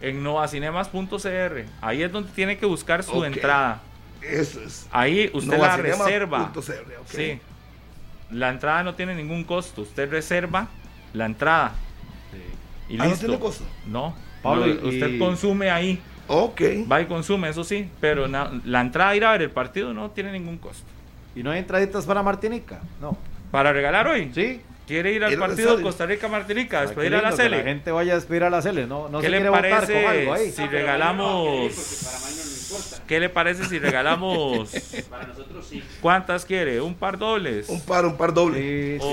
en 0.00 0.22
novacinemas.cr. 0.22 1.64
Ahí 1.80 2.02
es 2.02 2.12
donde 2.12 2.30
tiene 2.32 2.56
que 2.58 2.66
buscar 2.66 3.02
su 3.02 3.24
entrada. 3.24 3.80
Eso 4.22 4.60
es. 4.62 4.86
Ahí 4.92 5.30
usted 5.32 5.58
la 5.58 5.76
reserva. 5.78 6.52
punto 6.52 6.60
CR, 6.60 6.98
ok. 7.00 7.06
Sí. 7.08 7.40
La 8.32 8.48
entrada 8.50 8.82
no 8.82 8.94
tiene 8.94 9.14
ningún 9.14 9.44
costo. 9.44 9.82
Usted 9.82 10.10
reserva 10.10 10.68
la 11.12 11.26
entrada. 11.26 11.72
Y 12.88 12.94
Ah, 12.94 13.04
¿no 13.04 13.10
listo. 13.10 13.26
tiene 13.26 13.40
costo? 13.40 13.64
No. 13.86 14.14
Pablo, 14.42 14.66
Lo- 14.66 14.72
y- 14.90 14.94
usted 14.94 15.18
consume 15.18 15.70
ahí. 15.70 16.00
Ok. 16.28 16.60
Va 16.90 17.00
y 17.00 17.06
consume, 17.06 17.48
eso 17.48 17.64
sí. 17.64 17.88
Pero 18.00 18.28
na- 18.28 18.50
la 18.64 18.80
entrada 18.80 19.10
a 19.10 19.16
ir 19.16 19.24
a 19.24 19.32
ver 19.32 19.42
el 19.42 19.50
partido 19.50 19.92
no 19.92 20.10
tiene 20.10 20.32
ningún 20.32 20.58
costo. 20.58 20.86
¿Y 21.34 21.42
no 21.42 21.50
hay 21.50 21.58
entraditas 21.60 22.06
para 22.06 22.22
Martinica? 22.22 22.80
No. 23.00 23.16
Para 23.50 23.72
regalar 23.72 24.06
hoy. 24.06 24.30
¿Sí? 24.34 24.60
¿Quiere 24.90 25.12
ir 25.12 25.22
al 25.24 25.38
partido. 25.38 25.80
Costa 25.82 26.04
Rica-Martinica 26.04 26.78
a 26.80 26.86
despedir 26.86 27.14
a 27.14 27.18
la 27.22 27.30
que 27.30 27.30
La 27.30 27.36
Cele? 27.36 27.62
gente 27.62 27.92
vaya 27.92 28.12
a 28.12 28.16
despedir 28.16 28.42
a 28.42 28.50
la 28.50 28.60
Cele. 28.60 28.88
No, 28.88 29.08
no 29.08 29.20
¿Qué 29.20 29.26
se 29.26 29.30
le 29.30 29.36
quiere 29.36 29.50
votar 29.50 29.70
con 29.70 29.78
parece 29.80 30.06
algo 30.06 30.32
ahí. 30.34 30.50
si 30.50 30.66
regalamos... 30.66 31.72
¿Qué 33.06 33.20
le 33.20 33.28
parece 33.28 33.64
si 33.66 33.78
regalamos... 33.78 34.70
Para 35.08 35.26
nosotros 35.28 35.64
sí. 35.68 35.82
¿Cuántas 36.00 36.44
quiere? 36.44 36.80
¿Un 36.80 36.94
par 36.94 37.18
dobles? 37.18 37.68
Un 37.68 37.80
par, 37.80 38.04
un 38.04 38.16
par 38.16 38.34
doble. 38.34 38.98
Sí, 39.00 39.06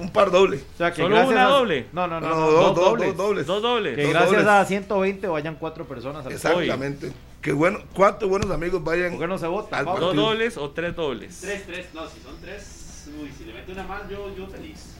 un 0.00 0.10
par 0.12 0.30
doble. 0.30 0.58
O 0.74 0.76
sea, 0.76 0.92
que 0.92 1.02
¿Solo 1.02 1.26
una 1.26 1.46
a- 1.46 1.50
doble? 1.50 1.86
No, 1.92 2.06
no, 2.06 2.20
no, 2.20 2.28
No, 2.28 2.34
no, 2.36 2.40
dos, 2.40 2.52
dos 2.52 2.74
dos, 2.74 2.84
dobles. 2.84 3.08
dos 3.08 3.16
dobles. 3.16 3.46
Dos 3.46 3.62
dobles. 3.62 3.96
Que 3.96 4.02
Dos 4.04 4.12
gracias 4.12 4.30
dobles. 4.44 4.48
a 4.48 4.64
120 4.64 5.26
vayan 5.28 5.54
cuatro 5.56 5.84
personas 5.86 6.24
al 6.26 6.32
estadio. 6.32 6.60
Exactamente. 6.60 7.12
Qué 7.42 7.52
bueno. 7.52 7.80
¿Cuántos 7.94 8.28
buenos 8.28 8.50
amigos 8.50 8.82
vayan? 8.84 9.10
¿Por 9.12 9.20
qué 9.20 9.26
no 9.26 9.38
se 9.38 9.46
vota? 9.48 9.82
¿Dos 9.82 10.00
partido. 10.00 10.12
dobles 10.14 10.56
o 10.56 10.70
tres 10.70 10.94
dobles? 10.96 11.38
Tres, 11.40 11.64
tres, 11.66 11.86
no, 11.94 12.02
si 12.08 12.20
son 12.20 12.36
tres, 12.40 13.08
uy, 13.20 13.30
si 13.36 13.44
le 13.44 13.54
mete 13.54 13.72
una 13.72 13.84
más, 13.84 14.08
yo, 14.08 14.34
yo 14.36 14.46
feliz. 14.48 14.95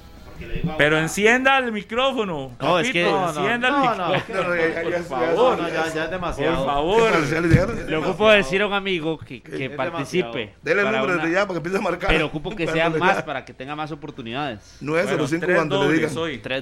Pero 0.78 0.98
encienda 0.98 1.58
el 1.58 1.72
micrófono. 1.72 2.52
No, 2.60 2.78
es 2.78 2.90
que- 2.90 3.04
No, 3.04 3.28
encienda 3.28 3.70
no, 3.70 3.92
el 3.92 3.98
no, 3.98 4.08
micrófono. 4.14 4.88
Por 4.90 5.04
favor. 5.04 5.58
Ya, 5.72 5.94
ya 5.94 6.04
es 6.04 6.10
demasiado. 6.10 6.56
Por 6.56 6.66
favor. 6.66 7.12
Le 7.88 7.96
ocupo 7.96 8.30
decir 8.30 8.62
a 8.62 8.66
un 8.66 8.72
amigo 8.72 9.18
que, 9.18 9.42
que 9.42 9.70
participe. 9.70 10.54
Dele 10.62 10.80
el 10.82 10.86
para 10.86 11.00
número 11.00 11.18
desde 11.20 11.32
ya 11.32 11.40
para 11.46 11.52
que 11.52 11.56
empiece 11.58 11.78
a 11.78 11.80
marcar. 11.80 12.10
Pero 12.10 12.26
ocupo 12.26 12.54
que 12.54 12.66
le- 12.72 12.90
más 12.98 13.22
para 13.22 13.44
que 13.44 13.54
tenga 13.54 13.74
más 13.76 13.90
oportunidades. 13.92 14.76
905 14.80 15.44
Bueno, 15.46 15.58
cuando 15.58 15.88
le 15.88 15.94
digan. 15.94 16.14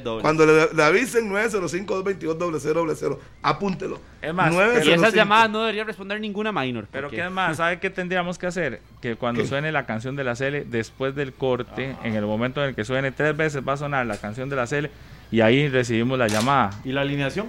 dobles. 0.03 0.23
Cuando 0.23 0.47
le, 0.47 0.73
le 0.75 0.83
avisen 0.83 1.31
905-222-0000, 1.31 3.19
apúntelo. 3.43 4.01
Es 4.23 4.33
más, 4.33 4.51
y 4.53 4.57
905. 4.57 4.95
esas 5.03 5.15
llamadas 5.15 5.51
no 5.51 5.61
debería 5.61 5.85
responder 5.85 6.19
ninguna 6.21 6.51
minor. 6.53 6.87
Pero 6.91 7.09
porque- 7.09 7.23
qué 7.23 7.29
más, 7.29 7.57
¿sabe 7.59 7.79
qué 7.81 7.91
tendríamos 7.91 8.39
que 8.39 8.47
hacer? 8.47 8.81
Que 9.01 9.17
cuando 9.17 9.43
¿Qué? 9.43 9.49
suene 9.49 9.71
la 9.73 9.85
canción 9.87 10.17
de 10.17 10.25
la 10.25 10.35
Cele, 10.35 10.65
después 10.65 11.15
del 11.15 11.33
corte, 11.35 11.95
en 12.03 12.15
el 12.15 12.25
momento 12.25 12.63
en 12.63 12.71
el 12.71 12.75
que 12.75 12.85
suene 12.85 13.13
tres 13.13 13.37
veces 13.37 13.64
va 13.67 13.75
a 13.75 13.77
sonar 13.77 14.07
la 14.07 14.17
canción 14.17 14.49
de 14.49 14.57
la 14.57 14.67
Cele 14.67 14.91
y 15.31 15.41
ahí 15.41 15.69
recibimos 15.69 16.19
la 16.19 16.29
llamada. 16.29 16.71
¿Y 16.85 16.93
la 16.93 17.01
alineación? 17.03 17.47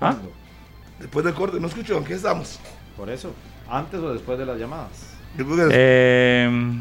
¿Ah? 0.00 0.16
Después 1.00 1.24
del 1.24 1.34
corte, 1.34 1.58
no 1.60 1.66
escucho, 1.68 1.96
¿en 1.98 2.04
qué 2.04 2.14
estamos? 2.14 2.58
Por 2.96 3.10
eso. 3.10 3.34
¿Antes 3.68 4.00
o 4.00 4.12
después 4.12 4.38
de 4.38 4.46
las 4.46 4.58
llamadas? 4.58 5.14
Eh, 5.70 6.80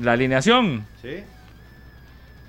la 0.00 0.12
alineación. 0.12 0.84
¿Sí? 1.02 1.22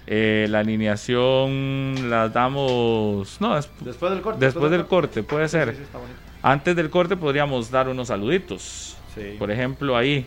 eh, 0.07 0.47
la 0.49 0.59
alineación 0.59 2.09
la 2.09 2.27
damos... 2.27 3.39
No, 3.39 3.57
es- 3.57 3.69
Después 3.79 4.11
del 4.11 4.21
corte. 4.21 4.43
después 4.45 4.71
del 4.71 4.85
corte, 4.85 5.23
puede 5.23 5.47
ser. 5.47 5.69
sí, 5.71 5.77
sí, 5.77 5.83
está 5.83 5.99
bonito. 5.99 6.19
Antes 6.41 6.75
del 6.75 6.89
corte 6.89 7.15
podríamos 7.15 7.69
dar 7.71 7.87
unos 7.87 8.07
saluditos. 8.09 8.97
Sí. 9.15 9.35
Por 9.39 9.51
ejemplo, 9.51 9.95
ahí 9.95 10.25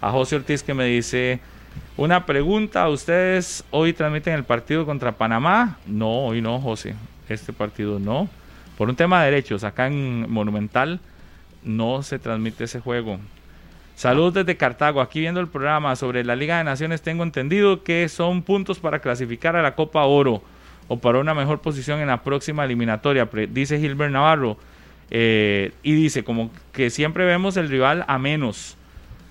a 0.00 0.10
José 0.12 0.36
Ortiz 0.36 0.62
que 0.62 0.74
me 0.74 0.84
dice, 0.84 1.40
una 1.96 2.26
pregunta, 2.26 2.88
¿ustedes 2.88 3.64
hoy 3.70 3.92
transmiten 3.92 4.34
el 4.34 4.44
partido 4.44 4.84
contra 4.84 5.12
Panamá? 5.12 5.78
No, 5.86 6.26
hoy 6.26 6.40
no, 6.40 6.60
José. 6.60 6.94
Este 7.28 7.52
partido 7.52 7.98
no. 7.98 8.28
Por 8.76 8.88
un 8.88 8.96
tema 8.96 9.22
de 9.22 9.30
derechos, 9.30 9.62
acá 9.64 9.86
en 9.86 10.30
Monumental 10.30 11.00
no 11.62 12.02
se 12.02 12.18
transmite 12.18 12.64
ese 12.64 12.80
juego. 12.80 13.18
Saludos 13.94 14.34
desde 14.34 14.56
Cartago, 14.56 15.00
aquí 15.00 15.20
viendo 15.20 15.40
el 15.40 15.46
programa 15.46 15.94
sobre 15.94 16.24
la 16.24 16.34
Liga 16.34 16.58
de 16.58 16.64
Naciones, 16.64 17.00
tengo 17.00 17.22
entendido 17.22 17.84
que 17.84 18.08
son 18.08 18.42
puntos 18.42 18.80
para 18.80 18.98
clasificar 18.98 19.54
a 19.54 19.62
la 19.62 19.76
Copa 19.76 20.04
Oro 20.04 20.42
o 20.88 20.98
para 20.98 21.20
una 21.20 21.32
mejor 21.32 21.60
posición 21.60 22.00
en 22.00 22.08
la 22.08 22.22
próxima 22.22 22.64
eliminatoria, 22.64 23.28
dice 23.50 23.78
Gilbert 23.78 24.12
Navarro. 24.12 24.58
Eh, 25.10 25.72
y 25.82 25.92
dice 25.92 26.24
como 26.24 26.50
que 26.72 26.90
siempre 26.90 27.24
vemos 27.24 27.56
el 27.56 27.68
rival 27.68 28.04
a 28.08 28.18
menos. 28.18 28.76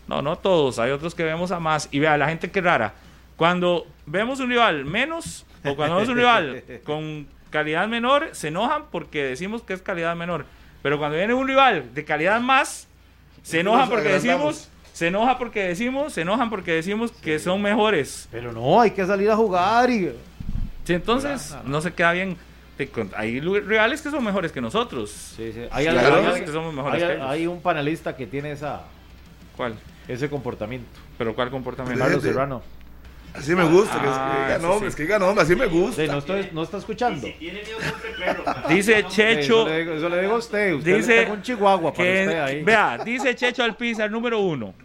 No, 0.07 0.21
no 0.21 0.37
todos, 0.37 0.79
hay 0.79 0.91
otros 0.91 1.15
que 1.15 1.23
vemos 1.23 1.51
a 1.51 1.59
más. 1.59 1.87
Y 1.91 1.99
vea, 1.99 2.17
la 2.17 2.27
gente 2.27 2.51
que 2.51 2.61
rara. 2.61 2.93
Cuando 3.37 3.87
vemos 4.05 4.39
un 4.39 4.49
rival 4.49 4.85
menos 4.85 5.45
o 5.63 5.75
cuando 5.75 5.95
vemos 5.95 6.09
un 6.09 6.15
rival 6.17 6.63
con 6.85 7.27
calidad 7.49 7.87
menor, 7.87 8.29
se 8.33 8.49
enojan 8.49 8.83
porque 8.91 9.23
decimos 9.23 9.61
que 9.63 9.73
es 9.73 9.81
calidad 9.81 10.15
menor. 10.15 10.45
Pero 10.81 10.97
cuando 10.99 11.17
viene 11.17 11.33
un 11.33 11.47
rival 11.47 11.93
de 11.93 12.03
calidad 12.03 12.39
más, 12.41 12.87
se 13.41 13.61
enojan 13.61 13.89
porque 13.89 14.09
decimos, 14.09 14.69
se 14.91 15.07
enoja 15.07 15.37
porque 15.37 15.63
decimos, 15.63 16.13
se 16.13 16.21
enojan 16.21 16.49
porque 16.49 16.73
decimos 16.73 17.11
que 17.11 17.39
son 17.39 17.61
mejores. 17.61 18.27
Pero 18.31 18.51
no, 18.51 18.81
hay 18.81 18.91
que 18.91 19.05
salir 19.05 19.29
a 19.31 19.35
jugar 19.35 19.89
y... 19.89 20.11
Sí, 20.83 20.93
entonces 20.93 21.55
no 21.65 21.79
se 21.81 21.93
queda 21.93 22.11
bien. 22.11 22.37
Hay 23.15 23.39
rivales 23.39 24.01
que 24.01 24.09
son 24.09 24.23
mejores 24.23 24.51
que 24.51 24.59
nosotros. 24.59 25.09
Sí, 25.09 25.51
sí. 25.53 25.61
Hay, 25.71 25.85
Nosotros 25.87 26.39
que 26.39 26.47
somos 26.47 26.73
mejores 26.73 27.01
hay- 27.01 27.07
que 27.07 27.15
ellos. 27.15 27.27
hay 27.29 27.47
un 27.47 27.61
panelista 27.61 28.15
que 28.15 28.27
tiene 28.27 28.51
esa, 28.51 28.81
¿Cuál? 29.55 29.75
Ese 30.07 30.29
comportamiento. 30.29 30.87
¿Pero 31.17 31.33
cuál 31.35 31.49
comportamiento? 31.49 32.03
Carlos 32.03 32.23
de- 32.23 32.29
Serrano. 32.31 32.61
Así 33.33 33.55
me 33.55 33.63
gusta, 33.63 33.99
que, 33.99 34.07
Ah, 34.07 34.31
que 34.35 34.43
diga 34.43 34.57
eso 34.57 34.67
nombres, 34.67 34.93
sí. 34.93 34.97
que 34.97 35.03
diga 35.03 35.17
nombres, 35.17 35.45
así 35.47 35.55
me 35.55 35.65
gusta. 35.65 36.01
Sí, 36.03 36.07
no, 36.07 36.17
estoy- 36.19 36.49
no 36.53 36.61
está 36.63 36.77
escuchando. 36.77 37.27
Dice 38.69 38.99
Eso 38.99 39.09
Checho 39.09 39.67
le, 39.67 39.79
digo, 39.79 39.93
eso 39.95 40.09
le 40.09 40.21
digo 40.21 40.33
a 40.33 40.37
usted. 40.37 40.73
Usted 40.75 40.97
Dice 40.97 41.27
con 41.27 41.41
Chihuahua 41.41 41.91
para 41.93 42.03
que, 42.03 42.25
usted 42.27 42.39
ahí. 42.39 42.63
vea, 42.63 42.99
dice 43.03 43.33
Checho 43.35 43.63
Alpizar, 43.63 44.11
número 44.11 44.39
uno. 44.39 44.75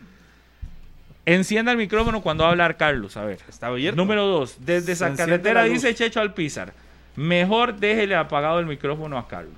Encienda 1.27 1.73
el 1.73 1.79
micrófono 1.79 2.23
cuando 2.23 2.45
va 2.45 2.49
a 2.49 2.53
hablar 2.53 2.79
Carlos, 2.79 3.19
a 3.19 3.25
ver. 3.25 3.39
Está 3.49 3.67
abierto. 3.67 3.97
Número 3.97 4.25
dos, 4.27 4.57
desde 4.61 4.93
esa 4.93 5.09
Enciende 5.09 5.31
carretera 5.33 5.65
dice 5.65 5.95
Checho 5.95 6.21
Alpizar, 6.21 6.73
mejor 7.17 7.75
déjele 7.77 8.15
apagado 8.17 8.61
el 8.61 8.67
micrófono 8.67 9.19
a 9.19 9.29
Carlos. 9.29 9.53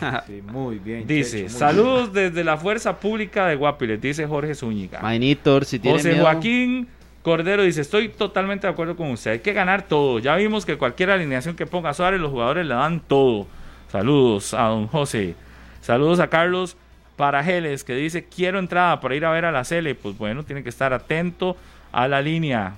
Sí, 0.26 0.42
muy 0.42 0.78
bien. 0.78 1.06
Dice, 1.06 1.44
Checho, 1.44 1.50
muy 1.50 1.58
saludos 1.58 2.12
desde 2.12 2.44
la 2.44 2.56
Fuerza 2.56 2.98
Pública 2.98 3.46
de 3.46 3.56
Guapiles, 3.56 4.00
dice 4.00 4.26
Jorge 4.26 4.54
Zúñiga. 4.54 5.00
Mainitor, 5.00 5.64
si 5.64 5.78
tiene 5.78 5.98
José 5.98 6.12
miedo. 6.12 6.24
Joaquín 6.24 6.88
Cordero 7.22 7.62
dice, 7.62 7.80
estoy 7.80 8.10
totalmente 8.10 8.66
de 8.66 8.72
acuerdo 8.72 8.96
con 8.96 9.10
usted, 9.10 9.30
hay 9.32 9.38
que 9.38 9.54
ganar 9.54 9.88
todo. 9.88 10.18
Ya 10.18 10.36
vimos 10.36 10.66
que 10.66 10.76
cualquier 10.76 11.10
alineación 11.10 11.56
que 11.56 11.64
ponga 11.66 11.94
Suárez, 11.94 12.20
los 12.20 12.30
jugadores 12.30 12.66
le 12.66 12.74
dan 12.74 13.00
todo. 13.00 13.46
Saludos 13.90 14.52
a 14.52 14.64
don 14.64 14.88
José. 14.88 15.34
Saludos 15.80 16.20
a 16.20 16.28
Carlos 16.28 16.76
Parajeles, 17.16 17.84
que 17.84 17.94
dice, 17.94 18.24
quiero 18.24 18.58
entrada 18.58 19.00
para 19.00 19.14
ir 19.14 19.24
a 19.24 19.30
ver 19.30 19.44
a 19.44 19.52
la 19.52 19.64
Cele. 19.64 19.94
Pues 19.94 20.18
bueno, 20.18 20.42
tiene 20.42 20.62
que 20.62 20.68
estar 20.68 20.92
atento 20.92 21.56
a 21.92 22.08
la 22.08 22.20
línea. 22.20 22.74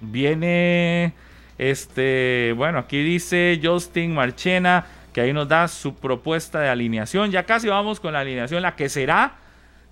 Viene, 0.00 1.12
este, 1.56 2.52
bueno, 2.56 2.78
aquí 2.78 3.02
dice 3.02 3.60
Justin 3.62 4.14
Marchena, 4.14 4.86
que 5.18 5.22
ahí 5.22 5.32
nos 5.32 5.48
da 5.48 5.66
su 5.66 5.96
propuesta 5.96 6.60
de 6.60 6.68
alineación. 6.68 7.32
Ya 7.32 7.42
casi 7.42 7.66
vamos 7.66 7.98
con 7.98 8.12
la 8.12 8.20
alineación, 8.20 8.62
la 8.62 8.76
que 8.76 8.88
será 8.88 9.32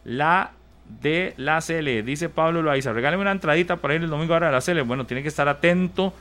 la 0.05 0.53
de 1.01 1.35
la 1.37 1.61
CL. 1.61 2.05
Dice 2.05 2.29
Pablo 2.29 2.63
Loaiza, 2.63 2.93
regáleme 2.93 3.23
una 3.23 3.33
entradita 3.33 3.79
para 3.79 3.97
ir 3.97 4.03
el 4.05 4.09
domingo 4.09 4.35
ahora 4.35 4.51
a 4.51 4.53
la 4.53 4.61
CL. 4.61 4.83
Bueno, 4.83 5.05
tiene 5.05 5.25
que 5.25 5.29
estar 5.29 5.49
atento 5.49 6.15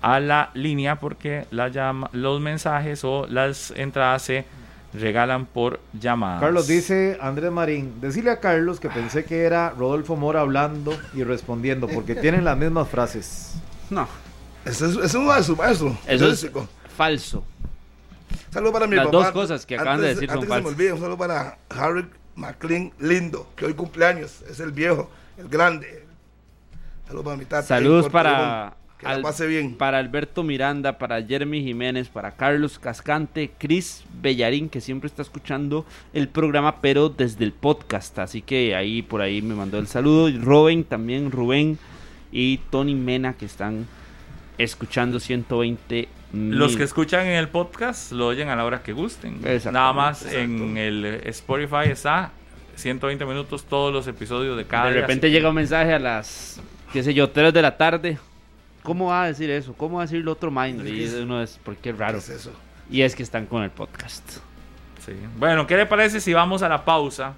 a 0.00 0.20
la 0.20 0.48
línea 0.54 0.96
porque 0.96 1.44
la 1.50 1.68
llama, 1.68 2.08
los 2.14 2.40
mensajes 2.40 3.04
o 3.04 3.26
las 3.28 3.74
entradas 3.76 4.22
se 4.22 4.46
regalan 4.94 5.44
por 5.44 5.78
llamadas. 5.92 6.40
Carlos 6.40 6.66
dice, 6.66 7.18
Andrés 7.20 7.52
Marín, 7.52 8.00
decirle 8.00 8.30
a 8.30 8.40
Carlos 8.40 8.80
que 8.80 8.88
pensé 8.88 9.26
que 9.26 9.42
era 9.42 9.68
Rodolfo 9.68 10.16
Mora 10.16 10.40
hablando 10.40 10.98
y 11.12 11.24
respondiendo, 11.24 11.88
porque 11.88 12.14
tienen 12.14 12.46
las 12.46 12.56
mismas 12.56 12.88
frases. 12.88 13.56
No, 13.90 14.08
Ese 14.64 14.86
es, 14.86 14.92
ese 14.92 15.04
es 15.04 15.14
un 15.14 15.26
maestro, 15.26 15.56
maestro. 15.56 15.94
eso 16.06 16.30
es 16.30 16.50
falso. 16.96 17.44
Saludo 18.50 18.72
para 18.72 18.86
mi 18.86 18.96
Las 18.96 19.06
papá. 19.06 19.16
dos 19.18 19.30
cosas 19.32 19.64
que 19.66 19.74
acaban 19.76 20.00
de 20.00 20.08
decir 20.08 20.30
antes 20.30 20.34
son 20.34 20.40
que 20.40 20.46
se 20.46 20.50
me 20.54 20.62
falsas. 20.62 20.72
olvide, 20.72 20.92
un 20.92 21.00
saludo 21.00 21.18
para 21.18 21.58
Harry 21.70 22.06
McLean 22.36 22.92
Lindo, 22.98 23.50
que 23.56 23.66
hoy 23.66 23.74
cumpleaños. 23.74 24.42
Es 24.50 24.60
el 24.60 24.72
viejo, 24.72 25.10
el 25.38 25.48
grande. 25.48 26.04
Saludos 27.06 27.24
para 27.24 27.36
mi 27.36 27.44
tata. 27.44 27.62
Saludos 27.62 28.08
para. 28.08 28.76
Que 28.98 29.06
la 29.06 29.22
pase 29.22 29.46
bien. 29.46 29.76
para 29.76 29.96
Alberto 29.96 30.42
Miranda, 30.42 30.98
para 30.98 31.22
Jeremy 31.22 31.62
Jiménez, 31.62 32.10
para 32.10 32.32
Carlos 32.32 32.78
Cascante, 32.78 33.50
Chris 33.56 34.04
Bellarín, 34.20 34.68
que 34.68 34.82
siempre 34.82 35.06
está 35.06 35.22
escuchando 35.22 35.86
el 36.12 36.28
programa, 36.28 36.82
pero 36.82 37.08
desde 37.08 37.44
el 37.44 37.52
podcast. 37.54 38.18
Así 38.18 38.42
que 38.42 38.74
ahí 38.76 39.00
por 39.00 39.22
ahí 39.22 39.40
me 39.40 39.54
mandó 39.54 39.78
el 39.78 39.86
saludo. 39.86 40.28
Y 40.28 40.36
Robin 40.38 40.84
también, 40.84 41.30
Rubén 41.30 41.78
y 42.30 42.58
Tony 42.70 42.94
Mena, 42.94 43.32
que 43.32 43.46
están 43.46 43.86
escuchando 44.58 45.18
120 45.18 46.08
Los 46.32 46.76
que 46.76 46.84
escuchan 46.84 47.26
en 47.26 47.32
el 47.34 47.48
podcast 47.48 48.12
lo 48.12 48.28
oyen 48.28 48.48
a 48.48 48.56
la 48.56 48.64
hora 48.64 48.82
que 48.82 48.92
gusten. 48.92 49.34
Exactamente. 49.44 49.72
Nada 49.72 49.92
más 49.92 50.24
en 50.26 50.76
el 50.76 51.04
Spotify 51.24 51.90
está 51.90 52.30
120 52.76 53.24
minutos 53.26 53.64
todos 53.64 53.92
los 53.92 54.06
episodios 54.06 54.56
de 54.56 54.64
cada 54.64 54.86
De 54.90 55.00
repente 55.00 55.30
llega 55.30 55.48
un 55.48 55.56
mensaje 55.56 55.92
a 55.92 55.98
las, 55.98 56.60
qué 56.92 57.02
sé 57.02 57.14
yo, 57.14 57.30
3 57.30 57.52
de 57.52 57.62
la 57.62 57.76
tarde. 57.76 58.18
¿Cómo 58.82 59.06
va 59.06 59.24
a 59.24 59.26
decir 59.26 59.50
eso? 59.50 59.74
¿Cómo 59.74 59.96
va 59.96 60.04
a 60.04 60.06
decir 60.06 60.24
lo 60.24 60.32
otro 60.32 60.50
minor? 60.50 60.86
Y 60.86 61.04
uno 61.20 61.42
es, 61.42 61.58
¿por 61.62 61.76
qué 61.76 61.90
¿Qué 61.90 61.92
raro? 61.92 62.18
es 62.18 62.28
eso? 62.28 62.52
Y 62.90 63.02
es 63.02 63.14
que 63.14 63.22
están 63.22 63.46
con 63.46 63.62
el 63.62 63.70
podcast. 63.70 64.28
Sí. 65.04 65.12
Bueno, 65.38 65.66
¿qué 65.66 65.76
le 65.76 65.86
parece 65.86 66.20
si 66.20 66.32
vamos 66.32 66.62
a 66.62 66.68
la 66.68 66.84
pausa? 66.84 67.34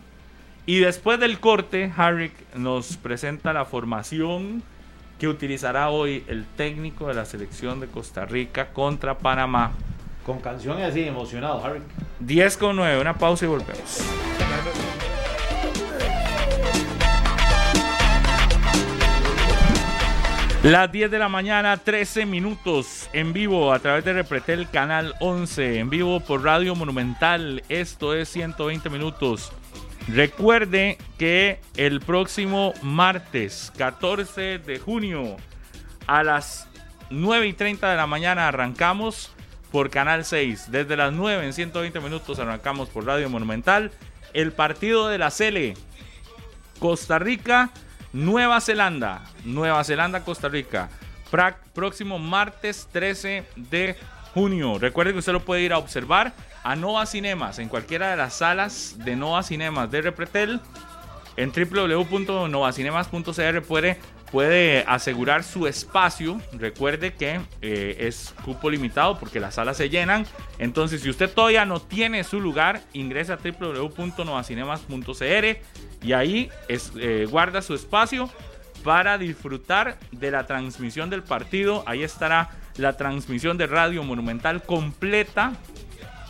Y 0.66 0.78
después 0.78 1.18
del 1.18 1.40
corte, 1.40 1.92
Harry 1.96 2.30
nos 2.54 2.96
presenta 2.96 3.52
la 3.52 3.64
formación 3.64 4.62
que 5.22 5.28
utilizará 5.28 5.88
hoy 5.88 6.24
el 6.26 6.44
técnico 6.44 7.06
de 7.06 7.14
la 7.14 7.24
selección 7.24 7.78
de 7.78 7.86
Costa 7.86 8.24
Rica 8.24 8.70
contra 8.72 9.16
Panamá. 9.16 9.70
Con 10.26 10.40
canciones 10.40 10.90
así, 10.90 11.04
emocionado, 11.04 11.64
Harry. 11.64 11.80
10 12.18 12.56
con 12.56 12.74
9, 12.74 13.00
una 13.00 13.14
pausa 13.16 13.44
y 13.44 13.48
volvemos. 13.48 14.00
Las 20.64 20.90
10 20.90 21.08
de 21.12 21.18
la 21.20 21.28
mañana, 21.28 21.76
13 21.76 22.26
minutos 22.26 23.08
en 23.12 23.32
vivo 23.32 23.72
a 23.72 23.78
través 23.78 24.04
de 24.04 24.14
Repretel 24.14 24.68
Canal 24.70 25.14
11, 25.20 25.78
en 25.78 25.88
vivo 25.88 26.18
por 26.18 26.42
Radio 26.42 26.74
Monumental. 26.74 27.62
Esto 27.68 28.12
es 28.12 28.28
120 28.28 28.90
minutos. 28.90 29.52
Recuerde 30.08 30.98
que 31.18 31.60
el 31.76 32.00
próximo 32.00 32.74
martes 32.82 33.72
14 33.78 34.58
de 34.58 34.78
junio 34.78 35.36
a 36.06 36.22
las 36.22 36.68
9 37.10 37.46
y 37.46 37.52
30 37.52 37.90
de 37.90 37.96
la 37.96 38.06
mañana 38.06 38.48
arrancamos 38.48 39.32
por 39.70 39.90
Canal 39.90 40.24
6. 40.24 40.70
Desde 40.70 40.96
las 40.96 41.12
9 41.12 41.46
en 41.46 41.52
120 41.52 42.00
minutos 42.00 42.38
arrancamos 42.38 42.88
por 42.88 43.06
Radio 43.06 43.30
Monumental. 43.30 43.92
El 44.34 44.52
partido 44.52 45.08
de 45.08 45.18
la 45.18 45.30
Cele. 45.30 45.74
Costa 46.78 47.18
Rica 47.18 47.70
Nueva 48.12 48.60
Zelanda, 48.60 49.22
Nueva 49.44 49.82
Zelanda, 49.84 50.22
Costa 50.22 50.48
Rica. 50.48 50.90
próximo 51.74 52.18
martes 52.18 52.88
13 52.92 53.44
de 53.56 53.96
junio. 54.34 54.78
Recuerde 54.78 55.12
que 55.12 55.20
usted 55.20 55.32
lo 55.32 55.44
puede 55.44 55.62
ir 55.62 55.72
a 55.72 55.78
observar 55.78 56.34
a 56.62 56.76
Nova 56.76 57.06
Cinemas, 57.06 57.58
en 57.58 57.68
cualquiera 57.68 58.10
de 58.10 58.16
las 58.16 58.34
salas 58.34 58.96
de 58.98 59.16
Nova 59.16 59.42
Cinemas 59.42 59.90
de 59.90 60.02
Repretel. 60.02 60.60
En 61.36 61.50
www.novacinemas.cr 61.50 63.62
puede, 63.62 63.98
puede 64.30 64.84
asegurar 64.86 65.42
su 65.44 65.66
espacio. 65.66 66.38
Recuerde 66.52 67.14
que 67.14 67.40
eh, 67.62 67.96
es 68.00 68.34
cupo 68.44 68.68
limitado 68.70 69.18
porque 69.18 69.40
las 69.40 69.54
salas 69.54 69.78
se 69.78 69.88
llenan. 69.88 70.26
Entonces, 70.58 71.00
si 71.02 71.10
usted 71.10 71.30
todavía 71.30 71.64
no 71.64 71.80
tiene 71.80 72.22
su 72.22 72.38
lugar, 72.40 72.82
ingresa 72.92 73.32
a 73.34 73.38
www.novacinemas.cr 73.38 75.56
y 76.02 76.12
ahí 76.12 76.50
es, 76.68 76.92
eh, 76.96 77.26
guarda 77.30 77.62
su 77.62 77.74
espacio 77.74 78.28
para 78.84 79.16
disfrutar 79.16 79.96
de 80.10 80.30
la 80.30 80.46
transmisión 80.46 81.08
del 81.08 81.22
partido. 81.22 81.82
Ahí 81.86 82.02
estará 82.02 82.50
la 82.76 82.96
transmisión 82.96 83.56
de 83.56 83.66
Radio 83.66 84.02
Monumental 84.02 84.62
completa 84.62 85.52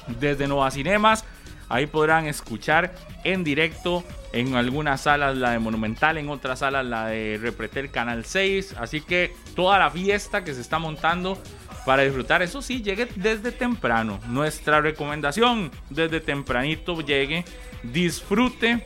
desde 0.07 0.49
Nova 0.49 0.70
Cinemas. 0.70 1.24
Ahí 1.69 1.87
podrán 1.87 2.27
escuchar 2.27 2.95
en 3.24 3.45
directo 3.45 4.05
en 4.33 4.57
algunas 4.57 5.03
salas 5.03 5.37
la 5.37 5.53
de 5.53 5.59
Monumental, 5.59 6.19
en 6.19 6.29
otras 6.29 6.59
salas 6.59 6.85
la 6.85 7.07
de 7.07 7.39
Repretel 7.41 7.91
Canal 7.91 8.24
6. 8.24 8.77
Así 8.79 9.01
que 9.01 9.35
toda 9.55 9.79
la 9.79 9.91
fiesta 9.91 10.45
que 10.45 10.55
se 10.55 10.61
está 10.61 10.79
montando 10.79 11.39
para 11.87 12.03
disfrutar, 12.03 12.43
eso 12.43 12.62
sí, 12.62 12.83
llegue 12.83 13.09
desde 13.16 13.53
temprano. 13.53 14.20
Nuestra 14.29 14.81
recomendación, 14.81 15.70
desde 15.91 16.20
tempranito 16.20 17.01
llegue, 17.01 17.45
disfrute 17.83 18.85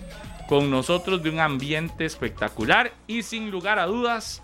con 0.49 0.71
nosotros 0.71 1.23
de 1.23 1.31
un 1.31 1.41
ambiente 1.41 2.05
espectacular 2.05 2.93
y 3.07 3.23
sin 3.23 3.51
lugar 3.51 3.79
a 3.79 3.87
dudas 3.87 4.43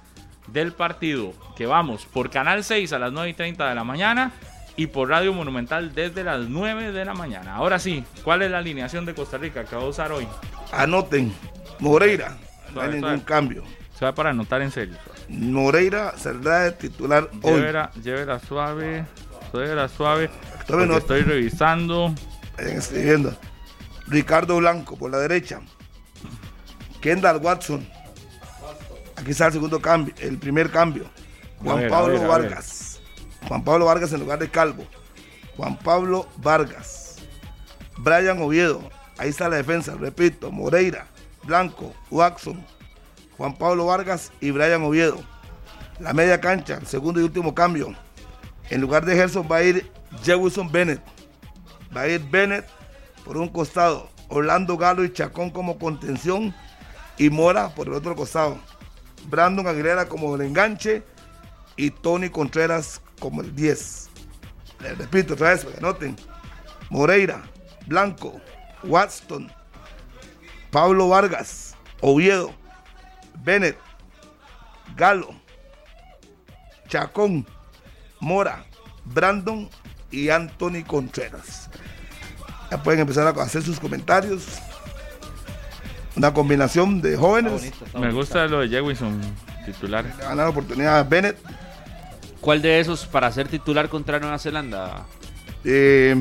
del 0.49 0.73
partido 0.73 1.33
que 1.57 1.67
vamos 1.67 2.05
por 2.07 2.31
Canal 2.31 2.65
6 2.65 2.93
a 2.93 2.99
las 2.99 3.13
9 3.13 3.31
y 3.31 3.35
30 3.35 3.69
de 3.69 3.75
la 3.75 3.85
mañana 3.85 4.33
y 4.77 4.87
por 4.87 5.09
Radio 5.09 5.33
Monumental 5.33 5.95
desde 5.95 6.25
las 6.25 6.49
9 6.49 6.93
de 6.93 7.05
la 7.05 7.15
mañana. 7.15 7.57
Ahora 7.57 7.79
sí, 7.79 8.05
¿cuál 8.25 8.43
es 8.43 8.51
la 8.51 8.59
alineación 8.59 9.05
de 9.05 9.15
Costa 9.15 9.39
Rica 9.39 9.65
que 9.65 9.77
va 9.77 9.83
a 9.83 9.87
usar 9.87 10.13
hoy? 10.13 10.27
Anoten, 10.73 11.33
Moreira, 11.79 12.37
no 12.75 12.81
hay 12.81 12.91
ningún 12.91 13.21
cambio. 13.21 13.65
Se 13.99 14.05
va 14.05 14.15
para 14.15 14.31
anotar 14.31 14.63
en 14.63 14.71
serio. 14.71 14.97
Moreira 15.29 16.15
saldrá 16.17 16.61
de 16.61 16.73
titular 16.73 17.29
hoy. 17.43 17.63
Llévela 18.03 18.39
suave, 18.39 19.05
llévela 19.53 19.89
suave. 19.89 20.31
Estoy 20.61 21.23
revisando. 21.23 22.15
escribiendo. 22.59 23.37
Ricardo 24.09 24.57
Blanco 24.57 24.97
por 24.97 25.11
la 25.11 25.19
derecha. 25.19 25.61
Kendall 27.01 27.39
Watson. 27.39 27.87
Aquí 29.17 29.31
está 29.31 29.47
el 29.47 29.53
segundo 29.53 29.81
cambio, 29.81 30.15
el 30.19 30.39
primer 30.39 30.71
cambio. 30.71 31.05
Juan 31.61 31.89
Pablo 31.89 32.27
Vargas. 32.27 32.92
Juan 33.49 33.65
Pablo 33.65 33.87
Vargas 33.87 34.13
en 34.13 34.21
lugar 34.21 34.39
de 34.39 34.51
Calvo. 34.51 34.87
Juan 35.57 35.79
Pablo 35.79 36.29
Vargas. 36.39 37.17
Brian 37.99 38.41
Oviedo. 38.41 38.83
Ahí 39.19 39.29
está 39.29 39.49
la 39.49 39.57
defensa, 39.57 39.95
repito. 39.95 40.51
Moreira, 40.51 41.07
Blanco, 41.45 41.93
Watson, 42.11 42.65
Juan 43.37 43.55
Pablo 43.55 43.87
Vargas 43.87 44.33
y 44.41 44.51
Brian 44.51 44.83
Oviedo. 44.83 45.23
La 46.01 46.13
media 46.13 46.41
cancha, 46.41 46.81
segundo 46.85 47.21
y 47.21 47.25
último 47.25 47.55
cambio. 47.55 47.95
En 48.71 48.81
lugar 48.81 49.05
de 49.05 49.15
Gerson 49.15 49.47
va 49.51 49.57
a 49.57 49.63
ir 49.63 49.91
Jefferson 50.23 50.71
Bennett. 50.71 51.03
Va 51.95 52.03
a 52.03 52.09
ir 52.09 52.21
Bennett 52.31 52.67
por 53.25 53.37
un 53.37 53.49
costado. 53.49 54.09
Orlando 54.29 54.79
Galo 54.79 55.05
y 55.05 55.13
Chacón 55.13 55.51
como 55.51 55.79
contención 55.79 56.55
y 57.19 57.29
Mora 57.29 57.69
por 57.75 57.87
el 57.87 57.95
otro 57.95 58.17
costado. 58.17 58.59
Brandon 59.29 59.67
Aguilera 59.67 60.09
como 60.09 60.35
el 60.35 60.41
enganche 60.41 61.03
y 61.77 61.91
Tony 61.91 62.29
Contreras 62.31 63.01
como 63.19 63.41
el 63.41 63.55
10. 63.55 64.11
Les 64.81 64.99
repito 64.99 65.35
otra 65.35 65.51
vez, 65.51 65.65
para 65.65 65.77
que 65.77 65.81
noten. 65.81 66.17
Moreira, 66.91 67.43
Blanco, 67.87 68.41
Watson, 68.85 69.51
Pablo 70.71 71.09
Vargas, 71.09 71.75
Oviedo, 72.01 72.53
Bennett, 73.43 73.79
Galo, 74.97 75.35
Chacón, 76.89 77.47
Mora, 78.21 78.65
Brandon 79.05 79.69
y 80.11 80.29
Anthony 80.29 80.85
Contreras. 80.87 81.71
Ya 82.71 82.83
pueden 82.83 83.01
empezar 83.01 83.27
a 83.27 83.43
hacer 83.43 83.63
sus 83.63 83.79
comentarios 83.79 84.47
una 86.17 86.33
combinación 86.33 87.01
de 87.01 87.17
jóvenes. 87.17 87.73
Me 87.99 88.13
gusta 88.13 88.47
lo 88.47 88.61
de 88.61 88.69
Jewison, 88.69 89.21
titular. 89.65 90.05
Ganar 90.19 90.37
la 90.37 90.49
oportunidad 90.49 90.99
a 90.99 91.05
Bennett. 91.05 91.39
¿Cuál 92.41 92.61
de 92.63 92.81
esos 92.81 93.07
para 93.07 93.31
ser 93.31 93.47
titular 93.49 93.89
contra 93.89 94.19
Nueva 94.19 94.39
Zelanda? 94.39 95.05
Eh, 95.65 96.17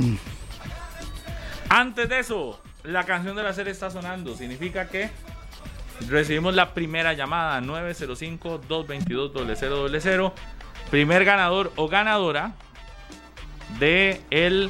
Antes 1.69 2.09
de 2.09 2.19
eso, 2.19 2.59
la 2.83 3.05
canción 3.05 3.35
de 3.35 3.43
la 3.43 3.53
serie 3.53 3.71
está 3.71 3.89
sonando. 3.89 4.35
Significa 4.35 4.87
que 4.87 5.09
recibimos 6.09 6.53
la 6.53 6.73
primera 6.73 7.13
llamada 7.13 7.61
905-222-0000. 7.61 10.33
Primer 10.89 11.23
ganador 11.25 11.71
o 11.75 11.87
ganadora 11.87 12.53
de 13.79 14.21
el 14.29 14.69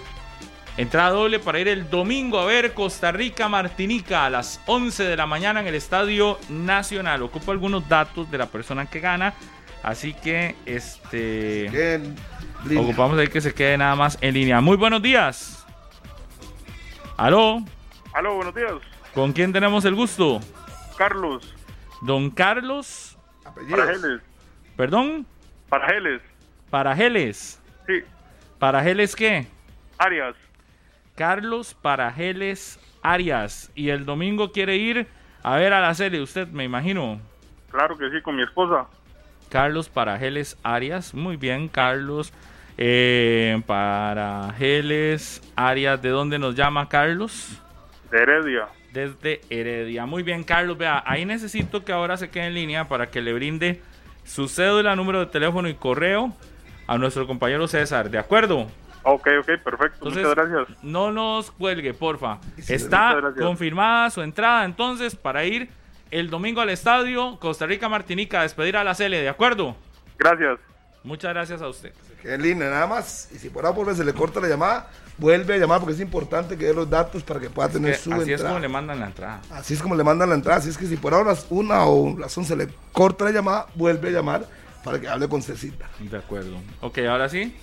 Entrada 0.78 1.10
doble 1.10 1.40
para 1.40 1.60
ir 1.60 1.68
el 1.68 1.90
domingo 1.90 2.40
a 2.40 2.46
ver 2.46 2.74
Costa 2.74 3.12
Rica 3.12 3.50
Martinica 3.50 4.26
a 4.26 4.30
las 4.30 4.62
11 4.68 5.04
de 5.04 5.18
la 5.18 5.26
mañana 5.26 5.60
en 5.60 5.68
el 5.68 5.76
Estadio 5.76 6.40
Nacional. 6.50 7.22
Ocupo 7.24 7.52
algunos 7.52 7.88
datos 7.90 8.32
de 8.32 8.38
la 8.38 8.46
persona 8.46 8.90
que 8.90 9.02
gana, 9.02 9.34
así 9.84 10.14
que 10.14 10.56
este 10.66 12.02
ocupamos 12.78 13.20
ahí 13.20 13.28
que 13.28 13.42
se 13.42 13.54
quede 13.54 13.78
nada 13.78 13.96
más 13.96 14.18
en 14.22 14.34
línea. 14.34 14.62
Muy 14.62 14.78
buenos 14.78 15.02
días. 15.02 15.66
Aló. 17.18 17.60
Aló, 18.14 18.36
buenos 18.36 18.56
días. 18.56 18.74
¿Con 19.14 19.34
quién 19.34 19.52
tenemos 19.52 19.84
el 19.84 19.94
gusto? 19.94 20.40
Carlos. 20.98 21.54
Don 22.02 22.32
Carlos. 22.32 23.18
Parajeles. 23.44 24.22
¿Perdón? 24.78 25.26
Parajeles. 25.68 26.22
Parajeles. 26.70 27.62
Sí. 27.86 28.04
¿Parajeles 28.58 29.16
qué? 29.16 29.48
Arias. 29.98 30.36
Carlos 31.16 31.74
Parajeles 31.74 32.80
Arias. 33.02 33.72
Y 33.76 33.90
el 33.90 34.06
domingo 34.06 34.52
quiere 34.52 34.78
ir 34.78 35.08
a 35.44 35.56
ver 35.58 35.74
a 35.74 35.82
la 35.82 35.94
serie, 35.94 36.22
usted 36.22 36.48
me 36.48 36.64
imagino. 36.64 37.20
Claro 37.72 37.98
que 37.98 38.10
sí, 38.10 38.22
con 38.22 38.36
mi 38.36 38.44
esposa. 38.44 38.88
Carlos 39.50 39.90
Parajeles 39.90 40.58
Arias. 40.64 41.14
Muy 41.14 41.38
bien, 41.38 41.68
Carlos. 41.68 42.34
Eh, 42.78 43.62
Parajeles 43.66 45.42
Arias. 45.56 46.02
¿De 46.02 46.10
dónde 46.10 46.40
nos 46.40 46.56
llama 46.56 46.88
Carlos? 46.88 47.62
De 48.12 48.18
Heredia. 48.18 48.68
Desde 48.94 49.42
Heredia. 49.50 50.06
Muy 50.06 50.24
bien, 50.24 50.44
Carlos. 50.44 50.78
Vea, 50.78 51.04
ahí 51.06 51.26
necesito 51.26 51.84
que 51.84 51.92
ahora 51.92 52.18
se 52.18 52.30
quede 52.30 52.48
en 52.48 52.54
línea 52.54 52.88
para 52.88 53.10
que 53.10 53.22
le 53.22 53.34
brinde 53.34 53.82
su 54.24 54.48
cédula, 54.48 54.96
número 54.96 55.20
de 55.20 55.26
teléfono 55.28 55.68
y 55.68 55.74
correo 55.74 56.34
a 56.88 56.98
nuestro 56.98 57.26
compañero 57.28 57.68
César. 57.68 58.10
¿De 58.10 58.18
acuerdo? 58.18 58.68
Ok, 59.04 59.28
ok, 59.40 59.64
perfecto. 59.64 60.06
Muchas 60.06 60.36
gracias. 60.36 60.84
No 60.84 61.12
nos 61.12 61.52
cuelgue, 61.52 61.94
porfa. 61.94 62.40
Está 62.68 63.34
confirmada 63.40 64.10
su 64.10 64.22
entrada 64.22 64.64
entonces 64.66 65.16
para 65.16 65.44
ir 65.46 65.70
el 66.12 66.30
domingo 66.30 66.62
al 66.62 66.70
estadio 66.70 67.40
Costa 67.40 67.66
Rica 67.66 67.90
Martinica 67.90 68.40
a 68.40 68.44
despedir 68.44 68.78
a 68.78 68.84
la 68.84 68.94
Cele, 68.94 69.22
¿de 69.22 69.30
acuerdo? 69.30 69.76
Gracias. 70.18 70.60
Muchas 71.04 71.34
gracias 71.34 71.62
a 71.62 71.68
usted. 71.68 71.94
Qué 72.22 72.38
linda, 72.38 72.70
nada 72.70 72.86
más. 72.86 73.30
Y 73.34 73.40
si 73.40 73.50
por 73.50 73.64
por 73.74 73.96
se 73.96 74.06
le 74.06 74.14
corta 74.14 74.40
la 74.40 74.48
llamada, 74.48 74.88
vuelve 75.18 75.56
a 75.56 75.58
llamar 75.58 75.80
porque 75.80 75.94
es 75.96 76.00
importante 76.00 76.56
que 76.56 76.66
dé 76.66 76.74
los 76.74 76.88
datos 76.88 77.24
para 77.24 77.40
que 77.40 77.50
pueda 77.50 77.70
tener 77.70 77.94
Que 77.94 77.98
su 77.98 78.14
así 78.14 78.22
es 78.22 78.28
entrada. 78.30 78.50
como 78.50 78.60
le 78.60 78.68
mandan 78.68 79.00
la 79.00 79.08
entrada. 79.08 79.42
Así 79.50 79.74
es 79.74 79.82
como 79.82 79.96
le 79.96 80.04
mandan 80.04 80.30
la 80.30 80.36
entrada. 80.36 80.60
Así 80.60 80.70
es 80.70 80.78
que 80.78 80.86
si 80.86 80.98
por 80.98 81.14
ahora 81.16 81.32
las 81.32 81.48
una 81.50 81.86
o 81.86 82.16
las 82.20 82.38
11 82.38 82.56
le 82.56 82.68
corta 82.92 83.26
la 83.26 83.32
llamada, 83.32 83.66
vuelve 83.74 84.10
a 84.10 84.12
llamar 84.12 84.46
para 84.84 85.00
que 85.00 85.08
hable 85.08 85.28
con 85.28 85.42
Cecita. 85.42 85.90
De 86.00 86.18
acuerdo. 86.18 86.58
Ok, 86.82 87.00
ahora 87.00 87.28
sí. 87.30 87.56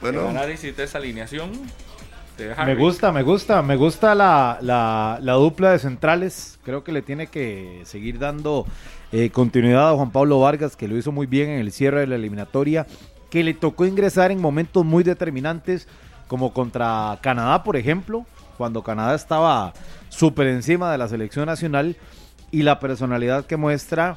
Bueno, 0.00 0.22
El 0.22 0.36
análisis 0.36 0.76
de 0.76 0.84
esa 0.84 0.98
alineación. 0.98 1.50
de 2.38 2.54
Me 2.66 2.74
gusta, 2.74 3.12
me 3.12 3.22
gusta, 3.22 3.62
me 3.62 3.76
gusta 3.76 4.14
la, 4.14 4.58
la- 4.60 5.18
la 5.22 5.32
dupla 5.34 5.72
de 5.72 5.78
centrales. 5.78 6.58
Creo 6.64 6.84
que 6.84 6.92
le 6.92 7.02
tiene 7.02 7.28
que 7.28 7.82
seguir 7.84 8.18
dando 8.18 8.66
eh, 9.12 9.30
continuidad 9.30 9.90
a 9.90 9.94
Juan 9.94 10.10
Pablo 10.10 10.40
Vargas, 10.40 10.76
que 10.76 10.88
lo 10.88 10.96
hizo 10.96 11.12
muy 11.12 11.26
bien 11.26 11.48
en 11.48 11.60
el 11.60 11.72
cierre 11.72 12.00
de 12.00 12.06
la 12.08 12.16
eliminatoria, 12.16 12.86
que 13.30 13.42
le 13.42 13.54
tocó 13.54 13.86
ingresar 13.86 14.30
en 14.30 14.40
momentos 14.40 14.84
muy 14.84 15.02
determinantes, 15.02 15.88
como 16.28 16.52
contra 16.52 17.18
Canadá, 17.22 17.62
por 17.62 17.76
ejemplo, 17.76 18.26
cuando 18.58 18.82
Canadá 18.82 19.14
estaba 19.14 19.72
súper 20.08 20.48
encima 20.48 20.90
de 20.92 20.98
la 20.98 21.08
selección 21.08 21.46
nacional, 21.46 21.96
y 22.50 22.62
la 22.62 22.78
personalidad 22.80 23.44
que 23.46 23.56
muestra 23.56 24.16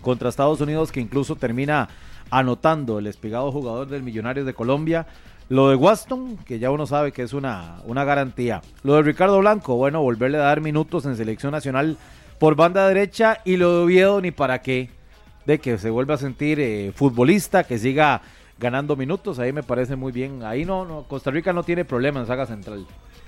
contra 0.00 0.28
Estados 0.28 0.60
Unidos, 0.60 0.90
que 0.92 1.00
incluso 1.00 1.36
termina 1.36 1.88
anotando 2.30 2.98
el 2.98 3.06
espigado 3.06 3.52
jugador 3.52 3.88
del 3.88 4.02
Millonarios 4.02 4.46
de 4.46 4.54
Colombia. 4.54 5.06
Lo 5.48 5.68
de 5.68 5.76
Waston, 5.76 6.36
que 6.38 6.60
ya 6.60 6.70
uno 6.70 6.86
sabe 6.86 7.10
que 7.10 7.22
es 7.22 7.32
una, 7.32 7.78
una 7.84 8.04
garantía. 8.04 8.62
Lo 8.84 8.94
de 8.94 9.02
Ricardo 9.02 9.38
Blanco, 9.40 9.74
bueno, 9.74 10.00
volverle 10.00 10.38
a 10.38 10.42
dar 10.42 10.60
minutos 10.60 11.04
en 11.06 11.16
selección 11.16 11.50
nacional 11.52 11.96
por 12.38 12.54
banda 12.54 12.86
derecha. 12.86 13.38
Y 13.44 13.56
lo 13.56 13.72
de 13.72 13.84
Oviedo, 13.84 14.20
ni 14.20 14.30
para 14.30 14.62
qué. 14.62 14.90
De 15.46 15.58
que 15.58 15.76
se 15.78 15.90
vuelva 15.90 16.14
a 16.14 16.18
sentir 16.18 16.60
eh, 16.60 16.92
futbolista, 16.94 17.64
que 17.64 17.78
siga 17.78 18.22
ganando 18.60 18.94
minutos. 18.94 19.40
Ahí 19.40 19.52
me 19.52 19.64
parece 19.64 19.96
muy 19.96 20.12
bien. 20.12 20.44
Ahí 20.44 20.64
no, 20.64 20.84
no 20.84 21.02
Costa 21.02 21.32
Rica 21.32 21.52
no 21.52 21.64
tiene 21.64 21.84
problema 21.84 22.20
en 22.20 22.26
saga 22.26 22.46
central. 22.46 22.86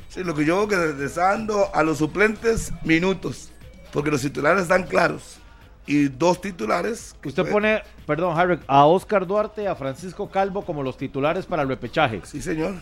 sí, 0.08 0.22
lo 0.22 0.34
que 0.34 0.44
yo 0.44 0.64
veo 0.64 0.96
que 0.96 1.04
está 1.04 1.30
dando 1.30 1.74
a 1.74 1.82
los 1.82 1.98
suplentes 1.98 2.72
minutos, 2.84 3.50
porque 3.92 4.12
los 4.12 4.20
titulares 4.20 4.62
están 4.62 4.84
claros. 4.84 5.41
Y 5.86 6.08
dos 6.08 6.40
titulares. 6.40 7.14
que 7.20 7.28
Usted 7.28 7.50
pone, 7.50 7.82
perdón, 8.06 8.38
Harry, 8.38 8.58
a 8.68 8.84
Oscar 8.86 9.26
Duarte 9.26 9.64
y 9.64 9.66
a 9.66 9.74
Francisco 9.74 10.30
Calvo 10.30 10.64
como 10.64 10.82
los 10.82 10.96
titulares 10.96 11.44
para 11.46 11.62
el 11.62 11.68
repechaje. 11.68 12.20
Sí, 12.24 12.40
señor. 12.40 12.74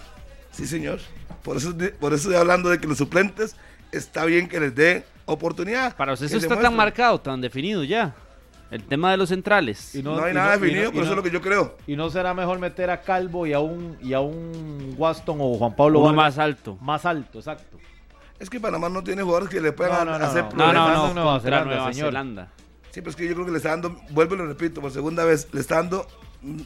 Sí, 0.51 0.67
señor. 0.67 0.99
Por 1.43 1.57
eso, 1.57 1.73
por 1.99 2.13
eso 2.13 2.29
estoy 2.29 2.35
hablando 2.35 2.69
de 2.69 2.79
que 2.79 2.87
los 2.87 2.99
suplentes 2.99 3.57
está 3.93 4.25
bien 4.27 4.49
que 4.49 4.61
les 4.61 4.75
dé 4.75 5.05
oportunidad. 5.25 5.97
Para 5.97 6.13
usted 6.13 6.27
eso 6.27 6.37
está 6.37 6.61
tan 6.61 6.77
marcado, 6.77 7.21
tan 7.21 7.41
definido 7.41 7.85
ya. 7.85 8.15
El 8.71 8.85
tema 8.85 9.11
de 9.11 9.17
los 9.17 9.31
centrales. 9.31 9.95
Y 9.97 10.03
No, 10.03 10.23
hay 10.23 10.31
y 10.31 10.35
nada 10.35 10.57
definido, 10.57 10.91
pero 10.93 11.03
eso 11.03 11.13
es 11.13 11.17
lo 11.17 11.23
que 11.25 11.31
yo 11.31 11.41
creo. 11.41 11.77
¿Y 11.89 11.97
no 11.97 12.09
será 12.11 12.35
mejor 12.35 12.59
meter 12.61 12.91
a 12.91 13.01
Calvo 13.01 13.45
y 13.47 13.53
a 13.53 13.59
un, 13.59 13.97
y 14.01 14.13
a 14.13 14.21
un 14.21 14.95
Waston 14.97 15.39
o 15.41 15.55
Juan 15.55 15.75
Pablo 15.75 16.01
Uno 16.01 16.13
más 16.13 16.39
alto. 16.39 16.77
más 16.81 17.05
alto, 17.05 17.39
exacto. 17.39 17.79
Es 18.39 18.49
que 18.49 18.61
Panamá 18.61 18.89
no 18.89 19.03
tiene 19.03 19.23
jugadores 19.23 19.49
que 19.49 19.61
le 19.61 19.73
puedan 19.73 20.07
No, 20.07 20.13
no, 20.13 20.19
no, 20.19 20.25
hacer 20.25 20.45
no. 20.45 20.51
No, 20.51 20.57
problemas. 20.57 20.89
no, 20.89 20.95
Regresando 20.95 21.15
no, 21.15 21.31
a 21.31 21.65
Nueva. 21.75 21.93
Zelanda. 21.93 22.49
Sí, 22.91 23.01
pero 23.01 23.11
es 23.11 23.17
que 23.17 23.27
yo 23.29 23.35
creo 23.35 23.47
que 23.47 23.53
le 23.53 23.59
está 23.59 23.71
dando, 23.71 24.01
vuelvo 24.11 24.35
y 24.35 24.39
lo 24.39 24.47
repito 24.47 24.81
por 24.81 24.91
segunda 24.93 25.25
vez, 25.25 25.49
le 25.53 25.61
está 25.61 25.77
dando 25.77 26.07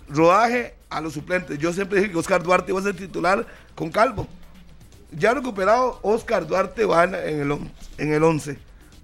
rodaje 0.08 0.74
a 0.88 1.00
los 1.00 1.12
suplentes. 1.14 1.58
Yo 1.58 1.72
siempre 1.72 2.00
dije 2.00 2.12
que 2.12 2.18
Oscar 2.18 2.42
Duarte 2.42 2.72
iba 2.72 2.80
a 2.80 2.84
ser 2.84 2.96
titular 2.96 3.46
con 3.74 3.90
Calvo. 3.90 4.26
Ya 5.12 5.34
recuperado, 5.34 5.98
Oscar 6.02 6.46
Duarte 6.46 6.84
va 6.86 7.04
en 7.04 7.14
el, 7.40 7.50
on- 7.50 7.70
en 7.98 8.12
el 8.12 8.22
11. 8.22 8.58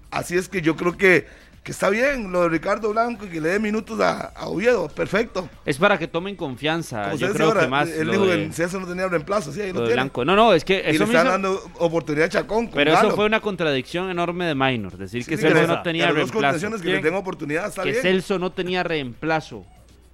Así 0.09 0.35
es 0.35 0.49
que 0.49 0.61
yo 0.61 0.75
creo 0.75 0.97
que, 0.97 1.27
que 1.63 1.71
está 1.73 1.89
bien 1.89 2.31
lo 2.31 2.41
de 2.41 2.49
Ricardo 2.49 2.89
Blanco 2.89 3.25
y 3.25 3.29
que 3.29 3.39
le 3.39 3.49
dé 3.49 3.59
minutos 3.59 3.99
a, 3.99 4.29
a 4.35 4.47
Oviedo. 4.47 4.87
Perfecto. 4.89 5.47
Es 5.63 5.77
para 5.77 5.97
que 5.99 6.07
tomen 6.07 6.35
confianza. 6.35 7.03
Como 7.03 7.17
Yo 7.17 7.31
creo 7.33 7.53
que 7.53 7.67
más 7.67 7.87
él 7.89 8.09
dijo 8.09 8.25
que 8.25 8.33
en 8.45 8.51
César 8.53 8.81
no 8.81 8.87
tenía 8.87 9.07
reemplazo. 9.07 9.53
Sí, 9.53 9.61
ahí 9.61 9.67
lo 9.71 9.81
lo 9.81 9.85
tiene. 9.85 9.93
Blanco. 10.01 10.25
No, 10.25 10.35
no, 10.35 10.53
es 10.53 10.65
que 10.65 10.79
Y 10.79 10.83
le 10.83 10.89
eso 10.91 11.03
están 11.03 11.21
hizo- 11.27 11.31
dando 11.31 11.61
oportunidad 11.77 12.25
a 12.25 12.29
Chacón. 12.29 12.65
con 12.65 12.73
Pero 12.75 12.93
eso 12.93 13.11
fue 13.11 13.25
una 13.25 13.41
contradicción 13.41 14.09
enorme 14.09 14.45
de 14.45 14.55
Minor. 14.55 14.97
Decir 14.97 15.23
Sí, 15.23 15.29
que 15.29 15.37
Celso 15.37 15.67
no 15.67 15.81
tenía 15.83 16.07
dos 16.07 16.15
reemplazo. 16.15 16.81
que 16.81 16.89
le 16.89 16.99
den 17.01 17.13
oportunidad, 17.15 17.67
está 17.67 17.83
Que 17.83 17.91
bien. 17.91 18.01
Celso 18.01 18.39
no 18.39 18.51
tenía 18.51 18.81
reemplazo. 18.83 19.63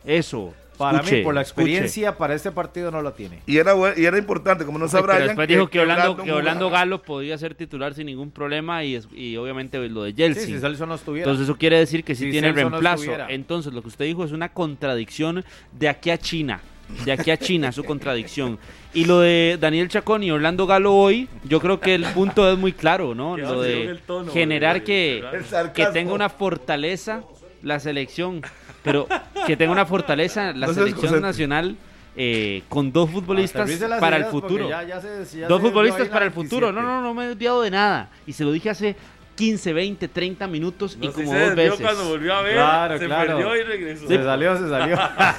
Eso. 0.05 0.53
Para 0.77 0.97
Escuche, 0.99 1.17
mí, 1.17 1.23
por 1.23 1.33
la 1.33 1.41
escuche. 1.41 1.61
experiencia, 1.63 2.17
para 2.17 2.35
este 2.35 2.51
partido 2.51 2.91
no 2.91 3.01
la 3.01 3.11
tiene. 3.15 3.39
Y 3.47 3.57
era, 3.57 3.73
y 3.95 4.05
era 4.05 4.17
importante, 4.17 4.63
como 4.65 4.77
no 4.77 4.85
Ay, 4.85 4.91
sabrá. 4.91 5.15
pero 5.15 5.25
después 5.27 5.47
dijo 5.47 5.67
que 5.69 5.79
Orlando, 5.79 6.17
que. 6.17 6.31
Orlando 6.31 6.69
Galo 6.69 7.01
podía 7.01 7.37
ser 7.37 7.55
titular 7.55 7.93
sin 7.95 8.05
ningún 8.05 8.29
problema 8.31 8.83
y, 8.83 8.95
es- 8.95 9.07
y 9.13 9.37
obviamente 9.37 9.77
lo 9.89 10.03
de 10.03 10.11
Sí, 10.11 10.17
Chelsea. 10.17 10.45
si 10.45 10.85
no 10.85 10.93
estuviera. 10.95 11.23
Entonces 11.25 11.45
eso 11.49 11.57
quiere 11.57 11.79
decir 11.79 12.03
que 12.03 12.13
sí 12.15 12.25
Si 12.25 12.31
tiene 12.31 12.49
no 12.49 12.53
reemplazo. 12.55 13.11
Entonces 13.29 13.73
lo 13.73 13.81
que 13.81 13.87
usted 13.87 14.05
dijo 14.05 14.23
es 14.23 14.31
una 14.31 14.49
contradicción 14.49 15.43
de 15.71 15.89
aquí 15.89 16.09
a 16.11 16.17
China. 16.17 16.61
De 17.03 17.11
aquí 17.11 17.31
a 17.31 17.37
China, 17.37 17.71
su 17.73 17.83
contradicción. 17.83 18.57
Y 18.93 19.05
lo 19.05 19.19
de 19.19 19.57
Daniel 19.59 19.89
Chacón 19.89 20.23
y 20.23 20.31
Orlando 20.31 20.65
Galo 20.65 20.93
hoy, 20.95 21.27
yo 21.43 21.59
creo 21.59 21.79
que 21.81 21.93
el 21.95 22.05
punto 22.05 22.49
es 22.49 22.57
muy 22.57 22.71
claro, 22.71 23.13
¿no? 23.13 23.35
Lo 23.35 23.61
de 23.61 23.83
el 23.87 23.99
tono, 23.99 24.31
generar 24.31 24.83
que. 24.83 25.19
El 25.19 25.71
que 25.73 25.85
tenga 25.87 26.13
una 26.13 26.29
fortaleza 26.29 27.23
la 27.61 27.79
selección, 27.79 28.41
pero 28.83 29.07
que 29.45 29.55
tenga 29.57 29.71
una 29.71 29.85
fortaleza 29.85 30.53
la 30.53 30.67
selección 30.73 31.21
nacional 31.21 31.75
eh, 32.15 32.63
con 32.69 32.91
dos 32.91 33.09
futbolistas 33.11 33.69
para 33.99 34.17
el 34.17 34.25
futuro. 34.25 34.67
ya- 34.69 34.83
ya 34.83 34.99
se- 35.01 35.39
ya 35.39 35.47
Dos 35.47 35.61
futbolistas 35.61 36.07
para 36.09 36.25
el 36.25 36.31
futuro. 36.31 36.71
No, 36.71 36.81
27. 36.81 36.95
no, 36.95 37.01
no 37.01 37.13
me 37.13 37.25
he 37.25 37.27
desviado 37.29 37.61
de 37.61 37.69
nada. 37.71 38.09
Y 38.25 38.33
se 38.33 38.43
lo 38.43 38.51
dije 38.51 38.69
hace 38.71 38.95
15, 39.35 39.71
20, 39.71 40.07
30 40.07 40.47
minutos 40.47 40.97
y 40.99 41.05
No 41.05 41.13
como 41.13 41.31
se 41.31 41.39
dos 41.39 41.55
veces. 41.55 41.79
cuando 41.79 42.05
volvió 42.09 42.33
a 42.33 42.41
ver, 42.41 42.53
Claro, 42.55 42.97
se 42.97 43.05
claro. 43.05 43.27
perdió 43.37 43.55
y 43.55 43.61
regresó. 43.63 44.07
Se 44.07 44.23
salió, 44.23 44.57
se 44.57 44.67
salió. 44.67 44.95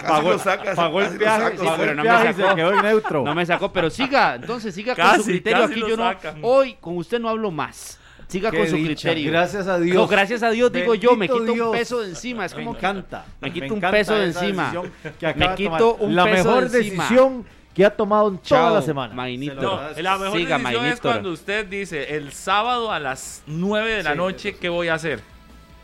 Casi 0.00 0.22
lo 0.26 0.38
saca, 0.38 0.74
pagó 0.74 1.02
el 1.02 1.18
viaje, 1.18 1.50
pagó 1.58 1.74
pero 1.76 1.94
no 1.94 2.02
me 2.04 2.08
sacó. 2.10 2.48
se 2.48 2.54
quedó 2.54 2.82
neutro. 2.82 3.24
No 3.24 3.34
me 3.34 3.44
sacó, 3.44 3.70
pero 3.72 3.90
siga, 3.90 4.36
entonces 4.36 4.74
siga 4.74 4.94
con 4.96 5.16
su 5.18 5.24
criterio. 5.24 5.64
Aquí 5.64 5.80
yo 5.80 5.96
no, 5.96 6.04
sacan. 6.04 6.38
hoy 6.40 6.76
con 6.80 6.96
usted 6.96 7.20
no 7.20 7.28
hablo 7.28 7.50
más. 7.50 8.00
Siga 8.34 8.50
Qué 8.50 8.58
con 8.58 8.66
su 8.68 8.76
dicha, 8.76 9.08
criterio. 9.10 9.30
Gracias 9.32 9.66
a 9.66 9.78
Dios. 9.78 9.96
No, 9.96 10.06
gracias 10.06 10.42
a 10.42 10.50
Dios 10.50 10.72
digo 10.72 10.94
yo, 10.94 11.12
me 11.16 11.26
Bendito 11.28 11.34
quito 11.40 11.52
un 11.52 11.54
Dios. 11.58 11.70
peso 11.76 12.00
de 12.02 12.08
encima. 12.10 12.44
Es 12.44 12.54
Me 12.56 12.64
como 12.64 12.76
encanta. 12.76 13.24
me 13.40 13.52
quito 13.52 13.66
un 13.66 13.78
encanta 13.78 13.90
peso 13.96 14.14
de 14.16 14.24
encima. 14.26 14.72
que 15.20 15.34
Me 15.34 15.54
quito 15.54 15.94
un 16.00 16.14
La 16.16 16.24
peso 16.24 16.44
mejor 16.48 16.68
de 16.68 16.78
encima. 16.78 17.02
decisión 17.04 17.44
que 17.74 17.84
ha 17.84 17.90
tomado 17.90 18.28
en 18.28 18.38
toda 18.38 18.44
Chao, 18.60 18.74
la 18.74 18.82
semana. 18.82 19.14
Mainito. 19.14 19.54
No, 19.60 19.80
la 20.02 20.18
mejor 20.18 20.38
Siga, 20.38 20.58
decisión 20.58 20.86
es 20.86 21.00
cuando 21.00 21.32
usted 21.32 21.66
dice 21.66 22.16
el 22.16 22.32
sábado 22.32 22.92
a 22.92 23.00
las 23.00 23.42
9 23.46 23.90
de 23.96 24.02
la 24.02 24.12
Sí, 24.12 24.16
noche, 24.16 24.56
¿qué 24.56 24.68
voy 24.68 24.88
a 24.88 24.94
hacer? 24.94 25.20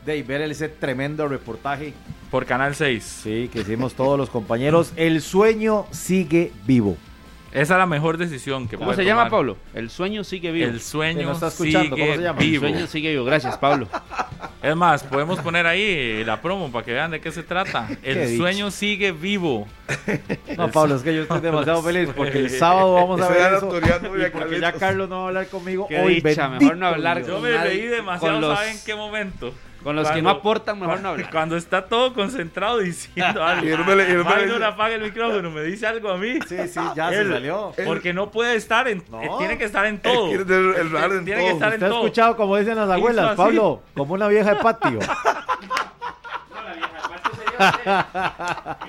De 0.04 0.12
ahí 0.12 0.22
ver 0.22 0.40
ese 0.42 0.68
tremendo 0.68 1.28
reportaje 1.28 1.92
Por 2.30 2.46
Canal 2.46 2.74
6. 2.74 3.02
sí, 3.22 3.50
que 3.52 3.60
hicimos 3.60 3.94
todos 3.94 4.16
los 4.18 4.30
compañeros. 4.30 4.92
El 4.96 5.20
sueño 5.20 5.86
sigue 5.90 6.52
vivo. 6.66 6.96
Esa 7.52 7.74
es 7.74 7.78
la 7.78 7.86
mejor 7.86 8.16
decisión 8.16 8.68
que 8.68 8.76
¿Cómo 8.76 8.86
puede 8.90 8.98
se 8.98 9.04
llama. 9.04 9.28
Pablo? 9.28 9.56
El 9.74 9.90
sueño 9.90 10.22
sigue 10.22 10.52
vivo. 10.52 10.68
El 10.70 10.80
sueño 10.80 11.32
está 11.32 11.48
escuchando, 11.48 11.96
sigue 11.96 12.06
¿cómo 12.06 12.16
se 12.16 12.22
llama? 12.22 12.40
El 12.40 12.46
vivo. 12.50 12.60
sueño 12.68 12.86
sigue 12.86 13.10
vivo. 13.10 13.24
Gracias, 13.24 13.58
Pablo. 13.58 13.88
Es 14.62 14.76
más, 14.76 15.02
podemos 15.04 15.40
poner 15.40 15.66
ahí 15.66 16.22
la 16.22 16.42
promo 16.42 16.70
para 16.70 16.84
que 16.84 16.92
vean 16.92 17.10
de 17.10 17.20
qué 17.20 17.32
se 17.32 17.42
trata. 17.42 17.88
El 18.02 18.36
sueño 18.36 18.70
sigue 18.70 19.10
vivo. 19.10 19.66
No, 20.56 20.70
Pablo, 20.70 20.96
es 20.96 21.02
que 21.02 21.14
yo 21.14 21.22
estoy 21.22 21.40
demasiado 21.40 21.82
feliz 21.82 22.10
porque 22.14 22.38
el 22.40 22.50
sábado 22.50 22.92
vamos 22.94 23.20
a 23.22 23.28
ver 23.28 23.38
eso. 23.38 23.50
la 23.52 23.56
autoridad 23.58 24.02
no 24.02 24.08
y 24.26 24.30
porque 24.30 24.60
ya. 24.60 24.72
Carlos 24.72 25.08
no 25.08 25.16
va 25.16 25.24
a 25.24 25.28
hablar 25.28 25.48
conmigo 25.48 25.88
Qué 25.88 25.98
hoy. 25.98 26.20
dicha, 26.20 26.48
mejor 26.48 26.76
no 26.76 26.86
hablar. 26.88 27.24
Yo 27.26 27.40
me 27.40 27.56
reí 27.56 27.86
demasiado, 27.86 28.38
los- 28.38 28.58
¿saben 28.58 28.76
en 28.76 28.84
qué 28.84 28.94
momento? 28.94 29.54
Con 29.82 29.96
los 29.96 30.06
que 30.08 30.12
Cuando- 30.14 30.30
no 30.32 30.36
aportan, 30.38 30.78
mejor 30.78 31.00
no 31.00 31.08
hablar. 31.10 31.30
Cuando 31.30 31.56
está 31.56 31.86
todo 31.86 32.12
concentrado 32.12 32.78
diciendo 32.78 33.42
algo. 33.46 33.66
Y 33.66 33.70
él 33.70 33.84
me 33.86 33.96
le- 33.96 34.08
y 34.08 34.10
él 34.12 34.18
me 34.18 34.24
le 34.24 34.42
Minor 34.42 34.54
dice- 34.58 34.64
apaga 34.64 34.94
el 34.94 35.00
micrófono, 35.02 35.50
me 35.50 35.62
dice 35.62 35.86
algo 35.86 36.10
a 36.10 36.16
mí. 36.18 36.38
Sí, 36.46 36.56
sí, 36.68 36.80
ya 36.94 37.08
se 37.08 37.20
Él- 37.20 37.32
salió. 37.32 37.72
Porque 37.86 38.12
no 38.12 38.30
puede 38.30 38.56
estar 38.56 38.86
en. 38.88 39.02
No. 39.10 39.22
eh, 39.22 39.30
Tiene 39.38 39.56
que 39.56 39.64
estar 39.64 39.86
en 39.86 39.94
Él 39.94 40.00
todo. 40.02 40.28
quiere 40.28 40.44
tener 40.44 40.76
el 40.80 40.90
radar 40.90 41.12
en 41.12 41.24
Tiene 41.24 41.40
que 41.40 41.46
todo. 41.46 41.54
estar 41.56 41.68
en 41.68 41.74
¿Usted 41.74 41.86
ha 41.86 41.90
todo. 41.90 41.98
escuchado 42.04 42.36
como 42.36 42.56
dicen 42.56 42.76
las 42.76 42.90
abuelas, 42.90 43.26
así. 43.28 43.36
Pablo? 43.36 43.82
Como 43.94 44.14
una 44.14 44.28
vieja 44.28 44.54
de 44.54 44.56
patio. 44.62 44.98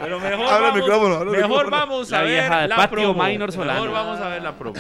Pero 0.02 0.20
mejor 0.20 0.46
Habla 0.46 0.58
el 0.58 0.64
vamos, 0.64 0.76
micrófono, 0.76 1.16
habla 1.16 1.32
el 1.32 1.38
mejor 1.38 1.50
micrófono. 1.66 1.72
vamos 1.78 2.12
a 2.14 2.16
La 2.18 2.22
ver 2.24 2.32
vieja 2.32 2.68
la 2.68 2.76
patio 2.76 2.90
promo. 3.14 3.24
Minor 3.24 3.52
Solano. 3.52 3.82
Mejor 3.82 3.94
vamos 3.96 4.20
a 4.20 4.28
ver 4.30 4.42
la 4.44 4.52
promo. 4.54 4.80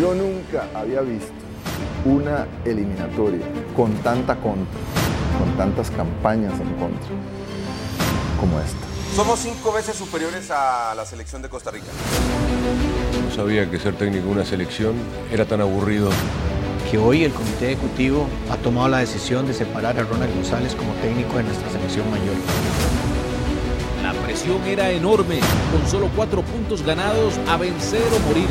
Yo 0.00 0.14
nunca 0.14 0.66
había 0.74 1.00
visto 1.00 1.32
una 2.06 2.46
eliminatoria 2.64 3.40
con 3.74 3.92
tanta 3.96 4.36
contra, 4.36 4.78
con 5.38 5.56
tantas 5.56 5.90
campañas 5.90 6.52
en 6.60 6.72
contra, 6.74 7.08
como 8.40 8.58
esta. 8.60 8.86
Somos 9.14 9.40
cinco 9.40 9.72
veces 9.72 9.96
superiores 9.96 10.50
a 10.50 10.94
la 10.94 11.04
selección 11.04 11.42
de 11.42 11.48
Costa 11.48 11.70
Rica. 11.70 11.86
No 13.28 13.34
sabía 13.34 13.68
que 13.70 13.78
ser 13.78 13.96
técnico 13.96 14.26
de 14.26 14.32
una 14.32 14.44
selección 14.44 14.94
era 15.32 15.44
tan 15.44 15.60
aburrido. 15.60 16.10
que 16.90 16.98
hoy 16.98 17.24
el 17.24 17.32
Comité 17.32 17.72
Ejecutivo 17.72 18.28
ha 18.50 18.56
tomado 18.58 18.88
la 18.88 18.98
decisión 18.98 19.46
de 19.46 19.54
separar 19.54 19.98
a 19.98 20.04
Ronald 20.04 20.32
González 20.34 20.74
como 20.76 20.92
técnico 21.02 21.36
de 21.36 21.42
nuestra 21.42 21.68
selección 21.70 22.08
mayor. 22.10 22.36
La 24.02 24.12
presión 24.24 24.62
era 24.64 24.90
enorme, 24.90 25.40
con 25.72 25.90
solo 25.90 26.08
cuatro 26.14 26.42
puntos 26.42 26.82
ganados 26.82 27.34
a 27.48 27.56
vencer 27.56 28.04
o 28.14 28.28
morir. 28.28 28.46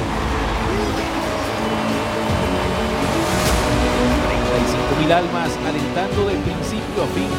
Mil 5.06 5.14
almas 5.14 5.56
alentando 5.68 6.26
de 6.27 6.36
principio 6.38 7.03
a 7.03 7.07
fin. 7.07 7.30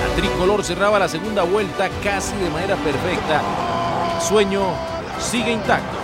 La 0.00 0.16
tricolor 0.16 0.64
cerraba 0.64 0.98
la 0.98 1.08
segunda 1.08 1.44
vuelta 1.44 1.88
casi 2.02 2.36
de 2.36 2.50
manera 2.50 2.74
perfecta. 2.76 3.40
Sueño 4.20 4.74
sigue 5.20 5.52
intacto. 5.52 5.96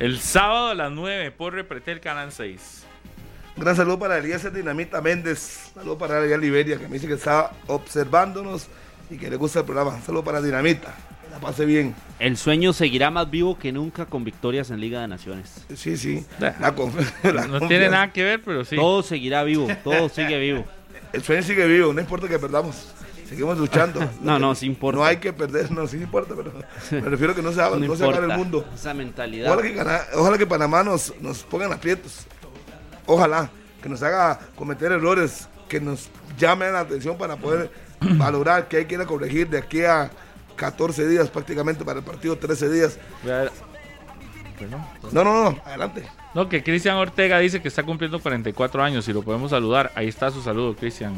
El 0.00 0.18
sábado 0.18 0.68
a 0.68 0.74
las 0.74 0.90
9 0.90 1.30
por 1.30 1.54
Repretel 1.54 2.00
Canal 2.00 2.32
6. 2.32 2.85
Un 3.56 3.62
gran 3.64 3.74
saludo 3.76 3.98
para 3.98 4.18
Elías 4.18 4.52
Dinamita 4.52 5.00
Méndez. 5.00 5.70
Saludo 5.74 5.96
para 5.96 6.18
Ariel 6.18 6.40
Liberia, 6.40 6.78
que 6.78 6.88
me 6.88 6.94
dice 6.94 7.06
que 7.06 7.14
está 7.14 7.52
observándonos 7.68 8.66
y 9.10 9.16
que 9.16 9.30
le 9.30 9.36
gusta 9.36 9.60
el 9.60 9.64
programa. 9.64 9.98
Saludo 10.02 10.24
para 10.24 10.42
Dinamita. 10.42 10.94
Que 11.24 11.30
la 11.30 11.38
pase 11.40 11.64
bien. 11.64 11.94
El 12.18 12.36
sueño 12.36 12.72
seguirá 12.74 13.10
más 13.10 13.30
vivo 13.30 13.58
que 13.58 13.72
nunca 13.72 14.04
con 14.06 14.24
victorias 14.24 14.70
en 14.70 14.80
Liga 14.80 15.00
de 15.00 15.08
Naciones. 15.08 15.64
Sí, 15.74 15.96
sí. 15.96 16.24
La 16.38 16.74
conf- 16.76 17.12
la 17.22 17.32
No 17.32 17.58
confianza. 17.60 17.68
tiene 17.68 17.88
nada 17.88 18.12
que 18.12 18.22
ver, 18.24 18.42
pero 18.44 18.64
sí. 18.64 18.76
Todo 18.76 19.02
seguirá 19.02 19.42
vivo, 19.42 19.68
todo 19.82 20.08
sigue 20.14 20.38
vivo. 20.38 20.64
El 21.14 21.22
sueño 21.22 21.42
sigue 21.42 21.66
vivo, 21.66 21.92
no 21.94 22.00
importa 22.00 22.28
que 22.28 22.38
perdamos. 22.38 22.88
Seguimos 23.26 23.56
luchando. 23.58 24.00
No, 24.20 24.38
no, 24.38 24.54
sí 24.54 24.66
importa. 24.66 24.98
No 24.98 25.04
hay 25.04 25.16
que 25.16 25.32
perder, 25.32 25.70
no, 25.72 25.86
sí 25.86 25.96
importa, 25.96 26.34
pero 26.36 26.52
me 26.90 27.08
refiero 27.08 27.32
a 27.32 27.36
que 27.36 27.42
no 27.42 27.52
se, 27.52 27.60
haga- 27.62 27.76
No 27.78 27.86
no 27.86 27.96
se 27.96 28.06
acabe 28.06 28.30
el 28.32 28.38
mundo. 28.38 28.66
Esa 28.74 28.92
mentalidad. 28.92 29.50
Ojalá 29.52 29.62
que, 29.62 30.16
ojalá 30.16 30.36
que 30.38 30.46
Panamá 30.46 30.82
nos, 30.84 31.14
nos 31.22 31.42
pongan 31.42 31.72
aprietos. 31.72 32.26
Ojalá 33.06 33.50
que 33.82 33.88
nos 33.88 34.02
haga 34.02 34.38
cometer 34.56 34.92
errores, 34.92 35.48
que 35.68 35.80
nos 35.80 36.08
llamen 36.38 36.72
la 36.72 36.80
atención 36.80 37.16
para 37.16 37.36
poder 37.36 37.70
valorar 38.00 38.68
que 38.68 38.78
hay 38.78 38.84
que 38.86 38.94
ir 38.94 39.00
a 39.00 39.06
corregir 39.06 39.48
de 39.48 39.58
aquí 39.58 39.84
a 39.84 40.10
14 40.56 41.06
días 41.06 41.28
prácticamente 41.30 41.84
para 41.84 41.98
el 42.00 42.04
partido, 42.04 42.36
13 42.36 42.70
días. 42.70 42.98
No, 45.12 45.22
no, 45.22 45.50
no, 45.50 45.60
adelante. 45.64 46.02
No, 46.34 46.48
que 46.48 46.62
Cristian 46.62 46.96
Ortega 46.96 47.38
dice 47.38 47.60
que 47.60 47.68
está 47.68 47.82
cumpliendo 47.82 48.20
44 48.20 48.82
años 48.82 49.06
y 49.08 49.12
lo 49.12 49.22
podemos 49.22 49.50
saludar. 49.50 49.92
Ahí 49.94 50.08
está 50.08 50.30
su 50.30 50.42
saludo, 50.42 50.74
Cristian. 50.74 51.14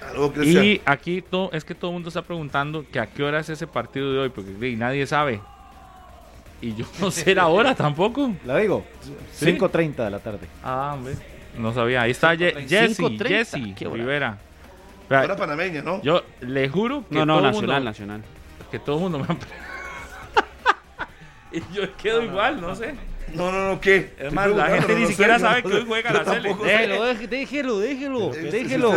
Saludos, 0.00 0.32
Cristian. 0.34 0.64
Y 0.64 0.80
aquí 0.86 1.22
to- 1.22 1.50
es 1.52 1.64
que 1.64 1.74
todo 1.74 1.90
el 1.90 1.94
mundo 1.94 2.08
está 2.08 2.22
preguntando 2.22 2.84
que 2.90 2.98
a 2.98 3.06
qué 3.06 3.22
hora 3.22 3.40
es 3.40 3.48
ese 3.50 3.66
partido 3.66 4.12
de 4.12 4.18
hoy, 4.20 4.28
porque 4.30 4.52
di, 4.52 4.76
nadie 4.76 5.06
sabe. 5.06 5.40
Y 6.60 6.74
yo 6.74 6.86
no 7.00 7.10
sé 7.10 7.34
la 7.34 7.46
hora 7.48 7.74
tampoco. 7.74 8.32
La 8.44 8.56
digo, 8.58 8.84
¿Sí? 9.32 9.46
5.30 9.46 10.04
de 10.04 10.10
la 10.10 10.18
tarde. 10.18 10.46
Ah, 10.64 10.92
hombre. 10.94 11.14
No 11.58 11.72
sabía. 11.72 12.02
Ahí 12.02 12.10
está 12.12 12.34
Ye- 12.34 12.54
5:30. 12.54 12.68
Jesse, 12.68 12.96
5:30. 12.98 13.28
Jesse. 13.28 13.92
Rivera. 13.92 14.38
Hora 15.08 15.36
panameña, 15.36 15.82
¿no? 15.82 16.02
Yo 16.02 16.22
le 16.40 16.68
juro 16.68 17.04
que 17.08 17.14
No, 17.14 17.26
no, 17.26 17.34
todo 17.34 17.38
el 17.46 17.52
nacional, 17.52 17.76
mundo- 17.76 17.90
nacional. 17.90 18.22
Que 18.70 18.78
todo 18.78 18.96
el 18.96 19.02
mundo 19.02 19.18
me 19.20 19.24
ha 19.24 19.36
Y 21.52 21.60
yo 21.74 21.94
quedo 21.96 22.22
igual, 22.22 22.60
no 22.60 22.74
sé. 22.74 22.94
No, 23.34 23.50
no, 23.52 23.68
no, 23.68 23.80
¿qué? 23.80 24.14
Es 24.18 24.32
más, 24.32 24.48
la 24.48 24.66
gente 24.68 24.94
ni 24.94 25.06
siquiera 25.06 25.38
sabe 25.38 25.62
que 25.62 25.68
hoy 25.68 25.84
juega 25.86 26.12
la. 26.12 26.24
Déjelo, 26.24 27.04
deje- 27.04 27.26
déjelo, 27.28 27.78
déjelo, 27.78 28.34
Eh, 28.34 28.50
déjelo, 28.50 28.92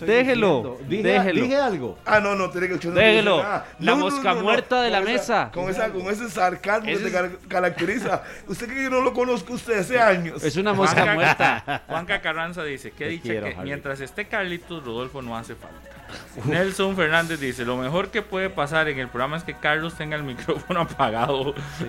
déjelo, 0.00 0.78
Dije, 0.88 1.02
déjelo. 1.02 1.42
dije 1.42 1.56
algo. 1.56 1.98
Ah, 2.04 2.18
no, 2.20 2.34
no, 2.34 2.50
tiene 2.50 2.66
que 2.68 2.74
escuchar. 2.74 2.94
Déjelo. 2.94 3.44
La 3.78 3.94
mosca 3.94 4.30
no, 4.30 4.36
no. 4.36 4.42
muerta 4.42 4.82
de 4.82 4.90
la 4.90 5.00
mesa. 5.00 5.50
Con, 5.52 5.68
esa, 5.70 5.90
con 5.90 6.02
ese 6.08 6.28
sarcasmo 6.30 6.86
que 6.86 6.92
es- 6.92 7.02
te 7.04 7.12
car- 7.12 7.38
caracteriza. 7.46 8.22
Usted 8.48 8.66
cree 8.66 8.78
que 8.78 8.84
yo 8.84 8.90
no 8.90 9.00
lo 9.02 9.12
conozco 9.12 9.52
usted 9.52 9.78
hace 9.78 10.00
años. 10.00 10.42
Es 10.42 10.56
una 10.56 10.72
mosca 10.72 11.02
Juanca- 11.02 11.14
muerta. 11.14 11.82
Juanca 11.86 12.20
Carranza 12.20 12.64
dice, 12.64 12.90
qué 12.90 13.04
Te 13.04 13.10
dicha 13.10 13.22
quiero, 13.22 13.46
que 13.48 13.56
mientras 13.62 14.00
esté 14.00 14.24
Carlitos, 14.26 14.84
Rodolfo 14.84 15.22
no 15.22 15.36
hace 15.36 15.54
falta. 15.54 15.78
Nelson 16.46 16.96
Fernández 16.96 17.40
dice, 17.40 17.64
lo 17.64 17.76
mejor 17.76 18.08
que 18.08 18.22
puede 18.22 18.48
pasar 18.50 18.88
en 18.88 18.98
el 18.98 19.08
programa 19.08 19.36
es 19.36 19.44
que 19.44 19.54
Carlos 19.54 19.94
tenga 19.94 20.16
el 20.16 20.22
micrófono 20.24 20.80
apagado. 20.82 21.54
Sí, 21.78 21.84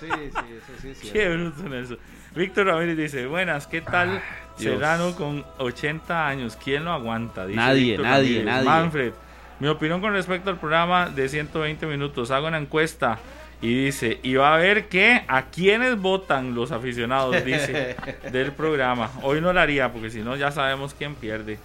sí, 0.00 0.06
sí, 0.08 0.10
eso 0.10 0.80
sí 0.80 0.88
es 0.90 0.98
Qué 1.12 1.28
bruto 1.28 1.68
Nelson. 1.68 1.98
Víctor 2.34 2.66
Ramírez 2.66 2.96
dice, 2.96 3.26
buenas, 3.26 3.66
¿qué 3.66 3.80
tal 3.80 4.20
Dios. 4.58 4.74
Serrano 4.74 5.14
con 5.14 5.44
80 5.58 6.28
años? 6.28 6.58
¿Quién 6.62 6.84
lo 6.84 6.92
aguanta? 6.92 7.46
Dice 7.46 7.56
Nadie, 7.56 7.84
Víctor 7.92 8.04
nadie, 8.06 8.28
Ramírez. 8.28 8.44
nadie. 8.44 8.64
Manfred, 8.64 9.12
mi 9.60 9.68
opinión 9.68 10.00
con 10.00 10.12
respecto 10.12 10.50
al 10.50 10.58
programa 10.58 11.08
de 11.08 11.28
120 11.28 11.86
minutos, 11.86 12.30
hago 12.30 12.46
una 12.46 12.58
encuesta 12.58 13.18
y 13.60 13.86
dice, 13.86 14.20
y 14.22 14.34
va 14.34 14.54
a 14.54 14.58
ver 14.58 14.88
que 14.88 15.24
a 15.26 15.46
quienes 15.46 15.98
votan 15.98 16.54
los 16.54 16.70
aficionados, 16.70 17.44
dice, 17.44 17.96
del 18.32 18.52
programa. 18.52 19.10
Hoy 19.22 19.40
no 19.40 19.52
lo 19.52 19.58
haría 19.60 19.92
porque 19.92 20.10
si 20.10 20.20
no 20.20 20.36
ya 20.36 20.52
sabemos 20.52 20.94
quién 20.94 21.14
pierde. 21.16 21.58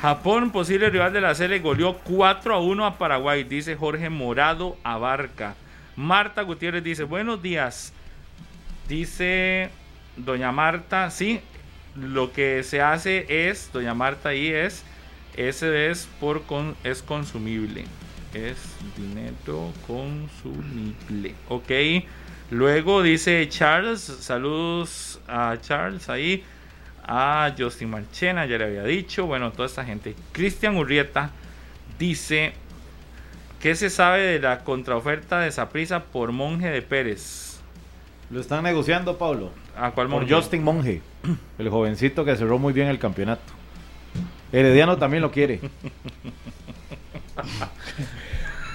Japón, 0.00 0.52
posible 0.52 0.88
rival 0.90 1.12
de 1.12 1.20
la 1.20 1.34
Sele, 1.34 1.58
goleó 1.58 1.94
4 2.04 2.54
a 2.54 2.60
1 2.60 2.86
a 2.86 2.98
Paraguay, 2.98 3.42
dice 3.42 3.74
Jorge 3.74 4.08
Morado 4.08 4.76
Abarca. 4.84 5.54
Marta 5.96 6.42
Gutiérrez 6.42 6.82
dice, 6.82 7.04
buenos 7.04 7.42
días. 7.42 7.92
Dice 8.88 9.70
Doña 10.16 10.52
Marta, 10.52 11.10
sí, 11.10 11.40
lo 11.94 12.32
que 12.32 12.62
se 12.62 12.80
hace 12.80 13.26
es, 13.48 13.70
Doña 13.72 13.94
Marta 13.94 14.30
ahí 14.30 14.48
es, 14.48 14.84
ese 15.36 15.90
es 15.90 16.08
por 16.18 16.42
con, 16.42 16.76
es 16.84 17.02
consumible. 17.02 17.84
Es 18.34 18.56
dinero 18.96 19.72
consumible. 19.86 21.34
Ok. 21.48 21.70
Luego 22.50 23.02
dice 23.02 23.48
Charles, 23.48 24.00
saludos 24.00 25.20
a 25.26 25.56
Charles 25.60 26.08
ahí. 26.08 26.44
A 27.12 27.52
Justin 27.58 27.90
Marchena, 27.90 28.46
ya 28.46 28.56
le 28.58 28.64
había 28.64 28.84
dicho. 28.84 29.26
Bueno, 29.26 29.50
toda 29.50 29.66
esta 29.66 29.84
gente. 29.84 30.14
Cristian 30.32 30.76
Urrieta 30.76 31.30
dice, 31.98 32.52
¿qué 33.60 33.74
se 33.74 33.90
sabe 33.90 34.22
de 34.22 34.38
la 34.40 34.60
contraoferta 34.64 35.38
de 35.40 35.52
Saprisa 35.52 36.04
por 36.04 36.32
Monje 36.32 36.68
de 36.68 36.82
Pérez? 36.82 37.60
Lo 38.30 38.40
están 38.40 38.62
negociando, 38.64 39.18
Pablo. 39.18 39.50
¿A 39.76 39.90
cuál 39.92 40.08
Por 40.08 40.20
Monje? 40.20 40.34
Justin 40.34 40.62
Monge, 40.62 41.02
el 41.58 41.68
jovencito 41.68 42.24
que 42.24 42.36
cerró 42.36 42.58
muy 42.58 42.72
bien 42.72 42.88
el 42.88 42.98
campeonato. 42.98 43.42
Herediano 44.52 44.96
también 44.98 45.22
lo 45.22 45.30
quiere. 45.30 45.60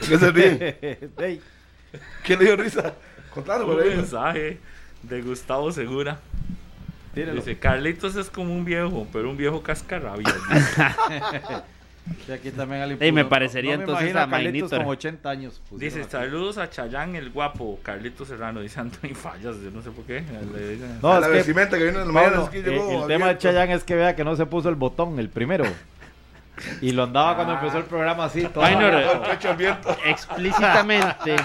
¿Qué 0.07 0.17
se 0.17 0.31
ríe? 0.31 0.99
¿Quién 2.23 2.39
le 2.39 2.45
dio 2.45 2.55
risa? 2.55 2.93
Contalo, 3.33 3.65
Un 3.67 3.73
por 3.75 3.83
ahí. 3.83 3.89
mensaje 3.95 4.59
de 5.03 5.21
Gustavo 5.21 5.71
Segura. 5.71 6.19
tírelo. 7.13 7.35
Dice, 7.35 7.57
Carlitos 7.57 8.15
es 8.15 8.29
como 8.29 8.53
un 8.53 8.65
viejo, 8.65 9.07
pero 9.13 9.29
un 9.29 9.37
viejo 9.37 9.61
cascarrabias. 9.61 10.33
Sí, 12.25 12.31
aquí 12.31 12.51
también 12.51 12.81
alguien 12.81 13.01
Ey, 13.01 13.11
me 13.11 13.25
parecería 13.25 13.71
no 13.71 13.77
me 13.77 13.83
entonces 13.83 14.09
imagino 14.11 14.19
a 14.21 14.29
Carlitos 14.29 14.71
Magnitor. 14.71 14.79
con 14.85 14.87
80 14.93 15.29
años. 15.29 15.61
pusieron 15.69 15.79
dice, 15.79 16.01
aquí. 16.01 16.11
saludos 16.11 16.57
a 16.59 16.69
Chayán 16.69 17.15
el 17.15 17.31
guapo, 17.31 17.79
Carlitos 17.81 18.27
Serrano, 18.27 18.61
dice 18.61 18.79
Anthony 18.79 19.15
Fallas, 19.15 19.55
yo 19.63 19.71
no 19.71 19.81
sé 19.81 19.89
por 19.91 20.03
qué. 20.05 20.23
le 20.53 20.69
dicen- 20.75 20.99
No, 21.01 21.19
la 21.19 21.27
que, 21.27 21.33
vestimenta 21.33 21.77
que 21.77 21.83
viene 21.83 22.01
en 22.01 22.07
la 22.07 22.13
mañana 22.13 22.31
Pablo, 22.33 22.43
es 22.45 22.49
que 22.51 22.59
eh, 22.59 22.71
llegó 22.73 23.01
el 23.01 23.07
tema 23.07 23.27
de. 23.29 23.37
Chayanne 23.39 23.73
es 23.73 23.83
que 23.83 23.95
vea 23.95 24.15
que 24.15 24.23
no 24.23 24.35
se 24.35 24.45
puso 24.45 24.69
el 24.69 24.75
botón, 24.75 25.17
el 25.19 25.29
primero. 25.29 25.65
Y 26.81 26.91
lo 26.91 27.03
andaba 27.03 27.35
cuando 27.35 27.53
empezó 27.55 27.77
el 27.79 27.83
programa 27.83 28.25
así. 28.25 28.43
todo 28.43 28.63
Minor, 28.65 28.93
abajo. 28.95 29.23
El 29.25 29.29
pecho 29.31 29.49
abierto. 29.49 29.95
Explícitamente 30.05 31.35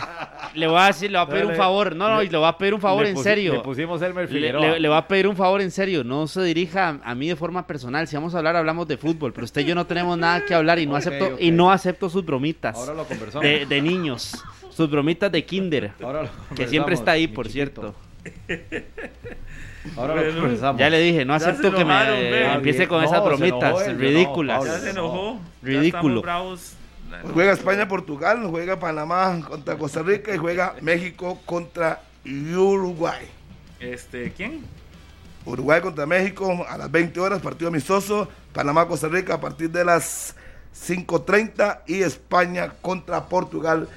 le 0.54 0.66
voy 0.66 0.78
a 0.80 0.86
decir, 0.86 1.10
le 1.10 1.18
voy 1.18 1.26
a 1.26 1.30
pedir 1.30 1.46
un 1.46 1.54
favor. 1.56 1.94
No, 1.96 2.08
no, 2.08 2.22
y 2.22 2.28
le 2.28 2.38
voy 2.38 2.46
a 2.48 2.56
pedir 2.56 2.74
un 2.74 2.80
favor 2.80 3.04
Le 3.04 3.10
en 3.10 3.16
serio. 3.18 3.52
Le 3.54 3.60
pusimos 3.60 4.00
Elmer 4.02 4.28
Le, 4.28 4.34
Figueroa. 4.34 4.60
le- 4.66 4.80
le 4.80 4.88
voy 4.88 4.96
a 4.98 5.06
pedir 5.08 5.26
un 5.28 5.36
favor 5.36 5.60
en 5.60 5.70
serio, 5.70 6.04
no 6.04 6.26
se 6.26 6.42
dirija 6.42 6.88
a, 7.04 7.10
a 7.10 7.14
mí 7.14 7.28
de 7.28 7.36
forma 7.36 7.66
personal. 7.66 8.06
Si 8.08 8.16
vamos 8.16 8.34
a 8.34 8.38
hablar, 8.38 8.56
hablamos 8.56 8.86
de 8.88 8.96
fútbol, 8.96 9.32
pero 9.32 9.44
usted 9.44 9.62
y 9.62 9.64
yo 9.64 9.74
no 9.74 9.86
tenemos 9.86 10.16
nada 10.18 10.44
que 10.44 10.54
hablar 10.54 10.78
y 10.78 10.86
no 10.86 10.92
Ok, 10.92 10.98
acepto 10.98 11.24
ok. 11.26 11.40
y 11.40 11.50
no 11.50 11.70
acepto 11.70 12.08
sus 12.08 12.24
bromitas 12.24 12.76
Ahora 12.76 12.94
lo 12.94 13.04
conversamos. 13.04 13.42
de, 13.44 13.66
de 13.66 13.82
niños, 13.82 14.42
sus 14.70 14.90
bromitas 14.90 15.30
de 15.32 15.44
kinder, 15.44 15.92
Ahora 16.02 16.22
lo 16.22 16.56
que 16.56 16.66
siempre 16.68 16.94
está 16.94 17.12
ahí, 17.12 17.26
por 17.28 17.46
chiquito. 17.48 17.94
cierto. 18.48 18.70
Ahora 19.96 20.14
lo 20.16 20.22
Bueno, 20.22 20.40
conversamos. 20.40 20.78
Ya 20.78 20.90
le 20.90 21.00
dije, 21.00 21.24
no 21.24 21.34
acepto 21.34 21.74
que 21.74 21.84
me 21.84 21.94
eh, 22.02 22.30
ve. 22.30 22.52
empiece 22.52 22.86
con 22.88 23.00
No, 23.02 23.06
esas 23.06 23.22
se 23.22 23.28
bromitas 23.28 23.86
él, 23.86 23.98
ridículas. 23.98 24.64
Ya 24.64 24.78
se 24.78 24.90
enojó. 24.90 25.40
Ridículo. 25.62 26.22
Juega 27.34 27.52
España, 27.52 27.88
Portugal, 27.88 28.46
juega 28.48 28.78
Panamá 28.78 29.40
contra 29.48 29.76
Costa 29.76 30.02
Rica 30.02 30.34
y 30.34 30.38
juega 30.38 30.74
México 30.80 31.40
contra 31.44 32.02
Uruguay. 32.24 33.26
Este, 33.80 34.30
¿quién? 34.32 34.60
Uruguay 35.44 35.80
contra 35.80 36.06
México 36.06 36.64
a 36.68 36.76
las 36.78 36.90
20 36.90 37.18
horas, 37.18 37.40
partido 37.40 37.68
amistoso. 37.68 38.28
Panamá, 38.52 38.86
Costa 38.86 39.08
Rica 39.08 39.34
a 39.34 39.40
partir 39.40 39.70
de 39.70 39.84
las 39.84 40.36
5.30 40.76 41.80
y 41.86 42.02
España 42.02 42.74
contra 42.80 43.26
Portugal 43.28 43.88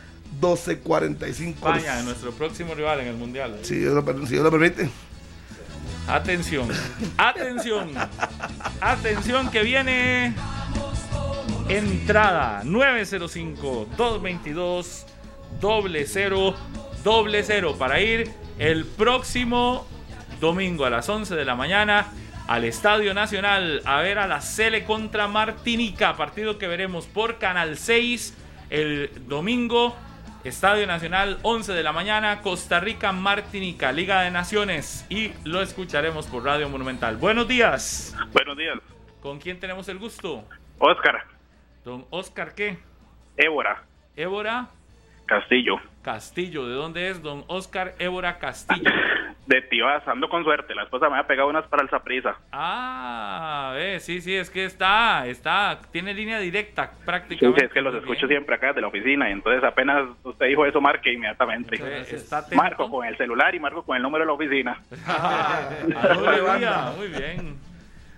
12.45 0.41 1.55
horas. 1.61 1.77
España, 1.83 2.01
nuestro 2.03 2.31
próximo 2.31 2.73
rival 2.73 3.01
en 3.01 3.07
el 3.07 3.15
Mundial. 3.15 3.59
Si 3.61 3.75
Dios 3.75 3.93
lo, 3.93 4.03
per- 4.03 4.25
si 4.25 4.33
Dios 4.33 4.43
lo 4.43 4.51
permite. 4.51 4.89
Atención, 6.07 6.69
atención, 7.17 7.91
atención 8.81 9.49
que 9.49 9.63
viene. 9.63 10.33
Entrada 11.69 12.61
905 12.65 13.87
222 13.95 15.05
doble 15.61 16.05
cero 16.05 16.55
doble 17.03 17.41
cero 17.43 17.75
para 17.79 18.01
ir 18.01 18.29
el 18.59 18.85
próximo 18.85 19.87
domingo 20.41 20.83
a 20.85 20.89
las 20.89 21.07
11 21.07 21.35
de 21.35 21.45
la 21.45 21.55
mañana 21.55 22.07
al 22.47 22.65
Estadio 22.65 23.13
Nacional 23.13 23.81
a 23.85 24.01
ver 24.01 24.19
a 24.19 24.27
la 24.27 24.41
Sele 24.41 24.83
contra 24.83 25.29
Martinica, 25.29 26.17
partido 26.17 26.57
que 26.57 26.67
veremos 26.67 27.05
por 27.05 27.39
Canal 27.39 27.77
6 27.77 28.33
El 28.69 29.09
domingo, 29.27 29.95
Estadio 30.43 30.85
Nacional, 30.85 31.39
11 31.43 31.71
de 31.71 31.83
la 31.83 31.93
mañana, 31.93 32.41
Costa 32.41 32.81
Rica, 32.81 33.13
Martinica, 33.13 33.93
Liga 33.93 34.21
de 34.23 34.31
Naciones. 34.31 35.05
Y 35.09 35.31
lo 35.45 35.61
escucharemos 35.61 36.27
por 36.27 36.43
Radio 36.43 36.67
Monumental. 36.67 37.15
Buenos 37.15 37.47
días. 37.47 38.13
Buenos 38.33 38.57
días. 38.57 38.77
¿Con 39.21 39.39
quién 39.39 39.57
tenemos 39.57 39.87
el 39.87 39.99
gusto? 39.99 40.43
Oscar. 40.79 41.23
Don 41.85 42.05
Oscar, 42.09 42.53
¿qué? 42.53 42.77
Évora. 43.37 43.83
Évora 44.17 44.67
Castillo. 45.25 45.75
Castillo. 46.01 46.67
¿De 46.67 46.75
dónde 46.75 47.09
es 47.09 47.21
don 47.21 47.45
Oscar 47.47 47.95
Évora 47.97 48.37
Castillo? 48.37 48.91
De 49.45 49.61
Tibás, 49.61 50.07
ando 50.07 50.29
con 50.29 50.43
suerte. 50.43 50.73
La 50.73 50.83
esposa 50.83 51.09
me 51.09 51.17
ha 51.17 51.27
pegado 51.27 51.49
unas 51.49 51.65
para 51.67 51.83
el 51.83 51.89
Saprisa. 51.89 52.37
Ah, 52.53 53.73
eh, 53.77 53.99
sí, 53.99 54.21
sí, 54.21 54.33
es 54.33 54.49
que 54.49 54.63
está, 54.63 55.27
está, 55.27 55.79
tiene 55.91 56.13
línea 56.13 56.39
directa 56.39 56.91
prácticamente. 57.05 57.59
sí, 57.59 57.65
es 57.65 57.73
que 57.73 57.81
los 57.81 57.93
escucho 57.95 58.25
siempre 58.27 58.55
acá 58.55 58.71
de 58.71 58.79
la 58.79 58.87
oficina. 58.87 59.29
Y 59.29 59.33
entonces 59.33 59.61
apenas 59.63 60.07
usted 60.23 60.47
dijo 60.47 60.65
eso, 60.65 60.79
marque 60.79 61.11
inmediatamente. 61.11 61.75
Está. 62.15 62.45
Marco 62.55 62.89
con 62.89 63.05
el 63.05 63.17
celular 63.17 63.53
y 63.53 63.59
marco 63.59 63.83
con 63.83 63.97
el 63.97 64.03
número 64.03 64.23
de 64.23 64.27
la 64.27 64.33
oficina. 64.33 64.81
Ah, 66.65 66.93
muy 66.97 67.07
bien. 67.07 67.57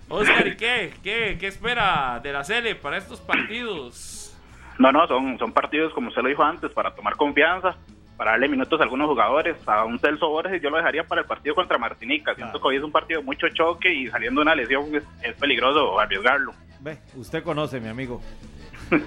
Oscar, 0.08 0.46
¿y 0.46 0.56
qué? 0.56 0.92
¿Qué, 1.02 1.36
qué 1.38 1.46
espera 1.48 2.20
de 2.22 2.32
la 2.32 2.44
Cele 2.44 2.76
para 2.76 2.96
estos 2.96 3.20
partidos? 3.20 4.36
No, 4.78 4.92
no, 4.92 5.06
son, 5.08 5.38
son 5.38 5.52
partidos, 5.52 5.92
como 5.92 6.08
usted 6.08 6.22
lo 6.22 6.28
dijo 6.28 6.44
antes, 6.44 6.70
para 6.72 6.94
tomar 6.94 7.16
confianza, 7.16 7.76
para 8.16 8.32
darle 8.32 8.48
minutos 8.48 8.80
a 8.80 8.84
algunos 8.84 9.08
jugadores. 9.08 9.56
A 9.66 9.84
un 9.84 9.98
Celso 9.98 10.28
Borges 10.28 10.60
yo 10.62 10.70
lo 10.70 10.76
dejaría 10.78 11.04
para 11.04 11.22
el 11.22 11.26
partido 11.26 11.54
contra 11.54 11.78
Martinica. 11.78 12.34
Siento 12.34 12.60
que 12.60 12.68
hoy 12.68 12.76
es 12.76 12.82
un 12.82 12.92
partido 12.92 13.20
de 13.20 13.26
mucho 13.26 13.48
choque 13.50 13.92
y 13.92 14.08
saliendo 14.08 14.40
de 14.40 14.42
una 14.42 14.54
lesión 14.54 14.94
es, 14.94 15.02
es 15.22 15.34
peligroso 15.34 15.98
arriesgarlo. 15.98 16.52
Ve, 16.80 16.98
usted 17.14 17.42
conoce, 17.42 17.80
mi 17.80 17.88
amigo. 17.88 18.20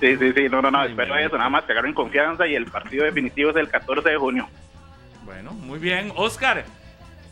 Sí, 0.00 0.16
sí, 0.16 0.32
sí, 0.32 0.48
no, 0.50 0.60
no, 0.60 0.70
no, 0.70 0.82
espero 0.84 1.16
eso, 1.16 1.38
nada 1.38 1.48
más 1.48 1.64
que 1.64 1.72
agarren 1.72 1.94
confianza 1.94 2.46
y 2.46 2.54
el 2.54 2.66
partido 2.66 3.04
definitivo 3.04 3.50
es 3.50 3.56
el 3.56 3.68
14 3.68 4.10
de 4.10 4.16
junio. 4.16 4.48
Bueno, 5.24 5.52
muy 5.52 5.78
bien. 5.78 6.12
Oscar, 6.16 6.64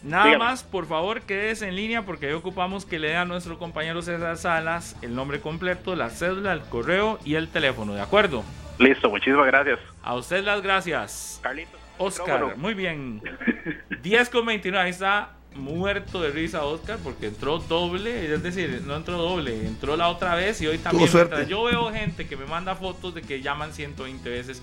nada 0.03 0.27
Dígame. 0.27 0.45
más, 0.45 0.63
por 0.63 0.87
favor, 0.87 1.23
quédese 1.23 1.69
en 1.69 1.77
línea 1.77 2.03
porque 2.03 2.29
hoy 2.29 2.35
ocupamos 2.35 2.87
que 2.87 2.99
le 2.99 3.09
dé 3.09 3.17
a 3.17 3.25
nuestro 3.25 3.59
compañero 3.59 4.01
César 4.01 4.37
Salas 4.37 4.97
el 5.03 5.15
nombre 5.15 5.41
completo, 5.41 5.97
la 5.97 6.09
cédula, 6.09 6.53
el 6.53 6.61
correo 6.61 7.19
y 7.25 7.35
el 7.35 7.49
teléfono, 7.49 7.95
¿de 7.95 8.01
acuerdo? 8.01 8.45
Listo, 8.79 9.11
muchísimas 9.11 9.47
gracias. 9.47 9.79
A 10.03 10.15
usted 10.15 10.45
las 10.45 10.63
gracias. 10.63 11.41
Carlitos. 11.43 11.81
Oscar, 11.99 12.41
micrófono. 12.41 12.57
muy 12.57 12.75
bien. 12.75 13.23
10 14.03 14.29
con 14.31 14.47
29, 14.47 14.85
ahí 14.85 14.91
está 14.91 15.31
muerto 15.55 16.23
de 16.23 16.31
risa 16.31 16.65
Oscar 16.65 16.99
porque 17.03 17.27
entró 17.27 17.59
doble, 17.59 18.33
es 18.33 18.43
decir, 18.43 18.83
no 18.87 18.97
entró 18.97 19.19
doble, 19.19 19.67
entró 19.67 19.97
la 19.97 20.09
otra 20.09 20.35
vez 20.35 20.61
y 20.63 20.67
hoy 20.67 20.79
también. 20.79 21.09
suerte. 21.09 21.47
Yo 21.47 21.65
veo 21.65 21.93
gente 21.93 22.27
que 22.27 22.37
me 22.37 22.47
manda 22.47 22.75
fotos 22.75 23.15
de 23.15 23.23
que 23.23 23.43
llaman 23.43 23.73
120 23.73 24.29
veces 24.29 24.63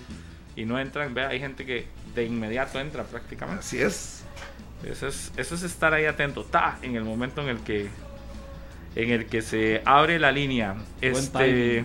y 0.56 0.64
no 0.64 0.78
entran, 0.78 1.14
vea, 1.14 1.28
hay 1.28 1.38
gente 1.38 1.64
que 1.64 1.86
de 2.14 2.24
inmediato 2.24 2.80
entra 2.80 3.04
prácticamente. 3.04 3.60
Así 3.60 3.80
es. 3.80 4.24
Eso 4.84 5.06
es, 5.06 5.32
eso 5.36 5.54
es 5.54 5.62
estar 5.62 5.92
ahí 5.94 6.06
atento, 6.06 6.44
ta, 6.44 6.78
en 6.82 6.96
el 6.96 7.04
momento 7.04 7.42
en 7.42 7.48
el 7.48 7.60
que 7.60 7.88
en 8.96 9.10
el 9.10 9.26
que 9.26 9.42
se 9.42 9.82
abre 9.84 10.18
la 10.18 10.32
línea. 10.32 10.74
Este, 11.00 11.78
eh, 11.78 11.84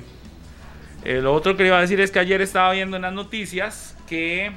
lo 1.05 1.33
otro 1.33 1.55
que 1.55 1.63
le 1.63 1.69
iba 1.69 1.77
a 1.77 1.81
decir 1.81 1.99
es 2.01 2.11
que 2.11 2.19
ayer 2.19 2.41
estaba 2.41 2.71
viendo 2.73 2.95
en 2.97 3.03
las 3.03 3.13
noticias 3.13 3.95
que 4.07 4.51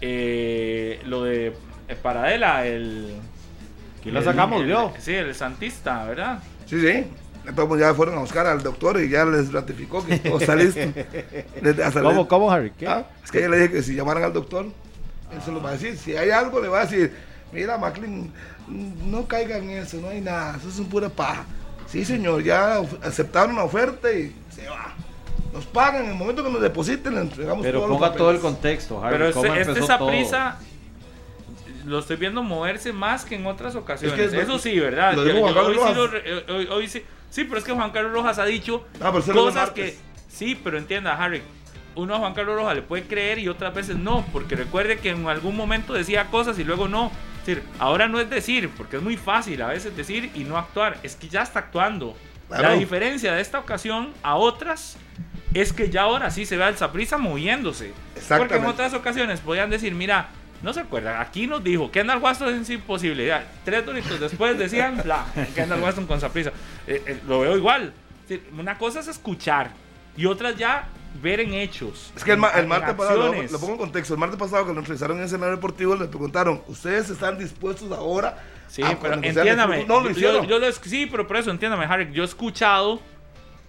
eh, 0.00 1.00
lo 1.06 1.24
de 1.24 1.48
eh, 1.88 1.96
Paradela, 2.00 2.66
el. 2.66 3.14
Aquí 4.00 4.10
lo 4.10 4.22
sacamos, 4.22 4.64
vio. 4.64 4.92
Sí, 4.98 5.14
el 5.14 5.34
Santista, 5.34 6.04
¿verdad? 6.04 6.40
Sí, 6.66 6.80
sí. 6.80 7.04
Entonces 7.46 7.80
ya 7.80 7.94
fueron 7.94 8.16
a 8.16 8.20
buscar 8.20 8.46
al 8.46 8.62
doctor 8.62 9.00
y 9.00 9.08
ya 9.08 9.24
les 9.24 9.52
ratificó 9.52 10.04
que 10.04 10.18
todo 10.18 10.38
está 10.38 10.54
listo. 10.54 10.80
Hasta 11.84 12.02
¿Cómo, 12.02 12.20
les- 12.20 12.28
cómo, 12.28 12.52
Harry? 12.52 12.72
¿Qué? 12.72 12.86
Ah, 12.86 13.06
es 13.24 13.30
que 13.30 13.40
yo 13.40 13.48
le 13.48 13.56
dije 13.58 13.72
que 13.72 13.82
si 13.82 13.94
llamaran 13.94 14.22
al 14.24 14.32
doctor, 14.34 14.66
él 14.66 15.42
se 15.42 15.50
lo 15.50 15.62
va 15.62 15.70
a 15.70 15.72
decir. 15.72 15.96
Si 15.96 16.14
hay 16.16 16.30
algo, 16.30 16.60
le 16.60 16.68
va 16.68 16.82
a 16.82 16.86
decir, 16.86 17.12
mira, 17.52 17.78
Macklin, 17.78 18.30
no 19.06 19.26
caigan 19.26 19.62
en 19.70 19.78
eso, 19.78 19.98
no 19.98 20.08
hay 20.08 20.20
nada, 20.20 20.56
eso 20.58 20.68
es 20.68 20.78
un 20.78 20.88
pura 20.88 21.08
paja. 21.08 21.44
Sí, 21.88 22.04
señor, 22.04 22.42
ya 22.42 22.82
aceptaron 23.02 23.56
la 23.56 23.64
oferta 23.64 24.12
y 24.12 24.34
se 24.54 24.68
va. 24.68 24.94
Nos 25.58 25.66
pagan 25.66 26.04
en 26.04 26.10
el 26.10 26.14
momento 26.14 26.44
que 26.44 26.50
nos 26.50 26.60
depositen, 26.60 27.16
le 27.16 27.20
entregamos 27.22 27.64
Pero 27.64 27.80
todos 27.80 27.90
los 27.90 27.98
ponga 27.98 28.12
todo 28.12 28.30
el 28.30 28.38
contexto, 28.38 29.02
Harry. 29.04 29.18
Pero 29.18 29.32
¿cómo 29.32 29.46
este, 29.46 29.60
este 29.72 29.74
todo? 29.80 29.86
Saprissa 29.88 30.56
lo 31.84 31.98
estoy 31.98 32.14
viendo 32.16 32.44
moverse 32.44 32.92
más 32.92 33.24
que 33.24 33.34
en 33.34 33.44
otras 33.44 33.74
ocasiones. 33.74 34.16
Es 34.20 34.30
que 34.30 34.40
Eso 34.40 34.56
sí, 34.60 34.78
¿verdad? 34.78 35.14
lo 35.14 35.26
Yo- 35.26 35.32
yo 35.32 35.40
Juan 35.40 35.56
hoy 35.56 35.76
Carlos 35.76 35.88
sí 35.88 36.48
lo 36.48 36.54
hoy- 36.54 36.66
hoy 36.66 36.88
sí- 36.88 37.02
sí, 37.28 37.42
pero 37.42 37.58
es 37.58 37.64
que 37.64 37.72
Juan 37.72 37.90
Carlos 37.90 38.12
Rojas 38.12 38.38
ha 38.38 38.44
dicho 38.44 38.86
Ah, 39.00 39.10
cosas 39.10 39.70
que 39.70 39.96
sí, 40.28 40.54
pero 40.62 40.78
entienda, 40.78 41.16
Harry. 41.16 41.42
Uno 41.96 42.14
a 42.14 42.18
Juan 42.18 42.34
Carlos 42.34 42.54
Rojas 42.54 42.76
le 42.76 42.82
puede 42.82 43.02
creer 43.02 43.40
y 43.40 43.48
otras 43.48 43.74
veces 43.74 43.96
no, 43.96 44.24
porque 44.32 44.54
recuerde 44.54 44.98
que 44.98 45.10
en 45.10 45.26
algún 45.26 45.56
momento 45.56 45.92
decía 45.92 46.26
cosas 46.30 46.56
y 46.60 46.62
luego 46.62 46.86
no. 46.86 47.10
Es 47.40 47.46
decir, 47.46 47.64
ahora 47.80 48.06
no 48.06 48.20
es 48.20 48.30
decir, 48.30 48.70
porque 48.76 48.98
es 48.98 49.02
muy 49.02 49.16
fácil 49.16 49.60
a 49.62 49.66
veces 49.66 49.96
decir 49.96 50.30
y 50.36 50.44
no 50.44 50.56
actuar, 50.56 50.98
es 51.02 51.16
que 51.16 51.28
ya 51.28 51.42
está 51.42 51.58
actuando. 51.58 52.14
La 52.48 52.58
Claro. 52.58 52.78
diferencia 52.78 53.32
de 53.34 53.40
esta 53.42 53.58
ocasión 53.58 54.12
a 54.22 54.36
otras 54.36 54.96
es 55.54 55.72
que 55.72 55.90
ya 55.90 56.02
ahora 56.02 56.30
sí 56.30 56.44
se 56.46 56.56
ve 56.56 56.64
al 56.64 56.76
Saprissa 56.76 57.18
moviéndose. 57.18 57.92
Porque 58.36 58.56
en 58.56 58.66
otras 58.66 58.94
ocasiones 58.94 59.40
podían 59.40 59.70
decir, 59.70 59.94
mira, 59.94 60.28
no 60.62 60.72
se 60.72 60.80
acuerdan, 60.80 61.20
aquí 61.20 61.46
nos 61.46 61.62
dijo 61.62 61.86
que 61.90 62.00
Kendall 62.00 62.18
Waston 62.20 62.54
es 62.60 62.70
imposible. 62.70 63.26
Ya, 63.26 63.46
tres 63.64 63.86
doritos 63.86 64.18
después 64.20 64.58
decían, 64.58 65.00
bla, 65.04 65.24
Kendall 65.54 65.80
Waston 65.80 66.06
con 66.06 66.20
Saprissa. 66.20 66.50
Eh, 66.86 67.02
eh, 67.06 67.20
lo 67.26 67.40
veo 67.40 67.56
igual. 67.56 67.92
Una 68.58 68.76
cosa 68.76 69.00
es 69.00 69.08
escuchar 69.08 69.70
y 70.16 70.26
otras 70.26 70.56
ya 70.56 70.88
ver 71.22 71.40
en 71.40 71.54
hechos. 71.54 72.12
Es 72.14 72.22
que 72.22 72.32
el, 72.32 72.38
ma- 72.38 72.50
el 72.50 72.66
martes 72.66 72.94
pasado, 72.94 73.32
lo, 73.34 73.42
lo 73.42 73.58
pongo 73.60 73.72
en 73.72 73.78
contexto, 73.78 74.12
el 74.14 74.20
martes 74.20 74.38
pasado 74.38 74.66
que 74.66 74.72
lo 74.74 74.80
entrevistaron 74.80 75.16
en 75.16 75.22
el 75.22 75.26
escenario 75.28 75.54
deportivo, 75.56 75.96
le 75.96 76.06
preguntaron, 76.06 76.60
¿ustedes 76.66 77.08
están 77.08 77.38
dispuestos 77.38 77.90
ahora 77.92 78.36
Sí, 78.68 78.82
a 78.82 78.98
pero 79.00 79.14
entiéndame. 79.14 79.86
No, 79.86 80.00
lo 80.00 80.06
yo- 80.06 80.10
hicieron. 80.10 80.46
yo 80.46 80.58
es- 80.58 80.78
sí, 80.84 81.06
pero 81.06 81.26
por 81.26 81.38
eso, 81.38 81.50
entiéndame, 81.50 81.86
Harry. 81.86 82.12
Yo 82.12 82.22
he 82.22 82.26
escuchado 82.26 83.00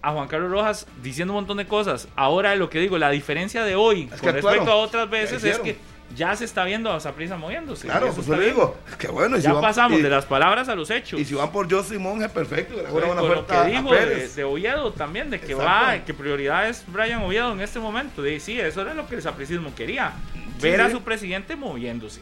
a 0.02 0.12
Juan 0.12 0.28
Carlos 0.28 0.50
Rojas 0.50 0.86
diciendo 1.02 1.32
un 1.34 1.38
montón 1.40 1.56
de 1.58 1.66
cosas. 1.66 2.08
Ahora, 2.16 2.54
lo 2.56 2.70
que 2.70 2.78
digo, 2.80 2.96
la 2.98 3.10
diferencia 3.10 3.64
de 3.64 3.74
hoy 3.74 4.02
Es 4.12 4.20
que 4.20 4.26
con 4.26 4.28
actuaron. 4.36 4.42
respecto 4.60 4.72
a 4.72 4.76
otras 4.76 5.10
veces 5.10 5.44
es 5.44 5.58
que 5.58 5.76
ya 6.16 6.34
se 6.34 6.44
está 6.44 6.64
viendo 6.64 6.90
a 6.90 6.98
Saprissa 6.98 7.36
moviéndose. 7.36 7.86
Claro, 7.86 8.06
Eso 8.06 8.16
pues 8.16 8.26
yo 8.26 8.34
le 8.36 8.46
digo, 8.46 8.76
que 8.98 9.06
bueno, 9.08 9.36
y 9.36 9.40
si 9.40 9.46
Ya 9.46 9.52
van- 9.52 9.62
pasamos 9.62 10.00
y- 10.00 10.02
de 10.02 10.08
las 10.10 10.24
palabras 10.26 10.68
a 10.68 10.74
los 10.74 10.90
hechos. 10.90 11.20
Y 11.20 11.24
si 11.24 11.34
van 11.34 11.52
por 11.52 11.70
José 11.70 11.98
Monge, 11.98 12.28
perfecto, 12.28 12.74
le 12.74 12.80
hagan 12.80 12.92
Con 12.92 13.04
una 13.10 13.22
lo 13.22 13.46
que 13.46 13.64
dijo 13.70 13.94
de, 13.94 14.28
de 14.28 14.44
Oviedo 14.44 14.92
también, 14.92 15.30
de 15.30 15.38
que 15.38 15.52
Exacto. 15.52 15.64
va, 15.64 16.04
que 16.04 16.12
prioridad 16.14 16.68
es 16.68 16.82
Brian 16.88 17.22
Oviedo 17.22 17.52
en 17.52 17.60
este 17.60 17.78
momento. 17.78 18.22
De, 18.22 18.40
sí, 18.40 18.58
eso 18.58 18.80
era 18.80 18.94
lo 18.94 19.06
que 19.06 19.14
el 19.16 19.22
sapricismo 19.22 19.72
quería. 19.74 20.12
Sí, 20.34 20.40
Ver 20.62 20.80
a 20.80 20.90
su 20.90 21.00
presidente 21.02 21.54
moviéndose. 21.54 22.20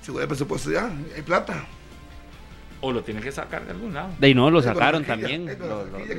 Si 0.00 0.10
hubiera 0.10 0.26
presupuesto 0.26 0.70
ya, 0.70 0.90
hay 1.14 1.22
plata. 1.22 1.64
O 2.82 2.92
lo 2.92 3.02
tiene 3.02 3.20
que 3.20 3.32
sacar 3.32 3.64
de 3.64 3.70
algún 3.70 3.94
lado. 3.94 4.10
De 4.18 4.26
ahí 4.26 4.34
no, 4.34 4.50
lo 4.50 4.60
sacaron 4.60 5.04
también. 5.04 5.48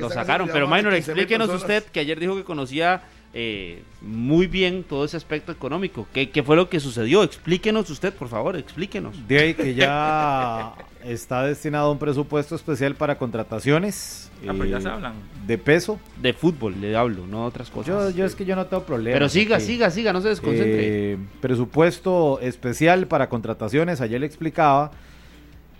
Lo, 0.00 0.10
sacaron. 0.10 0.48
Pero, 0.52 0.66
Minor, 0.66 0.94
15,000 0.94 0.98
explíquenos 0.98 1.50
usted 1.50 1.84
que 1.84 2.00
ayer 2.00 2.18
dijo 2.18 2.34
que 2.34 2.42
conocía 2.42 3.02
eh, 3.32 3.82
muy 4.00 4.46
bien 4.46 4.82
todo 4.82 5.04
ese 5.04 5.16
aspecto 5.16 5.52
económico. 5.52 6.08
¿Qué, 6.12 6.30
¿Qué 6.30 6.42
fue 6.42 6.56
lo 6.56 6.68
que 6.68 6.80
sucedió? 6.80 7.22
Explíquenos 7.22 7.88
usted, 7.90 8.12
por 8.12 8.28
favor, 8.28 8.56
explíquenos. 8.56 9.28
De 9.28 9.38
ahí 9.38 9.54
que 9.54 9.74
ya 9.74 10.74
está 11.04 11.44
destinado 11.44 11.92
un 11.92 11.98
presupuesto 11.98 12.54
especial 12.54 12.94
para 12.94 13.18
contrataciones 13.18 14.24
Ah, 14.48 14.52
pero 14.52 14.64
ya 14.66 14.78
eh, 14.78 14.80
se 14.82 14.88
hablan. 14.88 15.14
de 15.46 15.58
peso. 15.58 15.98
De 16.20 16.32
fútbol 16.32 16.80
le 16.80 16.96
hablo, 16.96 17.26
no 17.26 17.44
otras 17.46 17.68
Yo, 17.68 17.74
cosas. 17.74 18.14
yo 18.14 18.24
es 18.24 18.34
que 18.34 18.44
yo 18.44 18.56
no 18.56 18.66
tengo 18.66 18.84
problema. 18.84 19.14
Pero 19.14 19.28
siga, 19.28 19.60
siga, 19.60 19.90
siga, 19.90 20.12
no 20.12 20.20
se 20.20 20.28
desconcentre. 20.28 21.12
Eh, 21.12 21.18
presupuesto 21.40 22.40
especial 22.40 23.06
para 23.06 23.28
contrataciones. 23.28 24.00
Ayer 24.00 24.20
le 24.20 24.26
explicaba 24.26 24.90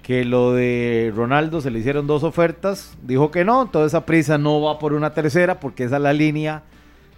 que 0.05 0.27
lo 0.27 0.53
de 0.53 1.13
Ronaldo 1.17 1.63
se 1.63 1.71
le 1.71 1.79
hicieron 1.79 2.07
dos 2.07 2.23
ofertas. 2.25 2.95
Dijo 3.03 3.31
que 3.31 3.45
no, 3.45 3.67
toda 3.67 3.87
esa 3.87 4.05
prisa 4.05 4.37
no 4.37 4.61
va 4.61 4.79
por 4.79 4.93
una 4.93 5.15
tercera 5.15 5.59
porque 5.59 5.85
esa 5.85 5.97
es 5.97 6.03
la 6.03 6.13
línea 6.13 6.63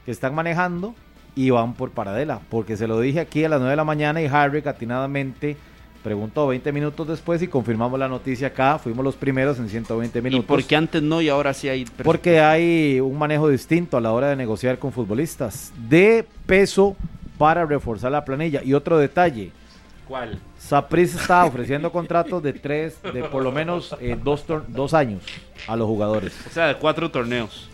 que 0.05 0.13
están 0.13 0.37
manejando 0.37 0.95
y 1.35 1.51
van 1.51 1.75
por 1.75 1.91
Paradela. 1.91 2.41
Porque 2.49 2.77
se 2.77 2.87
lo 2.87 3.01
dije 3.01 3.19
aquí 3.19 3.45
a 3.45 3.49
las 3.49 3.59
9 3.59 3.71
de 3.73 3.77
la 3.77 3.85
mañana 3.85 4.23
y 4.23 4.27
Harry 4.27 4.63
atinadamente 4.65 5.57
preguntó 6.05 6.47
20 6.47 6.71
minutos 6.71 7.09
después 7.09 7.43
y 7.43 7.49
confirmamos 7.49 7.99
la 7.99 8.07
noticia 8.07 8.47
acá. 8.47 8.79
Fuimos 8.79 9.05
los 9.05 9.17
primeros 9.17 9.59
en 9.59 9.69
120 9.69 10.21
¿Y 10.21 10.23
minutos. 10.23 10.47
por 10.47 10.63
qué 10.63 10.77
antes 10.77 11.03
no 11.03 11.21
y 11.21 11.29
ahora 11.29 11.53
sí 11.55 11.69
hay? 11.69 11.87
Porque 12.05 12.39
hay 12.39 13.01
un 13.01 13.19
manejo 13.19 13.49
distinto 13.49 13.97
a 13.97 14.01
la 14.01 14.13
hora 14.13 14.29
de 14.29 14.37
negociar 14.37 14.79
con 14.79 14.93
futbolistas 14.93 15.73
de 15.89 16.25
peso 16.47 16.95
para 17.37 17.67
reforzar 17.67 18.13
la 18.13 18.25
planilla. 18.25 18.63
Y 18.63 18.75
otro 18.75 18.97
detalle, 18.97 19.51
¿Cuál? 20.07 20.39
Saprissa 20.67 21.21
está 21.21 21.45
ofreciendo 21.45 21.93
contratos 21.93 22.43
de 22.43 22.53
tres, 22.53 23.01
de 23.03 23.23
por 23.25 23.43
lo 23.43 23.53
menos 23.53 23.97
eh, 24.01 24.17
dos, 24.23 24.45
tor- 24.47 24.65
dos 24.67 24.95
años 24.95 25.23
a 25.69 25.77
los 25.77 25.87
jugadores. 25.87 26.37
O 26.47 26.51
sea, 26.51 26.67
de 26.67 26.75
cuatro 26.77 27.11
torneos. 27.11 27.69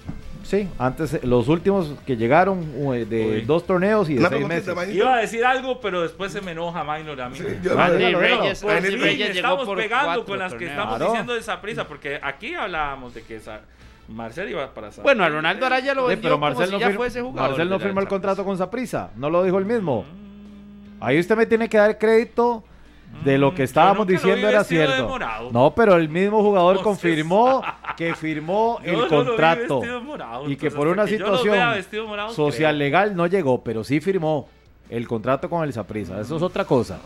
Sí, 0.44 0.68
antes 0.78 1.14
eh, 1.14 1.20
los 1.22 1.48
últimos 1.48 1.94
que 2.04 2.16
llegaron 2.16 2.60
eh, 2.92 3.06
de 3.08 3.26
Uy. 3.26 3.40
dos 3.42 3.64
torneos 3.66 4.10
y 4.10 4.16
de 4.16 4.28
seis 4.28 4.46
meses. 4.46 4.76
Iba 4.94 5.14
a 5.14 5.18
decir 5.20 5.42
algo, 5.44 5.80
pero 5.80 6.02
después 6.02 6.32
se 6.32 6.42
me 6.42 6.50
enoja 6.50 6.84
Minor 6.84 7.18
a 7.22 7.28
mí. 7.30 7.38
yo- 7.38 7.44
Dígalo, 7.70 7.96
dígalo. 7.96 8.20
Reyes, 8.20 8.62
Randy 8.62 8.96
Reyes 8.96 9.28
llegó 9.28 9.36
estamos 9.48 9.64
por 9.66 9.78
pegando 9.78 10.24
con 10.26 10.38
las 10.38 10.52
que 10.52 10.66
torneos. 10.66 10.70
estamos 10.72 10.96
Claro. 10.96 11.12
diciendo 11.12 11.32
de 11.32 11.40
esa 11.40 11.60
prisa, 11.62 11.88
porque 11.88 12.20
aquí 12.22 12.54
hablábamos 12.54 13.14
de 13.14 13.22
que 13.22 13.36
esa- 13.36 13.60
Marcel 14.08 14.50
iba 14.50 14.66
para 14.74 14.88
Saprissa. 14.88 15.02
Bueno, 15.02 15.24
a 15.24 15.28
Ronaldo 15.30 15.64
Araya 15.64 15.94
lo 15.94 16.02
Sí, 16.02 16.08
vendió 16.08 16.22
pero 16.24 16.34
como 16.34 16.46
Marcel 16.46 16.66
si 16.66 16.72
no, 16.72 16.78
ya 16.80 16.90
fir- 16.90 16.96
fuese 16.96 17.22
jugador. 17.22 17.50
Marcel 17.52 17.70
no 17.70 17.78
firmó 17.80 18.00
el 18.00 18.08
contrato 18.08 18.44
con 18.44 18.58
Saprisa, 18.58 19.10
no 19.16 19.30
lo 19.30 19.42
dijo 19.44 19.56
él 19.58 19.64
mismo. 19.64 20.04
Ahí 21.00 21.18
usted 21.18 21.36
me 21.36 21.46
tiene 21.46 21.68
que 21.70 21.78
dar 21.78 21.96
crédito 21.96 22.62
de 23.24 23.38
lo 23.38 23.54
que 23.54 23.62
estábamos 23.62 24.06
diciendo 24.06 24.48
era 24.48 24.64
cierto. 24.64 25.18
No, 25.52 25.74
pero 25.74 25.96
el 25.96 26.08
mismo 26.08 26.42
jugador 26.42 26.82
confirmó 26.82 27.62
que 27.96 28.14
firmó 28.16 28.80
Yo 28.84 28.90
el 28.92 28.98
no 29.00 29.08
contrato 29.08 29.82
morado, 30.02 30.50
y 30.50 30.56
que 30.56 30.70
por 30.70 30.88
una 30.88 31.06
situación 31.06 31.56
morado, 32.08 32.32
social 32.32 32.74
creo. 32.74 32.78
legal 32.86 33.14
no 33.16 33.26
llegó, 33.26 33.62
pero 33.62 33.84
sí 33.84 34.00
firmó 34.00 34.48
el 34.90 35.06
contrato 35.06 35.48
con 35.48 35.62
el 35.64 35.72
Saprisa. 35.72 36.20
Eso 36.20 36.36
es 36.36 36.42
otra 36.42 36.64
cosa. 36.64 37.00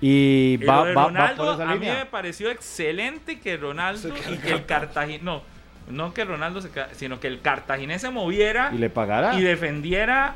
Y 0.00 0.54
Y 0.54 0.56
va, 0.58 0.84
de 0.84 0.94
va- 0.94 1.02
va 1.02 1.08
Ronaldo, 1.08 1.44
por 1.44 1.54
esa 1.54 1.70
a 1.70 1.74
mí 1.76 1.86
me 1.86 2.06
pareció 2.06 2.50
excelente 2.50 3.38
que 3.40 3.56
Ronaldo 3.56 4.08
y 4.08 4.36
que 4.38 4.50
el 4.52 4.66
cartaginés, 4.66 5.22
no, 5.22 5.42
no 5.88 6.12
que 6.12 6.24
Ronaldo 6.24 6.60
se 6.60 6.70
sino 6.92 7.20
que 7.20 7.28
el 7.28 7.40
cartaginés 7.40 8.00
se 8.02 8.10
moviera 8.10 8.70
Y 8.74 8.78
le 8.78 8.90
pagará. 8.90 9.34
y 9.38 9.42
defendiera 9.42 10.34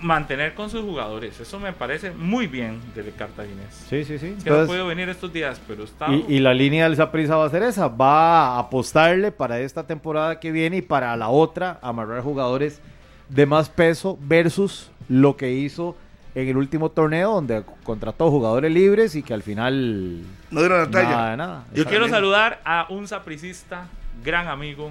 mantener 0.00 0.54
con 0.54 0.70
sus 0.70 0.82
jugadores. 0.82 1.38
Eso 1.40 1.58
me 1.58 1.72
parece 1.72 2.10
muy 2.10 2.46
bien 2.46 2.80
del 2.94 3.12
cartaginés. 3.14 3.74
Sí, 3.88 4.04
sí, 4.04 4.18
sí. 4.18 4.36
Que 4.42 4.50
no 4.50 4.66
podido 4.66 4.86
venir 4.86 5.08
estos 5.08 5.32
días, 5.32 5.60
pero 5.66 5.84
está 5.84 6.08
Y, 6.08 6.24
y 6.28 6.38
la 6.38 6.54
línea 6.54 6.84
del 6.84 6.96
Saprissa 6.96 7.36
va 7.36 7.46
a 7.46 7.50
ser 7.50 7.62
esa, 7.62 7.88
va 7.88 8.56
a 8.56 8.58
apostarle 8.60 9.32
para 9.32 9.60
esta 9.60 9.86
temporada 9.86 10.38
que 10.40 10.52
viene 10.52 10.78
y 10.78 10.82
para 10.82 11.16
la 11.16 11.28
otra 11.28 11.78
amarrar 11.82 12.22
jugadores 12.22 12.80
de 13.28 13.46
más 13.46 13.68
peso 13.68 14.18
versus 14.20 14.90
lo 15.08 15.36
que 15.36 15.52
hizo 15.52 15.96
en 16.34 16.48
el 16.48 16.56
último 16.56 16.90
torneo 16.90 17.32
donde 17.32 17.64
contrató 17.82 18.30
jugadores 18.30 18.70
libres 18.70 19.14
y 19.16 19.22
que 19.22 19.34
al 19.34 19.42
final 19.42 20.22
no 20.50 20.60
dieron 20.60 20.78
la 20.80 20.90
talla. 20.90 21.10
Nada, 21.10 21.36
nada. 21.36 21.64
Yo 21.74 21.84
quiero 21.84 22.08
saludar 22.08 22.60
a 22.64 22.86
un 22.90 23.08
sapricista, 23.08 23.86
gran 24.22 24.46
amigo, 24.46 24.90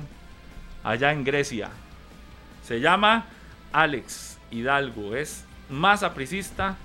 allá 0.84 1.12
en 1.12 1.24
Grecia. 1.24 1.70
Se 2.64 2.82
llama 2.82 3.26
Alex 3.72 4.37
Hidalgo. 4.52 5.16
Es 5.16 5.44
más 5.70 6.02
sapricista 6.02 6.76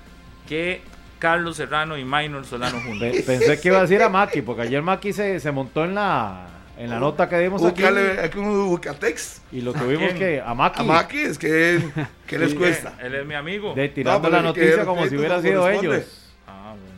que 0.48 0.80
Carlos 1.18 1.56
Serrano 1.56 1.96
y 1.96 2.04
Minor 2.04 2.44
Solano 2.44 2.80
juntos. 2.80 3.08
Pe- 3.10 3.22
Pensé 3.22 3.60
que 3.60 3.68
iba 3.68 3.78
a 3.78 3.82
decir 3.82 4.02
a 4.02 4.08
Maki, 4.08 4.42
porque 4.42 4.62
ayer 4.62 4.82
Maki 4.82 5.12
se, 5.12 5.38
se 5.40 5.52
montó 5.52 5.84
en 5.84 5.94
la 5.94 6.48
en 6.78 6.90
la 6.90 6.98
nota 6.98 7.28
que 7.28 7.38
dimos 7.38 7.62
aquí. 7.64 7.84
Aquí 7.84 8.38
un 8.38 8.66
Bucatex. 8.68 9.42
Y 9.52 9.60
lo 9.60 9.72
tuvimos 9.72 10.12
que 10.14 10.40
a 10.44 10.52
Maki. 10.54 10.80
A 10.80 10.84
Maki 10.84 11.18
es 11.18 11.38
que, 11.38 11.80
¿qué 12.26 12.38
les 12.38 12.50
Sí. 12.50 12.56
cuesta? 12.56 12.94
Él 13.00 13.14
es 13.14 13.26
mi 13.26 13.34
amigo. 13.34 13.74
De 13.74 13.88
tirando 13.90 14.28
No, 14.28 14.36
la 14.36 14.42
noticia 14.42 14.84
como 14.84 15.06
si 15.06 15.16
hubiera 15.16 15.40
sido 15.40 15.68
ellos. 15.68 16.32
Ah, 16.48 16.70
bueno. 16.76 16.96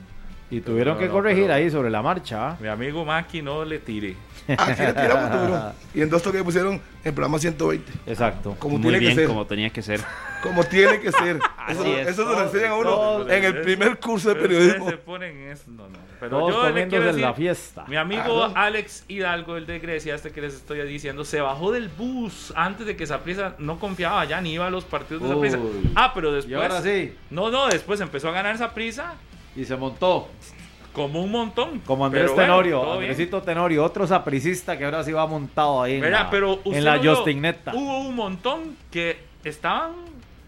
Y 0.50 0.60
tuvieron 0.60 0.96
que 0.96 1.06
no, 1.06 1.12
corregir 1.12 1.44
pero- 1.44 1.54
ahí 1.54 1.70
sobre 1.70 1.90
la 1.90 2.00
marcha. 2.00 2.56
Mi 2.60 2.68
amigo 2.68 3.04
Maki 3.04 3.42
no 3.42 3.64
le 3.64 3.78
tire. 3.80 4.16
Aquí 4.48 4.82
le 4.82 4.92
tiramos 4.92 5.30
duro. 5.32 5.72
Y 5.94 6.02
en 6.02 6.10
dos 6.10 6.22
toques 6.22 6.40
que 6.40 6.44
pusieron 6.44 6.80
en 7.04 7.14
programa 7.14 7.38
120. 7.38 7.92
Exacto. 8.06 8.56
Como 8.58 8.78
Muy 8.78 8.90
tiene 8.92 9.06
que 9.08 9.14
ser. 9.14 9.26
como 9.26 9.46
tenía 9.46 9.70
que 9.70 9.82
ser. 9.82 10.00
Como 10.42 10.64
tiene 10.64 11.00
que 11.00 11.12
ser. 11.12 11.38
Así 11.58 11.78
eso 11.78 11.96
es. 11.98 12.08
eso 12.08 12.28
se 12.28 12.36
lo 12.36 12.42
enseñan 12.44 12.72
a 12.72 12.76
uno 12.76 13.28
en 13.30 13.44
el 13.44 13.60
primer 13.62 13.98
curso 13.98 14.28
de 14.28 14.34
periodismo. 14.36 14.90
se 14.90 14.96
ponen 14.98 15.36
en 15.36 15.50
eso. 15.52 15.64
No, 15.68 15.88
no. 15.88 15.98
Pero 16.20 16.38
Todos 16.38 16.52
yo 16.52 16.70
le 16.70 16.88
quiero 16.88 17.04
en 17.04 17.08
decir, 17.10 17.22
la 17.24 17.34
fiesta. 17.34 17.84
mi 17.86 17.96
amigo 17.96 18.44
Ah, 18.44 18.48
no. 18.54 18.60
Alex 18.60 19.04
Hidalgo, 19.08 19.56
el 19.56 19.66
de 19.66 19.78
Grecia, 19.78 20.14
este 20.14 20.30
que 20.30 20.40
les 20.40 20.54
estoy 20.54 20.80
diciendo, 20.86 21.24
se 21.24 21.40
bajó 21.40 21.72
del 21.72 21.88
bus 21.88 22.52
antes 22.56 22.86
de 22.86 22.96
que 22.96 23.06
Saprissa 23.06 23.54
no 23.58 23.78
confiaba 23.78 24.24
ya 24.24 24.40
ni 24.40 24.52
iba 24.54 24.66
a 24.66 24.70
los 24.70 24.84
partidos 24.84 25.22
de 25.22 25.28
Saprissa. 25.30 25.58
Uy. 25.58 25.90
Ah, 25.94 26.12
pero 26.14 26.32
después. 26.32 26.50
Y 26.50 26.54
ahora 26.54 26.82
sí. 26.82 27.14
No, 27.30 27.50
no, 27.50 27.66
después 27.68 28.00
empezó 28.00 28.28
a 28.28 28.32
ganar 28.32 28.56
Saprissa 28.58 29.14
Y 29.56 29.64
se 29.64 29.76
montó. 29.76 30.28
Como 30.94 31.22
un 31.22 31.30
montón. 31.30 31.80
Como 31.80 32.06
Andrés 32.06 32.22
Pero 32.22 32.34
bueno, 32.34 32.52
Tenorio. 32.54 32.82
bien. 32.82 33.10
Andresito 33.10 33.42
Tenorio, 33.42 33.84
otro 33.84 34.06
sapricista 34.06 34.78
que 34.78 34.84
ahora 34.84 35.04
sí 35.04 35.12
va 35.12 35.26
montado 35.26 35.82
ahí 35.82 35.96
en 35.96 36.00
Verá, 36.00 36.24
la, 36.24 36.30
pero 36.30 36.54
usted 36.54 36.78
en 36.78 36.84
la 36.84 36.96
no 36.96 37.02
vio, 37.02 37.16
Justin 37.16 37.42
Neta. 37.42 37.74
Hubo 37.74 37.98
un 37.98 38.14
montón 38.14 38.76
que 38.90 39.18
estaban, 39.44 39.92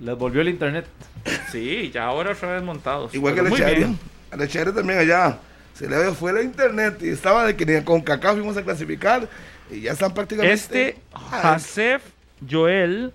Les 0.01 0.17
volvió 0.17 0.41
el 0.41 0.49
internet. 0.49 0.87
sí, 1.53 1.91
ya 1.93 2.07
ahora 2.07 2.31
otra 2.31 2.53
vez 2.53 2.63
montados. 2.63 3.15
Igual 3.15 3.35
que 3.35 3.41
el 3.41 3.75
bien. 3.75 3.99
A 4.31 4.43
Echeverría 4.43 4.75
también 4.75 5.01
allá. 5.01 5.39
Se 5.75 5.89
le 5.89 6.13
fue 6.13 6.33
la 6.33 6.43
internet 6.43 6.99
y 7.03 7.09
estaba 7.09 7.45
de 7.45 7.55
que 7.55 7.67
ni 7.67 7.83
con 7.83 8.01
Cacao 8.01 8.35
fuimos 8.35 8.57
a 8.57 8.63
clasificar 8.63 9.29
y 9.71 9.83
ya 9.83 9.93
están 9.93 10.15
prácticamente. 10.15 10.55
Este 10.55 10.97
Hasef 11.13 12.03
Joel, 12.49 13.13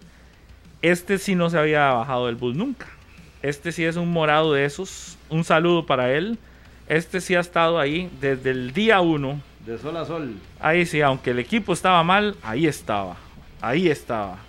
este 0.82 1.18
sí 1.18 1.34
no 1.34 1.50
se 1.50 1.58
había 1.58 1.92
bajado 1.92 2.28
del 2.28 2.36
bus 2.36 2.56
nunca. 2.56 2.88
Este 3.42 3.72
sí 3.72 3.84
es 3.84 3.96
un 3.96 4.12
morado 4.12 4.54
de 4.54 4.66
esos. 4.66 5.18
Un 5.30 5.44
saludo 5.44 5.86
para 5.86 6.14
él. 6.14 6.38
Este 6.92 7.22
sí 7.22 7.36
ha 7.36 7.40
estado 7.40 7.80
ahí 7.80 8.12
desde 8.20 8.50
el 8.50 8.74
día 8.74 9.00
uno. 9.00 9.40
De 9.66 9.78
sol 9.78 9.96
a 9.96 10.04
sol. 10.04 10.36
Ahí 10.60 10.86
sí, 10.86 11.00
aunque 11.00 11.32
el 11.32 11.40
equipo 11.40 11.72
estaba 11.72 12.04
mal, 12.04 12.36
ahí 12.44 12.68
estaba. 12.68 13.16
Ahí 13.62 13.88
estaba. 13.88 14.40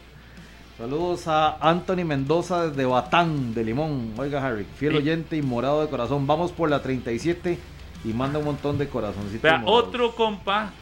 Saludos 0.76 1.28
a 1.28 1.56
Anthony 1.60 2.04
Mendoza 2.04 2.66
desde 2.66 2.84
Batán, 2.84 3.54
de 3.54 3.62
Limón. 3.62 4.14
Oiga, 4.18 4.44
Harry, 4.44 4.66
fiel 4.76 4.96
oyente 4.96 5.36
y 5.36 5.42
morado 5.42 5.82
de 5.82 5.88
corazón. 5.88 6.26
Vamos 6.26 6.50
por 6.50 6.68
la 6.68 6.82
37 6.82 7.60
y 8.04 8.08
manda 8.08 8.40
un 8.40 8.46
montón 8.46 8.76
de 8.76 8.88
corazoncitos. 8.88 9.42
Vea, 9.42 9.62
otro 9.64 10.16
compa, 10.16 10.72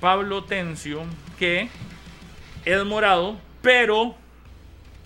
Pablo 0.00 0.44
Tencio, 0.44 1.00
que 1.38 1.70
es 2.66 2.84
morado, 2.84 3.36
pero 3.62 4.14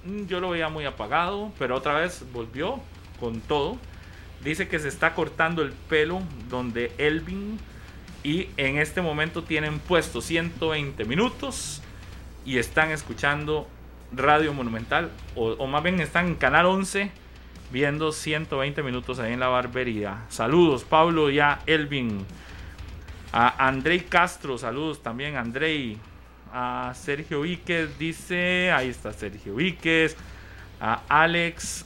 mm, 0.05 0.27
yo 0.27 0.41
lo 0.41 0.51
veía 0.51 0.69
muy 0.69 0.87
apagado, 0.87 1.53
pero 1.57 1.77
otra 1.77 2.01
vez 2.01 2.25
volvió 2.33 2.81
con 3.21 3.41
todo. 3.43 3.79
Dice 4.45 4.69
que 4.69 4.79
se 4.79 4.89
está 4.89 5.15
cortando 5.15 5.63
el 5.63 5.73
pelo 5.73 6.23
donde 6.49 6.93
Elvin 6.97 7.59
y 8.23 8.49
en 8.57 8.79
este 8.79 9.03
momento 9.03 9.45
tienen 9.45 9.79
puesto 9.79 10.21
120 10.21 11.05
minutos 11.05 11.83
y 12.47 12.59
están 12.59 12.91
escuchando 12.91 13.69
Radio 14.13 14.53
Monumental 14.55 15.11
o, 15.35 15.67
más 15.67 15.83
bien 15.83 16.01
están 16.01 16.27
en 16.27 16.35
Canal 16.37 16.67
11 16.67 17.11
viendo 17.71 18.13
120 18.13 18.83
minutos 18.83 19.19
ahí 19.19 19.35
en 19.35 19.41
la 19.41 19.49
barbería. 19.49 20.25
Saludos 20.31 20.85
Pablo 20.85 21.31
y 21.31 21.39
a 21.39 21.61
Elvin. 21.67 22.25
A 23.33 23.69
Andrei 23.69 24.01
Castro, 24.01 24.57
saludos 24.57 25.03
también 25.03 25.37
Andrei. 25.37 25.99
A 26.53 26.93
Sergio 26.97 27.43
Víquez 27.43 27.97
dice, 27.99 28.73
ahí 28.73 28.89
está 28.89 29.13
Sergio 29.13 29.55
Víquez. 29.55 30.17
A 30.81 31.03
Alex. 31.09 31.85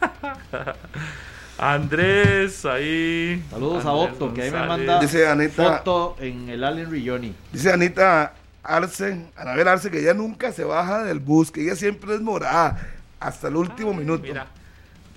Andrés, 1.60 2.64
ahí. 2.64 3.42
Saludos 3.50 3.84
a 3.84 3.92
Otto, 3.92 4.32
que 4.32 4.42
ahí 4.42 4.50
me 4.50 4.66
manda 4.66 4.98
Dice 4.98 5.26
Anita- 5.28 5.78
foto 5.78 6.16
en 6.18 6.48
el 6.48 6.64
Allen 6.64 6.90
Rioni. 6.90 7.34
Dice 7.52 7.70
Anita 7.72 8.32
Arce, 8.62 9.26
Anabel 9.36 9.68
Arce, 9.68 9.90
que 9.90 10.00
ella 10.00 10.14
nunca 10.14 10.52
se 10.52 10.64
baja 10.64 11.04
del 11.04 11.18
bus, 11.18 11.50
que 11.50 11.62
ella 11.62 11.76
siempre 11.76 12.14
es 12.14 12.20
morada 12.22 12.80
hasta 13.20 13.48
el 13.48 13.56
último 13.56 13.92
minuto. 13.92 14.22
Mira, 14.22 14.46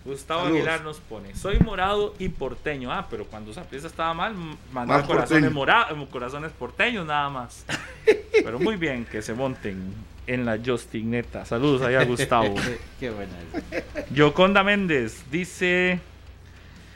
Gustavo 0.04 0.42
Saludos. 0.42 0.58
Aguilar 0.60 0.84
nos 0.84 1.00
pone, 1.00 1.34
soy 1.34 1.60
morado 1.60 2.14
y 2.20 2.28
porteño. 2.28 2.92
Ah, 2.92 3.08
pero 3.10 3.26
cuando 3.26 3.54
Saprissa 3.54 3.88
estaba 3.88 4.14
mal, 4.14 4.36
mandaba 4.74 5.02
corazones 5.04 5.30
porteño. 5.44 5.52
morados, 5.52 6.10
corazones 6.10 6.52
porteños 6.52 7.06
nada 7.06 7.30
más. 7.30 7.66
pero 8.44 8.60
muy 8.60 8.76
bien 8.76 9.06
que 9.06 9.22
se 9.22 9.34
monten 9.34 9.94
en 10.28 10.44
la 10.46 10.60
Justin 10.64 11.12
Neta. 11.12 11.46
Saludos 11.46 11.84
ahí 11.84 11.96
a 11.96 12.04
Gustavo. 12.04 12.54
Qué 13.00 13.12
buena 13.12 13.32
es. 13.72 14.10
Yoconda 14.14 14.62
Méndez 14.64 15.24
dice, 15.32 16.02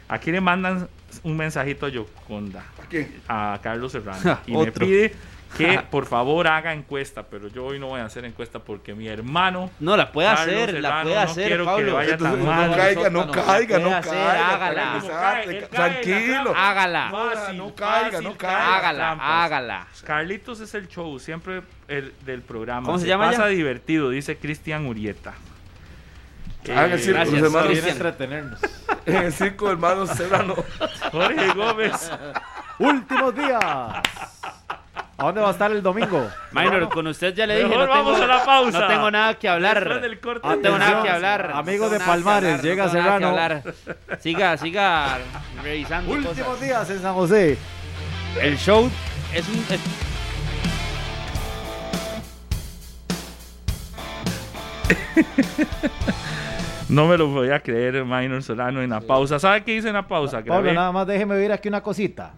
aquí 0.07 0.31
le 0.31 0.41
mandan 0.41 0.87
un 1.23 1.37
mensajito 1.37 1.85
a 1.85 1.89
Yoconda, 1.89 2.63
¿A 2.83 2.85
quién? 2.89 3.21
a 3.27 3.59
Carlos 3.61 3.91
Serrano, 3.91 4.39
y 4.47 4.55
me 4.55 4.71
pide 4.71 5.13
que 5.57 5.79
por 5.89 6.05
favor 6.05 6.45
haga 6.47 6.73
encuesta, 6.73 7.23
pero 7.23 7.47
yo 7.47 7.65
hoy 7.65 7.79
no 7.79 7.87
voy 7.87 8.01
a 8.01 8.05
hacer 8.05 8.25
encuesta 8.25 8.59
porque 8.59 8.93
mi 8.93 9.07
hermano 9.07 9.71
No, 9.79 9.95
la 9.95 10.11
puede 10.11 10.27
Carlos 10.27 10.55
hacer, 10.55 10.73
la 10.81 10.89
Serrano, 10.89 11.03
puede 11.03 11.15
no 11.15 11.21
hacer, 11.21 11.47
quiero 11.47 11.63
que 11.63 11.71
Pablo. 11.71 11.93
vaya 11.95 12.11
Entonces, 12.13 12.37
tan 12.39 12.45
no 12.45 12.51
mal. 12.51 12.75
caiga, 12.75 13.09
no 13.09 13.31
caiga, 13.31 13.79
la 13.79 13.83
no 13.83 13.89
puede 13.89 13.95
hacer, 13.95 14.11
caiga. 14.13 14.53
hágala. 14.53 15.67
Tranquilo. 15.69 16.53
Hágala. 16.55 17.09
No 17.55 17.73
caiga, 17.75 18.21
no 18.21 18.35
caiga. 18.37 18.75
Hágala, 18.77 19.11
hágala. 19.19 19.87
Carlitos 20.05 20.59
es 20.59 20.73
el 20.73 20.87
show, 20.89 21.17
siempre 21.19 21.61
el 21.87 22.13
del 22.25 22.41
programa. 22.41 22.85
¿Cómo 22.85 22.99
se 22.99 23.07
llama 23.07 23.27
Pasa 23.27 23.43
ya? 23.43 23.47
divertido, 23.47 24.09
dice 24.09 24.37
Cristian 24.37 24.85
Urieta. 24.85 25.33
Hagan 26.71 26.91
el 26.91 26.99
circo, 26.99 27.13
gracias, 27.19 27.41
los 27.41 27.53
hermanos. 27.55 27.77
Entretenernos. 27.85 28.59
En 29.05 29.15
el 29.23 29.33
circo, 29.33 29.71
hermanos 29.71 30.09
Serrano. 30.11 30.55
Jorge 31.11 31.47
Gómez. 31.53 32.11
Últimos 32.79 33.35
días. 33.35 33.63
¿A 35.19 35.25
dónde 35.25 35.41
va 35.41 35.47
a 35.47 35.51
estar 35.51 35.71
el 35.71 35.81
domingo? 35.81 36.29
Minor, 36.51 36.89
con 36.89 37.07
usted 37.07 37.33
ya 37.33 37.47
le 37.47 37.55
dije, 37.55 37.67
Mejor 37.69 37.87
no 37.87 37.93
tengo, 37.93 38.05
vamos 38.05 38.21
a 38.21 38.27
la 38.27 38.45
pausa. 38.45 38.79
no 38.81 38.87
tengo 38.87 39.09
nada 39.11 39.33
que 39.33 39.49
hablar. 39.49 40.01
Del 40.01 40.19
corte. 40.19 40.47
No 40.47 40.57
tengo 40.59 40.77
nada 40.77 41.01
que 41.01 41.09
hablar. 41.09 41.51
amigos 41.55 41.91
No 41.91 41.97
de 41.97 42.05
Palmares, 42.05 42.49
hablar, 42.51 42.63
llega 42.65 42.89
Serrano. 42.89 43.27
hablar. 43.29 43.63
Siga, 44.19 44.57
siga 44.57 45.17
revisando 45.63 46.11
Últimos 46.11 46.37
cosas. 46.37 46.61
días 46.61 46.89
en 46.91 47.01
San 47.01 47.13
José. 47.15 47.57
El 48.39 48.57
show 48.59 48.91
es 49.33 49.47
un... 49.49 49.65
es- 49.73 49.81
No 56.89 57.05
me 57.07 57.17
lo 57.17 57.27
voy 57.27 57.49
a 57.49 57.59
creer, 57.59 58.05
Minor 58.05 58.41
Solano, 58.41 58.81
en 58.81 58.89
la 58.89 59.01
pausa. 59.01 59.39
¿Sabe 59.39 59.63
qué 59.63 59.75
hice 59.75 59.89
en 59.89 59.95
la 59.95 60.07
pausa? 60.07 60.37
Pablo, 60.39 60.69
Grabé- 60.69 60.73
nada 60.75 60.91
más 60.91 61.05
déjeme 61.05 61.35
ver 61.35 61.51
aquí 61.51 61.67
una 61.67 61.81
cosita. 61.81 62.31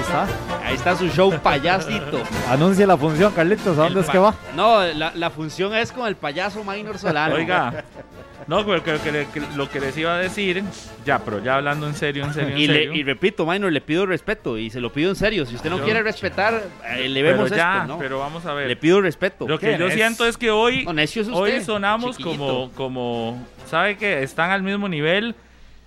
está. 0.00 0.26
Ahí 0.64 0.74
está 0.74 0.96
su 0.96 1.08
show 1.08 1.32
payasito. 1.40 2.22
Anuncia 2.48 2.86
la 2.86 2.96
función, 2.96 3.32
Carlitos. 3.32 3.78
¿A 3.78 3.82
dónde 3.84 4.00
El 4.00 4.04
es 4.04 4.10
que 4.10 4.18
va? 4.18 4.34
No, 4.56 4.82
la, 4.84 5.12
la 5.14 5.30
función 5.30 5.74
es 5.74 5.92
con 5.92 6.06
el 6.08 6.16
payaso 6.16 6.64
Minor 6.64 6.98
Solano. 6.98 7.34
Oiga, 7.36 7.84
no, 8.50 8.66
pero 8.66 8.82
que, 8.84 8.98
que 8.98 9.12
le- 9.12 9.26
que 9.28 9.40
lo 9.56 9.70
que 9.70 9.80
les 9.80 9.96
iba 9.96 10.14
a 10.14 10.18
decir, 10.18 10.62
ya, 11.06 11.20
pero 11.20 11.42
ya 11.42 11.56
hablando 11.56 11.86
en 11.86 11.94
serio, 11.94 12.24
en 12.24 12.34
serio, 12.34 12.50
en 12.56 12.58
Y, 12.58 12.66
le- 12.66 12.74
serio. 12.74 12.92
y 12.94 13.02
repito, 13.02 13.46
Minor, 13.46 13.72
le 13.72 13.80
pido 13.80 14.04
respeto 14.04 14.58
y 14.58 14.68
se 14.68 14.80
lo 14.80 14.92
pido 14.92 15.08
en 15.10 15.16
serio. 15.16 15.46
Si 15.46 15.54
usted 15.54 15.70
no 15.70 15.78
Yo- 15.78 15.84
quiere 15.84 16.02
respetar, 16.02 16.62
eh, 16.96 17.08
le 17.08 17.22
pero 17.22 17.36
vemos 17.38 17.50
ya, 17.50 17.76
esto, 17.76 17.86
¿no? 17.86 17.98
pero 17.98 18.18
vamos 18.18 18.44
a 18.44 18.52
ver. 18.52 18.68
Le 18.68 18.76
pido 18.76 19.00
respeto. 19.00 19.48
Lo 19.48 19.58
que 19.58 19.78
yo 19.78 19.86
Es- 19.86 19.94
siento 19.94 20.26
es 20.26 20.36
que 20.36 20.50
hoy, 20.50 20.84
No, 20.84 21.00
es 21.00 21.16
usted, 21.16 21.32
hoy 21.32 21.60
sonamos 21.62 22.16
chiquillito. 22.18 22.46
como, 22.46 22.72
como, 22.72 23.46
¿sabe 23.66 23.96
que 23.96 24.22
Están 24.22 24.50
al 24.50 24.62
mismo 24.62 24.88
nivel 24.88 25.34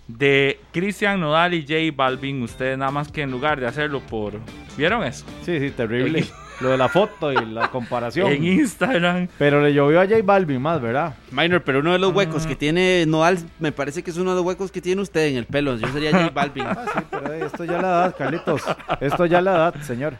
de 0.07 0.59
Cristian 0.71 1.19
Nodal 1.19 1.53
y 1.53 1.61
J 1.61 1.75
Balvin. 1.95 2.41
Ustedes 2.43 2.77
nada 2.77 2.91
más 2.91 3.11
que 3.11 3.21
en 3.21 3.31
lugar 3.31 3.59
de 3.59 3.67
hacerlo 3.67 3.99
por... 4.01 4.33
¿Vieron 4.77 5.03
eso? 5.03 5.25
Sí, 5.45 5.59
sí, 5.59 5.69
terrible. 5.71 6.25
Lo 6.63 6.69
de 6.69 6.77
la 6.77 6.87
foto 6.89 7.31
y 7.31 7.45
la 7.45 7.69
comparación. 7.69 8.31
En 8.31 8.43
Instagram. 8.43 9.27
Pero 9.37 9.61
le 9.61 9.73
llovió 9.73 9.99
a 10.01 10.05
J 10.05 10.15
Balvin 10.23 10.61
más, 10.61 10.81
¿verdad? 10.81 11.13
Minor, 11.31 11.61
pero 11.61 11.79
uno 11.81 11.91
de 11.93 11.99
los 11.99 12.13
huecos 12.13 12.45
Ah. 12.45 12.47
que 12.49 12.55
tiene 12.55 13.05
Noal, 13.05 13.37
me 13.59 13.71
parece 13.71 14.01
que 14.01 14.11
es 14.11 14.17
uno 14.17 14.31
de 14.31 14.37
los 14.37 14.45
huecos 14.45 14.71
que 14.71 14.81
tiene 14.81 15.01
usted 15.01 15.27
en 15.27 15.35
el 15.37 15.45
pelo. 15.45 15.75
Yo 15.77 15.87
sería 15.89 16.11
J 16.11 16.29
Balvin. 16.29 16.63
Ah, 16.65 16.85
sí, 16.93 16.99
pero 17.11 17.33
eh, 17.33 17.45
esto 17.45 17.65
ya 17.65 17.73
la 17.73 17.87
edad, 17.89 18.15
Carlitos. 18.17 18.61
Esto 19.01 19.25
ya 19.25 19.41
la 19.41 19.51
edad, 19.55 19.75
señor. 19.81 20.13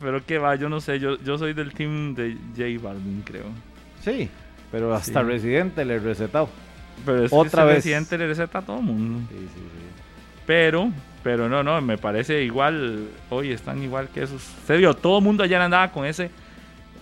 Pero 0.00 0.24
que 0.24 0.38
va, 0.38 0.56
yo 0.56 0.68
no 0.68 0.80
sé, 0.80 0.98
yo, 0.98 1.16
yo 1.22 1.38
soy 1.38 1.52
del 1.52 1.72
team 1.74 2.14
de 2.14 2.36
J 2.56 2.82
Balvin, 2.82 3.22
creo. 3.24 3.44
Sí, 4.02 4.28
pero 4.72 4.92
hasta 4.94 5.20
Sí. 5.20 5.26
Residente 5.26 5.84
le 5.84 5.98
recetado. 5.98 6.48
Pero 7.04 7.24
es 7.24 7.32
Otra 7.32 7.62
que 7.62 7.68
vez. 7.68 7.78
ese 7.78 7.82
presidente 7.90 8.18
le 8.18 8.26
receta 8.28 8.58
a 8.58 8.62
todo 8.62 8.78
el 8.78 8.82
mundo. 8.84 9.28
Pero, 10.46 10.90
pero 11.22 11.48
no, 11.48 11.62
no, 11.62 11.80
me 11.80 11.98
parece 11.98 12.42
igual, 12.42 13.08
hoy 13.30 13.52
están 13.52 13.82
igual 13.82 14.08
que 14.08 14.22
esos. 14.22 14.42
Se 14.66 14.76
vio, 14.76 14.94
todo 14.94 15.18
el 15.18 15.24
mundo 15.24 15.44
ayer 15.44 15.60
andaba 15.60 15.90
con 15.92 16.04
ese, 16.04 16.30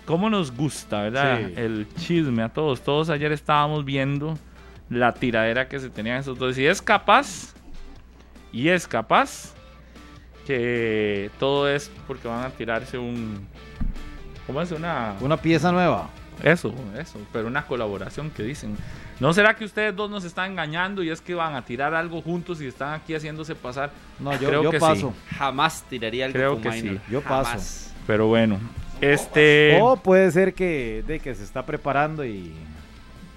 ¿cómo 0.05 0.29
nos 0.29 0.55
gusta, 0.55 1.03
verdad? 1.03 1.39
Sí. 1.39 1.55
El 1.57 1.87
chisme 1.97 2.43
a 2.43 2.49
todos. 2.49 2.83
Todos 2.83 3.11
ayer 3.11 3.33
estábamos 3.33 3.85
viendo 3.85 4.39
la 4.89 5.15
tiradera 5.15 5.69
que 5.69 5.79
se 5.79 5.89
tenían 5.89 6.19
esos 6.19 6.39
dos. 6.39 6.59
Y 6.59 6.67
es 6.67 6.83
capaz, 6.83 7.55
y 8.53 8.69
es 8.69 8.87
capaz, 8.87 9.55
que 10.47 11.31
todo 11.39 11.69
es 11.69 11.91
porque 12.07 12.29
van 12.29 12.45
a 12.45 12.51
tirarse 12.51 12.99
un... 12.99 13.47
¿Cómo 14.47 14.61
es? 14.61 14.73
Una... 14.73 15.15
Una 15.21 15.37
pieza 15.37 15.71
nueva. 15.71 16.11
Eso, 16.43 16.75
eso, 16.99 17.21
pero 17.33 17.47
una 17.47 17.67
colaboración 17.67 18.31
que 18.31 18.43
dicen. 18.43 18.77
¿No 19.21 19.33
será 19.35 19.55
que 19.55 19.65
ustedes 19.67 19.95
dos 19.95 20.11
nos 20.11 20.25
están 20.25 20.53
engañando 20.53 21.03
y 21.03 21.11
es 21.11 21.21
que 21.21 21.35
van 21.35 21.55
a 21.55 21.63
tirar 21.63 21.95
algo 21.95 22.23
juntos 22.23 22.61
y 22.63 22.67
están 22.67 22.95
aquí 22.95 23.15
haciéndose 23.15 23.55
pasar? 23.55 23.91
No, 24.19 24.33
yo, 24.39 24.49
Creo 24.49 24.63
yo 24.65 24.71
que 24.71 24.81
sí. 24.81 24.87
paso. 24.87 25.15
Jamás 25.37 25.85
tiraría 25.89 26.25
algo 26.25 26.35
Creo 26.35 26.53
con 26.55 26.63
que 26.63 26.71
Minor. 26.71 26.95
sí. 26.97 27.13
Yo 27.13 27.21
paso. 27.21 27.51
Jamás. 27.51 27.95
Pero 28.07 28.27
bueno, 28.29 28.59
este... 29.01 29.79
O 29.83 29.97
puede 29.97 30.31
ser 30.31 30.55
que, 30.55 31.05
de 31.07 31.21
que 31.21 31.35
se 31.35 31.45
está 31.45 31.65
preparando 31.67 32.25
y 32.25 32.55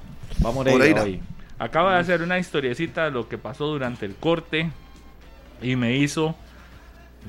Va 0.45 0.51
Moreira 0.51 0.77
Moreira. 0.77 1.03
hoy. 1.03 1.21
Acaba 1.59 1.95
de 1.95 1.99
hacer 1.99 2.21
una 2.21 2.39
historiecita 2.39 3.05
de 3.05 3.11
lo 3.11 3.29
que 3.29 3.37
pasó 3.37 3.65
durante 3.67 4.05
el 4.05 4.15
corte 4.15 4.71
y 5.61 5.75
me 5.75 5.95
hizo 5.95 6.35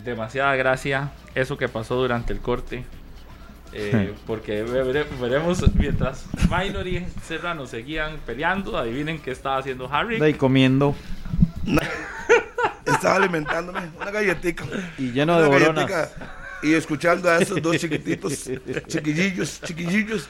demasiada 0.05 0.55
gracia 0.57 1.13
eso 1.35 1.57
que 1.57 1.69
pasó 1.69 1.97
durante 1.97 2.33
el 2.33 2.41
corte. 2.41 2.85
Eh, 3.79 4.15
porque 4.27 4.63
ve- 4.63 4.83
vere- 4.85 5.07
veremos 5.21 5.63
mientras 5.75 6.25
Minor 6.51 6.87
y 6.87 7.07
Serrano 7.25 7.67
seguían 7.67 8.17
peleando, 8.25 8.77
adivinen 8.79 9.19
qué 9.21 9.31
estaba 9.33 9.59
haciendo 9.59 9.93
Harry. 9.93 10.21
Ahí 10.23 10.35
comiendo 10.35 10.95
Estaba 12.87 13.17
alimentándome 13.17 13.81
una 14.01 14.11
galletica. 14.11 14.65
y 14.99 15.11
lleno 15.11 15.41
de 15.41 15.51
galletica, 15.51 16.11
Y 16.63 16.73
escuchando 16.75 17.29
a 17.29 17.39
esos 17.39 17.61
dos 17.61 17.77
chiquititos, 17.77 18.49
chiquillillos, 18.89 19.61
chiquillillos. 19.63 20.29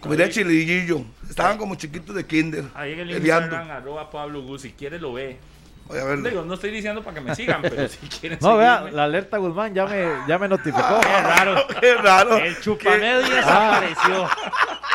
Como 0.00 0.14
diría 0.14 0.28
chilillillo. 0.30 1.04
Estaban 1.28 1.56
como 1.56 1.74
chiquitos 1.76 2.14
de 2.14 2.24
kinder. 2.26 2.64
Ahí 2.74 2.92
en 2.92 3.00
el 3.00 3.08
peleando. 3.08 3.46
Instagram, 3.56 3.70
arroba 3.70 4.10
Pablo 4.10 4.42
Gus, 4.42 4.62
si 4.62 4.70
quiere 4.72 4.98
lo 4.98 5.12
ve. 5.14 5.38
Voy 5.86 5.98
a 5.98 6.04
verlo. 6.04 6.28
Digo, 6.28 6.44
no 6.44 6.54
estoy 6.54 6.70
diciendo 6.70 7.02
para 7.02 7.14
que 7.14 7.20
me 7.20 7.34
sigan, 7.34 7.60
pero 7.62 7.86
si 7.88 7.98
quieren 8.20 8.38
No, 8.40 8.56
vea, 8.56 8.76
seguirme. 8.78 8.96
la 8.96 9.04
alerta 9.04 9.36
Guzmán 9.36 9.74
ya 9.74 9.86
me, 9.86 10.06
ya 10.26 10.38
me 10.38 10.48
notificó. 10.48 11.00
Qué 11.00 11.22
raro. 11.22 11.66
Qué 11.80 11.94
raro. 11.96 12.36
El 12.38 12.60
chupamedias 12.60 13.46
Ah. 13.46 13.76
apareció. 13.76 14.28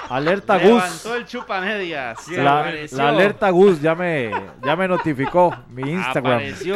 Alerta 0.10 0.56
Gus. 0.58 0.64
Levantó 0.66 1.16
el 1.16 1.26
chupamedias. 1.28 2.28
La, 2.30 2.74
la 2.92 3.10
alerta 3.10 3.50
Gus 3.52 3.80
ya 3.80 3.94
me, 3.94 4.32
ya 4.66 4.76
me 4.76 4.88
notificó. 4.88 5.56
Mi 5.70 5.92
Instagram. 5.92 6.34
Apareció. 6.40 6.76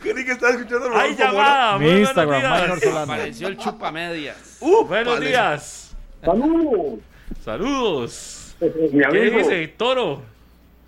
Creí 0.00 0.24
que 0.24 0.32
estaba 0.32 0.52
escuchando 0.54 0.86
a 0.92 1.00
¡Ay, 1.00 1.12
Rodolfo 1.12 1.32
Mora. 1.32 1.32
llamada! 1.32 1.78
Mi 1.78 1.90
Instagram, 2.00 2.40
días. 2.40 2.62
Minor 2.62 2.80
Solano. 2.80 3.12
Apareció 3.12 3.48
el 3.48 3.56
chupamedias. 3.58 4.56
Uh, 4.60 4.84
Buenos 4.86 5.14
vale. 5.14 5.26
días. 5.28 5.94
Saludos, 6.24 6.98
Saludos. 7.44 8.56
mi 8.60 8.98
¿Qué 8.98 9.04
amigo. 9.06 9.38
dice, 9.38 9.68
Toro? 9.68 10.22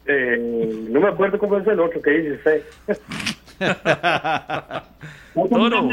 Eh, 0.08 0.86
no 0.90 1.00
me 1.00 1.08
acuerdo 1.08 1.38
cómo 1.38 1.58
es 1.58 1.66
el 1.66 1.80
otro 1.80 2.00
que 2.00 2.10
dice 2.10 2.32
usted. 2.34 2.62
Toro. 5.50 5.88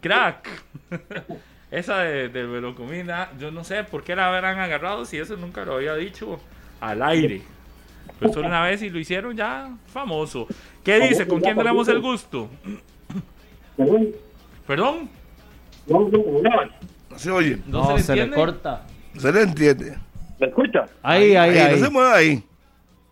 Crack. 0.00 0.48
Esa 1.70 1.98
de, 1.98 2.28
de 2.28 2.46
Velocomina, 2.46 3.30
yo 3.38 3.50
no 3.50 3.64
sé 3.64 3.82
por 3.84 4.04
qué 4.04 4.14
la 4.14 4.28
habrán 4.34 4.58
agarrado 4.58 5.04
si 5.04 5.18
eso 5.18 5.36
nunca 5.36 5.64
lo 5.64 5.74
había 5.74 5.94
dicho 5.96 6.38
al 6.80 7.02
aire. 7.02 7.42
Pero 8.20 8.32
solo 8.32 8.46
una 8.46 8.62
vez 8.62 8.82
y 8.82 8.88
lo 8.90 8.98
hicieron 8.98 9.36
ya 9.36 9.76
famoso. 9.88 10.46
¿Qué 10.84 11.00
dice? 11.00 11.26
¿Con 11.26 11.40
quién 11.40 11.56
tenemos 11.56 11.88
el 11.88 12.00
gusto? 12.00 12.48
Perdón, 13.76 14.08
¿Perdón? 14.66 15.10
no, 15.88 16.08
se 17.16 17.30
oye. 17.30 17.58
¿No, 17.66 17.86
se 17.88 17.92
le 17.94 18.00
se 18.02 18.14
le 18.14 18.22
entiende? 18.22 18.36
corta. 18.36 18.86
No 19.14 19.20
se 19.20 19.32
le 19.32 19.42
entiende. 19.42 19.98
¿Me 20.38 20.46
escucha? 20.46 20.86
Ahí, 21.02 21.34
ahí, 21.34 21.50
Ahí, 21.50 21.58
ahí. 21.58 21.80
no 21.80 21.84
se 21.86 21.90
mueva 21.92 22.14
ahí. 22.14 22.42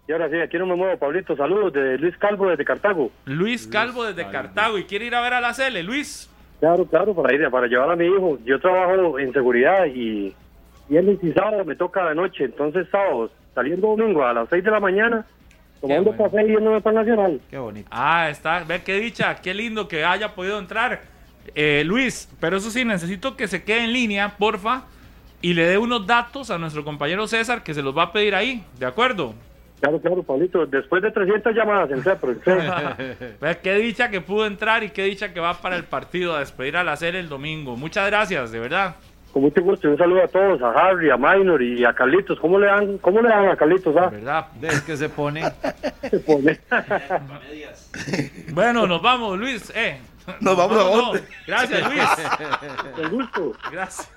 Y 0.07 0.13
ahora 0.13 0.29
sí, 0.29 0.37
aquí 0.37 0.59
no 0.59 0.67
me 0.67 0.77
muevo, 0.77 0.99
Pablito. 0.99 1.35
Saludos 1.35 1.73
de 1.73 1.97
Luis 1.99 2.17
Calvo 2.19 2.49
desde 2.51 2.65
Cartago. 2.65 3.11
Luis 3.25 3.67
Calvo 3.67 4.05
desde 4.05 4.31
Cartago 4.31 4.77
y 4.77 4.85
quiere 4.85 5.07
ir 5.07 5.15
a 5.15 5.23
ver 5.23 5.33
a 5.33 5.41
la 5.41 5.55
Cele. 5.55 5.83
Luis. 5.83 6.31
Claro, 6.61 6.85
claro, 6.85 7.15
para 7.15 7.35
ir, 7.35 7.51
para 7.51 7.67
llevar 7.67 7.91
a 7.91 7.97
mi 7.97 8.07
hijo. 8.07 8.39
Yo 8.45 8.61
trabajo 8.61 9.19
en 9.19 9.33
seguridad 9.33 9.87
y 9.87 10.35
viernes 10.89 11.19
y 11.23 11.33
sábado 11.33 11.65
me 11.65 11.75
toca 11.75 12.07
de 12.09 12.15
noche. 12.15 12.45
Entonces, 12.45 12.87
sábado, 12.91 13.31
saliendo 13.55 13.89
domingo 13.89 14.25
a 14.25 14.35
las 14.35 14.49
6 14.51 14.63
de 14.63 14.71
la 14.71 14.81
mañana, 14.81 15.25
tomando 15.81 16.13
bueno. 16.13 16.25
café 16.25 16.45
y 16.45 16.53
yéndome 16.53 16.81
para 16.83 17.01
Nacional. 17.01 17.41
Qué 17.51 17.57
bonito. 17.57 17.89
Ah, 17.91 18.29
está. 18.29 18.63
Ve 18.65 18.83
qué 18.83 19.01
dicha, 19.01 19.37
qué 19.41 19.55
lindo 19.55 19.89
que 19.89 20.05
haya 20.05 20.35
podido 20.35 20.59
entrar. 20.59 21.01
Eh, 21.55 21.83
Luis, 21.85 22.29
pero 22.41 22.59
eso 22.59 22.71
sí, 22.71 22.85
necesito 22.85 23.37
que 23.37 23.49
se 23.49 23.65
quede 23.65 23.85
en 23.85 23.93
línea, 23.93 24.37
porfa, 24.37 24.85
y 25.41 25.55
le 25.55 25.65
dé 25.67 25.79
unos 25.79 26.07
datos 26.07 26.51
a 26.51 26.59
nuestro 26.59 26.85
compañero 26.85 27.27
César 27.27 27.63
que 27.63 27.75
se 27.75 27.83
los 27.83 27.97
va 27.97 28.05
a 28.05 28.13
pedir 28.13 28.35
ahí, 28.35 28.65
¿de 28.79 28.87
acuerdo? 28.87 29.35
Claro, 29.85 30.01
claro, 30.01 30.23
Pablito. 30.23 30.65
Después 30.65 31.02
de 31.02 31.11
300 31.11 31.55
llamadas 31.55 31.90
entré, 31.90 32.16
pero 32.19 32.32
entré. 32.32 32.55
Ve 33.39 33.59
qué 33.62 33.74
dicha 33.74 34.09
que 34.09 34.23
pudo 34.23 34.47
entrar 34.47 34.82
y 34.82 34.89
qué 34.89 35.02
dicha 35.05 35.35
que 35.35 35.40
va 35.40 35.52
para 35.52 35.77
el 35.77 35.85
partido 35.85 36.35
a 36.35 36.39
despedir 36.39 36.78
a 36.78 36.85
la 36.85 36.97
serie 36.97 37.20
el 37.20 37.28
domingo. 37.28 37.77
Muchas 37.77 38.06
gracias, 38.06 38.51
de 38.51 38.61
verdad. 38.61 38.97
Con 39.31 39.43
mucho 39.43 39.61
gusto. 39.61 39.86
y 39.86 39.90
Un 39.90 39.98
saludo 39.98 40.24
a 40.24 40.28
todos, 40.28 40.62
a 40.62 40.70
Harry, 40.70 41.11
a 41.11 41.19
Minor 41.19 41.61
y 41.61 41.85
a 41.85 41.93
Carlitos. 41.93 42.40
¿Cómo 42.40 42.59
le 42.59 42.66
dan, 42.66 42.97
cómo 42.97 43.20
le 43.20 43.28
dan 43.28 43.47
a 43.51 43.56
Carlitos? 43.56 43.94
Ah? 43.94 44.09
De 44.09 44.16
verdad. 44.16 44.47
Es 44.62 44.81
que 44.81 44.97
se 44.97 45.11
pone. 45.11 45.43
Se 46.11 46.19
pone. 46.20 46.59
Bueno, 48.52 48.86
nos 48.86 49.02
vamos, 49.02 49.39
Luis. 49.39 49.70
Eh. 49.74 49.98
Nos 50.40 50.56
vamos 50.56 50.78
a 50.78 50.97
No. 50.97 51.12
Gracias, 51.47 51.93
Luis. 51.93 52.09
Con 52.97 53.11
gusto. 53.11 53.52
Gracias. 53.70 54.11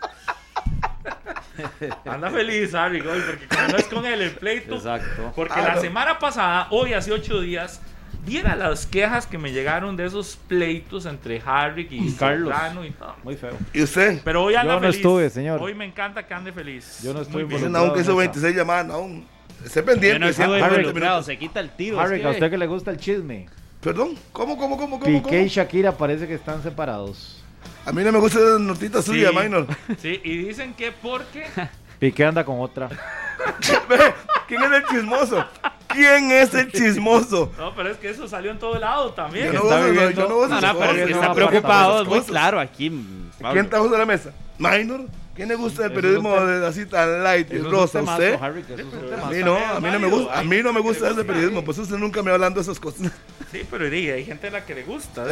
Anda 2.06 2.30
feliz, 2.30 2.74
Harry, 2.76 3.02
hoy, 3.02 3.22
porque 3.26 3.48
como 3.48 3.68
no 3.70 3.78
es 3.78 3.86
con 3.86 4.06
él 4.06 4.22
el 4.22 4.32
pleito. 4.32 4.76
Exacto. 4.76 5.32
Porque 5.36 5.54
Ah, 5.56 5.62
la 5.70 5.76
no. 5.76 5.82
semana 5.82 6.20
pasada, 6.20 6.68
hoy 6.72 6.94
hace 6.94 7.12
ocho 7.12 7.42
días, 7.42 7.82
viera 8.26 8.56
las 8.56 8.86
quejas 8.86 9.26
que 9.26 9.38
me 9.38 9.52
llegaron 9.52 9.96
de 9.98 10.06
esos 10.06 10.38
pleitos 10.48 11.06
entre 11.06 11.42
Harry 11.46 11.88
y 11.90 12.12
Carlos. 12.14 12.50
Soprano 12.54 12.86
y 12.86 12.92
todo. 12.92 13.16
Muy 13.24 13.36
feo. 13.36 13.58
¿Y 13.74 13.82
usted? 13.84 14.22
Pero 14.24 14.44
hoy 14.44 14.56
anda 14.56 14.74
Yo 14.74 14.80
no 14.80 14.82
feliz. 14.82 14.96
estuve, 14.98 15.30
señor. 15.30 15.62
Hoy 15.62 15.74
me 15.74 15.86
encanta 15.86 16.26
que 16.28 16.34
ande 16.34 16.52
feliz. 16.52 17.00
Yo 17.04 17.14
no 17.14 17.22
estoy. 17.22 17.46
Dicen 17.46 17.76
aún 17.76 17.94
que 17.94 18.02
hizo 18.02 18.12
en 18.12 18.18
esa. 18.20 18.32
26 18.34 18.56
llamadas, 18.56 18.90
aún. 18.92 19.26
Esté 19.66 19.82
pendiente. 19.82 20.20
Yo 20.20 20.20
no 20.20 20.28
estuve 20.28 20.60
involucrado, 20.60 21.24
se 21.24 21.38
quita 21.38 21.60
el 21.60 21.72
tiro. 21.72 22.00
Harry, 22.00 22.20
es 22.20 22.26
a 22.26 22.30
usted 22.30 22.50
que 22.52 22.58
le 22.58 22.68
gusta 22.68 22.92
el 22.92 22.98
chisme. 22.98 23.48
Perdón, 23.82 24.16
¿cómo, 24.32 24.58
cómo, 24.58 24.78
cómo, 24.78 25.00
cómo? 25.00 25.06
Piqué 25.06 25.22
cómo? 25.22 25.36
y 25.36 25.48
Shakira 25.48 25.92
parece 25.94 26.28
que 26.28 26.34
están 26.36 26.62
separados. 26.62 27.44
A 27.88 27.92
mí 27.94 28.04
no 28.04 28.12
me 28.12 28.20
gusta 28.20 28.38
esa 28.40 28.60
notita 28.60 29.02
suya, 29.02 29.30
Sí. 29.30 29.36
Minor. 29.38 29.66
Sí, 30.02 30.20
y 30.24 30.38
dicen 30.38 30.74
que 30.74 30.92
porque 30.92 31.46
Piqué 32.00 32.26
anda 32.26 32.44
con 32.46 32.60
otra. 32.60 32.90
¿Quién 34.48 34.62
es 34.64 34.72
el 34.72 34.86
chismoso? 34.86 35.46
¿Quién 35.88 36.32
es 36.32 36.54
el 36.54 36.72
chismoso? 36.72 37.52
No, 37.58 37.74
pero 37.76 37.90
es 37.90 37.98
que 37.98 38.10
eso 38.10 38.28
salió 38.28 38.52
en 38.52 38.60
todo 38.60 38.78
lado 38.78 39.14
también. 39.14 39.48
Yo 39.48 39.54
no 39.54 39.60
está 39.64 39.78
voy 39.78 39.86
a- 39.86 39.92
viviendo- 39.92 40.22
yo 40.22 40.48
no 40.48 40.62
No, 40.62 40.78
pero 40.80 40.92
es 40.92 41.06
que 41.06 41.12
está 41.14 41.34
preocupado, 41.34 42.06
muy 42.06 42.22
claro 42.22 42.60
aquí. 42.60 42.90
Pablo. 43.40 43.54
¿Quién 43.54 43.66
está 43.66 43.82
de 43.82 43.98
la 43.98 44.06
mesa? 44.06 44.32
Minor. 44.58 45.06
¿Quién 45.38 45.48
le 45.50 45.56
gusta 45.56 45.86
el 45.86 45.94
periodismo 45.94 46.36
así 46.36 46.86
tan 46.86 47.24
light 47.24 47.54
y 47.54 47.60
rosa? 47.60 48.00
temazo, 48.00 48.22
¿Usted? 48.24 48.38
Harry, 48.42 48.64
que 48.64 48.74
eso 48.74 48.82
es 48.82 48.94
un 48.94 49.14
A 49.24 49.30
mí 49.30 49.38
no, 49.44 49.56
a 49.56 49.80
mí 49.80 49.90
no 49.92 50.00
me 50.00 50.08
gusta, 50.08 50.40
a 50.40 50.44
mí 50.44 50.62
no 50.64 50.74
me 50.74 50.80
gusta 50.82 51.10
ese 51.12 51.24
periodismo, 51.24 51.64
pues 51.64 51.78
usted 51.78 51.96
nunca 51.98 52.22
me 52.22 52.32
va 52.32 52.36
hablando 52.36 52.60
de 52.60 52.64
esas 52.64 52.80
cosas. 52.80 53.12
Sí, 53.52 53.62
pero 53.72 53.86
hay 53.86 54.26
gente 54.26 54.48
a 54.48 54.52
la 54.52 54.66
que 54.66 54.76
le 54.76 54.84
gusta. 54.84 55.24
Lo 55.24 55.32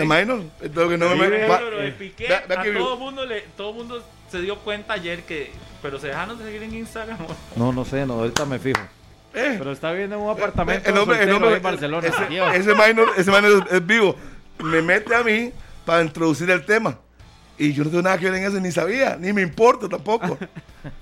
que 0.89 0.97
no 0.97 1.09
me 1.15 1.25
ejemplo, 1.27 1.47
va- 1.49 1.59
lo 1.61 1.77
de 1.79 1.87
eh, 1.89 1.91
Piqué, 1.91 2.27
vea- 2.29 2.45
vea 2.47 2.59
a 2.61 2.63
que- 2.63 2.71
todo 2.71 2.95
mundo 2.97 3.25
le, 3.25 3.41
todo 3.57 3.73
mundo 3.73 4.01
se 4.31 4.39
dio 4.41 4.57
cuenta 4.59 4.93
ayer 4.93 5.23
que, 5.23 5.51
pero 5.81 5.99
se 5.99 6.07
dejaron 6.07 6.37
de 6.37 6.45
seguir 6.45 6.63
en 6.63 6.75
Instagram. 6.75 7.17
No, 7.57 7.73
no 7.73 7.83
sé, 7.83 8.05
no, 8.05 8.13
ahorita 8.13 8.45
me 8.45 8.57
fijo. 8.59 8.79
eh, 9.33 9.55
Pero 9.57 9.71
está 9.73 9.91
viviendo 9.91 10.15
en 10.15 10.21
un 10.21 10.29
apartamento 10.29 10.89
el 10.89 10.97
hombre, 10.97 11.23
el 11.23 11.31
hombre, 11.33 11.57
en 11.57 11.63
Barcelona. 11.63 12.07
Ese, 12.07 12.23
ese 12.59 12.73
minor, 12.73 13.09
ese 13.17 13.31
minor 13.31 13.65
es, 13.67 13.73
es 13.73 13.85
vivo. 13.85 14.15
Me 14.63 14.81
mete 14.81 15.13
a 15.13 15.23
mí 15.23 15.51
para 15.83 16.01
introducir 16.01 16.49
el 16.51 16.63
tema. 16.65 16.97
Y 17.57 17.71
yo 17.71 17.85
no 17.85 17.89
tengo 17.89 18.03
nada 18.03 18.17
que 18.17 18.29
ver 18.29 18.41
en 18.41 18.47
eso, 18.47 18.59
ni 18.59 18.69
sabía, 18.71 19.15
ni 19.17 19.31
me 19.31 19.41
importa 19.41 19.87
tampoco. 19.87 20.37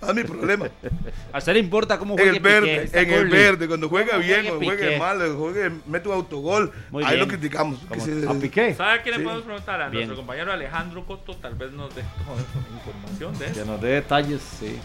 No 0.02 0.08
es 0.10 0.16
mi 0.16 0.24
problema. 0.24 0.68
A 1.34 1.40
usted 1.40 1.54
le 1.54 1.60
importa 1.60 1.98
cómo 1.98 2.14
En 2.14 2.20
juegue 2.20 2.38
el 2.38 2.44
verde, 2.44 2.82
Piqué. 2.86 3.00
En 3.02 3.12
el 3.12 3.28
verde, 3.28 3.68
cuando 3.68 3.90
juega 3.90 4.12
¿Cómo 4.12 4.24
bien, 4.24 4.46
cuando 4.46 4.60
Piqué? 4.60 4.98
mal, 5.00 5.18
cuando 5.18 5.38
juegue, 5.40 5.72
mete 5.88 6.08
un 6.10 6.14
autogol. 6.14 6.72
Muy 6.92 7.04
ahí 7.04 7.16
bien. 7.16 7.20
lo 7.22 7.28
criticamos. 7.28 7.80
que 7.92 8.00
se- 8.00 8.28
a 8.28 8.34
Piqué. 8.34 8.76
¿Sabe 8.76 8.92
a 9.00 9.02
quién 9.02 9.16
Sí. 9.16 9.20
le 9.20 9.24
podemos 9.26 9.44
preguntar? 9.46 9.82
A 9.82 9.90
Bien. 9.90 10.02
nuestro 10.08 10.16
compañero 10.18 10.52
Alejandro 10.54 11.04
Coto, 11.06 11.36
tal 11.38 11.56
vez 11.56 11.72
nos 11.72 11.94
dé 11.96 12.04
información 12.76 13.34
de 13.40 13.46
Que 13.46 13.52
eso. 13.62 13.66
nos 13.66 13.82
dé 13.82 13.88
detalles, 13.90 14.42
sí. 14.60 14.78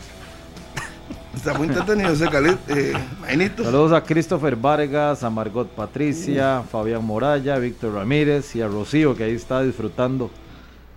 Está 1.36 1.54
muy 1.54 1.68
entretenido 1.68 2.10
ese 2.12 2.26
Khalid. 2.28 2.54
Eh, 2.68 2.92
Mainito. 3.20 3.62
Saludos 3.62 3.92
a 3.92 4.02
Christopher 4.02 4.56
Vargas, 4.56 5.22
a 5.22 5.30
Margot 5.30 5.68
Patricia, 5.68 6.62
Fabián 6.72 7.04
Moraya, 7.04 7.58
Víctor 7.58 7.94
Ramírez 7.94 8.56
y 8.56 8.62
a 8.62 8.66
Rocío, 8.68 9.14
que 9.14 9.24
ahí 9.24 9.34
está 9.34 9.62
disfrutando 9.62 10.30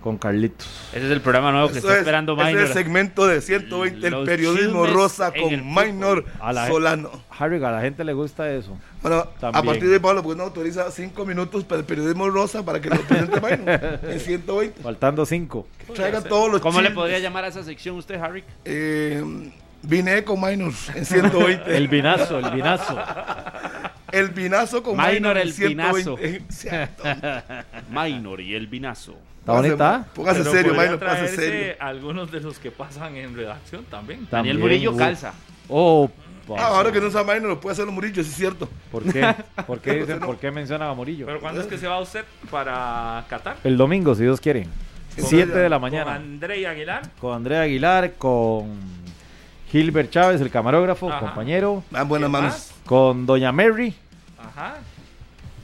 con 0.02 0.18
Carlitos. 0.18 0.66
Ese 0.92 1.06
es 1.06 1.12
el 1.12 1.20
programa 1.22 1.52
nuevo 1.52 1.68
que 1.68 1.78
Eso 1.78 1.86
está 1.86 1.94
es, 1.94 2.00
esperando 2.00 2.34
ese 2.34 2.42
es 2.42 2.48
Minor. 2.48 2.66
el 2.66 2.72
segmento 2.72 3.26
de 3.26 3.40
120, 3.40 4.06
el 4.06 4.24
periodismo 4.24 4.86
rosa 4.86 5.32
con. 5.32 5.50
Minor 5.74 6.26
A 6.40 6.66
Solano. 6.66 7.10
Harry, 7.38 7.56
a 7.64 7.70
la 7.70 7.80
gente 7.80 8.04
le 8.04 8.12
gusta 8.12 8.50
eso. 8.52 8.76
Bueno, 9.00 9.26
a 9.40 9.62
partir 9.62 9.88
de 9.88 9.98
Pablo, 9.98 10.22
pues 10.22 10.36
no 10.36 10.44
autoriza 10.44 10.90
cinco 10.90 11.24
minutos 11.24 11.64
para 11.64 11.80
el 11.80 11.86
periodismo 11.86 12.28
rosa 12.28 12.62
para 12.62 12.80
que 12.80 12.90
lo 12.90 13.00
presente 13.00 13.40
Minor 13.40 14.00
en 14.10 14.20
120. 14.20 14.82
Faltando 14.82 15.24
cinco. 15.24 15.66
Traigan 15.94 16.24
todos 16.24 16.50
los 16.52 16.60
¿Cómo 16.60 16.80
le 16.82 16.90
podría 16.90 17.18
llamar 17.18 17.44
a 17.44 17.48
esa 17.48 17.62
sección 17.64 17.96
usted, 17.96 18.20
Harry? 18.20 18.44
Eh, 18.64 19.24
vine 19.82 20.24
con 20.24 20.40
Minor 20.40 20.72
en 20.94 21.04
120. 21.04 21.76
El 21.76 21.88
vinazo, 21.88 22.38
el 22.38 22.50
vinazo. 22.50 22.98
El 24.12 24.28
vinazo 24.28 24.82
con 24.82 24.94
Minor, 24.94 25.12
Minor, 25.14 25.36
en 25.38 25.42
el 25.42 25.52
120. 25.54 26.42
Cierto. 26.50 27.02
Minor 27.90 28.42
y 28.42 28.54
el 28.54 28.66
vinazo. 28.66 29.16
¿Está 29.42 29.52
bonita? 29.54 30.06
Póngase 30.14 30.44
serio, 30.44 30.72
Minor, 30.72 31.00
póngase 31.00 31.28
serio. 31.34 31.74
algunos 31.80 32.30
de 32.30 32.38
los 32.40 32.60
que 32.60 32.70
pasan 32.70 33.16
en 33.16 33.34
redacción 33.34 33.84
también. 33.86 34.28
Daniel 34.30 34.58
Murillo 34.58 34.92
uh. 34.92 34.96
calza. 34.96 35.34
Oh, 35.68 36.08
Ah, 36.58 36.66
ahora 36.76 36.90
que 36.92 37.00
no 37.00 37.10
sabe 37.10 37.34
Minor, 37.34 37.50
lo 37.50 37.60
puede 37.60 37.72
hacer 37.72 37.84
los 37.84 37.94
Murillo, 37.94 38.22
sí 38.22 38.30
es 38.30 38.36
cierto. 38.36 38.68
¿Por 38.90 39.04
qué? 39.04 39.34
¿Por 39.66 39.80
qué, 39.80 39.94
dicen, 40.00 40.20
¿Por 40.20 40.38
qué 40.38 40.50
mencionan 40.50 40.88
a 40.90 40.94
Murillo? 40.94 41.26
Pero 41.26 41.40
¿cuándo 41.40 41.60
es 41.60 41.66
que 41.66 41.78
se 41.78 41.86
va 41.88 42.00
usted 42.00 42.24
para 42.50 43.24
Qatar? 43.28 43.56
El 43.64 43.76
domingo, 43.76 44.14
si 44.14 44.22
Dios 44.22 44.40
quiere. 44.40 44.66
Con 45.16 45.24
7 45.26 45.50
ella, 45.52 45.60
de 45.62 45.68
la 45.68 45.76
Con 45.76 45.82
mañana. 45.82 46.14
André 46.14 46.66
Aguilar. 46.66 47.02
Con 47.20 47.34
Andrea 47.34 47.62
Aguilar, 47.62 48.12
con 48.14 48.70
Gilbert 49.70 50.10
Chávez, 50.10 50.40
el 50.40 50.50
camarógrafo, 50.50 51.10
Ajá. 51.10 51.20
compañero. 51.20 51.82
Ah, 51.92 52.02
buenas 52.04 52.28
¿Quién 52.28 52.42
manos. 52.42 52.52
más? 52.54 52.74
Con 52.86 53.24
Doña 53.26 53.52
Mary. 53.52 53.94
Ajá. 54.38 54.76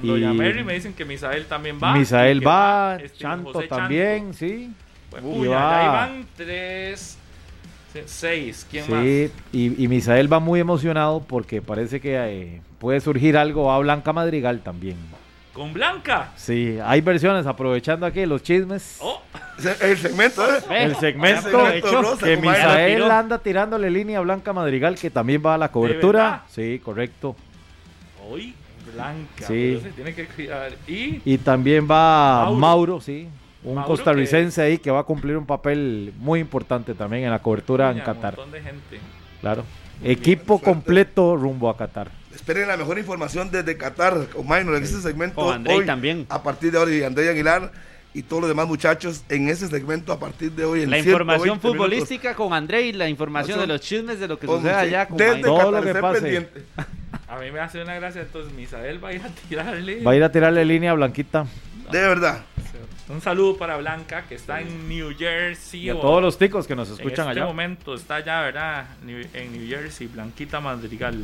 Y- 0.03 0.07
Doña 0.09 0.33
Mary 0.33 0.63
me 0.65 0.75
dicen 0.75 0.93
que 0.93 1.05
Misael 1.05 1.47
también 1.47 1.79
va. 1.83 1.93
Misael 1.95 2.41
que 2.41 2.47
va, 2.47 2.97
este, 3.03 3.19
Chanto 3.19 3.53
José 3.53 3.67
también, 3.69 4.33
sí. 4.35 4.71
Pues, 5.11 5.23
Y 5.23 5.27
puña, 5.27 5.51
va- 5.51 5.81
ahí 5.81 5.89
van 5.89 6.27
tres, 6.37 7.19
se- 7.93 8.07
seis. 8.07 8.67
¿Quién 8.71 8.85
Sí, 8.85 8.93
más? 8.93 9.05
y, 9.53 9.85
y 9.85 9.89
Misael 9.89 10.33
va 10.33 10.39
muy 10.39 10.61
emocionado 10.61 11.21
porque 11.21 11.61
parece 11.63 12.01
que 12.01 12.15
eh, 12.17 12.61
puede 12.79 13.01
surgir 13.01 13.37
algo. 13.37 13.65
Va 13.65 13.79
Blanca 13.79 14.13
Madrigal 14.13 14.61
también. 14.61 14.97
Con 15.53 15.73
Blanca. 15.73 16.31
Sí, 16.37 16.79
hay 16.85 17.01
versiones 17.01 17.45
aprovechando 17.47 18.07
aquí 18.07 18.25
los 18.27 18.43
chismes. 18.45 18.99
Oh, 19.01 19.21
El 19.81 19.99
segmento, 19.99 20.45
¿eh? 20.49 20.59
El 20.71 20.95
segmento, 20.95 21.43
segmento 21.51 22.03
rosa, 22.03 22.25
que 22.27 22.37
Misael 22.37 23.03
anda 23.11 23.39
tirándole 23.39 23.91
línea 23.91 24.19
a 24.19 24.23
Blanca 24.23 24.53
Madrigal 24.53 24.95
que 24.95 25.11
también 25.11 25.43
va 25.45 25.55
a 25.55 25.59
la 25.59 25.73
cobertura. 25.73 26.45
Sí, 26.49 26.81
correcto. 26.85 27.35
hoy 28.31 28.55
Blanca. 28.99 29.47
Sí. 29.47 29.79
pero 29.79 29.81
se 29.81 29.91
tiene 29.91 30.15
que 30.15 30.27
cuidar. 30.27 30.73
Y 30.87 31.23
Y 31.25 31.39
también 31.39 31.89
va 31.91 32.45
Mauro. 32.45 32.59
Mauro, 32.59 33.01
sí, 33.01 33.29
un 33.65 33.77
Mauro 33.77 33.89
costarricense 33.89 34.61
ahí 34.63 34.79
que 34.79 34.91
va 34.91 35.01
a 35.01 35.05
cumplir 35.05 35.37
un 35.37 35.47
papel 35.47 36.13
muy 36.19 36.41
importante 36.41 36.95
también 36.95 37.25
en 37.25 37.31
la 37.31 37.39
cobertura 37.39 37.91
en 37.91 38.01
Qatar. 38.01 38.35
Un 38.35 38.41
montón 38.41 38.53
de 38.53 38.61
gente. 38.63 39.01
Claro. 39.41 39.65
Equipo 40.03 40.61
completo 40.61 41.37
rumbo 41.37 41.69
a 41.69 41.77
Qatar. 41.77 42.11
Esperen 42.35 42.69
la 42.69 42.77
mejor 42.77 42.99
información 42.99 43.51
desde 43.51 43.77
Qatar 43.77 44.29
con 44.29 44.47
Minor 44.47 44.77
en 44.77 44.85
este 44.85 45.01
segmento. 45.01 45.37
Con 45.37 45.55
Andrei 45.55 45.79
hoy, 45.79 45.87
también. 45.87 46.27
A 46.29 46.43
partir 46.43 46.71
de 46.71 46.79
ahora, 46.79 46.95
y 46.95 47.03
André 47.03 47.29
Aguilar 47.29 47.73
y 48.19 48.23
todos 48.23 48.43
los 48.43 48.49
demás 48.49 48.67
muchachos 48.67 49.23
en 49.29 49.49
ese 49.49 49.69
segmento 49.69 50.13
a 50.13 50.19
partir 50.19 50.53
de 50.53 50.65
hoy. 50.65 50.83
En 50.83 50.91
La 50.91 50.97
120 50.97 51.11
información 51.11 51.49
minutos. 51.57 51.71
futbolística 51.73 52.35
con 52.35 52.53
André 52.53 52.83
y 52.83 52.93
la 52.93 53.09
información 53.09 53.61
de 53.61 53.67
los 53.67 53.81
chismes 53.81 54.19
de 54.21 54.29
lo 54.29 54.39
que 54.39 54.47
sucede 54.47 54.73
allá 54.75 55.07
con 55.09 55.17
desde. 55.17 55.43
Todo 55.43 55.71
lo 55.71 55.83
que 55.83 55.95
pase. 55.95 56.21
pendientes. 56.21 56.63
A 57.29 57.39
mí 57.39 57.51
me 57.51 57.61
hace 57.61 57.83
una 57.83 57.95
gracia. 57.95 58.23
Entonces, 58.23 58.53
Misael 58.55 59.03
va 59.05 59.09
a 59.11 59.13
ir 59.13 59.23
a 59.23 59.29
tirarle. 59.49 60.03
Va 60.03 60.13
a 60.13 60.17
ir 60.17 60.25
a 60.25 60.33
tirarle 60.33 60.65
línea 60.65 60.91
a 60.91 60.95
Blanquita. 60.95 61.47
De 61.93 62.01
verdad. 62.01 62.41
Un 63.09 63.21
saludo 63.23 63.57
para 63.57 63.77
Blanca, 63.79 64.25
que 64.29 64.35
está 64.35 64.61
en 64.61 64.87
New 64.89 65.15
Jersey. 65.17 65.81
Y 65.87 65.89
a 65.91 65.97
o- 65.97 66.01
todos 66.01 66.21
los 66.21 66.37
ticos 66.37 66.67
que 66.67 66.75
nos 66.77 66.89
en 66.89 66.95
escuchan 66.97 67.29
este 67.29 67.41
allá. 67.41 67.47
momento 67.47 67.95
está 67.95 68.17
allá, 68.17 68.43
¿verdad? 68.43 68.87
En 69.33 69.53
New 69.53 69.67
Jersey, 69.69 70.09
Blanquita 70.09 70.61
Madrigal. 70.61 71.17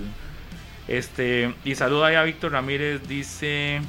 Este, 0.89 1.55
y 1.65 1.75
saluda 1.75 2.07
ahí 2.09 2.15
a 2.15 2.23
Víctor 2.23 2.53
Ramírez, 2.53 3.07
dice. 3.09 3.81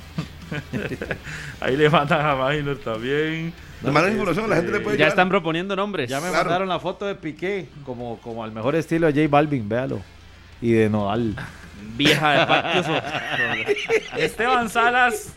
ahí 1.61 1.75
le 1.77 1.89
mandan 1.89 2.25
a 2.25 2.35
Minor 2.49 2.77
también. 2.77 3.53
Información, 3.83 4.49
la 4.49 4.55
gente 4.57 4.71
le 4.71 4.79
puede 4.79 4.97
Ya 4.97 5.07
están 5.07 5.29
proponiendo 5.29 5.75
nombres. 5.75 6.09
Ya 6.09 6.19
me 6.19 6.29
Claro. 6.29 6.45
mandaron 6.45 6.69
la 6.69 6.79
foto 6.79 7.05
de 7.05 7.15
Piqué, 7.15 7.67
como, 7.85 8.19
como 8.21 8.43
al 8.43 8.51
mejor 8.51 8.75
estilo 8.75 9.05
de 9.11 9.13
J 9.13 9.27
Balvin, 9.29 9.67
véalo. 9.69 10.01
Y 10.61 10.71
de 10.71 10.89
Nodal. 10.89 11.35
Vieja 11.95 12.31
de 12.39 12.45
pactos. 12.47 12.85
Esteban 14.17 14.69
Salas, 14.69 15.33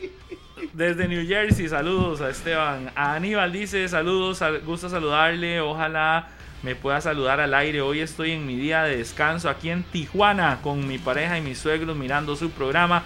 desde 0.73 1.09
New 1.09 1.27
Jersey, 1.27 1.69
saludos 1.69 2.21
a 2.21 2.31
Esteban. 2.31 2.91
A 2.95 3.15
Aníbal 3.15 3.53
dice, 3.53 3.87
saludos, 3.89 4.39
sal- 4.39 4.61
gusto 4.65 4.89
saludarle, 4.89 5.61
ojalá 5.61 6.29
me 6.63 6.75
pueda 6.75 7.01
saludar 7.01 7.41
al 7.41 7.53
aire. 7.55 7.81
Hoy 7.83 8.01
estoy 8.01 8.33
en 8.33 8.47
mi 8.47 8.57
día 8.57 8.83
de 8.85 8.97
descanso 8.99 9.51
aquí 9.51 9.71
en 9.71 9.83
Tijuana 9.83 10.59
con 10.63 10.87
mi 10.89 10.99
pareja 10.99 11.37
y 11.39 11.43
mis 11.43 11.59
suegros 11.59 11.97
mirando 11.97 12.35
su 12.37 12.51
programa. 12.51 13.03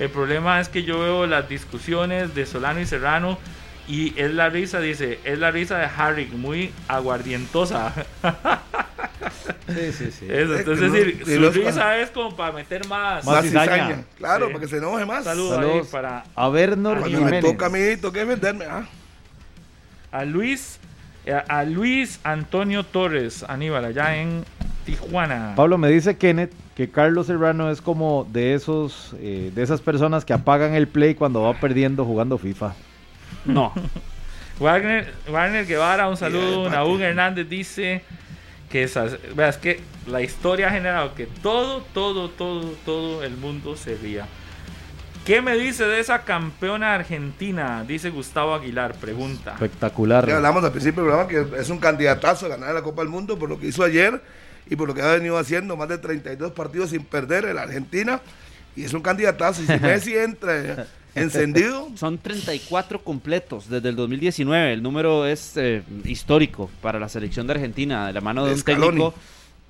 El 0.00 0.08
problema 0.10 0.60
es 0.60 0.68
que 0.68 0.82
yo 0.82 0.98
veo 0.98 1.26
las 1.26 1.48
discusiones 1.48 2.34
de 2.34 2.46
Solano 2.46 2.80
y 2.80 2.86
Serrano 2.86 3.38
y 3.86 4.18
es 4.18 4.32
la 4.32 4.48
risa, 4.48 4.80
dice, 4.80 5.20
es 5.24 5.38
la 5.38 5.50
risa 5.50 5.76
de 5.78 5.88
Harry, 5.96 6.26
muy 6.26 6.72
aguardientosa. 6.88 7.92
Sí, 9.68 9.92
sí, 9.92 10.10
sí. 10.10 10.26
Eso, 10.28 10.56
entonces, 10.56 10.90
que 10.90 10.98
decir, 10.98 11.24
su 11.24 11.50
risa 11.50 11.98
es 11.98 12.10
como 12.10 12.34
para 12.34 12.52
meter 12.52 12.86
más. 12.88 13.24
Más 13.24 13.44
cizaña. 13.44 13.72
cizaña. 13.72 14.04
Claro, 14.16 14.46
Sí. 14.46 14.52
para 14.54 14.64
que 14.64 14.68
se 14.70 14.76
enoje 14.78 15.04
más. 15.04 15.24
Saludos 15.24 15.58
ahí 15.58 15.64
Saludos 15.64 15.86
para 15.88 16.24
a 16.34 16.48
Bernor 16.48 17.00
Cuando 17.00 17.20
me 17.22 17.40
toca 17.40 17.66
a 17.66 17.68
mí, 17.68 17.96
toca 18.00 18.20
defenderme. 18.20 18.64
Ah. 18.64 18.86
a 20.12 20.24
Luis 20.24 20.78
a, 21.30 21.58
a 21.60 21.64
Luis 21.64 22.18
Antonio 22.24 22.84
Torres 22.84 23.44
Aníbal 23.46 23.84
allá 23.84 24.16
en 24.16 24.44
Tijuana 24.90 25.52
Pablo 25.54 25.78
me 25.78 25.88
dice 25.88 26.16
Kenneth 26.16 26.52
que 26.74 26.90
Carlos 26.90 27.28
Serrano 27.28 27.70
es 27.70 27.80
como 27.80 28.26
de 28.32 28.54
esos 28.54 29.14
eh, 29.20 29.52
de 29.54 29.62
esas 29.62 29.80
personas 29.80 30.24
que 30.24 30.32
apagan 30.32 30.74
el 30.74 30.88
play 30.88 31.14
cuando 31.14 31.42
va 31.42 31.54
perdiendo 31.54 32.04
jugando 32.04 32.38
FIFA. 32.38 32.74
No. 33.44 33.72
Wagner, 34.58 35.14
Wagner 35.30 35.64
Guevara 35.64 36.08
un 36.08 36.16
saludo 36.16 36.64
Mira, 36.64 36.72
Naúl 36.72 37.00
Hernández 37.00 37.48
dice 37.48 38.02
que 38.68 38.82
esas, 38.82 39.16
veas 39.36 39.58
que 39.58 39.80
la 40.08 40.22
historia 40.22 40.68
ha 40.68 40.70
generado 40.72 41.14
que 41.14 41.26
todo 41.26 41.82
todo 41.94 42.28
todo 42.28 42.72
todo 42.84 43.22
el 43.22 43.36
mundo 43.36 43.76
se 43.76 43.96
ría 43.96 44.26
¿Qué 45.24 45.42
me 45.42 45.54
dice 45.54 45.84
de 45.84 46.00
esa 46.00 46.22
campeona 46.22 46.94
argentina? 46.94 47.84
Dice 47.86 48.08
Gustavo 48.08 48.54
Aguilar, 48.54 48.94
pregunta. 48.94 49.52
Espectacular. 49.52 50.26
Ya 50.26 50.36
hablamos 50.36 50.64
al 50.64 50.72
principio 50.72 51.02
del 51.02 51.12
programa 51.12 51.28
que 51.28 51.60
es 51.60 51.68
un 51.68 51.78
candidatazo 51.78 52.46
a 52.46 52.48
ganar 52.48 52.74
la 52.74 52.82
Copa 52.82 53.02
del 53.02 53.10
Mundo 53.10 53.38
por 53.38 53.48
lo 53.48 53.60
que 53.60 53.66
hizo 53.66 53.84
ayer 53.84 54.20
y 54.70 54.76
por 54.76 54.88
lo 54.88 54.94
que 54.94 55.02
ha 55.02 55.12
venido 55.12 55.36
haciendo 55.36 55.76
más 55.76 55.88
de 55.88 55.98
32 55.98 56.52
partidos 56.52 56.90
sin 56.90 57.04
perder 57.04 57.44
en 57.44 57.56
la 57.56 57.62
Argentina. 57.62 58.20
Y 58.76 58.84
es 58.84 58.94
un 58.94 59.02
candidatazo. 59.02 59.62
Y 59.62 59.66
si 59.66 59.78
Messi 59.80 60.16
entra 60.16 60.86
¿Encendido? 61.14 61.90
Son 61.96 62.18
34 62.18 63.02
completos 63.02 63.68
desde 63.68 63.88
el 63.88 63.96
2019. 63.96 64.72
El 64.72 64.82
número 64.82 65.26
es 65.26 65.56
eh, 65.56 65.82
histórico 66.04 66.70
para 66.80 67.00
la 67.00 67.08
selección 67.08 67.46
de 67.46 67.54
Argentina, 67.54 68.06
de 68.06 68.12
la 68.12 68.20
mano 68.20 68.44
de, 68.44 68.50
De 68.50 68.54
un 68.54 68.60
Scaloni. 68.60 68.86
técnico 68.86 69.14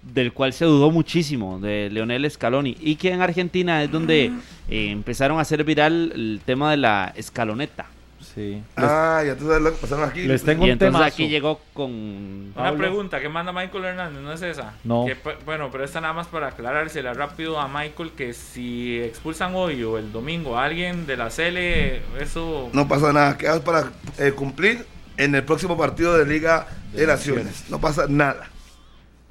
del 0.03 0.33
cual 0.33 0.53
se 0.53 0.65
dudó 0.65 0.91
muchísimo, 0.91 1.59
de 1.61 1.89
Leonel 1.91 2.31
Scaloni. 2.31 2.77
Y 2.81 2.97
que 2.97 3.11
en 3.11 3.23
Argentina 3.23 3.83
es 3.83 3.91
donde 3.91 4.33
eh, 4.69 4.91
empezaron 4.91 5.39
a 5.39 5.43
hacer 5.43 5.65
viral 5.65 6.13
el 6.15 6.41
tema 6.45 6.71
de 6.71 6.77
la 6.77 7.13
escaloneta. 7.17 7.87
Sí. 8.35 8.63
Ah, 8.77 9.23
ya 9.27 9.35
tú 9.35 9.47
sabes 9.47 9.61
lo 9.63 9.73
que 9.73 9.79
pasaron 9.79 10.09
aquí. 10.09 10.23
Les 10.23 10.45
tengo 10.45 10.63
y 10.65 10.69
un 10.69 10.73
entonces 10.73 10.93
temazo. 10.95 11.15
aquí 11.15 11.29
llegó 11.29 11.61
con... 11.73 11.91
Una 11.91 12.55
Pablo. 12.55 12.79
pregunta 12.79 13.21
que 13.21 13.29
manda 13.29 13.53
Michael 13.53 13.85
Hernández, 13.85 14.23
¿no 14.23 14.33
es 14.33 14.43
esa? 14.43 14.75
No. 14.85 15.05
Que, 15.07 15.17
pues, 15.17 15.37
bueno, 15.45 15.69
pero 15.73 15.83
esta 15.85 16.01
nada 16.01 16.15
más 16.15 16.29
para 16.29 16.49
aclarársela 16.49 17.13
rápido 17.13 17.59
a 17.59 17.67
Michael 17.67 18.13
que 18.13 18.33
si 18.33 19.01
expulsan 19.01 19.55
hoy 19.55 19.83
o 19.83 19.99
el 19.99 20.13
domingo 20.13 20.57
a 20.57 20.65
alguien 20.65 21.07
de 21.07 21.17
la 21.17 21.29
CL, 21.29 22.23
eso... 22.23 22.71
No 22.73 22.87
pasa 22.87 23.13
nada. 23.13 23.37
Quedas 23.37 23.61
para 23.61 23.91
eh, 24.19 24.33
cumplir 24.33 24.87
en 25.17 25.35
el 25.35 25.43
próximo 25.43 25.77
partido 25.77 26.17
de 26.17 26.25
Liga 26.25 26.67
de 26.93 27.07
Naciones. 27.07 27.65
No 27.69 27.81
pasa 27.81 28.07
nada. 28.09 28.49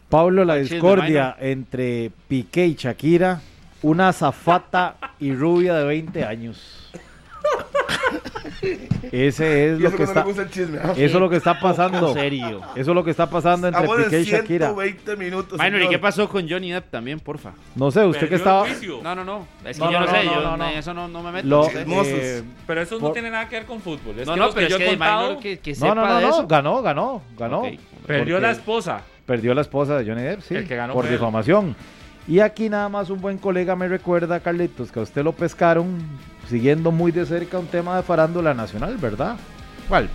Pablo, 0.09 0.43
la 0.43 0.55
discordia 0.55 1.35
entre 1.39 2.11
Piqué 2.27 2.65
y 2.65 2.75
Shakira, 2.75 3.41
una 3.81 4.11
zafata 4.11 4.95
y 5.19 5.33
rubia 5.33 5.75
de 5.75 5.85
20 5.85 6.23
años. 6.25 6.78
Ese 9.11 9.73
es 9.73 9.79
lo 9.79 9.91
que 9.91 9.97
no 9.99 10.03
está. 10.03 10.19
le 10.19 10.25
gusta 10.25 10.41
el 10.43 10.49
chisme, 10.51 10.77
¿ah? 10.83 10.91
Eso 10.91 11.03
es 11.03 11.13
lo 11.13 11.29
que 11.29 11.37
está 11.37 11.59
pasando. 11.59 12.09
En 12.09 12.13
serio. 12.13 12.61
Eso 12.75 12.91
es 12.91 12.95
lo 12.95 13.03
que 13.03 13.11
está 13.11 13.29
pasando 13.29 13.67
entre 13.67 13.81
Estamos 13.83 14.03
Piqué 14.05 14.17
en 14.17 14.21
y 14.21 14.25
Shakira. 14.25 14.67
120 14.67 15.15
minutos. 15.15 15.59
Minor, 15.59 15.81
¿y 15.81 15.89
qué 15.89 15.99
pasó 15.99 16.29
con 16.29 16.47
Johnny 16.47 16.71
Depp 16.71 16.89
también, 16.91 17.19
porfa? 17.19 17.53
No 17.75 17.89
sé, 17.89 18.05
usted 18.05 18.27
que 18.29 18.35
estaba. 18.35 18.65
No, 19.01 19.15
no, 19.15 19.23
no. 19.23 19.47
Es 19.65 19.77
que 19.77 19.83
No, 19.85 19.91
yo 19.91 19.99
no, 19.99 20.05
no, 20.05 20.11
no, 20.11 20.17
sé, 20.19 20.25
no, 20.25 20.33
yo 20.35 20.41
no, 20.41 20.57
no. 20.57 20.67
en 20.69 20.77
eso 20.77 20.93
no, 20.93 21.07
no 21.07 21.23
me 21.23 21.31
meto. 21.31 21.47
Lo- 21.47 21.63
no 21.85 22.03
sé. 22.03 22.39
Eh, 22.39 22.43
Pero 22.67 22.81
eso 22.81 22.95
no 22.95 23.01
Por- 23.01 23.13
tiene 23.13 23.31
nada 23.31 23.47
que 23.49 23.55
ver 23.55 23.65
con 23.65 23.79
fútbol. 23.81 24.19
Es 24.19 24.27
no, 24.27 24.33
que 24.33 24.39
no, 24.39 24.49
pero 24.49 24.55
que 24.55 24.63
es 24.65 24.69
yo 24.69 24.75
he 24.75 24.79
que 24.79 24.85
contado, 24.87 25.27
Minor 25.27 25.41
que, 25.43 25.59
que 25.59 25.71
no, 25.71 25.75
sepa 25.77 25.95
no, 25.95 26.05
no, 26.07 26.15
de 26.15 26.21
no, 26.21 26.29
eso. 26.29 26.47
ganó, 26.47 26.81
ganó, 26.81 27.21
ganó. 27.37 27.59
Ok. 27.61 27.67
perdió 28.05 28.35
Porque 28.35 28.41
la 28.47 28.51
esposa. 28.51 29.01
Perdió 29.25 29.53
la 29.53 29.61
esposa 29.61 29.97
de 29.97 30.05
Johnny 30.09 30.23
Depp, 30.23 30.41
sí. 30.41 30.55
El 30.55 30.67
que 30.67 30.75
ganó 30.75 30.93
por 30.93 31.05
fue 31.05 31.13
él. 31.13 31.17
difamación. 31.19 31.75
Y 32.27 32.41
aquí 32.41 32.69
nada 32.69 32.89
más 32.89 33.09
un 33.09 33.21
buen 33.21 33.37
colega 33.39 33.75
me 33.75 33.87
recuerda, 33.87 34.39
Carlitos, 34.39 34.91
que 34.91 34.99
a 34.99 35.03
usted 35.03 35.23
lo 35.23 35.31
pescaron 35.31 35.97
siguiendo 36.49 36.91
muy 36.91 37.11
de 37.11 37.25
cerca 37.25 37.59
un 37.59 37.67
tema 37.67 37.95
de 37.97 38.03
farándula 38.03 38.53
nacional, 38.53 38.97
¿verdad? 38.97 39.37
¿Cuál? 39.87 40.09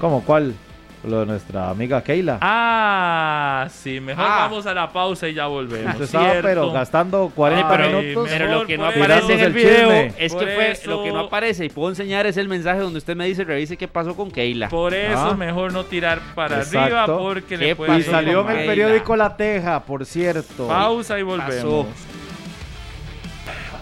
¿Cómo 0.00 0.22
cuál? 0.24 0.54
Lo 1.02 1.20
de 1.20 1.26
nuestra 1.26 1.70
amiga 1.70 2.02
Keila. 2.02 2.36
Ah, 2.42 3.66
sí, 3.70 4.00
mejor 4.00 4.22
Ah. 4.26 4.36
vamos 4.40 4.66
a 4.66 4.74
la 4.74 4.92
pausa 4.92 5.26
y 5.28 5.32
ya 5.34 5.46
volvemos. 5.46 5.92
Usted 5.94 6.04
estaba, 6.04 6.24
¿cierto? 6.30 6.46
pero 6.48 6.70
gastando 6.72 7.32
40 7.34 7.70
Ay, 7.70 7.76
pero- 7.78 8.02
minutos. 8.02 8.28
Pero 8.30 8.46
lo 8.52 8.66
que 8.66 8.76
no 8.76 8.84
por 8.84 8.94
aparece 9.04 9.32
en 9.32 9.38
eso- 9.38 9.46
el 9.46 9.52
video 9.54 9.74
chisme. 9.88 10.12
es 10.18 10.32
Por 10.34 10.44
que 10.44 10.50
fue 10.54 10.70
eso- 10.72 10.90
lo 10.90 11.02
que 11.02 11.10
no 11.12 11.20
aparece 11.20 11.64
y 11.64 11.68
puedo 11.70 11.88
enseñar 11.88 12.26
es 12.26 12.36
el 12.36 12.48
mensaje 12.48 12.80
donde 12.80 12.98
usted 12.98 13.16
me 13.16 13.24
dice 13.24 13.44
revise 13.44 13.78
qué 13.78 13.88
pasó 13.88 14.14
con 14.14 14.30
Keila. 14.30 14.68
Por 14.68 14.92
eso 14.92 15.30
Ah. 15.30 15.34
mejor 15.34 15.72
no 15.72 15.84
tirar 15.84 16.18
para 16.34 16.58
Exacto. 16.58 16.80
arriba 16.98 17.06
porque 17.18 17.56
le 17.56 17.66
¿Qué 17.68 17.76
puede 17.76 17.98
Y 17.98 18.02
salió 18.02 18.42
en 18.50 18.58
el 18.58 18.66
periódico 18.66 19.16
La 19.16 19.34
Teja, 19.38 19.80
por 19.80 20.04
cierto. 20.04 20.68
Pausa 20.68 21.18
y 21.18 21.22
volvemos. 21.22 21.54
Pasó. 21.54 21.86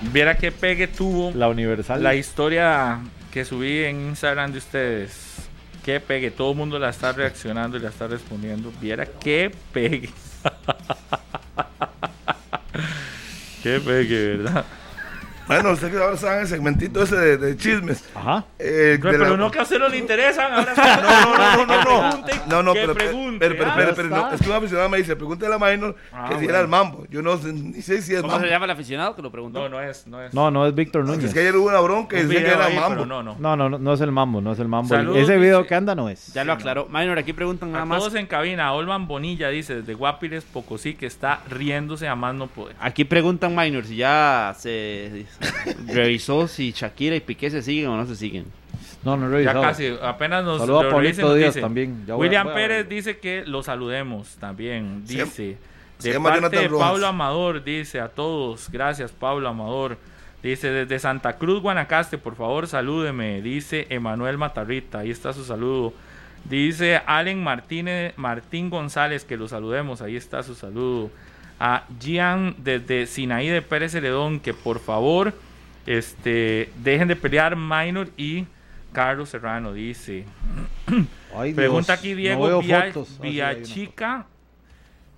Viera 0.00 0.36
qué 0.36 0.52
pegue 0.52 0.86
tuvo 0.86 1.32
La 1.34 1.48
Universal. 1.48 2.02
la 2.02 2.14
historia 2.14 3.00
que 3.32 3.44
subí 3.44 3.84
en 3.84 4.08
Instagram 4.08 4.52
de 4.52 4.58
ustedes. 4.58 5.48
Qué 5.84 6.00
pegue, 6.00 6.30
todo 6.30 6.52
el 6.52 6.56
mundo 6.56 6.78
la 6.78 6.90
está 6.90 7.12
reaccionando 7.12 7.76
y 7.76 7.80
la 7.80 7.88
está 7.88 8.06
respondiendo. 8.06 8.72
Viera 8.80 9.06
qué 9.06 9.50
pegue. 9.72 10.10
qué 13.62 13.80
pegue, 13.80 14.36
¿verdad? 14.36 14.64
Bueno, 15.48 15.72
usted 15.72 15.90
que 15.90 15.96
ahora 15.96 16.14
está 16.14 16.34
en 16.36 16.40
el 16.42 16.46
segmentito 16.46 17.02
ese 17.02 17.16
de, 17.16 17.36
de 17.38 17.56
chismes. 17.56 18.04
Ajá. 18.14 18.44
Eh, 18.58 18.98
Pero, 19.00 19.12
de 19.12 19.18
la- 19.18 19.24
pero 19.24 19.36
no 19.36 19.50
que 19.50 19.58
a 19.58 19.62
usted 19.62 19.78
no 19.78 19.88
le 19.88 19.96
interesan. 19.98 20.52
Ahora 20.52 20.74
No, 21.02 21.36
no, 21.36 21.56
no, 21.56 21.66
no, 21.66 21.84
no, 21.84 22.10
no. 22.10 22.24
No, 22.48 22.62
no, 22.62 22.72
pero, 22.74 22.94
pregunte, 22.94 23.38
pero, 23.38 23.56
pero, 23.58 23.70
ah. 23.70 23.74
pero, 23.76 23.94
pero, 23.94 24.08
no, 24.08 24.32
es 24.32 24.40
que 24.40 24.48
un 24.50 24.56
aficionado 24.56 24.88
me 24.88 24.98
dice, 24.98 25.16
pregúntale 25.16 25.54
a 25.54 25.58
Minor 25.58 25.96
Ah, 26.12 26.28
que 26.28 26.38
si 26.38 26.44
era 26.46 26.60
el 26.60 26.68
mambo. 26.68 27.06
Yo 27.10 27.22
no 27.22 27.36
sé, 27.38 27.52
ni 27.52 27.80
sé 27.82 28.00
si 28.02 28.14
es 28.14 28.20
¿Cómo 28.20 28.32
mambo. 28.34 28.46
se 28.46 28.50
llama 28.50 28.64
el 28.66 28.70
aficionado 28.72 29.16
que 29.16 29.22
lo 29.22 29.30
preguntó? 29.32 29.60
No, 29.60 29.68
no 29.68 29.80
es, 29.82 30.06
no 30.06 30.22
es. 30.22 30.32
No, 30.34 30.50
no 30.50 30.66
es 30.66 30.74
Víctor 30.74 31.02
Es 31.02 31.08
Núñez. 31.08 31.32
que 31.32 31.40
ayer 31.40 31.56
hubo 31.56 31.68
una 31.68 31.80
bronca 31.80 32.18
y 32.18 32.24
decía 32.24 32.44
que 32.44 32.50
era 32.52 32.64
ahí, 32.66 32.74
mambo. 32.76 32.88
pero 32.90 33.06
no, 33.06 33.22
no. 33.22 33.36
No, 33.56 33.68
no, 33.78 33.92
es 33.94 34.00
el 34.00 34.12
mambo, 34.12 34.40
no 34.40 34.52
es 34.52 34.58
el 34.58 34.68
mambo. 34.68 34.94
Ese 35.14 35.36
video 35.38 35.66
que 35.66 35.74
anda 35.74 35.94
no 35.94 36.08
es. 36.08 36.32
Ya 36.34 36.44
lo 36.44 36.52
aclaró. 36.52 36.86
Minor, 36.90 37.18
aquí 37.18 37.32
preguntan 37.32 37.72
nada 37.72 37.82
A 37.82 37.86
más. 37.86 37.98
todos 38.00 38.14
en 38.16 38.26
cabina, 38.26 38.72
Olman 38.72 39.06
Bonilla 39.08 39.48
dice 39.48 39.76
desde 39.76 39.94
Guapiles, 39.94 40.44
Pocosí, 40.44 40.94
que 40.94 41.06
está 41.06 41.40
riéndose 41.48 42.06
a 42.08 42.14
más 42.16 42.34
no 42.34 42.46
poder. 42.48 42.76
Aquí 42.80 43.04
preguntan 43.04 43.54
Minor 43.56 43.84
si 43.86 43.96
ya 43.96 44.54
se 44.58 45.26
revisó 45.86 46.48
si 46.48 46.72
Shakira 46.72 47.16
y 47.16 47.20
Piqué 47.20 47.50
se 47.50 47.62
siguen 47.62 47.88
o 47.88 47.96
no 47.96 48.06
se 48.06 48.16
siguen. 48.16 48.46
No, 49.04 49.16
no 49.16 49.26
he 49.26 49.44
Ya 49.44 49.52
revisado. 49.52 49.62
casi, 49.62 49.94
apenas 50.02 50.44
nos 50.44 50.58
Saludo 50.60 50.80
a 50.80 50.82
lo 50.84 50.90
Pablito 50.90 51.00
revisen, 51.02 51.24
nos 51.26 51.36
Díaz 51.36 51.54
dice. 51.54 51.60
también. 51.60 52.04
Ya 52.06 52.14
voy 52.14 52.26
a- 52.26 52.28
William 52.28 52.44
voy 52.44 52.52
a 52.52 52.56
Pérez 52.56 52.88
dice 52.88 53.18
que 53.18 53.44
lo 53.46 53.62
saludemos 53.62 54.36
también. 54.36 55.02
Se- 55.06 55.14
Dice, 55.24 55.58
se 55.98 56.08
de 56.08 56.14
llama 56.14 56.30
parte 56.30 56.40
Jonathan 56.42 56.62
de 56.62 56.68
Rojas. 56.68 56.90
Pablo 56.90 57.06
Amador, 57.06 57.64
dice 57.64 58.00
a 58.00 58.08
todos, 58.08 58.68
gracias 58.70 59.12
Pablo 59.12 59.48
Amador. 59.48 59.96
Dice, 60.42 60.70
desde 60.70 60.98
Santa 61.00 61.32
Cruz, 61.36 61.60
Guanacaste, 61.62 62.16
por 62.18 62.36
favor, 62.36 62.66
salúdeme. 62.68 63.42
Dice 63.42 63.86
Emanuel 63.90 64.38
Matarrita, 64.38 65.00
ahí 65.00 65.10
está 65.10 65.32
su 65.32 65.44
saludo. 65.44 65.92
Dice 66.44 67.00
Allen 67.06 67.42
Martínez, 67.42 68.14
Martín 68.16 68.70
González, 68.70 69.24
que 69.24 69.36
lo 69.36 69.48
saludemos, 69.48 70.00
ahí 70.00 70.14
está 70.16 70.42
su 70.44 70.54
saludo. 70.54 71.10
A 71.60 71.84
Gian 72.00 72.54
desde 72.58 73.06
Sinaí 73.06 73.48
de 73.48 73.62
Pérez 73.62 73.92
Celedón, 73.92 74.38
que 74.40 74.54
por 74.54 74.78
favor 74.80 75.32
este, 75.86 76.70
dejen 76.82 77.08
de 77.08 77.16
pelear 77.16 77.56
Minor 77.56 78.08
y 78.16 78.44
Carlos 78.92 79.28
Serrano, 79.30 79.72
dice. 79.72 80.24
Ay, 81.36 81.48
Dios, 81.52 81.56
Pregunta 81.56 81.92
aquí 81.94 82.10
no 82.10 82.16
Diego 82.16 82.46
veo 82.46 82.60
Via- 82.60 82.84
fotos. 82.92 83.16
Ah, 83.18 83.22
Villachica 83.22 84.26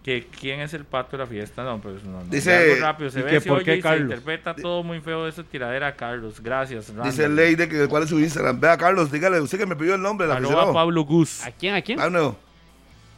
que 0.03 0.27
quién 0.41 0.61
es 0.61 0.73
el 0.73 0.85
pato 0.87 1.17
de 1.17 1.25
la 1.25 1.27
fiesta. 1.27 1.63
No, 1.63 1.79
pues 1.79 2.03
no, 2.05 2.21
no. 2.25 2.31
Dice- 2.31 2.55
algo 2.73 2.81
rápido. 2.87 3.11
Se 3.11 3.21
¿y 3.21 3.23
ve, 3.23 3.31
que 3.33 3.41
se 3.41 3.49
por 3.49 3.59
oye 3.59 3.65
qué 3.67 3.73
y 3.75 3.77
se 3.77 3.83
Carlos? 3.83 4.03
interpreta 4.03 4.55
todo 4.55 4.83
muy 4.83 5.01
feo 5.01 5.29
esa 5.29 5.43
tiradera, 5.45 5.95
Carlos. 5.95 6.41
Gracias. 6.43 6.87
Dice 6.87 6.97
Randall. 7.23 7.37
Leide 7.37 7.69
que 7.69 7.87
cuál 7.87 8.05
es 8.05 8.09
su 8.09 8.19
Instagram. 8.19 8.59
Vea, 8.61 8.79
Carlos, 8.79 9.13
dígale, 9.13 9.41
usted 9.41 9.59
que 9.59 9.67
me 9.67 9.77
pidió 9.77 9.95
el 9.97 10.01
nombre 10.03 10.25
Arroba 10.25 10.39
aficionado. 10.39 10.73
Pablo 10.73 11.03
Gus. 11.05 11.45
¿A 11.45 11.51
quién? 11.53 11.75
¿A 11.75 11.83
quién? 11.83 12.01
Ah, 12.01 12.09
no. 12.09 12.35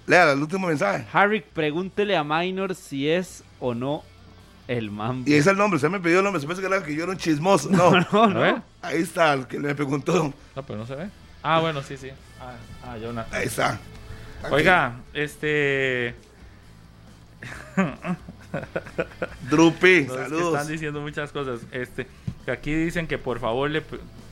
Lea 0.06 0.32
el 0.32 0.40
último 0.40 0.66
mensaje. 0.66 1.06
Harry, 1.12 1.40
pregúntele 1.40 2.16
a 2.16 2.24
Minor 2.24 2.74
si 2.74 3.08
es 3.08 3.44
o 3.60 3.74
no 3.74 4.02
el 4.68 4.90
mambo. 4.90 5.28
Y 5.28 5.34
ese 5.34 5.40
es 5.40 5.46
el 5.48 5.56
nombre, 5.56 5.76
usted 5.76 5.90
me 5.90 6.00
pidió 6.00 6.18
el 6.18 6.24
nombre. 6.24 6.40
Se 6.40 6.46
pensó 6.46 6.60
que, 6.60 6.66
era 6.66 6.82
que 6.82 6.94
yo 6.94 7.04
era 7.04 7.12
un 7.12 7.18
chismoso. 7.18 7.70
No, 7.70 7.90
No, 8.12 8.26
no. 8.26 8.62
ahí 8.82 9.02
está 9.02 9.32
el 9.34 9.46
que 9.46 9.58
me 9.58 9.74
preguntó. 9.74 10.32
No, 10.56 10.62
pero 10.62 10.78
no 10.78 10.86
se 10.86 10.94
ve. 10.96 11.08
Ah, 11.42 11.60
bueno, 11.60 11.82
sí, 11.82 11.96
sí. 11.96 12.10
Ah, 12.40 12.54
ah 12.84 12.98
Jonathan. 12.98 13.34
Ahí 13.40 13.46
está. 13.46 13.78
Oiga, 14.50 14.96
este. 15.14 16.14
Drupi, 19.50 20.06
No, 20.08 20.14
es 20.18 20.28
que 20.32 20.38
están 20.40 20.68
diciendo 20.68 21.00
muchas 21.00 21.32
cosas. 21.32 21.60
Este, 21.72 22.06
que 22.44 22.50
aquí 22.50 22.74
dicen 22.74 23.06
que 23.06 23.18
por 23.18 23.38
favor 23.38 23.70
le 23.70 23.82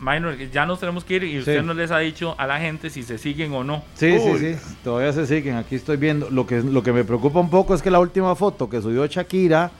Minor, 0.00 0.36
ya 0.50 0.64
nos 0.66 0.80
tenemos 0.80 1.04
que 1.04 1.16
ir 1.16 1.24
y 1.24 1.38
usted 1.38 1.60
Sí. 1.60 1.66
no 1.66 1.74
les 1.74 1.90
ha 1.90 1.98
dicho 1.98 2.34
a 2.38 2.46
la 2.46 2.58
gente 2.58 2.88
si 2.90 3.02
se 3.02 3.18
siguen 3.18 3.52
o 3.52 3.62
no. 3.64 3.84
Sí, 3.94 4.12
Uy. 4.12 4.38
sí, 4.38 4.54
sí. 4.54 4.76
Todavía 4.82 5.12
se 5.12 5.26
siguen. 5.26 5.56
Aquí 5.56 5.74
estoy 5.74 5.96
viendo. 5.98 6.30
Lo 6.30 6.46
que, 6.46 6.62
lo 6.62 6.82
que 6.82 6.92
me 6.92 7.04
preocupa 7.04 7.38
un 7.40 7.50
poco 7.50 7.74
es 7.74 7.82
que 7.82 7.90
la 7.90 7.98
última 8.00 8.34
foto 8.34 8.68
que 8.70 8.80
subió 8.80 9.04
Shakira 9.06 9.70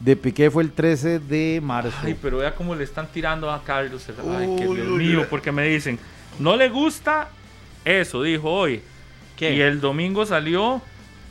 de 0.00 0.16
Piqué 0.16 0.50
fue 0.50 0.62
el 0.62 0.72
13 0.72 1.18
de 1.18 1.60
marzo. 1.62 1.96
Ay, 2.02 2.16
pero 2.20 2.38
vea 2.38 2.54
cómo 2.54 2.74
le 2.74 2.84
están 2.84 3.06
tirando 3.08 3.50
a 3.50 3.62
Carlos. 3.62 4.06
Ay, 4.08 4.56
que 4.58 4.68
Uy, 4.68 4.76
Dios 4.76 4.88
uy, 4.88 5.06
mío, 5.06 5.26
porque 5.30 5.50
me 5.52 5.66
dicen, 5.66 5.98
no 6.38 6.56
le 6.56 6.68
gusta 6.68 7.28
eso, 7.84 8.22
dijo 8.22 8.50
hoy. 8.50 8.82
¿Qué? 9.36 9.54
Y 9.54 9.60
el 9.62 9.80
domingo 9.80 10.26
salió 10.26 10.82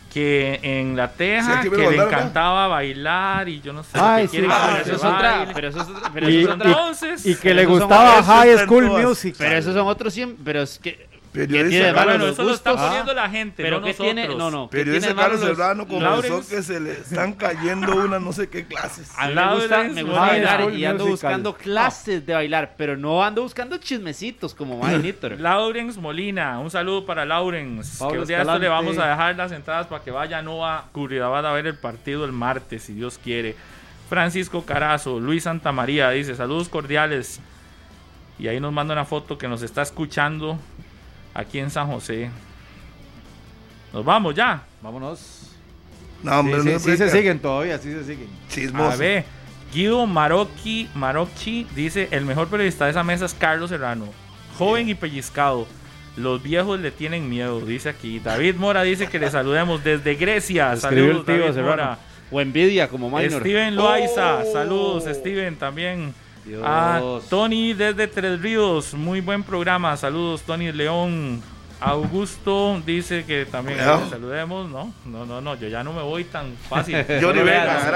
que 0.10 0.60
en 0.64 0.96
la 0.96 1.12
teja 1.12 1.62
que 1.62 1.70
le 1.70 1.96
encantaba 1.96 2.68
bailar 2.68 3.48
y 3.50 3.62
yo 3.62 3.72
no 3.74 3.84
sé 3.84 3.92
Ay, 3.94 4.24
qué 4.26 4.30
quiere 4.32 4.48
sí. 4.48 4.54
Ah, 4.56 4.70
pero 4.74 4.84
eso 4.86 4.96
es 4.96 5.04
otra. 5.04 5.48
Pero 5.54 5.68
eso 5.70 5.82
es 5.82 5.88
otra. 5.88 6.12
Pero 6.14 6.30
Y- 6.30 6.38
eso 6.40 6.50
es 6.50 6.56
otra. 6.56 6.70
Entonces, 6.70 7.26
y 7.26 7.36
que 7.36 7.54
le 7.54 7.66
gustaba 7.66 8.24
High 8.24 8.58
School. 8.60 8.86
Music. 8.90 9.36
Pero 9.38 9.56
esos 9.58 9.74
son 9.74 9.88
otros 9.88 10.14
100. 10.14 10.38
Pero 10.44 10.62
es 10.62 10.80
que. 10.80 11.09
Periodista 11.48 11.70
tiene 11.70 11.86
de 11.88 11.94
malo 11.94 12.10
bueno, 12.12 12.28
eso 12.28 12.44
lo 12.44 12.54
está 12.54 12.76
poniendo 12.76 13.14
la 13.14 13.30
gente, 13.30 13.64
Pero 13.64 13.80
no 13.80 13.86
que 13.86 13.94
tiene. 13.94 14.28
No, 14.28 14.50
no. 14.52 14.70
¿qué 14.70 14.78
Periodista 14.78 15.16
Carlos 15.16 15.40
los- 15.42 15.50
Serrano 15.58 15.86
Lawrence? 15.90 16.56
que 16.56 16.62
se 16.64 16.80
le 16.80 16.92
están 16.94 17.34
cayendo 17.34 17.96
unas 17.96 18.22
no 18.22 18.32
sé 18.34 18.50
qué 18.50 18.66
clases. 18.66 19.12
A 19.18 19.28
mí 19.28 19.36
me 19.36 19.56
gusta, 19.56 19.84
me 19.84 20.04
gusta 20.04 20.20
bailar 20.20 20.72
y 20.74 20.86
ando 20.86 21.06
Musical. 21.06 21.32
buscando 21.32 21.54
clases 21.56 22.26
de 22.26 22.34
bailar, 22.34 22.74
pero 22.78 22.98
no 22.98 23.24
ando 23.24 23.42
buscando 23.44 23.78
chismecitos 23.78 24.54
como 24.56 24.82
Mike 24.84 25.00
Nitter. 25.00 25.40
Laurens 25.40 25.98
Molina, 25.98 26.60
un 26.60 26.70
saludo 26.72 27.06
para 27.06 27.26
Laurens. 27.26 27.98
Pablo 28.00 28.14
que 28.14 28.20
un 28.22 28.28
día 28.28 28.42
esto 28.42 28.60
le 28.60 28.68
vamos 28.68 28.98
a 28.98 29.08
dejar 29.08 29.36
las 29.36 29.52
entradas 29.52 29.88
para 29.88 30.04
que 30.04 30.12
vaya 30.12 30.42
no 30.42 30.66
a 30.66 30.86
Curridabat 30.92 31.46
a 31.46 31.52
ver 31.52 31.68
el 31.68 31.76
partido 31.78 32.26
el 32.26 32.32
martes, 32.32 32.84
si 32.84 32.94
Dios 32.94 33.20
quiere. 33.24 33.56
Francisco 34.10 34.64
Carazo, 34.66 35.20
Luis 35.20 35.44
Santamaría 35.44 36.10
dice 36.10 36.34
saludos 36.36 36.68
cordiales. 36.70 37.40
Y 38.40 38.48
ahí 38.48 38.60
nos 38.60 38.72
manda 38.72 38.94
una 38.94 39.06
foto 39.06 39.38
que 39.38 39.48
nos 39.48 39.62
está 39.62 39.82
escuchando 39.82 40.58
aquí 41.34 41.60
en 41.60 41.70
San 41.70 41.88
José. 41.88 42.30
Nos 43.94 44.06
vamos 44.06 44.36
ya. 44.36 44.64
Vámonos. 44.82 45.52
No, 46.24 46.40
hombre, 46.40 46.62
sí, 46.62 46.70
no 46.74 46.80
sí 46.80 46.98
se 46.98 47.10
siguen 47.10 47.40
todavía, 47.40 47.78
sí 47.78 47.92
se 47.92 48.04
siguen. 48.04 48.28
Chismoso. 48.50 48.92
A 48.92 48.96
ver, 48.98 49.24
Guido 49.74 50.06
Marocchi, 50.06 50.90
Marocchi 50.94 51.66
dice, 51.76 52.10
el 52.12 52.26
mejor 52.26 52.48
periodista 52.50 52.86
de 52.86 52.92
esa 52.92 53.04
mesa 53.04 53.26
es 53.26 53.34
Carlos 53.34 53.70
Serrano. 53.70 54.06
Joven 54.58 54.90
y 54.90 54.96
pellizcado. 54.96 55.66
Los 56.18 56.44
viejos 56.44 56.80
le 56.82 56.92
tienen 56.92 57.30
miedo, 57.30 57.62
dice 57.62 57.88
aquí. 57.90 58.20
David 58.20 58.56
Mora 58.56 58.84
dice 58.84 59.08
que 59.08 59.20
le 59.20 59.32
saludemos 59.32 59.84
desde 59.84 60.16
Grecia. 60.16 60.74
Escribió 60.74 61.06
el 61.06 61.10
Saludos, 61.12 61.26
tío 61.26 61.40
David 61.40 61.54
Serrano. 61.54 61.72
Mora. 61.72 61.98
O 62.32 62.42
envidia 62.42 62.90
como 62.90 63.10
minor. 63.10 63.40
Steven 63.42 63.76
Loaiza, 63.76 64.44
Oh. 64.44 64.54
saludos 64.54 65.06
Steven 65.06 65.56
también. 65.56 66.14
Dios. 66.50 66.64
Ah, 66.66 67.20
Tony 67.30 67.74
desde 67.74 68.08
Tres 68.08 68.42
Ríos, 68.42 68.94
muy 68.94 69.22
buen 69.22 69.44
programa, 69.44 69.96
saludos 69.96 70.42
Tony 70.42 70.72
León. 70.72 71.42
Augusto 71.80 72.82
dice 72.86 73.24
que 73.24 73.46
también 73.46 73.78
le 73.78 74.10
saludemos, 74.10 74.70
¿no? 74.70 74.92
No, 75.06 75.26
no, 75.26 75.40
no, 75.40 75.56
yo 75.56 75.70
ya 75.70 75.84
no 75.84 75.94
me 75.94 76.02
voy 76.02 76.26
tan 76.26 76.54
fácil. 76.68 76.96
11 77.08 77.24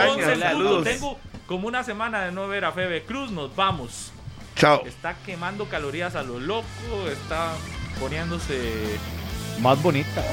puntos, 0.08 0.40
saludos. 0.40 0.84
Tengo 0.86 1.18
como 1.48 1.68
una 1.68 1.84
semana 1.84 2.26
de 2.26 2.32
no 2.32 2.48
ver 2.48 2.64
a 2.64 2.72
Febe 2.72 3.04
Cruz, 3.04 3.32
nos 3.32 3.54
vamos. 3.56 4.14
Chao. 4.56 4.84
Está 4.86 5.16
quemando 5.26 5.66
calorías 5.66 6.16
a 6.16 6.24
lo 6.24 6.40
loco, 6.40 6.66
está 7.12 7.54
poniéndose 8.00 9.00
Más 9.62 9.82
bonita. 9.82 10.24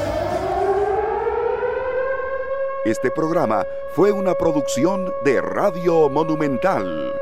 Este 2.84 3.10
programa 3.10 3.64
fue 3.94 4.12
una 4.12 4.34
producción 4.34 5.12
de 5.24 5.40
Radio 5.40 6.08
Monumental. 6.08 7.12